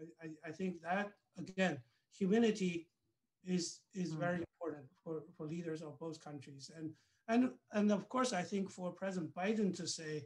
I, 0.00 0.26
I, 0.26 0.48
I 0.48 0.52
think 0.52 0.82
that 0.82 1.12
again, 1.38 1.78
humility 2.10 2.88
is 3.44 3.80
is 3.94 4.12
Mm. 4.14 4.18
very 4.18 4.40
important 4.52 4.86
for, 5.02 5.22
for 5.36 5.46
leaders 5.46 5.82
of 5.82 5.98
both 5.98 6.18
countries. 6.28 6.70
And 6.76 6.90
and 7.28 7.50
and 7.72 7.90
of 7.92 8.08
course 8.08 8.32
I 8.32 8.42
think 8.42 8.70
for 8.70 8.92
President 8.92 9.34
Biden 9.34 9.74
to 9.76 9.86
say 9.86 10.24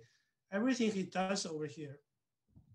everything 0.53 0.91
he 0.93 1.05
does 1.05 1.47
over 1.47 1.67
here 1.67 2.01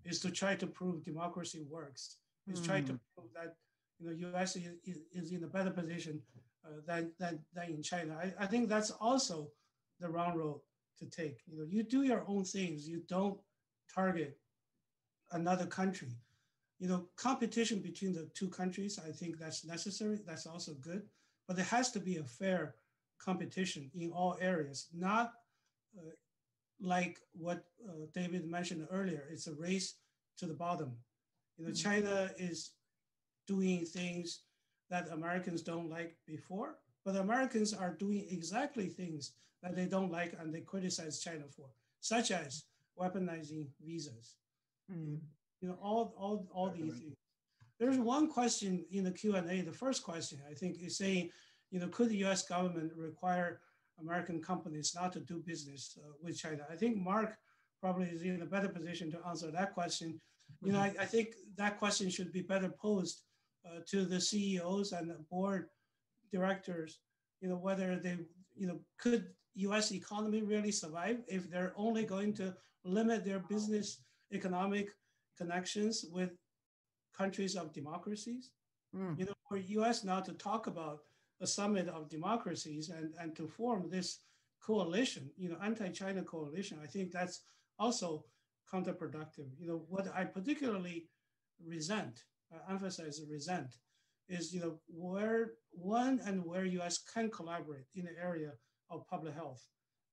is 0.04 0.20
to 0.22 0.30
try 0.32 0.56
to 0.56 0.68
prove 0.68 1.04
democracy 1.04 1.62
works, 1.70 2.18
is 2.48 2.62
trying 2.62 2.86
to 2.86 2.94
Mm. 2.94 3.00
prove 3.16 3.30
that 3.34 3.56
you 4.00 4.08
know 4.08 4.30
US 4.30 4.56
is, 4.56 5.00
is, 5.14 5.32
in 5.32 5.44
a 5.44 5.48
better 5.48 5.72
position 5.72 6.22
uh, 6.66 6.82
than, 6.88 7.12
than 7.20 7.40
than 7.54 7.70
in 7.70 7.84
China. 7.84 8.18
I, 8.22 8.44
I 8.44 8.48
think 8.48 8.70
that's 8.70 8.92
also 8.92 9.50
the 10.00 10.10
wrong 10.10 10.38
road 10.38 10.62
to 11.00 11.06
take. 11.06 11.42
You 11.48 11.58
know, 11.60 11.66
you 11.68 11.84
do 11.84 12.04
your 12.04 12.24
own 12.28 12.44
things. 12.44 12.88
You 12.88 13.02
don't 13.08 13.40
target 13.94 14.38
another 15.32 15.66
country. 15.66 16.10
You 16.80 16.90
know, 16.90 17.08
competition 17.16 17.80
between 17.80 18.14
the 18.14 18.30
two 18.34 18.50
countries, 18.50 19.00
I 19.06 19.12
think 19.12 19.40
that's 19.40 19.66
necessary. 19.66 20.20
That's 20.26 20.46
also 20.46 20.74
good, 20.74 21.04
but 21.48 21.56
there 21.56 21.66
has 21.66 21.92
to 21.92 22.00
be 22.00 22.18
a 22.18 22.24
fair 22.24 22.76
competition 23.18 23.90
in 23.96 24.12
all 24.12 24.38
areas, 24.42 24.88
not 24.94 25.34
uh, 25.98 26.12
like 26.82 27.20
what 27.34 27.64
uh, 27.88 28.08
David 28.14 28.46
mentioned 28.46 28.88
earlier. 28.92 29.24
It's 29.32 29.48
a 29.48 29.54
race 29.54 29.96
to 30.38 30.46
the 30.46 30.54
bottom. 30.54 30.98
You 31.58 31.66
know, 31.66 31.72
Mhm. 31.72 31.82
China 31.84 32.32
is 32.38 32.72
doing 33.48 33.86
things 33.86 34.42
that 34.90 35.12
Americans 35.12 35.62
don't 35.62 35.90
like 35.90 36.16
before, 36.28 36.76
but 37.04 37.16
Americans 37.16 37.74
are 37.74 37.94
doing 37.94 38.26
exactly 38.30 38.88
things 38.88 39.34
that 39.62 39.76
they 39.76 39.86
don't 39.86 40.12
like 40.12 40.36
and 40.40 40.54
they 40.54 40.62
criticize 40.62 41.20
China 41.20 41.44
for, 41.56 41.68
such 42.00 42.32
as 42.32 42.66
weaponizing 43.00 43.68
visas. 43.84 44.36
Mm. 44.92 45.20
You 45.62 45.70
know, 45.70 45.78
all 45.82 46.14
all 46.18 46.48
all 46.54 46.70
these 46.70 46.94
things. 47.00 47.16
There's 47.80 47.98
one 47.98 48.30
question 48.30 48.86
in 48.92 49.04
the 49.04 49.12
Q 49.12 49.36
and 49.36 49.50
A. 49.50 49.62
The 49.62 49.72
first 49.72 50.04
question 50.04 50.40
I 50.50 50.54
think 50.54 50.78
is 50.82 50.98
saying, 50.98 51.30
you 51.72 51.80
know, 51.80 51.88
could 51.88 52.10
the 52.10 52.18
U.S. 52.18 52.48
government 52.48 52.92
require 52.96 53.62
American 54.00 54.42
companies 54.42 54.94
not 54.96 55.12
to 55.14 55.20
do 55.20 55.42
business 55.46 55.98
uh, 55.98 56.14
with 56.22 56.38
China? 56.38 56.66
I 56.72 56.76
think 56.76 56.98
Mark 56.98 57.38
probably 57.82 58.08
is 58.08 58.22
in 58.22 58.42
a 58.42 58.46
better 58.46 58.70
position 58.70 59.12
to 59.12 59.20
answer 59.28 59.52
that 59.52 59.74
question. 59.74 60.20
You 60.62 60.72
know, 60.72 60.80
I, 60.80 60.94
I 61.00 61.06
think 61.06 61.36
that 61.58 61.78
question 61.78 62.10
should 62.10 62.32
be 62.32 62.42
better 62.42 62.70
posed 62.70 63.24
uh, 63.66 63.80
to 63.88 64.06
the 64.06 64.20
CEOs 64.20 64.92
and 64.92 65.10
the 65.10 65.18
board 65.30 65.68
directors. 66.32 67.00
You 67.42 67.50
know, 67.50 67.58
whether 67.58 67.98
they, 67.98 68.18
you 68.56 68.68
know, 68.68 68.80
could 68.98 69.28
U.S. 69.56 69.92
economy 69.92 70.42
really 70.42 70.72
survive 70.72 71.20
if 71.28 71.50
they're 71.50 71.74
only 71.76 72.06
going 72.06 72.34
to 72.36 72.56
limit 72.84 73.24
their 73.24 73.40
business 73.40 74.02
economic 74.34 74.90
connections 75.38 76.06
with 76.12 76.32
countries 77.18 77.56
of 77.56 77.74
democracies? 77.74 78.52
Mm. 78.96 79.20
You 79.20 79.26
know, 79.26 79.34
for 79.48 79.58
U.S. 79.58 80.04
now 80.04 80.20
to 80.22 80.34
talk 80.34 80.68
about 80.68 81.00
a 81.42 81.48
summit 81.48 81.90
of 81.90 82.10
democracies 82.10 82.90
and, 82.90 83.14
and 83.20 83.36
to 83.36 83.48
form 83.48 83.90
this 83.90 84.20
coalition, 84.66 85.30
you 85.38 85.50
know, 85.50 85.58
anti-China 85.64 86.24
coalition, 86.24 86.80
I 86.82 86.88
think 86.88 87.12
that's 87.12 87.42
also 87.78 88.26
counterproductive. 88.74 89.50
You 89.60 89.68
know, 89.68 89.86
what 89.90 90.08
I 90.16 90.24
particularly 90.24 91.08
resent, 91.64 92.24
Uh, 92.54 92.72
emphasize 92.72 93.20
the 93.20 93.28
resent, 93.32 93.76
is 94.30 94.54
you 94.54 94.60
know 94.60 94.80
where 94.88 95.54
one 95.72 96.22
and 96.26 96.46
where 96.46 96.66
U.S. 96.66 97.00
can 97.14 97.30
collaborate 97.30 97.86
in 97.96 98.06
the 98.06 98.12
area 98.22 98.52
of 98.90 99.08
public 99.08 99.34
health, 99.34 99.64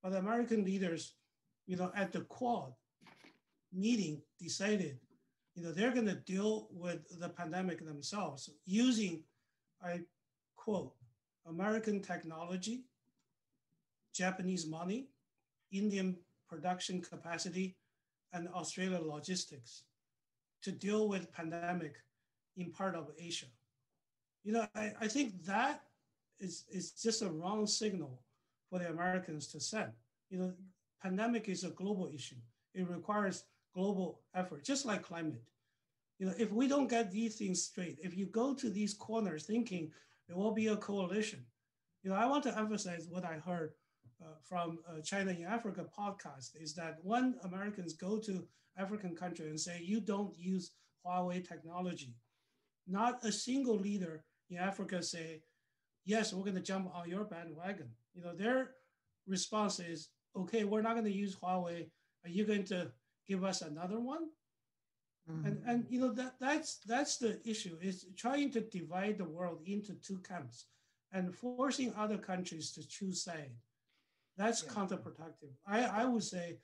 but 0.03 0.15
American 0.15 0.65
leaders, 0.65 1.15
you 1.67 1.77
know, 1.77 1.93
at 1.95 2.13
the 2.13 2.23
Quad 2.23 2.73
meeting 3.73 4.21
decided, 4.39 4.99
you 5.55 5.63
know, 5.63 5.73
they're 5.73 5.93
going 5.93 6.07
to 6.07 6.15
deal 6.15 6.69
with 6.71 7.01
the 7.21 7.29
pandemic 7.29 7.85
themselves 7.85 8.51
using, 8.65 9.23
I 9.83 10.01
quote, 10.57 10.93
American 11.47 12.01
technology, 12.01 12.85
Japanese 14.15 14.67
money, 14.67 15.09
Indian 15.71 16.17
production 16.49 17.01
capacity, 17.01 17.77
and 18.33 18.49
Australian 18.49 19.07
logistics 19.07 19.85
to 20.63 20.73
deal 20.73 21.09
with 21.09 21.33
pandemic 21.33 21.97
in 22.57 22.71
part 22.71 22.95
of 22.95 23.11
Asia. 23.19 23.47
You 24.45 24.53
know, 24.53 24.67
I, 24.75 24.93
I 25.01 25.09
think 25.09 25.45
that 25.45 25.83
is, 26.41 26.65
is 26.71 26.93
just 26.93 27.23
a 27.23 27.31
wrong 27.31 27.67
signal 27.67 28.23
for 28.69 28.79
the 28.79 28.89
Americans 28.89 29.47
to 29.49 29.61
send. 29.61 29.93
You 30.31 30.39
know, 30.39 30.53
pandemic 31.03 31.49
is 31.49 31.65
a 31.65 31.71
global 31.71 32.09
issue. 32.13 32.37
It 32.75 32.89
requires 32.89 33.45
global 33.75 34.21
effort, 34.35 34.65
just 34.65 34.87
like 34.87 35.03
climate. 35.03 35.43
You 36.19 36.27
know, 36.27 36.35
if 36.39 36.53
we 36.53 36.69
don't 36.69 36.89
get 36.89 37.11
these 37.11 37.37
things 37.37 37.63
straight, 37.63 37.99
if 38.03 38.17
you 38.17 38.27
go 38.27 38.55
to 38.55 38.71
these 38.71 38.95
corners 38.95 39.45
thinking 39.45 39.91
there 40.29 40.37
will 40.37 40.53
be 40.53 40.69
a 40.69 40.77
coalition, 40.77 41.45
you 42.03 42.11
know, 42.11 42.17
I 42.17 42.27
want 42.27 42.43
to 42.45 42.59
emphasize 42.59 43.07
what 43.09 43.25
I 43.25 43.35
heard 43.35 43.73
uh, 44.23 44.35
from 44.43 44.79
uh, 44.89 45.01
China 45.01 45.33
in 45.33 45.45
Africa 45.45 45.85
podcast 45.99 46.51
is 46.61 46.75
that 46.75 46.99
when 47.03 47.35
Americans 47.45 47.95
go 47.95 48.19
to 48.19 48.45
African 48.77 49.15
country 49.15 49.49
and 49.49 49.59
say 49.59 49.81
you 49.83 50.01
don't 50.01 50.37
use 50.39 50.73
Huawei 51.05 51.47
technology, 51.47 52.15
not 52.87 53.25
a 53.25 53.33
single 53.33 53.79
leader 53.79 54.25
in 54.51 54.59
Africa 54.59 55.03
say, 55.03 55.43
yes, 56.05 56.33
we're 56.33 56.45
going 56.45 56.57
to 56.57 56.63
jump 56.63 56.91
on 56.95 57.09
your 57.09 57.25
bandwagon. 57.25 57.89
You 58.15 58.23
know, 58.23 58.35
their 58.35 58.71
response 59.27 59.81
is, 59.81 60.09
okay, 60.37 60.65
we're 60.65 60.83
not 60.83 60.95
going 60.95 61.05
to 61.05 61.13
use 61.13 61.37
Huawei. 61.37 61.91
Are 62.25 62.31
you 62.31 62.45
going 62.45 62.65
to 62.65 62.91
give 63.29 63.45
us 63.45 63.63
another 63.63 64.01
one? 64.01 64.29
Mhm. 65.31 65.47
And 65.47 65.63
and 65.67 65.87
you 65.89 66.01
know 66.01 66.13
that 66.15 66.35
that's 66.41 66.79
that's 66.79 67.17
the 67.19 67.41
issue 67.49 67.79
is 67.81 68.07
trying 68.17 68.51
to 68.53 68.61
divide 68.61 69.19
the 69.19 69.25
world 69.37 69.63
into 69.67 69.95
two 69.95 70.19
camps 70.19 70.67
and 71.13 71.33
forcing 71.35 71.95
other 71.95 72.19
countries 72.19 72.73
to 72.73 72.87
choose 72.89 73.23
side. 73.23 73.55
That's 74.37 74.65
Yeah. 74.65 74.71
counterproductive. 74.73 75.53
I, 75.65 75.85
I 75.85 76.05
would 76.07 76.25
say, 76.25 76.59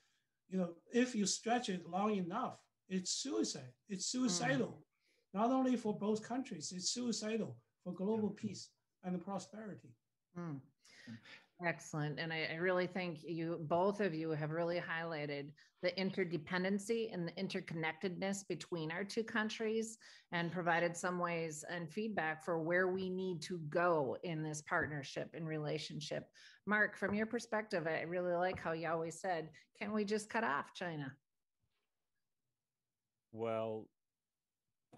you 0.49 0.59
know, 0.59 0.75
if 0.93 1.15
you 1.15 1.25
stretch 1.27 1.69
it 1.69 1.87
long 1.89 2.17
enough, 2.17 2.59
it's 2.89 3.13
suicide. 3.13 3.75
It's 3.89 4.07
suicidal, 4.07 4.83
not 5.35 5.51
only 5.51 5.77
for 5.77 5.97
both 5.97 6.27
countries, 6.27 6.73
it's 6.75 6.91
suicidal 6.91 7.57
for 7.85 7.93
global 7.93 8.31
peace 8.31 8.71
and 9.05 9.21
prosperity. 9.21 9.95
Mm. 10.39 10.61
Excellent. 11.65 12.21
And 12.21 12.33
I, 12.33 12.49
I 12.53 12.57
really 12.57 12.87
think 12.87 13.19
you, 13.25 13.59
both 13.63 14.01
of 14.01 14.15
you 14.15 14.31
have 14.31 14.53
really 14.53 14.81
highlighted 14.81 15.51
the 15.83 15.91
interdependency 15.93 17.13
and 17.13 17.27
the 17.27 17.33
interconnectedness 17.33 18.47
between 18.49 18.93
our 18.93 19.03
two 19.03 19.25
countries 19.25 19.99
and 20.31 20.53
provided 20.53 20.97
some 20.97 21.19
ways 21.19 21.65
and 21.69 21.91
feedback 21.91 22.45
for 22.45 22.61
where 22.61 22.89
we 22.89 23.11
need 23.11 23.43
to 23.43 23.59
go 23.71 24.17
in 24.23 24.43
this 24.43 24.63
partnership 24.63 25.31
and 25.35 25.49
relationship. 25.49 26.29
Mark, 26.67 26.97
from 26.97 27.13
your 27.13 27.27
perspective, 27.27 27.89
I 27.89 28.03
really 28.03 28.35
like 28.35 28.61
how 28.61 28.73
you 28.73 28.89
always 28.89 29.21
said, 29.21 29.51
can 29.81 29.93
we 29.93 30.05
just 30.05 30.31
cut 30.31 30.45
off 30.45 30.75
China? 30.75 31.13
Well, 33.33 33.89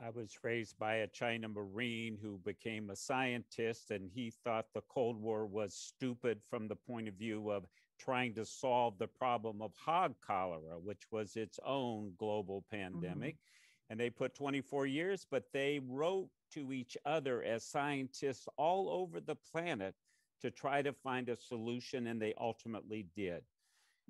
I 0.02 0.10
was 0.10 0.38
raised 0.42 0.78
by 0.78 0.96
a 0.96 1.06
China 1.06 1.48
Marine 1.48 2.18
who 2.20 2.38
became 2.38 2.90
a 2.90 2.96
scientist, 2.96 3.90
and 3.90 4.10
he 4.12 4.32
thought 4.44 4.66
the 4.74 4.82
Cold 4.88 5.20
War 5.20 5.46
was 5.46 5.74
stupid 5.74 6.40
from 6.48 6.68
the 6.68 6.76
point 6.76 7.08
of 7.08 7.14
view 7.14 7.50
of 7.50 7.66
trying 7.98 8.34
to 8.34 8.44
solve 8.46 8.98
the 8.98 9.06
problem 9.06 9.60
of 9.60 9.72
hog 9.76 10.14
cholera, 10.26 10.78
which 10.82 11.02
was 11.10 11.36
its 11.36 11.58
own 11.64 12.12
global 12.18 12.64
pandemic. 12.70 13.34
Mm-hmm. 13.34 13.90
And 13.90 14.00
they 14.00 14.10
put 14.10 14.34
24 14.34 14.86
years, 14.86 15.26
but 15.30 15.44
they 15.52 15.80
wrote 15.86 16.30
to 16.54 16.72
each 16.72 16.96
other 17.04 17.42
as 17.42 17.64
scientists 17.64 18.48
all 18.56 18.88
over 18.88 19.20
the 19.20 19.36
planet 19.52 19.94
to 20.40 20.50
try 20.50 20.80
to 20.80 20.92
find 20.92 21.28
a 21.28 21.36
solution, 21.36 22.06
and 22.06 22.20
they 22.20 22.34
ultimately 22.38 23.06
did. 23.14 23.42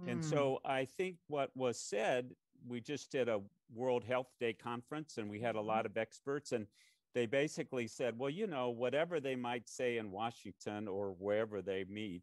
Mm. 0.02 0.12
And 0.12 0.24
so 0.24 0.60
I 0.64 0.84
think 0.84 1.16
what 1.28 1.50
was 1.56 1.80
said, 1.80 2.30
we 2.68 2.80
just 2.80 3.10
did 3.10 3.28
a 3.28 3.40
World 3.74 4.04
Health 4.04 4.32
Day 4.38 4.52
conference, 4.52 5.18
and 5.18 5.30
we 5.30 5.40
had 5.40 5.56
a 5.56 5.58
mm-hmm. 5.58 5.68
lot 5.68 5.86
of 5.86 5.96
experts, 5.96 6.52
and 6.52 6.66
they 7.14 7.26
basically 7.26 7.86
said, 7.86 8.18
well, 8.18 8.30
you 8.30 8.46
know, 8.46 8.70
whatever 8.70 9.20
they 9.20 9.36
might 9.36 9.68
say 9.68 9.98
in 9.98 10.10
Washington 10.10 10.86
or 10.86 11.14
wherever 11.18 11.60
they 11.60 11.84
meet, 11.88 12.22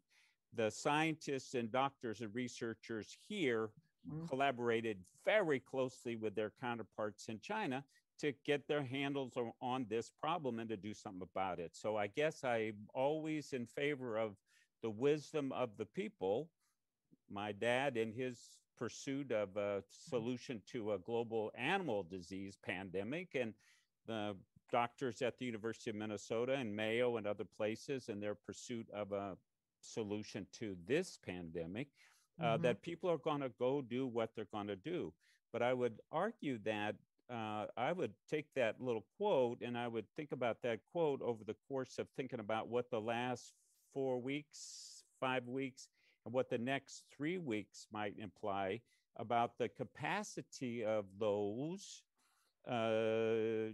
the 0.54 0.70
scientists 0.70 1.54
and 1.54 1.70
doctors 1.70 2.20
and 2.20 2.34
researchers 2.34 3.16
here 3.28 3.70
mm-hmm. 4.08 4.26
collaborated 4.26 4.98
very 5.24 5.60
closely 5.60 6.16
with 6.16 6.34
their 6.34 6.52
counterparts 6.60 7.28
in 7.28 7.38
China 7.40 7.84
to 8.18 8.32
get 8.44 8.66
their 8.66 8.82
handles 8.82 9.34
on 9.60 9.86
this 9.88 10.10
problem 10.20 10.58
and 10.58 10.68
to 10.68 10.76
do 10.76 10.94
something 10.94 11.28
about 11.34 11.58
it. 11.58 11.76
So 11.76 11.96
I 11.96 12.08
guess 12.08 12.42
I'm 12.42 12.74
always 12.94 13.52
in 13.52 13.66
favor 13.66 14.16
of 14.16 14.36
the 14.82 14.90
wisdom 14.90 15.52
of 15.52 15.70
the 15.76 15.84
people. 15.84 16.48
My 17.30 17.52
dad, 17.52 17.96
in 17.96 18.12
his 18.12 18.38
pursuit 18.78 19.32
of 19.32 19.56
a 19.56 19.82
solution 19.88 20.62
to 20.72 20.92
a 20.92 20.98
global 20.98 21.50
animal 21.56 22.02
disease 22.02 22.56
pandemic, 22.62 23.34
and 23.34 23.54
the 24.06 24.36
doctors 24.70 25.22
at 25.22 25.38
the 25.38 25.44
University 25.44 25.90
of 25.90 25.96
Minnesota 25.96 26.54
and 26.54 26.74
Mayo 26.74 27.16
and 27.16 27.26
other 27.26 27.44
places 27.56 28.08
in 28.08 28.20
their 28.20 28.34
pursuit 28.34 28.86
of 28.92 29.12
a 29.12 29.36
solution 29.80 30.46
to 30.58 30.76
this 30.86 31.18
pandemic, 31.24 31.88
uh, 32.40 32.44
mm-hmm. 32.44 32.62
that 32.62 32.82
people 32.82 33.10
are 33.10 33.18
going 33.18 33.40
to 33.40 33.50
go 33.58 33.82
do 33.82 34.06
what 34.06 34.30
they're 34.34 34.46
going 34.52 34.66
to 34.66 34.76
do. 34.76 35.12
But 35.52 35.62
I 35.62 35.72
would 35.72 36.00
argue 36.12 36.58
that 36.64 36.96
uh, 37.30 37.66
I 37.76 37.92
would 37.92 38.12
take 38.30 38.46
that 38.54 38.80
little 38.80 39.04
quote 39.16 39.60
and 39.60 39.76
I 39.76 39.88
would 39.88 40.06
think 40.16 40.32
about 40.32 40.62
that 40.62 40.80
quote 40.92 41.20
over 41.22 41.44
the 41.44 41.56
course 41.68 41.98
of 41.98 42.08
thinking 42.16 42.40
about 42.40 42.68
what 42.68 42.90
the 42.90 43.00
last 43.00 43.52
four 43.92 44.20
weeks, 44.20 45.04
five 45.20 45.46
weeks, 45.46 45.88
and 46.28 46.34
what 46.34 46.50
the 46.50 46.58
next 46.58 47.04
three 47.16 47.38
weeks 47.38 47.86
might 47.90 48.12
imply 48.18 48.82
about 49.16 49.56
the 49.56 49.66
capacity 49.66 50.84
of 50.84 51.06
those. 51.18 52.02
Uh, 52.70 53.72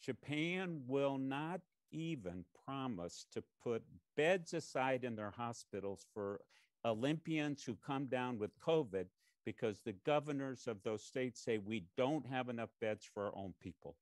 Japan 0.00 0.82
will 0.86 1.18
not 1.18 1.60
even 1.90 2.44
promise 2.64 3.26
to 3.32 3.42
put 3.60 3.82
beds 4.16 4.54
aside 4.54 5.02
in 5.02 5.16
their 5.16 5.32
hospitals 5.36 6.06
for 6.14 6.40
Olympians 6.84 7.64
who 7.64 7.76
come 7.84 8.06
down 8.06 8.38
with 8.38 8.52
COVID 8.60 9.06
because 9.44 9.80
the 9.80 9.94
governors 10.06 10.68
of 10.68 10.80
those 10.84 11.02
states 11.02 11.42
say 11.44 11.58
we 11.58 11.82
don't 11.96 12.24
have 12.24 12.48
enough 12.48 12.70
beds 12.80 13.04
for 13.12 13.26
our 13.26 13.36
own 13.36 13.52
people. 13.60 13.96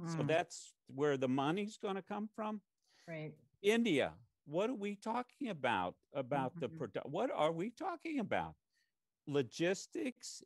Mm. 0.00 0.16
So 0.16 0.22
that's 0.22 0.72
where 0.94 1.16
the 1.16 1.28
money's 1.28 1.76
going 1.78 1.96
to 1.96 2.02
come 2.02 2.28
from. 2.36 2.60
Right. 3.08 3.32
India, 3.60 4.12
what 4.46 4.70
are 4.70 4.74
we 4.74 4.96
talking 4.96 5.48
about? 5.48 5.94
About 6.14 6.52
mm-hmm. 6.52 6.60
the 6.60 6.68
product? 6.68 7.06
What 7.08 7.30
are 7.34 7.52
we 7.52 7.70
talking 7.70 8.20
about? 8.20 8.54
Logistics. 9.26 10.42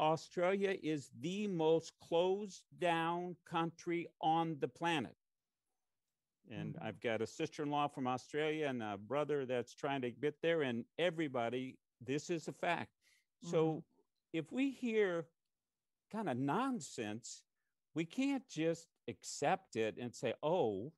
Australia 0.00 0.76
is 0.82 1.10
the 1.20 1.46
most 1.46 1.92
closed 2.02 2.62
down 2.80 3.36
country 3.48 4.08
on 4.20 4.56
the 4.60 4.68
planet. 4.68 5.14
And 6.50 6.74
mm-hmm. 6.74 6.84
I've 6.84 7.00
got 7.00 7.22
a 7.22 7.26
sister 7.26 7.62
in 7.62 7.70
law 7.70 7.88
from 7.88 8.06
Australia 8.06 8.66
and 8.66 8.82
a 8.82 8.96
brother 8.96 9.46
that's 9.46 9.74
trying 9.74 10.00
to 10.02 10.10
get 10.10 10.34
there. 10.42 10.62
And 10.62 10.84
everybody, 10.98 11.78
this 12.04 12.30
is 12.30 12.48
a 12.48 12.52
fact. 12.52 12.90
So 13.44 13.66
mm-hmm. 13.66 13.78
if 14.32 14.50
we 14.50 14.70
hear 14.70 15.26
kind 16.10 16.28
of 16.28 16.36
nonsense, 16.36 17.42
we 17.94 18.04
can't 18.04 18.46
just 18.48 18.88
accept 19.08 19.76
it 19.76 19.96
and 20.00 20.14
say, 20.14 20.34
oh, 20.42 20.92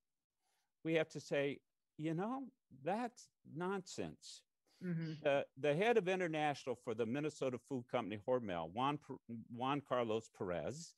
we 0.85 0.95
have 0.95 1.09
to 1.11 1.21
say, 1.21 1.59
you 1.97 2.15
know, 2.15 2.45
that's 2.85 3.29
nonsense. 3.55 4.43
Mm-hmm. 4.85 5.13
Uh, 5.25 5.43
the 5.59 5.75
head 5.75 5.97
of 5.97 6.09
international 6.09 6.77
for 6.85 6.95
the 6.95 7.07
Minnesota 7.07 7.59
Food 7.69 7.85
Company, 7.91 8.19
Hormel, 8.29 8.71
Juan, 8.73 8.99
Juan 9.55 9.83
Carlos 9.87 10.31
Perez 10.37 10.95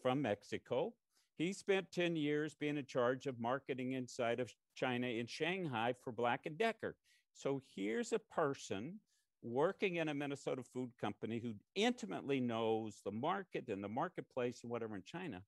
from 0.00 0.22
Mexico, 0.22 0.94
he 1.36 1.52
spent 1.52 1.92
10 1.92 2.16
years 2.16 2.54
being 2.54 2.78
in 2.78 2.86
charge 2.86 3.26
of 3.26 3.38
marketing 3.38 3.92
inside 3.92 4.40
of 4.40 4.52
China 4.74 5.06
in 5.06 5.26
Shanghai 5.26 5.94
for 6.02 6.12
Black 6.12 6.46
and 6.46 6.58
Decker. 6.58 6.96
So 7.32 7.62
here's 7.76 8.12
a 8.12 8.18
person 8.18 8.98
working 9.42 9.96
in 9.96 10.08
a 10.08 10.14
Minnesota 10.14 10.62
food 10.62 10.90
company 11.00 11.38
who 11.38 11.54
intimately 11.74 12.40
knows 12.40 13.00
the 13.04 13.12
market 13.12 13.68
and 13.68 13.84
the 13.84 13.88
marketplace 13.88 14.60
and 14.62 14.70
whatever 14.70 14.96
in 14.96 15.02
China. 15.04 15.42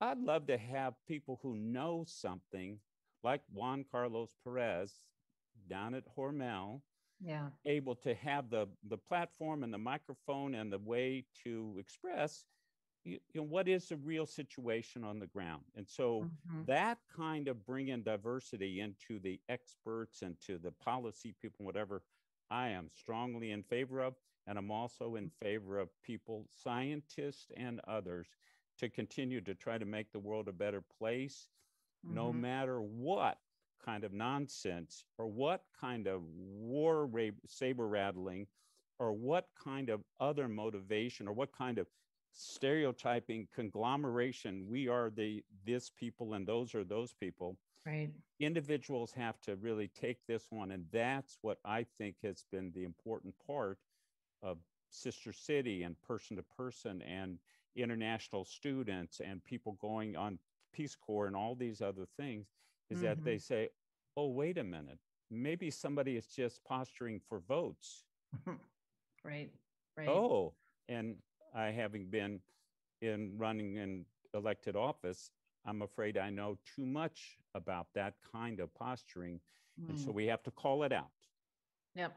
I'd 0.00 0.18
love 0.18 0.48
to 0.48 0.58
have 0.58 0.94
people 1.06 1.38
who 1.42 1.54
know 1.56 2.04
something 2.08 2.78
like 3.24 3.40
Juan 3.52 3.84
Carlos 3.90 4.34
Perez 4.44 5.00
down 5.68 5.94
at 5.94 6.04
Hormel, 6.16 6.80
yeah. 7.20 7.48
able 7.64 7.94
to 7.96 8.14
have 8.14 8.50
the, 8.50 8.68
the 8.88 8.98
platform 8.98 9.62
and 9.62 9.72
the 9.72 9.78
microphone 9.78 10.54
and 10.54 10.72
the 10.72 10.78
way 10.78 11.24
to 11.44 11.76
express 11.78 12.44
you, 13.04 13.18
know 13.34 13.42
what 13.42 13.68
is 13.68 13.88
the 13.88 13.96
real 13.98 14.24
situation 14.24 15.04
on 15.04 15.18
the 15.18 15.26
ground 15.26 15.62
and 15.76 15.86
so 15.86 16.22
mm-hmm. 16.24 16.62
that 16.66 16.96
kind 17.14 17.48
of 17.48 17.66
bringing 17.66 18.02
diversity 18.02 18.80
into 18.80 19.20
the 19.20 19.38
experts 19.50 20.22
and 20.22 20.36
to 20.40 20.56
the 20.56 20.70
policy 20.70 21.34
people 21.42 21.66
whatever 21.66 22.02
I 22.50 22.68
am 22.68 22.88
strongly 22.88 23.50
in 23.50 23.62
favor 23.62 24.00
of, 24.00 24.14
and 24.46 24.58
I'm 24.58 24.70
also 24.70 25.16
in 25.16 25.30
favor 25.42 25.78
of 25.78 25.88
people, 26.02 26.46
scientists 26.50 27.50
and 27.56 27.80
others, 27.88 28.28
to 28.78 28.88
continue 28.88 29.40
to 29.42 29.54
try 29.54 29.78
to 29.78 29.84
make 29.84 30.12
the 30.12 30.18
world 30.18 30.48
a 30.48 30.52
better 30.52 30.82
place, 30.98 31.48
mm-hmm. 32.04 32.14
no 32.14 32.32
matter 32.32 32.80
what 32.80 33.38
kind 33.84 34.04
of 34.04 34.12
nonsense 34.12 35.04
or 35.18 35.26
what 35.26 35.62
kind 35.78 36.06
of 36.06 36.22
war 36.36 37.08
saber 37.46 37.86
rattling 37.86 38.46
or 38.98 39.12
what 39.12 39.48
kind 39.62 39.90
of 39.90 40.00
other 40.20 40.48
motivation 40.48 41.28
or 41.28 41.32
what 41.32 41.52
kind 41.52 41.78
of 41.78 41.86
stereotyping 42.32 43.46
conglomeration 43.54 44.66
we 44.68 44.88
are 44.88 45.10
the 45.10 45.42
this 45.64 45.90
people 45.90 46.34
and 46.34 46.46
those 46.46 46.74
are 46.74 46.84
those 46.84 47.12
people 47.12 47.56
Right. 47.86 48.10
Individuals 48.40 49.12
have 49.12 49.40
to 49.42 49.56
really 49.56 49.88
take 49.88 50.18
this 50.26 50.46
one. 50.50 50.70
And 50.70 50.86
that's 50.90 51.38
what 51.42 51.58
I 51.64 51.84
think 51.98 52.16
has 52.22 52.44
been 52.50 52.72
the 52.74 52.84
important 52.84 53.34
part 53.46 53.78
of 54.42 54.58
Sister 54.88 55.32
City 55.32 55.82
and 55.82 56.00
person 56.02 56.36
to 56.36 56.42
person 56.42 57.02
and 57.02 57.38
international 57.76 58.44
students 58.44 59.20
and 59.20 59.44
people 59.44 59.76
going 59.80 60.16
on 60.16 60.38
Peace 60.74 60.96
Corps 60.96 61.26
and 61.26 61.36
all 61.36 61.54
these 61.54 61.80
other 61.80 62.06
things 62.18 62.48
is 62.90 62.98
mm-hmm. 62.98 63.06
that 63.06 63.24
they 63.24 63.38
say, 63.38 63.68
oh, 64.16 64.28
wait 64.28 64.58
a 64.58 64.64
minute, 64.64 64.98
maybe 65.30 65.70
somebody 65.70 66.16
is 66.16 66.26
just 66.26 66.62
posturing 66.64 67.20
for 67.28 67.40
votes. 67.48 68.04
right, 69.24 69.50
right. 69.96 70.08
Oh, 70.08 70.54
and 70.88 71.16
I 71.54 71.66
having 71.66 72.06
been 72.06 72.40
in 73.00 73.32
running 73.36 73.76
in 73.76 74.04
elected 74.34 74.76
office, 74.76 75.30
I'm 75.66 75.82
afraid 75.82 76.18
I 76.18 76.30
know 76.30 76.58
too 76.76 76.84
much 76.84 77.38
about 77.54 77.86
that 77.94 78.14
kind 78.32 78.60
of 78.60 78.74
posturing. 78.74 79.40
Mm. 79.80 79.90
And 79.90 79.98
so 79.98 80.06
hmm. 80.06 80.16
we 80.16 80.26
have 80.26 80.42
to 80.42 80.50
call 80.50 80.82
it 80.82 80.92
out. 80.92 81.10
Yep. 81.94 82.12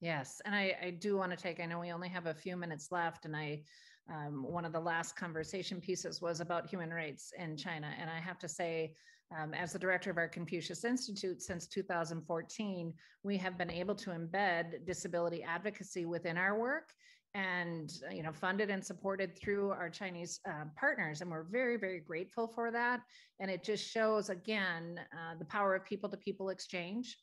Yes. 0.00 0.40
And 0.44 0.54
I, 0.54 0.76
I 0.82 0.90
do 0.90 1.16
want 1.16 1.30
to 1.32 1.36
take, 1.36 1.60
I 1.60 1.66
know 1.66 1.80
we 1.80 1.92
only 1.92 2.08
have 2.08 2.26
a 2.26 2.34
few 2.34 2.56
minutes 2.56 2.92
left. 2.92 3.24
And 3.24 3.34
I, 3.34 3.62
um, 4.08 4.42
one 4.42 4.64
of 4.64 4.72
the 4.72 4.80
last 4.80 5.16
conversation 5.16 5.80
pieces 5.80 6.22
was 6.22 6.40
about 6.40 6.68
human 6.68 6.90
rights 6.90 7.32
in 7.38 7.56
China. 7.56 7.88
And 8.00 8.08
I 8.08 8.18
have 8.20 8.38
to 8.40 8.48
say, 8.48 8.94
um, 9.36 9.52
as 9.52 9.72
the 9.72 9.78
director 9.78 10.10
of 10.10 10.16
our 10.16 10.28
Confucius 10.28 10.84
Institute 10.84 11.42
since 11.42 11.66
2014, 11.66 12.94
we 13.22 13.36
have 13.36 13.58
been 13.58 13.70
able 13.70 13.94
to 13.96 14.10
embed 14.10 14.86
disability 14.86 15.42
advocacy 15.42 16.06
within 16.06 16.38
our 16.38 16.58
work 16.58 16.94
and 17.34 17.92
uh, 18.08 18.14
you 18.14 18.22
know 18.22 18.32
funded 18.32 18.70
and 18.70 18.82
supported 18.82 19.36
through 19.38 19.70
our 19.70 19.90
chinese 19.90 20.40
uh, 20.48 20.64
partners. 20.76 21.20
And 21.20 21.30
we're 21.30 21.44
very 21.44 21.76
very 21.76 22.00
grateful 22.00 22.48
for 22.48 22.70
that. 22.70 23.00
And 23.38 23.50
it 23.50 23.62
just 23.62 23.86
shows 23.86 24.30
again 24.30 24.98
uh, 25.12 25.38
the 25.38 25.44
power 25.44 25.74
of 25.74 25.84
people 25.84 26.08
to 26.08 26.16
people 26.16 26.48
exchange 26.48 27.18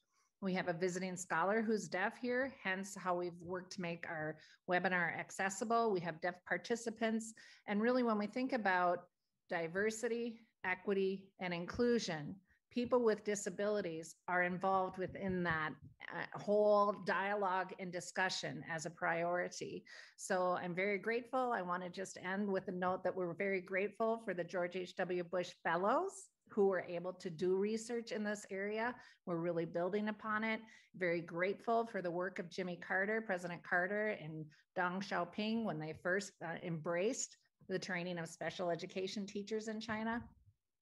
we 0.45 0.53
have 0.53 0.67
a 0.67 0.73
visiting 0.73 1.17
scholar 1.17 1.61
who's 1.61 1.87
deaf 1.87 2.13
here 2.21 2.53
hence 2.63 2.95
how 2.95 3.15
we've 3.15 3.41
worked 3.41 3.71
to 3.73 3.81
make 3.81 4.05
our 4.07 4.37
webinar 4.69 5.17
accessible 5.19 5.91
we 5.91 5.99
have 5.99 6.21
deaf 6.21 6.35
participants 6.47 7.33
and 7.67 7.81
really 7.81 8.03
when 8.03 8.17
we 8.17 8.27
think 8.27 8.53
about 8.53 9.05
diversity 9.49 10.39
equity 10.63 11.25
and 11.39 11.53
inclusion 11.53 12.35
people 12.75 13.01
with 13.01 13.23
disabilities 13.23 14.15
are 14.27 14.43
involved 14.43 14.97
within 14.97 15.41
that 15.41 15.71
uh, 16.13 16.37
whole 16.37 16.93
dialogue 17.05 17.73
and 17.79 17.91
discussion 17.91 18.63
as 18.69 18.85
a 18.85 18.89
priority. 18.89 19.85
So 20.17 20.57
I'm 20.61 20.75
very 20.75 20.97
grateful. 20.97 21.53
I 21.53 21.61
want 21.61 21.83
to 21.83 21.89
just 21.89 22.17
end 22.21 22.51
with 22.51 22.67
a 22.67 22.73
note 22.73 23.01
that 23.05 23.15
we're 23.15 23.33
very 23.33 23.61
grateful 23.61 24.21
for 24.25 24.33
the 24.33 24.43
George 24.43 24.75
H.W. 24.75 25.23
Bush 25.23 25.51
Fellows 25.63 26.27
who 26.49 26.67
were 26.67 26.85
able 26.87 27.13
to 27.13 27.29
do 27.29 27.55
research 27.55 28.11
in 28.11 28.23
this 28.23 28.45
area. 28.51 28.95
We're 29.25 29.37
really 29.37 29.65
building 29.65 30.09
upon 30.09 30.43
it. 30.43 30.61
Very 30.95 31.21
grateful 31.21 31.85
for 31.85 32.01
the 32.01 32.11
work 32.11 32.39
of 32.39 32.49
Jimmy 32.49 32.79
Carter, 32.87 33.21
President 33.21 33.61
Carter, 33.63 34.17
and 34.21 34.45
Deng 34.77 35.03
Xiaoping 35.03 35.63
when 35.63 35.79
they 35.79 35.93
first 36.01 36.31
uh, 36.43 36.55
embraced 36.63 37.37
the 37.67 37.79
training 37.79 38.19
of 38.19 38.29
special 38.29 38.69
education 38.69 39.25
teachers 39.25 39.67
in 39.67 39.79
China. 39.79 40.23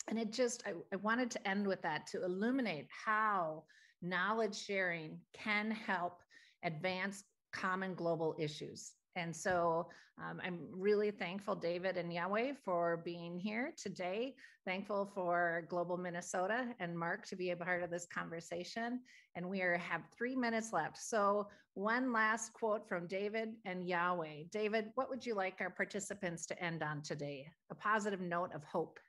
And 0.10 0.20
it 0.20 0.32
just, 0.32 0.64
I, 0.66 0.74
I 0.92 0.98
wanted 0.98 1.32
to 1.32 1.48
end 1.48 1.66
with 1.66 1.82
that 1.84 2.08
to 2.08 2.24
illuminate 2.24 2.88
how 3.06 3.64
knowledge 4.02 4.56
sharing 4.56 5.18
can 5.34 5.72
help 5.72 6.20
advance 6.64 7.24
common 7.54 7.94
global 7.96 8.36
issues. 8.38 8.94
And 9.16 9.36
so 9.36 9.90
um, 10.20 10.40
I'm 10.44 10.60
really 10.72 11.12
thankful, 11.12 11.56
David 11.56 11.98
and 11.98 12.14
Yao-Wei, 12.14 12.54
for 12.64 13.02
being 13.04 13.40
here 13.40 13.74
today. 13.76 14.36
Thankful 14.66 15.12
for 15.14 15.66
Global 15.70 15.98
Minnesota 15.98 16.74
and 16.80 16.98
Mark 16.98 17.26
to 17.28 17.36
be 17.36 17.52
a 17.52 17.56
part 17.56 17.84
of 17.84 17.90
this 17.90 18.06
conversation. 18.06 19.02
And 19.36 19.50
we 19.50 19.62
are, 19.62 19.78
have 19.78 20.02
three 20.16 20.36
minutes 20.36 20.72
left. 20.72 20.98
So, 20.98 21.48
one 21.76 22.14
last 22.14 22.54
quote 22.54 22.88
from 22.88 23.08
David 23.08 23.50
and 23.66 23.88
Yao-Wei. 23.88 24.48
David, 24.52 24.92
what 24.94 25.10
would 25.10 25.26
you 25.26 25.34
like 25.34 25.56
our 25.60 25.72
participants 25.72 26.46
to 26.46 26.64
end 26.64 26.84
on 26.84 27.02
today? 27.02 27.48
A 27.72 27.76
positive 27.76 28.22
note 28.22 28.52
of 28.54 28.64
hope. 28.64 29.00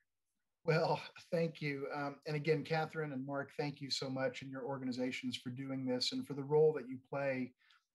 Well, 0.65 0.99
thank 1.31 1.61
you. 1.61 1.87
Um, 1.95 2.17
and 2.27 2.37
again, 2.37 2.65
Catherine 2.65 3.13
and 3.13 3.27
Mark, 3.27 3.51
thank 3.59 3.83
you 3.83 3.91
so 3.91 4.09
much 4.09 4.41
and 4.41 4.51
your 4.51 4.63
organizations 4.63 5.37
for 5.37 5.51
doing 5.51 5.85
this 5.85 6.13
and 6.13 6.27
for 6.27 6.33
the 6.33 6.43
role 6.43 6.73
that 6.73 6.89
you 6.89 6.97
play 7.11 7.53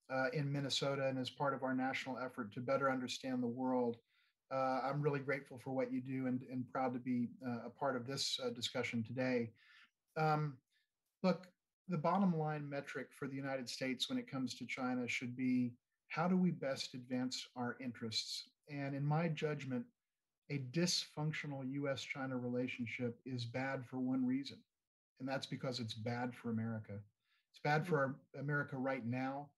uh, 0.09 0.25
in 0.33 0.51
Minnesota 0.51 1.07
and 1.07 1.17
as 1.17 1.29
part 1.29 1.53
of 1.53 1.63
our 1.63 1.73
national 1.73 2.17
effort 2.17 2.51
to 2.53 2.59
better 2.59 2.91
understand 2.91 3.43
the 3.43 3.47
world. 3.47 3.97
Uh, 4.51 4.79
I'm 4.83 5.01
really 5.01 5.19
grateful 5.19 5.59
for 5.63 5.71
what 5.71 5.91
you 5.91 6.01
do 6.01 6.25
and, 6.25 6.41
and 6.51 6.67
proud 6.71 6.93
to 6.93 6.99
be 6.99 7.27
uh, 7.45 7.67
a 7.67 7.69
part 7.69 7.95
of 7.95 8.07
this 8.07 8.39
uh, 8.43 8.49
discussion 8.49 9.03
today. 9.03 9.51
Um, 10.17 10.57
look, 11.21 11.47
the 11.87 11.97
bottom 11.97 12.37
line 12.37 12.67
metric 12.67 13.07
for 13.11 13.27
the 13.27 13.35
United 13.35 13.69
States 13.69 14.09
when 14.09 14.17
it 14.17 14.29
comes 14.29 14.55
to 14.55 14.65
China 14.65 15.07
should 15.07 15.35
be 15.35 15.73
how 16.07 16.27
do 16.27 16.35
we 16.35 16.49
best 16.51 16.95
advance 16.95 17.47
our 17.55 17.77
interests? 17.79 18.49
And 18.69 18.95
in 18.95 19.05
my 19.05 19.27
judgment, 19.27 19.85
a 20.49 20.59
dysfunctional 20.71 21.63
US 21.73 22.01
China 22.01 22.35
relationship 22.37 23.19
is 23.25 23.45
bad 23.45 23.85
for 23.85 23.99
one 23.99 24.25
reason, 24.25 24.57
and 25.19 25.29
that's 25.29 25.45
because 25.45 25.79
it's 25.79 25.93
bad 25.93 26.33
for 26.33 26.49
America. 26.49 26.93
It's 27.51 27.61
bad 27.63 27.85
for 27.85 27.97
our, 27.99 28.15
America 28.39 28.77
right 28.77 29.05
now, 29.05 29.49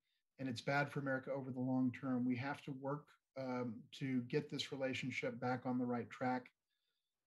and 0.41 0.49
it's 0.49 0.59
bad 0.59 0.91
for 0.91 0.99
America 0.99 1.29
over 1.31 1.51
the 1.51 1.59
long 1.59 1.93
term. 2.01 2.25
We 2.25 2.35
have 2.37 2.63
to 2.63 2.71
work 2.81 3.05
um, 3.39 3.75
to 3.99 4.21
get 4.21 4.49
this 4.49 4.71
relationship 4.71 5.39
back 5.39 5.61
on 5.65 5.77
the 5.77 5.85
right 5.85 6.09
track. 6.09 6.47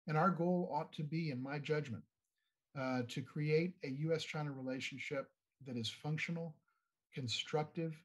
And 0.06 0.16
our 0.16 0.28
goal 0.28 0.70
ought 0.70 0.92
to 0.92 1.02
be, 1.02 1.30
in 1.30 1.42
my 1.42 1.58
judgment, 1.58 2.02
uh, 2.78 3.00
to 3.08 3.22
create 3.22 3.72
a 3.82 3.88
US 4.10 4.24
China 4.24 4.52
relationship 4.52 5.30
that 5.66 5.78
is 5.78 5.88
functional, 5.88 6.54
constructive, 7.14 7.96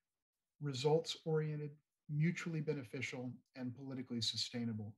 results 0.61 1.17
oriented, 1.25 1.71
mutually 2.09 2.61
beneficial, 2.61 3.29
and 3.57 3.75
politically 3.75 4.21
sustainable. 4.21 4.93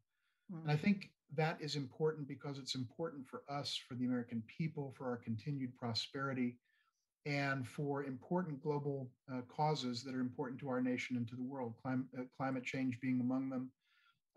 Mm. 0.54 0.62
And 0.62 0.72
I 0.72 0.76
think 0.76 1.10
that 1.36 1.58
is 1.60 1.76
important 1.76 2.28
because 2.28 2.60
it's 2.60 2.76
important 2.76 3.28
for 3.28 3.42
us, 3.50 3.76
for 3.88 3.96
the 3.96 4.06
American 4.06 4.44
people, 4.56 4.94
for 4.96 5.10
our 5.10 5.18
continued 5.18 5.76
prosperity, 5.76 6.58
and 7.26 7.68
for 7.68 8.04
important 8.04 8.62
global 8.62 9.10
uh, 9.32 9.42
causes 9.50 10.04
that 10.04 10.14
are 10.14 10.22
important 10.22 10.60
to 10.60 10.70
our 10.70 10.82
nation 10.82 11.18
and 11.18 11.28
to 11.28 11.36
the 11.36 11.44
world, 11.44 11.74
clim- 11.82 12.08
uh, 12.18 12.24
climate 12.38 12.64
change 12.64 13.00
being 13.02 13.20
among 13.20 13.50
them, 13.50 13.72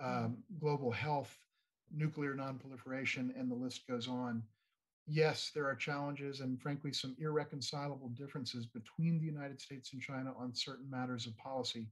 mm-hmm. 0.02 0.24
um, 0.24 0.38
global 0.58 0.90
health, 0.90 1.36
nuclear 1.94 2.34
nonproliferation, 2.34 3.38
and 3.38 3.50
the 3.50 3.54
list 3.54 3.86
goes 3.86 4.08
on. 4.08 4.42
Yes, 5.06 5.50
there 5.54 5.66
are 5.66 5.74
challenges 5.74 6.40
and, 6.40 6.60
frankly, 6.60 6.92
some 6.92 7.16
irreconcilable 7.18 8.10
differences 8.10 8.66
between 8.66 9.18
the 9.18 9.26
United 9.26 9.60
States 9.60 9.92
and 9.92 10.02
China 10.02 10.34
on 10.38 10.54
certain 10.54 10.88
matters 10.90 11.26
of 11.26 11.36
policy, 11.38 11.88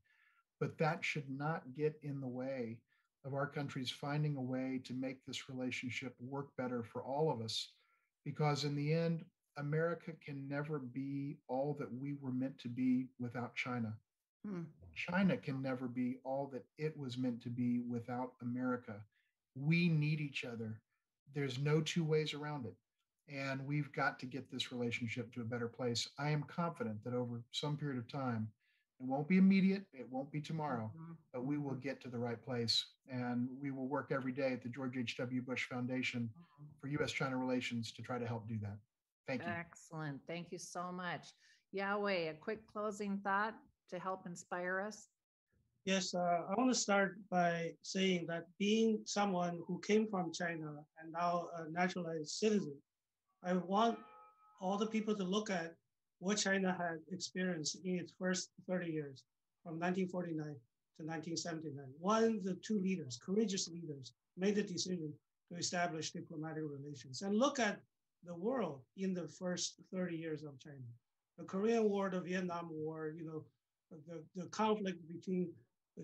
but 0.61 0.77
that 0.79 1.05
should 1.05 1.29
not 1.31 1.63
get 1.75 1.99
in 2.03 2.21
the 2.21 2.27
way 2.27 2.79
of 3.25 3.35
our 3.35 3.47
countries 3.47 3.91
finding 3.91 4.37
a 4.37 4.41
way 4.41 4.81
to 4.85 4.93
make 4.93 5.25
this 5.25 5.49
relationship 5.49 6.15
work 6.21 6.49
better 6.57 6.83
for 6.83 7.03
all 7.03 7.31
of 7.31 7.41
us. 7.41 7.73
Because 8.25 8.65
in 8.65 8.75
the 8.75 8.93
end, 8.93 9.25
America 9.59 10.13
can 10.25 10.47
never 10.49 10.79
be 10.79 11.37
all 11.49 11.75
that 11.79 11.93
we 11.93 12.15
were 12.21 12.33
meant 12.33 12.59
to 12.59 12.69
be 12.69 13.07
without 13.19 13.55
China. 13.55 13.95
Hmm. 14.47 14.63
China 14.95 15.37
can 15.37 15.63
never 15.63 15.89
be 15.89 16.19
all 16.25 16.49
that 16.53 16.65
it 16.79 16.97
was 16.97 17.19
meant 17.19 17.43
to 17.43 17.51
be 17.51 17.81
without 17.81 18.33
America. 18.43 18.95
We 19.55 19.89
need 19.89 20.21
each 20.21 20.45
other. 20.45 20.81
There's 21.35 21.59
no 21.59 21.81
two 21.81 22.05
ways 22.05 22.35
around 22.35 22.67
it. 22.67 22.75
And 23.29 23.67
we've 23.67 23.93
got 23.93 24.19
to 24.21 24.27
get 24.27 24.51
this 24.51 24.71
relationship 24.71 25.33
to 25.35 25.41
a 25.41 25.45
better 25.45 25.67
place. 25.69 26.09
I 26.19 26.31
am 26.31 26.45
confident 26.45 27.03
that 27.05 27.15
over 27.15 27.43
some 27.51 27.77
period 27.77 27.99
of 27.99 28.09
time, 28.09 28.49
it 29.01 29.05
won't 29.05 29.29
be 29.29 29.37
immediate, 29.37 29.85
it 29.93 30.07
won't 30.11 30.31
be 30.31 30.41
tomorrow, 30.41 30.91
mm-hmm. 30.97 31.13
but 31.33 31.45
we 31.45 31.59
will 31.59 31.75
get 31.75 32.01
to 32.03 32.09
the 32.09 32.19
right 32.19 32.43
place. 32.43 32.87
And 33.11 33.49
we 33.61 33.71
will 33.71 33.89
work 33.89 34.11
every 34.11 34.33
day 34.33 34.53
at 34.53 34.63
the 34.63 34.69
George 34.69 34.97
H.W. 34.97 35.43
Bush 35.43 35.69
Foundation 35.69 36.31
mm-hmm. 36.33 36.65
for 36.81 36.89
U.S. 36.89 37.13
China 37.13 37.37
relations 37.37 37.93
to 37.93 38.03
try 38.03 38.19
to 38.19 38.27
help 38.27 38.49
do 38.49 38.59
that. 38.63 38.79
Thank 39.27 39.43
you. 39.43 39.49
Excellent. 39.49 40.21
Thank 40.27 40.53
you 40.53 40.59
so 40.59 40.93
much. 40.93 41.29
Yao-Wei, 41.73 42.29
a 42.29 42.35
quick 42.35 42.67
closing 42.67 43.19
thought 43.19 43.55
to 43.91 43.99
help 43.99 44.27
inspire 44.27 44.81
us? 44.81 45.09
Yes, 45.85 46.15
uh, 46.15 46.43
I 46.49 46.55
want 46.57 46.73
to 46.73 46.79
start 46.79 47.17
by 47.31 47.73
saying 47.83 48.27
that 48.29 48.47
being 48.59 49.01
someone 49.05 49.61
who 49.67 49.81
came 49.81 50.09
from 50.09 50.33
China 50.33 50.83
and 51.01 51.13
now 51.13 51.49
a 51.57 51.71
naturalized 51.71 52.31
citizen, 52.31 52.75
I 53.45 53.53
want 53.55 53.99
all 54.61 54.79
the 54.79 54.87
people 54.87 55.15
to 55.15 55.23
look 55.23 55.51
at 55.51 55.75
what 56.19 56.39
China 56.39 56.75
had 56.77 56.99
experienced 57.13 57.79
in 57.85 57.99
its 57.99 58.13
first 58.19 58.51
30 58.69 58.91
years, 58.91 59.23
from 59.63 59.75
1949 59.79 60.45
to 60.45 61.03
1979. 61.05 61.85
One, 62.01 62.41
the 62.43 62.57
two 62.67 62.81
leaders, 62.81 63.21
courageous 63.25 63.69
leaders, 63.69 64.13
made 64.37 64.57
the 64.57 64.63
decision 64.63 65.13
to 65.53 65.59
establish 65.59 66.11
diplomatic 66.11 66.65
relations 66.67 67.23
and 67.23 67.37
look 67.37 67.61
at 67.61 67.81
the 68.25 68.35
world 68.35 68.81
in 68.97 69.15
the 69.15 69.29
first 69.29 69.75
30 69.93 70.17
years 70.17 70.43
of 70.43 70.59
China. 70.59 70.87
The 71.39 71.45
Korean 71.45 71.89
War, 71.89 72.11
the 72.11 72.21
Vietnam 72.21 72.69
War, 72.71 73.13
you 73.17 73.27
know, 73.27 73.45
the, 73.91 74.23
the 74.35 74.49
conflict 74.49 74.99
between 75.13 75.51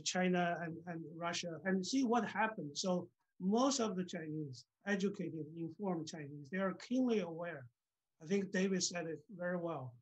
China 0.04 0.58
and, 0.62 0.76
and 0.86 1.02
Russia, 1.16 1.58
and 1.64 1.84
see 1.84 2.04
what 2.04 2.24
happened. 2.26 2.70
So 2.76 3.08
most 3.40 3.80
of 3.80 3.96
the 3.96 4.04
Chinese, 4.04 4.64
educated, 4.86 5.46
informed 5.56 6.06
Chinese, 6.06 6.48
they 6.50 6.58
are 6.58 6.74
keenly 6.74 7.20
aware. 7.20 7.66
I 8.22 8.26
think 8.26 8.52
David 8.52 8.82
said 8.82 9.06
it 9.06 9.20
very 9.36 9.56
well, 9.56 9.94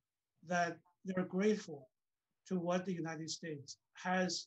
that 0.47 0.77
they're 1.05 1.25
grateful 1.25 1.89
to 2.49 2.57
what 2.57 2.85
the 2.85 2.93
United 2.93 3.31
States 3.31 3.79
has 3.95 4.47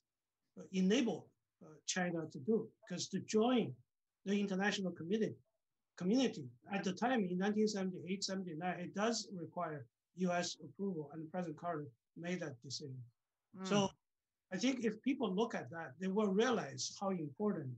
enabled 0.72 1.26
uh, 1.64 1.70
China 1.88 2.26
to 2.32 2.40
do, 2.40 2.68
because 2.88 3.08
to 3.10 3.20
join 3.22 3.74
the 4.26 4.40
international 4.40 4.92
community 4.92 5.36
community. 5.98 6.46
At 6.72 6.84
the 6.84 6.94
time 6.94 7.20
in 7.26 7.38
1978, 7.38 8.24
79, 8.24 8.80
it 8.80 8.96
does 8.96 9.28
require 9.34 9.86
US 10.18 10.58
approval, 10.64 11.10
and 11.14 11.30
President 11.32 11.58
Carter 11.58 11.88
made 12.18 12.40
that 12.42 12.62
decision. 12.62 12.98
Mm. 13.60 13.68
So 13.68 13.90
I 14.52 14.58
think 14.58 14.84
if 14.84 15.02
people 15.02 15.34
look 15.34 15.56
at 15.56 15.70
that, 15.72 15.94
they 16.00 16.08
will 16.08 16.28
realize 16.28 16.96
how 17.00 17.10
important 17.10 17.70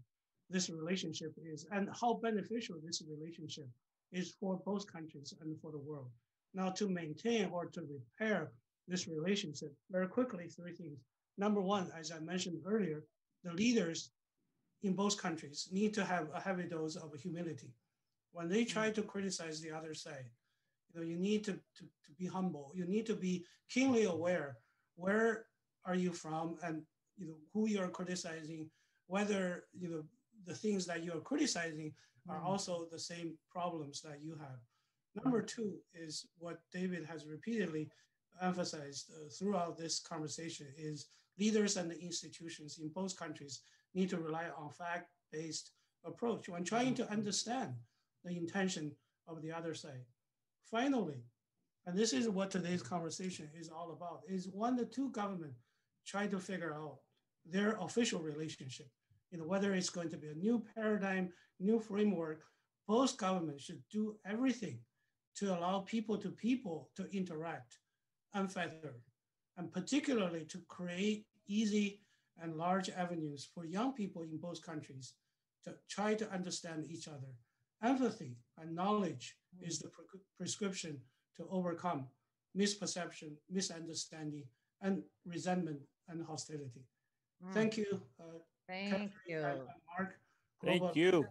this 0.50 0.70
relationship 0.70 1.34
is 1.38 1.66
and 1.72 1.90
how 2.00 2.20
beneficial 2.22 2.76
this 2.84 3.02
relationship 3.08 3.68
is 4.12 4.36
for 4.40 4.62
both 4.66 4.92
countries 4.92 5.34
and 5.42 5.60
for 5.62 5.72
the 5.72 5.80
world. 5.80 6.10
Now, 6.54 6.70
to 6.72 6.88
maintain 6.88 7.50
or 7.52 7.66
to 7.66 7.82
repair 7.82 8.52
this 8.88 9.08
relationship, 9.08 9.74
very 9.90 10.08
quickly, 10.08 10.48
three 10.48 10.74
things. 10.74 11.00
Number 11.38 11.62
one, 11.62 11.92
as 11.98 12.12
I 12.12 12.20
mentioned 12.20 12.62
earlier, 12.66 13.04
the 13.44 13.52
leaders 13.54 14.12
in 14.84 14.94
both 14.94 15.18
countries 15.18 15.68
need 15.72 15.94
to 15.96 16.06
have 16.06 16.30
a 16.34 16.40
heavy 16.40 16.64
dose 16.64 16.96
of 16.96 17.12
humility 17.20 17.70
when 18.36 18.49
they 18.49 18.66
try 18.66 18.91
to 18.91 19.02
criticize 19.02 19.62
the 19.62 19.72
other 19.72 19.94
side, 19.94 20.30
you 20.94 20.99
know, 20.99 21.06
you 21.07 21.18
need 21.18 21.45
to, 21.45 21.53
to, 21.53 21.84
to 22.06 22.12
be 22.20 22.26
humble. 22.26 22.70
You 22.76 22.86
need 22.86 23.06
to 23.06 23.16
be 23.16 23.45
keenly 23.70 24.03
aware 24.03 24.57
where 24.98 25.45
are 25.86 25.95
you 25.95 26.12
from 26.12 26.57
and 26.62 26.82
you 27.18 27.28
know 27.28 27.38
who 27.53 27.68
you're 27.68 27.88
criticizing, 27.88 28.70
whether 29.07 29.64
you 29.74 29.90
know 29.90 30.03
the 30.45 30.53
things 30.53 30.86
that 30.86 31.03
you're 31.03 31.22
criticizing 31.22 31.94
are 32.28 32.41
mm. 32.41 32.45
also 32.45 32.88
the 32.91 32.99
same 32.99 33.38
problems 33.49 34.02
that 34.02 34.20
you 34.22 34.36
have. 34.38 34.60
Number 35.24 35.41
two 35.41 35.76
is 35.94 36.28
what 36.38 36.60
David 36.74 37.06
has 37.06 37.26
repeatedly 37.26 37.90
emphasized 38.41 39.12
uh, 39.16 39.30
throughout 39.40 39.78
this 39.78 40.02
conversation 40.02 40.68
is 40.78 41.07
leaders 41.40 41.78
and 41.78 41.90
the 41.90 41.99
institutions 42.02 42.80
in 42.82 42.90
both 42.90 43.18
countries 43.18 43.62
need 43.94 44.10
to 44.10 44.20
rely 44.20 44.48
on 44.57 44.70
fact-based 44.72 45.72
approach 46.03 46.49
when 46.49 46.66
trying 46.66 46.94
to 46.95 47.10
understand 47.10 47.74
the 48.26 48.35
intention 48.38 48.91
of 49.27 49.41
the 49.41 49.52
other 49.52 49.73
side. 49.73 50.06
finally, 50.72 51.22
and 51.85 51.95
this 51.95 52.11
is 52.11 52.27
what 52.27 52.49
today's 52.49 52.81
conversation 52.81 53.47
is 53.53 53.69
all 53.69 53.91
about, 53.91 54.22
is 54.27 54.49
when 54.52 54.76
the 54.76 54.85
two 54.85 55.10
governments 55.11 55.61
try 56.06 56.26
to 56.26 56.39
figure 56.39 56.73
out 56.73 56.97
their 57.45 57.77
official 57.80 58.19
relationship, 58.19 58.88
you 59.31 59.38
know, 59.38 59.45
whether 59.45 59.73
it's 59.73 59.91
going 59.91 60.10
to 60.10 60.18
be 60.18 60.30
a 60.30 60.34
new 60.34 60.64
paradigm, 60.76 61.31
new 61.60 61.80
framework, 61.80 62.41
both 62.88 63.18
governments 63.18 63.64
should 63.64 63.81
do 63.91 64.15
everything 64.26 64.80
to 65.35 65.56
allow 65.56 65.80
people 65.80 66.18
to 66.18 66.31
people 66.31 66.89
to 66.95 67.07
interact 67.15 67.77
unfettered, 68.34 69.02
and 69.57 69.72
particularly 69.72 70.45
to 70.45 70.60
create 70.68 71.26
easy 71.47 72.02
and 72.41 72.57
large 72.57 72.89
avenues 72.89 73.47
for 73.53 73.65
young 73.65 73.93
people 73.93 74.23
in 74.23 74.38
both 74.38 74.65
countries 74.65 75.14
to 75.64 75.73
try 75.89 76.14
to 76.14 76.30
understand 76.31 76.85
each 76.89 77.07
other. 77.07 77.34
Empathy 77.84 78.38
and 78.60 78.76
knowledge 78.76 79.35
mm. 79.56 79.68
is 79.68 79.80
the 79.80 79.89
pre 79.89 80.06
prescription 80.38 80.99
to 81.38 81.45
overcome 81.52 82.07
misperception, 82.57 83.34
misunderstanding, 83.49 84.45
and 84.81 85.03
resentment 85.26 85.80
and 86.10 86.23
hostility. 86.23 86.85
Mm. 87.45 87.53
Thank 87.53 87.77
you. 87.77 88.02
Uh, 88.19 88.39
Thank 88.68 88.91
Catherine 88.91 89.11
you. 89.27 89.68
Mark. 89.97 90.15
Thank 90.64 90.95
you. 90.95 91.26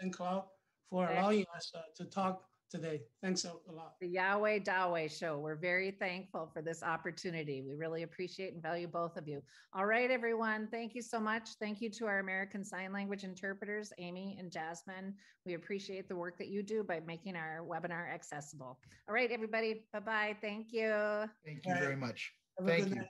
And 0.00 0.12
Cloud 0.12 0.44
for 0.90 1.06
Thank 1.06 1.18
allowing 1.18 1.44
us 1.54 1.72
uh, 1.74 1.80
to 1.96 2.04
talk 2.04 2.42
today. 2.70 3.02
Thanks 3.22 3.44
a, 3.44 3.52
a 3.68 3.72
lot. 3.72 3.94
The 4.00 4.08
Yao-Wei 4.08 4.60
Daweh 4.60 5.10
Show. 5.10 5.38
We're 5.38 5.56
very 5.56 5.90
thankful 5.90 6.50
for 6.52 6.62
this 6.62 6.82
opportunity. 6.82 7.62
We 7.62 7.74
really 7.74 8.02
appreciate 8.02 8.54
and 8.54 8.62
value 8.62 8.86
both 8.86 9.16
of 9.16 9.26
you. 9.26 9.42
All 9.72 9.86
right, 9.86 10.10
everyone. 10.10 10.68
Thank 10.70 10.94
you 10.94 11.02
so 11.02 11.18
much. 11.20 11.50
Thank 11.60 11.80
you 11.80 11.90
to 11.90 12.06
our 12.06 12.18
American 12.18 12.64
Sign 12.64 12.92
Language 12.92 13.24
interpreters, 13.24 13.92
Amy 13.98 14.36
and 14.38 14.50
Jasmine. 14.50 15.14
We 15.46 15.54
appreciate 15.54 16.08
the 16.08 16.16
work 16.16 16.38
that 16.38 16.48
you 16.48 16.62
do 16.62 16.82
by 16.82 17.00
making 17.00 17.36
our 17.36 17.60
webinar 17.68 18.12
accessible. 18.12 18.78
All 19.08 19.14
right, 19.14 19.30
everybody. 19.30 19.84
Bye 19.92 20.00
bye. 20.00 20.36
Thank 20.40 20.72
you. 20.72 21.24
Thank 21.44 21.66
you 21.66 21.74
very 21.74 21.96
much. 21.96 22.32
Thank 22.64 22.94
you. 22.94 23.04